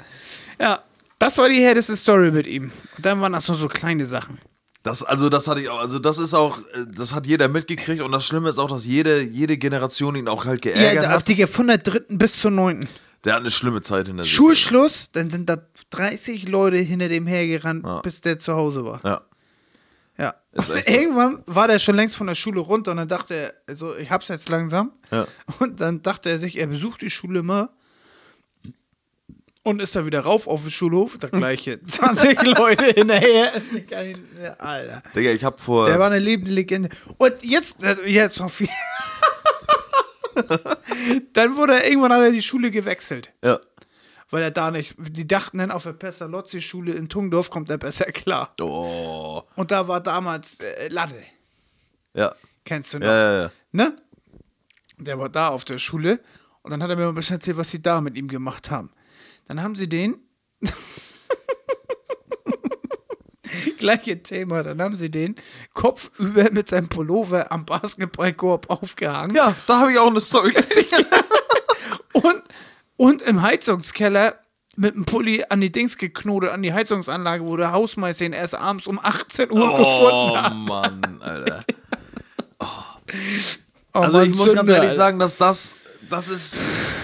Ja, 0.61 0.83
das 1.19 1.39
war 1.39 1.49
die 1.49 1.57
härteste 1.63 1.97
Story 1.97 2.31
mit 2.31 2.47
ihm. 2.47 2.71
Und 2.97 3.07
dann 3.07 3.21
waren 3.21 3.33
das 3.33 3.49
nur 3.49 3.57
so 3.57 3.69
kleine 3.69 4.05
Sachen. 4.07 4.39
das, 4.83 5.03
also, 5.03 5.29
das 5.29 5.47
hatte 5.49 5.61
ich 5.61 5.69
auch. 5.69 5.81
Also, 5.81 5.99
das 5.99 6.19
ist 6.19 6.35
auch, 6.35 6.59
äh, 6.59 6.87
das 6.95 7.15
hat 7.15 7.27
jeder 7.27 7.49
mitgekriegt 7.49 8.03
und 8.03 8.13
das 8.13 8.27
Schlimme 8.27 8.49
ist 8.49 8.59
auch, 8.59 8.69
dass 8.69 8.85
jede, 8.87 9.23
jede 9.23 9.57
Generation 9.59 10.17
ihn 10.17 10.29
auch 10.29 10.45
halt 10.45 10.63
geärgert 10.63 11.05
Ja, 11.05 11.11
hat. 11.11 11.29
Digga, 11.29 11.47
von 11.47 11.67
der 11.69 11.79
dritten 11.79 12.19
bis 12.19 12.37
zur 12.37 12.51
neunten. 12.51 12.89
Der 13.25 13.35
hat 13.35 13.41
eine 13.43 13.51
schlimme 13.53 13.81
Zeit 13.83 14.09
hinter 14.09 14.25
sich. 14.25 14.33
Schulschluss, 14.33 15.11
dann 15.13 15.31
sind 15.31 15.49
da 15.49 15.59
30 15.91 16.49
Leute 16.49 16.79
hinter 16.79 17.09
dem 17.09 17.27
hergerannt, 17.27 17.85
Ja. 17.85 18.01
bis 18.01 18.21
der 18.21 18.39
zu 18.41 18.55
Hause 18.55 18.85
war. 18.85 19.01
Ja. 19.05 19.21
Ja. 20.19 20.35
So. 20.55 20.75
Irgendwann 20.75 21.43
war 21.47 21.67
der 21.67 21.79
schon 21.79 21.95
längst 21.97 22.15
von 22.15 22.27
der 22.27 22.35
Schule 22.35 22.61
runter 22.61 22.91
und 22.91 22.99
dann 22.99 23.09
dachte 23.09 23.35
er, 23.35 23.55
also 23.67 23.97
ich 23.97 24.11
hab's 24.11 24.29
jetzt 24.29 24.51
langsam. 24.51 24.93
Ja. 25.11 25.27
Und 25.61 25.81
dann 25.81 26.03
dachte 26.03 26.29
er 26.29 26.39
sich, 26.39 26.59
er 26.59 26.67
besucht 26.67 27.01
die 27.01 27.09
Schule 27.09 27.43
mal 27.43 27.71
und 29.63 29.81
ist 29.81 29.97
da 29.97 30.05
wieder 30.05 30.21
rauf 30.21 30.47
auf 30.47 30.61
den 30.63 30.71
Schulhof. 30.71 31.17
Der 31.23 31.31
gleiche 31.31 31.83
20 31.83 32.43
Leute 32.43 32.85
hinterher. 32.87 33.51
Ja, 34.43 34.53
Alter. 34.59 35.03
Digga, 35.15 35.31
ich 35.31 35.43
hab 35.43 35.59
vor. 35.61 35.87
Der 35.87 35.99
war 35.99 36.09
eine 36.09 36.19
lebende 36.19 36.51
Legende. 36.53 36.91
Und 37.17 37.43
jetzt, 37.43 37.83
äh, 37.83 37.97
jetzt 38.07 38.39
noch 38.41 38.51
viel. 38.51 38.69
dann 41.33 41.57
wurde 41.57 41.75
er, 41.81 41.89
irgendwann 41.89 42.13
hat 42.13 42.21
er 42.21 42.31
die 42.31 42.43
Schule 42.43 42.71
gewechselt. 42.71 43.31
ja. 43.43 43.59
Weil 44.33 44.43
er 44.43 44.51
da 44.51 44.73
nicht, 44.73 44.97
die 44.99 45.27
dachten 45.27 45.59
dann 45.59 45.71
auf 45.71 45.85
der 45.85 45.93
Pestalozzi-Schule 45.93 46.93
in 46.93 47.09
Tungdorf 47.09 47.51
kommt 47.51 47.71
er 47.71 47.79
besser 47.79 48.07
klar. 48.07 48.53
Oh. 48.61 49.43
Und 49.55 49.71
da 49.71 49.87
war 49.87 50.01
damals 50.01 50.59
äh, 50.59 50.89
Latte. 50.89 51.23
Ja. 52.15 52.35
Kennst 52.65 52.95
du 52.95 52.99
noch? 52.99 53.07
Ja, 53.07 53.33
ja, 53.33 53.43
ja. 53.43 53.51
Ne? 53.71 53.97
der 55.05 55.19
war 55.19 55.29
da 55.29 55.49
auf 55.49 55.65
der 55.65 55.79
Schule 55.79 56.21
und 56.63 56.71
dann 56.71 56.81
hat 56.83 56.91
er 56.91 56.97
mir 56.97 57.03
mal 57.03 57.11
ein 57.11 57.15
bisschen 57.15 57.37
erzählt, 57.37 57.57
was 57.57 57.71
sie 57.71 57.83
da 57.83 58.01
mit 58.01 58.17
ihm 58.17 58.29
gemacht 58.29 58.71
haben. 58.71 58.91
Dann 59.47 59.63
haben 59.63 59.75
sie 59.75 59.89
den. 59.89 60.17
Gleiche 63.79 64.23
Thema, 64.23 64.63
dann 64.63 64.81
haben 64.81 64.97
sie 64.97 65.11
den 65.11 65.37
kopfüber 65.75 66.51
mit 66.53 66.71
seinem 66.71 66.89
Pullover 66.89 67.53
am 67.53 67.67
Basketballkorb 67.67 68.71
aufgehangen. 68.71 69.37
Ja, 69.37 69.55
da 69.67 69.81
habe 69.81 69.93
ich 69.93 69.99
auch 69.99 70.07
eine 70.07 70.21
Story. 70.21 70.55
Und, 72.13 72.43
und 73.03 73.21
im 73.23 73.43
Heizungskeller 73.43 74.37
mit 74.77 74.95
dem 74.95 75.05
Pulli 75.05 75.45
an 75.49 75.61
die 75.61 75.71
Dings 75.73 75.99
geknotet, 75.99 76.51
an 76.51 76.63
die 76.63 76.73
Heizungsanlage, 76.73 77.45
wo 77.47 77.57
der 77.57 77.73
Hausmeister 77.73 78.25
ihn 78.25 78.33
erst 78.33 78.55
abends 78.55 78.87
um 78.87 78.99
18 79.03 79.51
Uhr 79.51 79.59
gefunden 79.77 79.81
oh 79.85 80.37
hat. 80.37 80.55
Mann, 80.55 81.21
Alter. 81.23 81.61
Oh, 83.95 83.99
Also 83.99 84.17
Mann, 84.19 84.31
ich 84.31 84.37
muss 84.37 84.55
ganz 84.55 84.69
ehrlich 84.71 84.85
Alter. 84.91 84.95
sagen, 84.95 85.19
dass 85.19 85.37
das, 85.37 85.77
das 86.09 86.29
ist, 86.29 86.57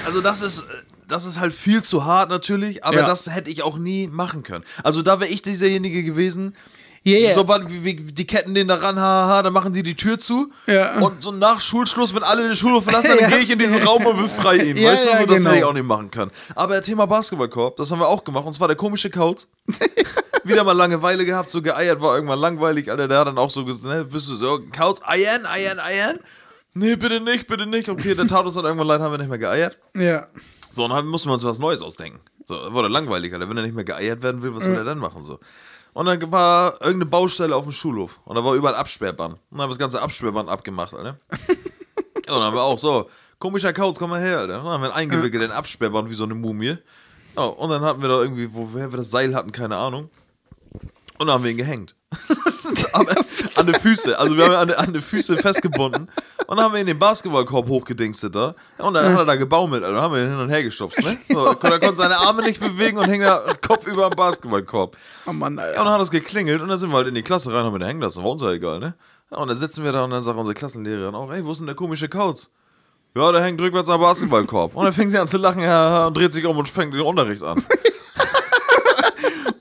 also 0.06 0.20
das 0.22 0.40
ist, 0.40 0.64
das 1.06 1.26
ist 1.26 1.38
halt 1.38 1.52
viel 1.52 1.82
zu 1.82 2.04
hart 2.06 2.30
natürlich, 2.30 2.82
aber 2.84 2.98
Ja. 3.00 3.06
das 3.06 3.28
hätte 3.34 3.50
ich 3.50 3.62
auch 3.62 3.76
nie 3.76 4.06
machen 4.06 4.42
können. 4.42 4.64
Also 4.84 5.02
da 5.02 5.20
wäre 5.20 5.30
ich 5.30 5.42
derjenige 5.42 6.02
gewesen, 6.02 6.54
Ja, 7.02 7.18
ja. 7.18 7.34
sobald 7.34 7.70
wie, 7.70 7.84
wie, 7.84 7.94
die 7.94 8.26
Ketten 8.26 8.54
den 8.54 8.68
da 8.68 8.74
ran, 8.74 8.98
haha, 8.98 9.42
dann 9.42 9.52
machen 9.52 9.72
die 9.72 9.82
die 9.82 9.94
Tür 9.94 10.18
zu 10.18 10.50
Ja. 10.66 10.98
und 11.00 11.22
so 11.22 11.30
nach 11.32 11.60
Schulschluss, 11.60 12.14
wenn 12.14 12.22
alle 12.22 12.42
den 12.42 12.54
Schulhof 12.56 12.84
verlassen, 12.84 13.10
dann 13.10 13.18
Ja. 13.20 13.28
gehe 13.28 13.38
ich 13.38 13.50
in 13.50 13.58
diesen 13.58 13.82
Raum 13.82 14.04
und 14.06 14.16
befreie 14.16 14.62
ihn. 14.62 14.76
Ja, 14.78 14.90
weißt 14.92 15.06
du, 15.06 15.10
so, 15.20 15.26
das 15.26 15.36
genau. 15.36 15.50
hätte 15.50 15.58
ich 15.58 15.64
auch 15.64 15.72
nicht 15.72 15.86
machen 15.86 16.10
können. 16.10 16.30
Aber 16.54 16.82
Thema 16.82 17.06
Basketballkorb, 17.06 17.76
das 17.76 17.90
haben 17.90 18.00
wir 18.00 18.08
auch 18.08 18.24
gemacht 18.24 18.44
und 18.44 18.52
zwar 18.52 18.68
der 18.68 18.76
komische 18.76 19.10
Kauz. 19.10 19.48
Wieder 20.44 20.64
mal 20.64 20.72
Langeweile 20.72 21.24
gehabt, 21.24 21.50
so 21.50 21.60
geeiert, 21.62 22.00
war 22.00 22.14
irgendwann 22.14 22.38
langweilig, 22.38 22.90
Alter, 22.90 23.08
der 23.08 23.18
hat 23.18 23.26
dann 23.26 23.38
auch 23.38 23.50
so 23.50 23.64
gesagt, 23.64 23.84
ne, 23.84 24.04
bist 24.04 24.28
du 24.30 24.36
so, 24.36 24.60
Kauz, 24.72 25.00
eiern, 25.04 25.46
eiern, 25.46 25.78
eiern? 25.78 26.18
Nee, 26.74 26.96
bitte 26.96 27.20
nicht, 27.20 27.46
bitte 27.48 27.66
nicht. 27.66 27.88
Okay, 27.88 28.14
der 28.14 28.26
tat 28.26 28.44
uns 28.46 28.54
dann 28.54 28.64
irgendwann 28.64 28.86
leid, 28.86 29.00
haben 29.00 29.12
wir 29.12 29.18
nicht 29.18 29.28
mehr 29.28 29.38
geeiert. 29.38 29.78
Ja. 29.96 30.28
So, 30.70 30.84
und 30.84 30.90
dann 30.90 31.06
mussten 31.06 31.28
wir 31.28 31.34
uns 31.34 31.44
was 31.44 31.58
Neues 31.58 31.82
ausdenken. 31.82 32.20
So, 32.46 32.72
wurde 32.72 32.88
langweilig, 32.88 33.32
Alter. 33.34 33.48
Wenn 33.50 33.56
er 33.56 33.62
nicht 33.64 33.74
mehr 33.74 33.84
geeiert 33.84 34.22
werden 34.22 34.42
will, 34.42 34.54
was 34.54 34.64
soll 34.64 34.74
er 34.76 34.84
dann 34.84 34.98
machen? 34.98 35.24
So. 35.24 35.40
Und 35.98 36.06
dann 36.06 36.30
war 36.30 36.74
irgendeine 36.74 37.06
Baustelle 37.06 37.56
auf 37.56 37.64
dem 37.64 37.72
Schulhof. 37.72 38.20
Und 38.24 38.36
da 38.36 38.44
war 38.44 38.54
überall 38.54 38.76
Absperrband. 38.76 39.34
Und 39.34 39.40
dann 39.50 39.62
haben 39.62 39.68
wir 39.68 39.72
das 39.72 39.80
ganze 39.80 40.00
Absperrband 40.00 40.48
abgemacht, 40.48 40.94
Alter. 40.94 41.18
und 41.28 42.28
dann 42.28 42.40
haben 42.40 42.54
wir 42.54 42.62
auch 42.62 42.78
so, 42.78 43.10
komischer 43.40 43.72
Kauz, 43.72 43.98
komm 43.98 44.10
mal 44.10 44.20
her, 44.20 44.38
Alter. 44.38 44.58
Und 44.60 44.66
dann 44.66 44.74
haben 44.74 44.82
wir 44.82 44.90
ihn 44.90 44.94
eingewickelt 44.94 45.42
in 45.42 45.50
Absperrband 45.50 46.08
wie 46.08 46.14
so 46.14 46.22
eine 46.22 46.36
Mumie. 46.36 46.76
Ja, 47.34 47.42
und 47.46 47.68
dann 47.70 47.82
hatten 47.82 48.00
wir 48.00 48.08
da 48.08 48.22
irgendwie, 48.22 48.48
woher 48.52 48.92
wir 48.92 48.96
das 48.96 49.10
Seil 49.10 49.34
hatten, 49.34 49.50
keine 49.50 49.76
Ahnung. 49.76 50.08
Und 51.18 51.26
dann 51.26 51.30
haben 51.30 51.42
wir 51.42 51.50
ihn 51.50 51.56
gehängt. 51.56 51.96
Aber 52.92 53.12
an 53.56 53.66
die 53.66 53.74
Füße. 53.74 54.18
Also 54.18 54.36
wir 54.36 54.44
haben 54.44 54.52
ihn 54.68 54.74
an 54.74 54.86
an 54.86 54.92
die 54.92 55.00
Füße 55.00 55.36
festgebunden. 55.36 56.08
Und 56.46 56.56
dann 56.56 56.64
haben 56.64 56.72
wir 56.72 56.78
ihn 56.78 56.82
in 56.82 56.86
den 56.88 56.98
Basketballkorb 56.98 57.68
hochgedingstet 57.68 58.34
da. 58.34 58.54
Und 58.78 58.94
dann 58.94 59.12
hat 59.12 59.18
er 59.18 59.24
da 59.26 59.36
gebaumelt. 59.36 59.82
Also 59.82 59.94
dann 59.94 60.02
haben 60.02 60.14
wir 60.14 60.22
ihn 60.22 60.30
hin 60.30 60.38
und 60.38 60.48
her 60.48 60.62
gestopft. 60.62 60.98
Ne? 61.02 61.18
So, 61.28 61.46
er 61.46 61.54
konnte 61.56 61.96
seine 61.96 62.16
Arme 62.18 62.42
nicht 62.42 62.60
bewegen 62.60 62.96
und 62.98 63.08
hing 63.10 63.20
da 63.20 63.42
Kopf 63.66 63.86
über 63.86 64.06
am 64.06 64.12
Basketballkorb. 64.12 64.96
Oh 65.26 65.32
Mann, 65.32 65.56
Ja, 65.58 65.64
Alter. 65.64 65.80
und 65.80 65.84
dann 65.86 65.94
hat 65.94 66.00
es 66.00 66.10
geklingelt 66.10 66.62
und 66.62 66.68
dann 66.68 66.78
sind 66.78 66.90
wir 66.90 66.96
halt 66.96 67.08
in 67.08 67.14
die 67.14 67.22
Klasse 67.22 67.52
rein 67.52 67.60
und 67.60 67.66
haben 67.72 67.76
ihn 67.80 67.86
hängen 67.86 68.00
lassen. 68.00 68.22
War 68.24 68.30
uns 68.30 68.42
ja 68.42 68.50
egal, 68.52 68.78
ne? 68.80 68.94
Ja, 69.30 69.38
und 69.38 69.48
dann 69.48 69.56
sitzen 69.58 69.84
wir 69.84 69.92
da 69.92 70.04
und 70.04 70.10
dann 70.10 70.22
sagt 70.22 70.38
unsere 70.38 70.54
Klassenlehrerin 70.54 71.14
auch, 71.14 71.30
ey, 71.30 71.44
wo 71.44 71.52
ist 71.52 71.58
denn 71.58 71.66
der 71.66 71.76
komische 71.76 72.08
Kauz? 72.08 72.48
Ja, 73.14 73.30
der 73.32 73.42
hängt 73.42 73.60
rückwärts 73.60 73.90
am 73.90 74.00
Basketballkorb. 74.00 74.74
Und 74.74 74.84
dann 74.84 74.92
fing 74.94 75.10
sie 75.10 75.18
an 75.18 75.26
zu 75.26 75.36
lachen 75.36 75.60
ja, 75.60 76.06
und 76.06 76.16
dreht 76.16 76.32
sich 76.32 76.46
um 76.46 76.56
und 76.56 76.68
fängt 76.68 76.94
den 76.94 77.00
Unterricht 77.02 77.42
an. 77.42 77.62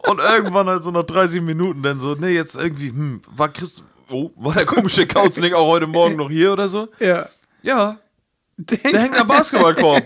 Und 0.07 0.19
irgendwann 0.19 0.67
halt 0.67 0.83
so 0.83 0.91
nach 0.91 1.03
30 1.03 1.41
Minuten 1.41 1.83
dann 1.83 1.99
so, 1.99 2.15
nee, 2.15 2.29
jetzt 2.29 2.55
irgendwie, 2.55 2.89
hm, 2.89 3.21
war 3.35 3.49
Christ, 3.49 3.83
oh, 4.09 4.31
war 4.35 4.53
der 4.53 4.65
komische 4.65 5.05
Kauz 5.07 5.37
nicht 5.37 5.53
auch 5.53 5.67
heute 5.67 5.87
Morgen 5.87 6.15
noch 6.15 6.29
hier 6.29 6.53
oder 6.53 6.67
so? 6.67 6.87
Ja. 6.99 7.27
Ja, 7.63 7.97
der 8.57 9.01
hängt 9.01 9.19
am 9.19 9.27
Basketballkorb. 9.27 10.03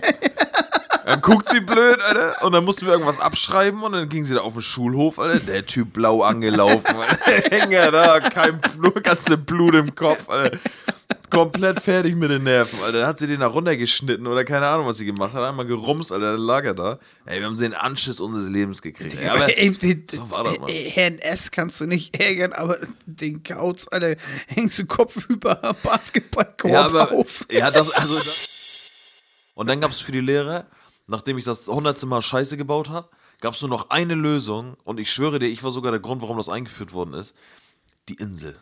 Dann 1.06 1.22
guckt 1.22 1.50
sie 1.50 1.62
blöd, 1.62 2.00
Alter. 2.02 2.46
Und 2.46 2.52
dann 2.52 2.64
mussten 2.64 2.86
wir 2.86 2.94
irgendwas 2.94 3.20
abschreiben 3.20 3.82
und 3.82 3.94
dann 3.94 4.10
ging 4.10 4.26
sie 4.26 4.36
da 4.36 4.42
auf 4.42 4.54
den 4.54 4.62
Schulhof, 4.62 5.20
Alter. 5.20 5.40
Der 5.40 5.66
Typ 5.66 5.94
blau 5.94 6.22
angelaufen, 6.22 6.96
Alter. 6.96 7.50
Hänger 7.58 7.92
da, 7.92 8.20
kein, 8.20 8.60
nur 8.78 8.94
ganze 8.94 9.38
Blut 9.38 9.76
im 9.76 9.96
Kopf, 9.96 10.30
Alter. 10.30 10.58
Komplett 11.32 11.80
fertig 11.80 12.16
mit 12.16 12.30
den 12.30 12.44
Nerven, 12.44 12.78
Alter. 12.84 13.00
Dann 13.00 13.08
hat 13.08 13.18
sie 13.18 13.26
den 13.26 13.40
da 13.40 13.48
runtergeschnitten 13.48 14.28
oder 14.28 14.44
keine 14.44 14.68
Ahnung, 14.68 14.86
was 14.86 14.98
sie 14.98 15.06
gemacht 15.06 15.34
hat. 15.34 15.42
Einmal 15.42 15.66
gerumst, 15.66 16.12
Alter, 16.12 16.34
dann 16.34 16.42
lag 16.42 16.66
er 16.66 16.76
da. 16.76 17.00
Ey, 17.26 17.40
wir 17.40 17.48
haben 17.48 17.58
den 17.58 17.74
Anschiss 17.74 18.20
unseres 18.20 18.50
Lebens 18.50 18.82
gekriegt. 18.82 19.18
Ey, 19.20 19.30
aber 19.30 19.58
Ey, 19.58 19.72
den, 19.72 20.06
so 20.12 20.30
war 20.30 20.44
das, 20.44 20.60
Mann. 20.60 20.70
Herrn 20.70 21.20
S. 21.20 21.50
kannst 21.52 21.80
du 21.80 21.86
nicht 21.86 22.20
ärgern, 22.20 22.54
aber 22.54 22.78
den 23.06 23.44
Kauz, 23.44 23.88
Alter, 23.90 24.16
hängst 24.48 24.78
du 24.80 24.86
kopfüber 24.86 25.76
Basketballkorb 25.82 26.72
ja, 26.72 26.86
aber, 26.86 27.12
auf. 27.12 27.46
ja, 27.50 27.72
das, 27.72 27.90
also, 27.90 28.16
das. 28.16 28.48
Und 29.54 29.68
dann 29.68 29.80
gab 29.80 29.92
es 29.92 30.02
für 30.02 30.12
die 30.12 30.22
Lehrer, 30.22 30.68
nachdem 31.08 31.38
ich 31.38 31.46
das 31.46 31.68
hundertste 31.68 32.06
Mal 32.06 32.22
Scheiße 32.22 32.58
gebaut 32.58 32.90
habe, 32.90 33.10
gab 33.40 33.54
es 33.54 33.62
nur 33.62 33.70
noch 33.70 33.90
eine 33.90 34.16
Lösung 34.16 34.76
und 34.84 35.00
ich 35.00 35.12
schwöre 35.12 35.40
dir, 35.40 35.48
ich 35.48 35.64
war 35.64 35.72
sogar 35.72 35.92
der 35.92 36.02
Grund, 36.02 36.22
warum 36.22 36.38
das 36.38 36.50
eingeführt 36.50 36.94
worden 36.94 37.14
ist. 37.14 37.36
Die 38.10 38.16
Insel. 38.16 38.56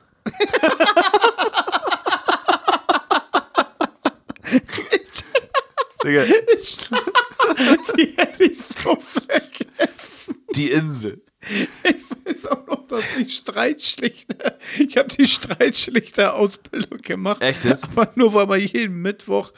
Digga, 6.04 6.24
Die 6.26 8.14
hätte 8.16 8.43
ich 8.43 8.58
so 8.62 8.95
vergessen. 8.95 10.36
die 10.56 10.72
Insel. 10.72 11.22
Ich 11.84 12.04
weiß 12.26 12.45
auch 12.47 12.66
noch, 12.68 12.88
dass 12.88 13.04
die 13.18 13.30
Streitschlichter, 13.30 14.58
ich 14.78 14.97
habe 14.97 15.10
die 15.10 15.28
Streitschlichter-Ausbildung 15.28 17.00
gemacht. 17.02 17.41
Echt 17.41 17.64
jetzt? 17.66 17.86
Aber 17.86 18.10
nur, 18.16 18.34
weil 18.34 18.47
man 18.47 18.60
jeden 18.60 19.02
Mittwoch 19.02 19.52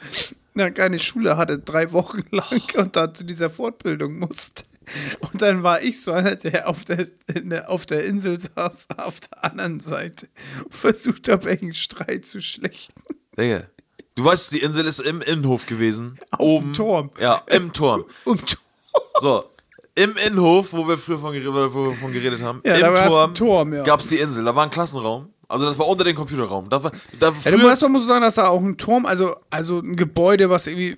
na, 0.54 0.70
keine 0.70 0.98
Schule 0.98 1.36
hatte, 1.36 1.58
drei 1.58 1.92
Wochen 1.92 2.24
lang 2.30 2.62
und 2.76 2.94
dann 2.96 3.14
zu 3.14 3.24
dieser 3.24 3.48
Fortbildung 3.50 4.18
musste. 4.18 4.64
Und 5.20 5.40
dann 5.40 5.62
war 5.62 5.80
ich 5.80 6.02
so 6.02 6.12
einer, 6.12 6.36
der 6.36 6.68
auf 6.68 6.84
der, 6.84 7.08
auf 7.68 7.86
der 7.86 8.04
Insel 8.04 8.38
saß, 8.38 8.88
auf 8.96 9.20
der 9.20 9.44
anderen 9.44 9.80
Seite 9.80 10.28
und 10.64 10.74
versucht 10.74 11.28
habe, 11.28 11.48
einen 11.50 11.72
Streit 11.74 12.26
zu 12.26 12.42
schlichten. 12.42 13.00
Digga. 13.38 13.64
Du 14.14 14.24
weißt, 14.24 14.52
die 14.52 14.58
Insel 14.58 14.86
ist 14.86 15.00
im 15.00 15.20
Innenhof 15.22 15.66
gewesen. 15.66 16.18
dem 16.38 16.72
Turm. 16.74 17.10
Ja, 17.18 17.40
im 17.46 17.72
Turm. 17.72 18.04
Und 18.24 18.56
So, 19.20 19.44
im 19.94 20.16
Innenhof, 20.16 20.72
wo 20.72 20.86
wir 20.86 20.98
früher 20.98 21.18
von, 21.18 21.34
wo 21.34 21.86
wir 21.90 21.94
von 21.96 22.12
geredet 22.12 22.42
haben, 22.42 22.60
Ja, 22.64 22.74
im 22.74 22.94
Turm, 22.94 23.34
Turm, 23.34 23.74
ja. 23.74 23.82
gab 23.82 24.00
es 24.00 24.08
die 24.08 24.18
Insel. 24.18 24.44
Da 24.44 24.54
war 24.54 24.64
ein 24.64 24.70
Klassenraum. 24.70 25.28
Also 25.48 25.66
das 25.66 25.78
war 25.78 25.86
unter 25.86 26.04
dem 26.04 26.16
Computerraum. 26.16 26.68
Da 26.70 26.82
war, 26.82 26.92
da 27.18 27.32
Ja, 27.44 27.50
du 27.50 27.58
musst, 27.58 27.82
musst 27.88 28.04
du 28.04 28.08
sagen, 28.08 28.22
dass 28.22 28.36
da 28.36 28.48
auch 28.48 28.60
ein 28.62 28.78
Turm, 28.78 29.04
also, 29.04 29.36
also 29.50 29.80
ein 29.80 29.96
Gebäude, 29.96 30.48
was 30.48 30.66
irgendwie 30.66 30.96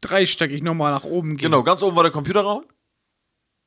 dreistöckig 0.00 0.62
nochmal 0.62 0.92
nach 0.92 1.04
oben 1.04 1.36
geht. 1.36 1.42
genau, 1.42 1.62
ganz 1.62 1.82
oben 1.82 1.96
war 1.96 2.02
der 2.02 2.12
Computerraum. 2.12 2.64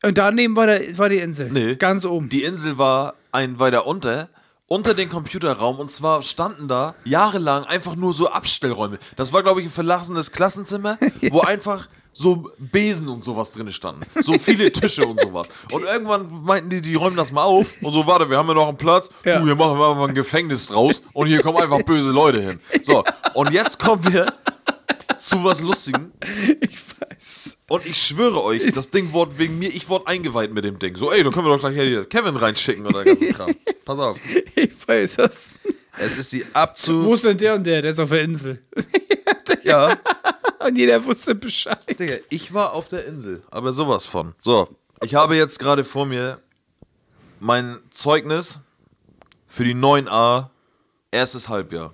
Und 0.04 0.18
daneben 0.18 0.56
war, 0.56 0.66
der, 0.68 0.98
war 0.98 1.08
die 1.10 1.18
Insel. 1.18 1.50
Nee. 1.52 1.76
Ganz 1.76 2.04
oben. 2.04 2.30
Die 2.30 2.44
Insel 2.44 2.78
war 2.78 3.14
ein 3.32 3.60
weiter 3.60 3.86
unter, 3.86 4.30
unter 4.68 4.94
den 4.94 5.10
Computerraum. 5.10 5.80
Und 5.80 5.92
zwar 5.92 6.22
standen 6.22 6.68
da 6.68 6.96
jahrelang 7.06 7.66
einfach 7.66 7.96
nur 7.96 8.14
so 8.14 8.30
Abstellräume. 8.30 8.98
Das 9.16 9.34
war, 9.34 9.44
glaube 9.44 9.62
ich, 9.62 9.68
ein 9.68 9.72
verlassenes 9.72 10.32
Klassenzimmer, 10.32 10.98
wo 11.32 11.42
einfach 11.42 11.88
so 12.16 12.52
Besen 12.60 13.10
und 13.10 13.24
sowas 13.26 13.52
drin 13.52 13.72
standen. 13.72 14.06
So 14.22 14.34
viele 14.34 14.72
Tische 14.72 15.06
und 15.06 15.20
sowas. 15.20 15.50
Und 15.72 15.84
irgendwann 15.84 16.44
meinten 16.44 16.70
die, 16.70 16.82
die 16.82 16.96
räumen 16.96 17.18
das 17.18 17.32
mal 17.32 17.44
auf. 17.44 17.82
Und 17.82 17.92
so, 17.92 18.06
warte, 18.06 18.30
wir 18.30 18.38
haben 18.38 18.48
ja 18.48 18.54
noch 18.54 18.68
einen 18.68 18.78
Platz. 18.78 19.10
Ja. 19.26 19.40
Du, 19.40 19.46
hier 19.46 19.56
machen 19.56 19.80
wir 19.80 19.96
mal 19.96 20.08
ein 20.08 20.14
Gefängnis 20.14 20.68
draus. 20.68 21.02
Und 21.14 21.28
hier 21.28 21.42
kommen 21.42 21.58
einfach 21.58 21.82
böse 21.82 22.12
Leute 22.12 22.42
hin. 22.42 22.60
So, 22.84 23.04
und 23.34 23.52
jetzt 23.52 23.80
kommen 23.80 24.12
wir 24.14 24.32
zu 25.18 25.44
was 25.44 25.62
Lustigem. 25.62 26.12
ich 26.62 26.78
weiß. 27.00 27.58
Und 27.70 27.86
ich 27.86 27.98
schwöre 27.98 28.44
euch, 28.44 28.72
das 28.74 28.90
Ding 28.90 29.14
wurde 29.14 29.38
wegen 29.38 29.58
mir, 29.58 29.70
ich 29.70 29.88
wurde 29.90 30.08
eingeweiht 30.08 30.54
mit 30.54 30.64
dem 30.66 30.80
Ding. 30.80 30.96
So, 30.96 31.12
ey, 31.12 31.24
dann 31.24 31.32
können 31.32 31.46
wir 31.48 31.54
doch 31.54 31.60
gleich 31.62 31.76
hier 31.76 32.06
Kevin 32.06 32.36
reinschicken 32.36 32.86
oder 32.86 33.04
ganzen 33.04 33.34
Kram. 33.34 33.56
Pass 33.86 34.00
auf. 34.00 34.20
Ich 34.56 34.88
weiß 34.88 35.16
das. 35.16 35.60
Es 35.98 36.18
ist 36.18 36.34
die 36.34 36.46
Abzu. 36.54 37.06
Wo 37.06 37.14
ist 37.14 37.24
denn 37.24 37.38
der 37.38 37.56
und 37.56 37.64
der? 37.64 37.82
Der 37.82 37.92
ist 37.92 38.00
auf 38.00 38.10
der 38.10 38.22
Insel. 38.24 38.62
Ja, 39.64 39.98
Und 40.60 40.78
jeder 40.78 41.04
wusste 41.06 41.36
Bescheid. 41.36 41.80
Digga, 41.98 42.16
ich 42.30 42.54
war 42.54 42.74
auf 42.74 42.90
der 42.90 43.06
Insel, 43.06 43.44
aber 43.50 43.72
sowas 43.72 44.06
von. 44.06 44.36
So, 44.40 44.68
ich 45.02 45.16
habe 45.16 45.36
jetzt 45.36 45.58
gerade 45.58 45.86
vor 45.86 46.06
mir 46.06 46.40
mein 47.40 47.80
Zeugnis 47.92 48.60
für 49.48 49.64
die 49.64 49.74
9a, 49.76 50.50
erstes 51.12 51.48
Halbjahr. 51.48 51.94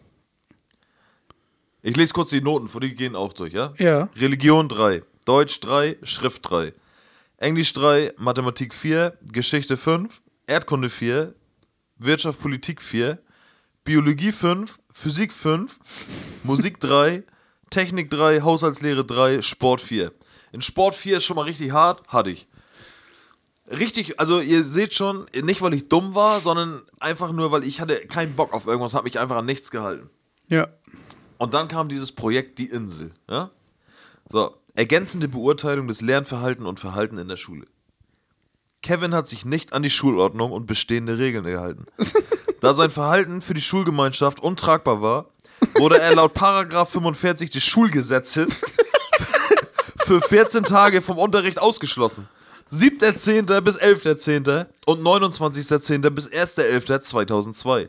Ich 1.81 1.95
lese 1.95 2.13
kurz 2.13 2.31
die 2.31 2.41
Noten 2.41 2.67
vor, 2.67 2.81
die 2.81 2.93
gehen 2.95 3.15
auch 3.15 3.33
durch, 3.33 3.53
ja? 3.53 3.73
Ja. 3.77 4.09
Religion 4.15 4.67
3, 4.67 5.03
Deutsch 5.29 5.59
3, 5.59 5.99
Schrift 6.01 6.49
3, 6.49 6.73
Englisch 7.37 7.71
3, 7.73 8.13
Mathematik 8.17 8.73
4, 8.73 9.15
Geschichte 9.31 9.77
5, 9.77 10.23
Erdkunde 10.47 10.89
4, 10.89 11.35
Wirtschaft, 11.97 12.41
Politik 12.41 12.81
4, 12.81 13.19
Biologie 13.83 14.31
5, 14.31 14.79
Physik 14.91 15.31
5, 15.31 15.77
Musik 16.41 16.79
3, 16.79 17.21
Technik 17.69 18.09
3, 18.09 18.41
Haushaltslehre 18.41 19.05
3, 19.05 19.43
Sport 19.43 19.81
4. 19.81 20.11
In 20.51 20.63
Sport 20.63 20.95
4 20.95 21.17
ist 21.17 21.25
schon 21.25 21.35
mal 21.35 21.43
richtig 21.43 21.73
hart, 21.73 22.07
hatte 22.07 22.31
ich. 22.31 22.47
Richtig, 23.69 24.19
also 24.19 24.41
ihr 24.41 24.63
seht 24.63 24.95
schon, 24.95 25.27
nicht 25.43 25.61
weil 25.61 25.75
ich 25.75 25.89
dumm 25.89 26.15
war, 26.15 26.39
sondern 26.39 26.81
einfach 26.99 27.31
nur, 27.33 27.51
weil 27.51 27.65
ich 27.65 27.81
hatte 27.81 27.99
keinen 28.07 28.35
Bock 28.35 28.51
auf 28.51 28.65
irgendwas, 28.65 28.95
habe 28.95 29.03
mich 29.03 29.19
einfach 29.19 29.37
an 29.37 29.45
nichts 29.45 29.69
gehalten. 29.69 30.09
Ja. 30.47 30.69
Und 31.37 31.53
dann 31.53 31.67
kam 31.67 31.87
dieses 31.87 32.11
Projekt 32.13 32.57
Die 32.57 32.71
Insel. 32.71 33.11
Ja? 33.29 33.51
So, 34.31 34.59
ergänzende 34.79 35.27
Beurteilung 35.27 35.89
des 35.89 35.99
Lernverhalten 35.99 36.65
und 36.65 36.79
Verhalten 36.79 37.17
in 37.17 37.27
der 37.27 37.35
Schule. 37.35 37.65
Kevin 38.81 39.13
hat 39.13 39.27
sich 39.27 39.43
nicht 39.43 39.73
an 39.73 39.83
die 39.83 39.89
Schulordnung 39.89 40.53
und 40.53 40.67
bestehende 40.67 41.19
Regeln 41.19 41.43
gehalten. 41.45 41.85
Da 42.61 42.73
sein 42.73 42.89
Verhalten 42.89 43.41
für 43.41 43.53
die 43.53 43.61
Schulgemeinschaft 43.61 44.41
untragbar 44.41 45.01
war, 45.01 45.29
wurde 45.75 45.97
er 45.97 46.13
laut 46.15 46.33
Paragraph 46.33 46.89
45 46.89 47.49
des 47.49 47.63
Schulgesetzes 47.63 48.59
für 50.05 50.19
14 50.19 50.65
Tage 50.65 51.01
vom 51.01 51.17
Unterricht 51.17 51.57
ausgeschlossen. 51.57 52.27
7.10. 52.69 53.61
bis 53.61 53.79
11.10. 53.79 54.65
und 54.85 55.01
29.10. 55.01 56.09
bis 56.09 56.29
1.11.2002. 56.29 57.87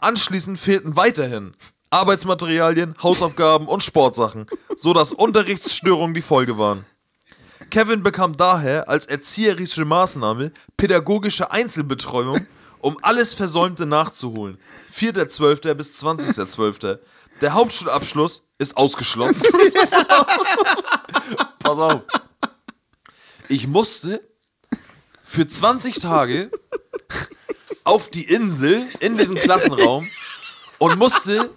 Anschließend 0.00 0.58
fehlten 0.58 0.96
weiterhin 0.96 1.54
Arbeitsmaterialien, 1.92 2.94
Hausaufgaben 3.02 3.68
und 3.68 3.82
Sportsachen, 3.82 4.46
sodass 4.76 5.12
Unterrichtsstörungen 5.12 6.14
die 6.14 6.22
Folge 6.22 6.56
waren. 6.56 6.86
Kevin 7.70 8.02
bekam 8.02 8.36
daher 8.36 8.88
als 8.88 9.06
erzieherische 9.06 9.84
Maßnahme 9.84 10.52
pädagogische 10.76 11.50
Einzelbetreuung, 11.50 12.46
um 12.80 12.98
alles 13.02 13.34
Versäumte 13.34 13.86
nachzuholen. 13.86 14.58
4.12. 14.92 15.74
bis 15.74 16.02
20.12. 16.02 16.98
Der 17.40 17.54
Hauptschulabschluss 17.54 18.42
ist 18.58 18.76
ausgeschlossen. 18.76 19.42
Pass 21.58 21.78
auf. 21.78 22.02
Ich 23.48 23.66
musste 23.66 24.26
für 25.22 25.46
20 25.46 25.98
Tage 25.98 26.50
auf 27.84 28.08
die 28.08 28.24
Insel 28.24 28.86
in 29.00 29.18
diesem 29.18 29.36
Klassenraum 29.36 30.08
und 30.78 30.98
musste 30.98 31.50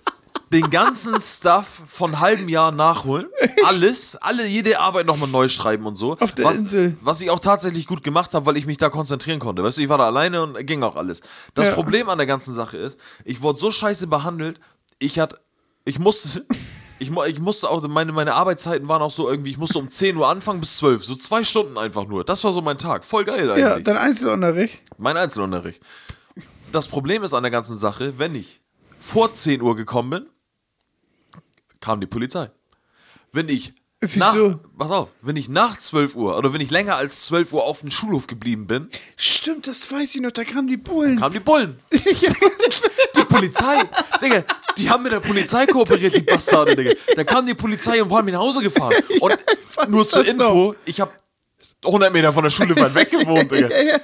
den 0.55 0.69
ganzen 0.69 1.19
Stuff 1.19 1.81
von 1.85 2.19
halbem 2.21 2.47
Jahr 2.47 2.71
nachholen. 2.71 3.27
Alles, 3.65 4.15
alle, 4.15 4.47
jede 4.47 4.79
Arbeit 4.79 5.05
nochmal 5.05 5.27
neu 5.29 5.49
schreiben 5.49 5.85
und 5.85 5.97
so. 5.97 6.17
Auf 6.17 6.31
der 6.31 6.45
was, 6.45 6.59
Insel. 6.59 6.97
Was 7.01 7.19
ich 7.21 7.29
auch 7.29 7.39
tatsächlich 7.39 7.87
gut 7.87 8.03
gemacht 8.03 8.33
habe, 8.33 8.45
weil 8.45 8.55
ich 8.55 8.65
mich 8.65 8.77
da 8.77 8.89
konzentrieren 8.89 9.39
konnte. 9.39 9.63
Weißt 9.63 9.77
du, 9.77 9.81
ich 9.81 9.89
war 9.89 9.97
da 9.97 10.05
alleine 10.05 10.43
und 10.43 10.65
ging 10.65 10.81
auch 10.81 10.95
alles. 10.95 11.21
Das 11.53 11.67
Ja. 11.67 11.73
Problem 11.73 12.07
an 12.07 12.17
der 12.17 12.27
ganzen 12.27 12.53
Sache 12.53 12.77
ist, 12.77 12.97
ich 13.25 13.41
wurde 13.41 13.59
so 13.59 13.69
scheiße 13.69 14.07
behandelt, 14.07 14.61
ich 14.97 15.19
hatte, 15.19 15.39
ich 15.83 15.99
musste, 15.99 16.45
ich, 16.99 17.11
ich 17.11 17.39
musste 17.39 17.69
auch, 17.69 17.85
meine, 17.89 18.13
meine 18.13 18.33
Arbeitszeiten 18.33 18.87
waren 18.87 19.01
auch 19.01 19.11
so 19.11 19.29
irgendwie, 19.29 19.51
ich 19.51 19.57
musste 19.57 19.79
um 19.79 19.89
10 19.89 20.15
Uhr 20.15 20.29
anfangen 20.29 20.61
bis 20.61 20.77
12, 20.77 21.03
so 21.03 21.15
zwei 21.15 21.43
Stunden 21.43 21.77
einfach 21.77 22.07
nur. 22.07 22.23
Das 22.23 22.41
war 22.45 22.53
so 22.53 22.61
mein 22.61 22.77
Tag. 22.77 23.03
Voll 23.03 23.25
geil 23.25 23.49
eigentlich. 23.51 23.57
Ja, 23.61 23.79
dein 23.79 23.97
Einzelunterricht. 23.97 24.81
Mein 24.97 25.17
Einzelunterricht. 25.17 25.81
Das 26.71 26.87
Problem 26.87 27.23
ist 27.23 27.33
an 27.33 27.43
der 27.43 27.51
ganzen 27.51 27.77
Sache, 27.77 28.13
wenn 28.17 28.35
ich 28.35 28.61
vor 28.99 29.33
10 29.33 29.61
Uhr 29.61 29.75
gekommen 29.75 30.09
bin, 30.09 30.25
kam 31.85 32.01
die 32.01 32.07
Polizei. 32.07 32.49
Wenn 33.31 33.47
ich 33.47 33.73
Wieso? 34.01 34.17
nach, 34.17 34.57
pass 34.77 34.91
auf, 34.91 35.09
wenn 35.21 35.35
ich 35.35 35.49
nach 35.49 35.77
12 35.77 36.15
Uhr 36.15 36.37
oder 36.37 36.51
wenn 36.53 36.61
ich 36.61 36.69
länger 36.71 36.95
als 36.97 37.23
12 37.25 37.53
Uhr 37.53 37.63
auf 37.63 37.81
dem 37.81 37.91
Schulhof 37.91 38.27
geblieben 38.27 38.65
bin, 38.67 38.89
Stimmt, 39.15 39.67
das 39.67 39.89
weiß 39.91 40.15
ich 40.15 40.21
noch, 40.21 40.31
da 40.31 40.43
kamen 40.43 40.67
die 40.67 40.77
Bullen. 40.77 41.19
kamen 41.19 41.33
die 41.33 41.39
Bullen. 41.39 41.79
Die 43.15 43.23
Polizei, 43.23 43.81
Digga, 44.21 44.43
die 44.77 44.89
haben 44.89 45.03
mit 45.03 45.11
der 45.13 45.21
Polizei 45.21 45.65
kooperiert, 45.65 46.15
die 46.15 46.21
Bastarde, 46.21 46.75
Digga. 46.75 46.91
Da 47.15 47.23
kam 47.23 47.45
die 47.45 47.53
Polizei 47.53 48.01
und 48.03 48.09
waren 48.09 48.25
mir 48.25 48.31
nach 48.33 48.39
Hause 48.39 48.61
gefahren. 48.61 48.93
Und 49.21 49.37
nur 49.89 50.07
zur 50.07 50.25
Info, 50.25 50.75
ich 50.85 50.99
habe 50.99 51.11
100 51.83 52.11
Meter 52.11 52.33
von 52.33 52.43
der 52.43 52.49
Schule 52.49 52.75
weit 52.75 52.93
weg 52.93 53.09
gewohnt, 53.11 53.49
Digga. 53.51 53.69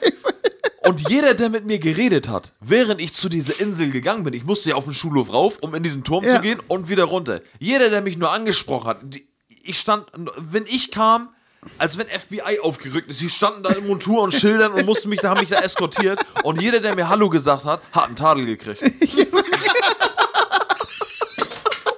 Und 0.84 1.09
jeder, 1.09 1.36
der 1.36 1.49
mit 1.49 1.65
mir 1.65 1.77
geredet 1.77 2.27
hat, 2.27 2.53
während 2.59 2.99
ich 3.01 3.13
zu 3.13 3.29
dieser 3.29 3.59
Insel 3.59 3.91
gegangen 3.91 4.23
bin, 4.23 4.34
ich 4.34 4.43
musste 4.43 4.71
ja 4.71 4.75
auf 4.75 4.86
den 4.86 4.95
Schulhof 4.95 5.32
rauf, 5.32 5.59
um 5.61 5.75
in 5.75 5.84
diesen 5.84 6.03
Turm 6.03 6.23
Ja. 6.25 6.36
zu 6.38 6.41
gehen 6.41 6.59
und 6.67 6.89
wieder 6.89 7.03
runter. 7.03 7.41
Jeder, 7.59 7.89
der 7.91 8.01
mich 8.01 8.17
nur 8.17 8.32
angesprochen 8.32 8.88
hat, 8.88 8.97
die, 9.03 9.27
ich 9.63 9.79
stand, 9.79 10.05
wenn 10.38 10.65
ich 10.65 10.89
kam, 10.89 11.29
als 11.77 11.99
wenn 11.99 12.07
FBI 12.07 12.59
aufgerückt 12.63 13.11
ist. 13.11 13.19
Sie 13.19 13.29
standen 13.29 13.61
da 13.61 13.69
in 13.73 13.86
Montur 13.86 14.23
und 14.23 14.34
Schildern 14.34 14.71
und 14.71 14.84
mussten 14.88 15.09
mich, 15.09 15.19
da 15.19 15.29
haben 15.29 15.39
mich 15.41 15.49
da 15.49 15.59
eskortiert. 15.59 16.19
Und 16.43 16.59
jeder, 16.59 16.79
der 16.79 16.95
mir 16.95 17.07
Hallo 17.09 17.29
gesagt 17.29 17.65
hat, 17.65 17.84
hat 17.91 18.07
einen 18.07 18.15
Tadel 18.15 18.45
gekriegt. 18.47 18.82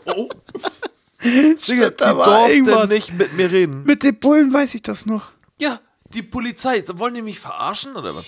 oh. 0.08 0.28
Digga, 1.24 1.90
die 1.92 2.64
durften 2.64 2.90
nicht 2.90 3.14
mit 3.14 3.32
mir 3.34 3.50
reden. 3.50 3.86
Mit 3.86 4.04
den 4.04 4.20
Bullen 4.20 4.52
weiß 4.52 4.76
ich 4.76 4.82
das 4.82 5.06
noch. 5.06 5.32
Ja, 5.58 5.80
die 6.10 6.22
Polizei. 6.22 6.84
Wollen 6.96 7.14
die 7.16 7.22
mich 7.22 7.40
verarschen 7.40 7.96
oder 7.96 8.14
was? 8.14 8.26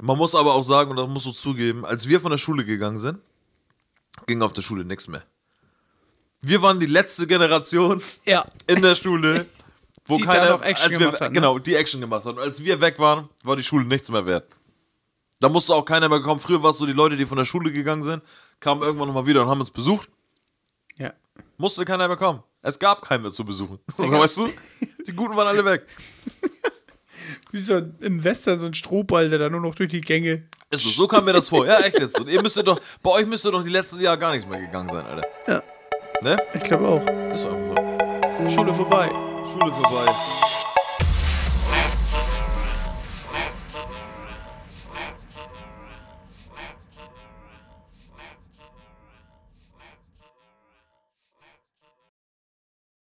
Man 0.00 0.16
muss 0.16 0.34
aber 0.34 0.54
auch 0.54 0.62
sagen, 0.62 0.90
und 0.90 0.96
das 0.96 1.08
musst 1.08 1.26
du 1.26 1.32
zugeben, 1.32 1.84
als 1.84 2.08
wir 2.08 2.20
von 2.20 2.30
der 2.30 2.38
Schule 2.38 2.64
gegangen 2.64 3.00
sind, 3.00 3.18
ging 4.26 4.42
auf 4.42 4.52
der 4.52 4.62
Schule 4.62 4.84
nichts 4.84 5.08
mehr. 5.08 5.22
Wir 6.40 6.62
waren 6.62 6.78
die 6.78 6.86
letzte 6.86 7.26
Generation 7.26 8.00
Ja. 8.24 8.46
in 8.68 8.80
der 8.82 8.94
Schule, 8.94 9.46
wo 10.06 10.16
Die 10.18 10.22
keiner, 10.24 10.50
noch 10.50 10.62
Action 10.62 10.84
als 10.84 10.92
wir, 10.98 11.06
gemacht 11.06 11.20
hat, 11.20 11.28
ne? 11.30 11.34
genau, 11.34 11.58
die 11.58 11.74
Action 11.74 12.00
gemacht 12.00 12.24
hat. 12.24 12.36
Und 12.36 12.40
als 12.42 12.62
wir 12.62 12.80
weg 12.80 12.98
waren, 12.98 13.28
war 13.42 13.56
die 13.56 13.64
Schule 13.64 13.84
nichts 13.84 14.08
mehr 14.10 14.24
wert. 14.24 14.48
Da 15.40 15.48
musste 15.48 15.74
auch 15.74 15.84
keiner 15.84 16.08
mehr 16.08 16.20
kommen. 16.20 16.40
Früher 16.40 16.62
war 16.62 16.70
es 16.70 16.78
so, 16.78 16.86
die 16.86 16.92
Leute, 16.92 17.16
die 17.16 17.26
von 17.26 17.38
der 17.38 17.44
Schule 17.44 17.72
gegangen 17.72 18.02
sind, 18.02 18.22
kamen 18.60 18.82
irgendwann 18.82 19.08
nochmal 19.08 19.26
wieder 19.26 19.42
und 19.42 19.48
haben 19.48 19.60
uns 19.60 19.70
besucht. 19.70 20.08
Ja. 20.96 21.12
Musste 21.56 21.84
keiner 21.84 22.06
mehr 22.08 22.16
kommen. 22.16 22.42
Es 22.62 22.78
gab 22.78 23.02
keinen 23.02 23.22
mehr 23.22 23.30
zu 23.30 23.44
besuchen. 23.44 23.78
Weißt 23.96 24.38
du? 24.38 24.48
Die 25.06 25.12
Guten 25.12 25.36
waren 25.36 25.46
alle 25.48 25.64
weg. 25.64 25.86
Wie 27.50 27.58
so 27.58 27.74
ein, 27.74 27.94
im 28.00 28.22
Western 28.22 28.58
so 28.58 28.66
ein 28.66 28.74
Strohball, 28.74 29.30
der 29.30 29.38
da 29.38 29.48
nur 29.48 29.60
noch 29.60 29.74
durch 29.74 29.90
die 29.90 30.00
Gänge. 30.00 30.44
Ist 30.70 30.84
so, 30.84 30.90
so 30.90 31.06
kam 31.06 31.24
mir 31.24 31.32
das 31.32 31.48
vor. 31.48 31.66
Ja, 31.66 31.80
echt 31.80 31.98
jetzt. 31.98 32.20
Und 32.20 32.28
ihr 32.28 32.42
müsstet 32.42 32.66
doch, 32.68 32.80
bei 33.02 33.10
euch 33.10 33.26
müsste 33.26 33.50
doch 33.50 33.62
die 33.62 33.70
letzten 33.70 34.00
Jahre 34.00 34.18
gar 34.18 34.32
nichts 34.32 34.46
mehr 34.48 34.60
gegangen 34.60 34.88
sein, 34.88 35.04
Alter. 35.06 35.26
Ja. 35.46 35.62
Ne? 36.20 36.36
Ich 36.52 36.62
glaube 36.62 36.86
auch. 36.86 37.00
Ist 37.34 37.46
einfach 37.46 37.76
so. 38.46 38.50
Schule 38.50 38.74
vorbei. 38.74 39.10
Schule 39.50 39.72
vorbei. 39.72 40.12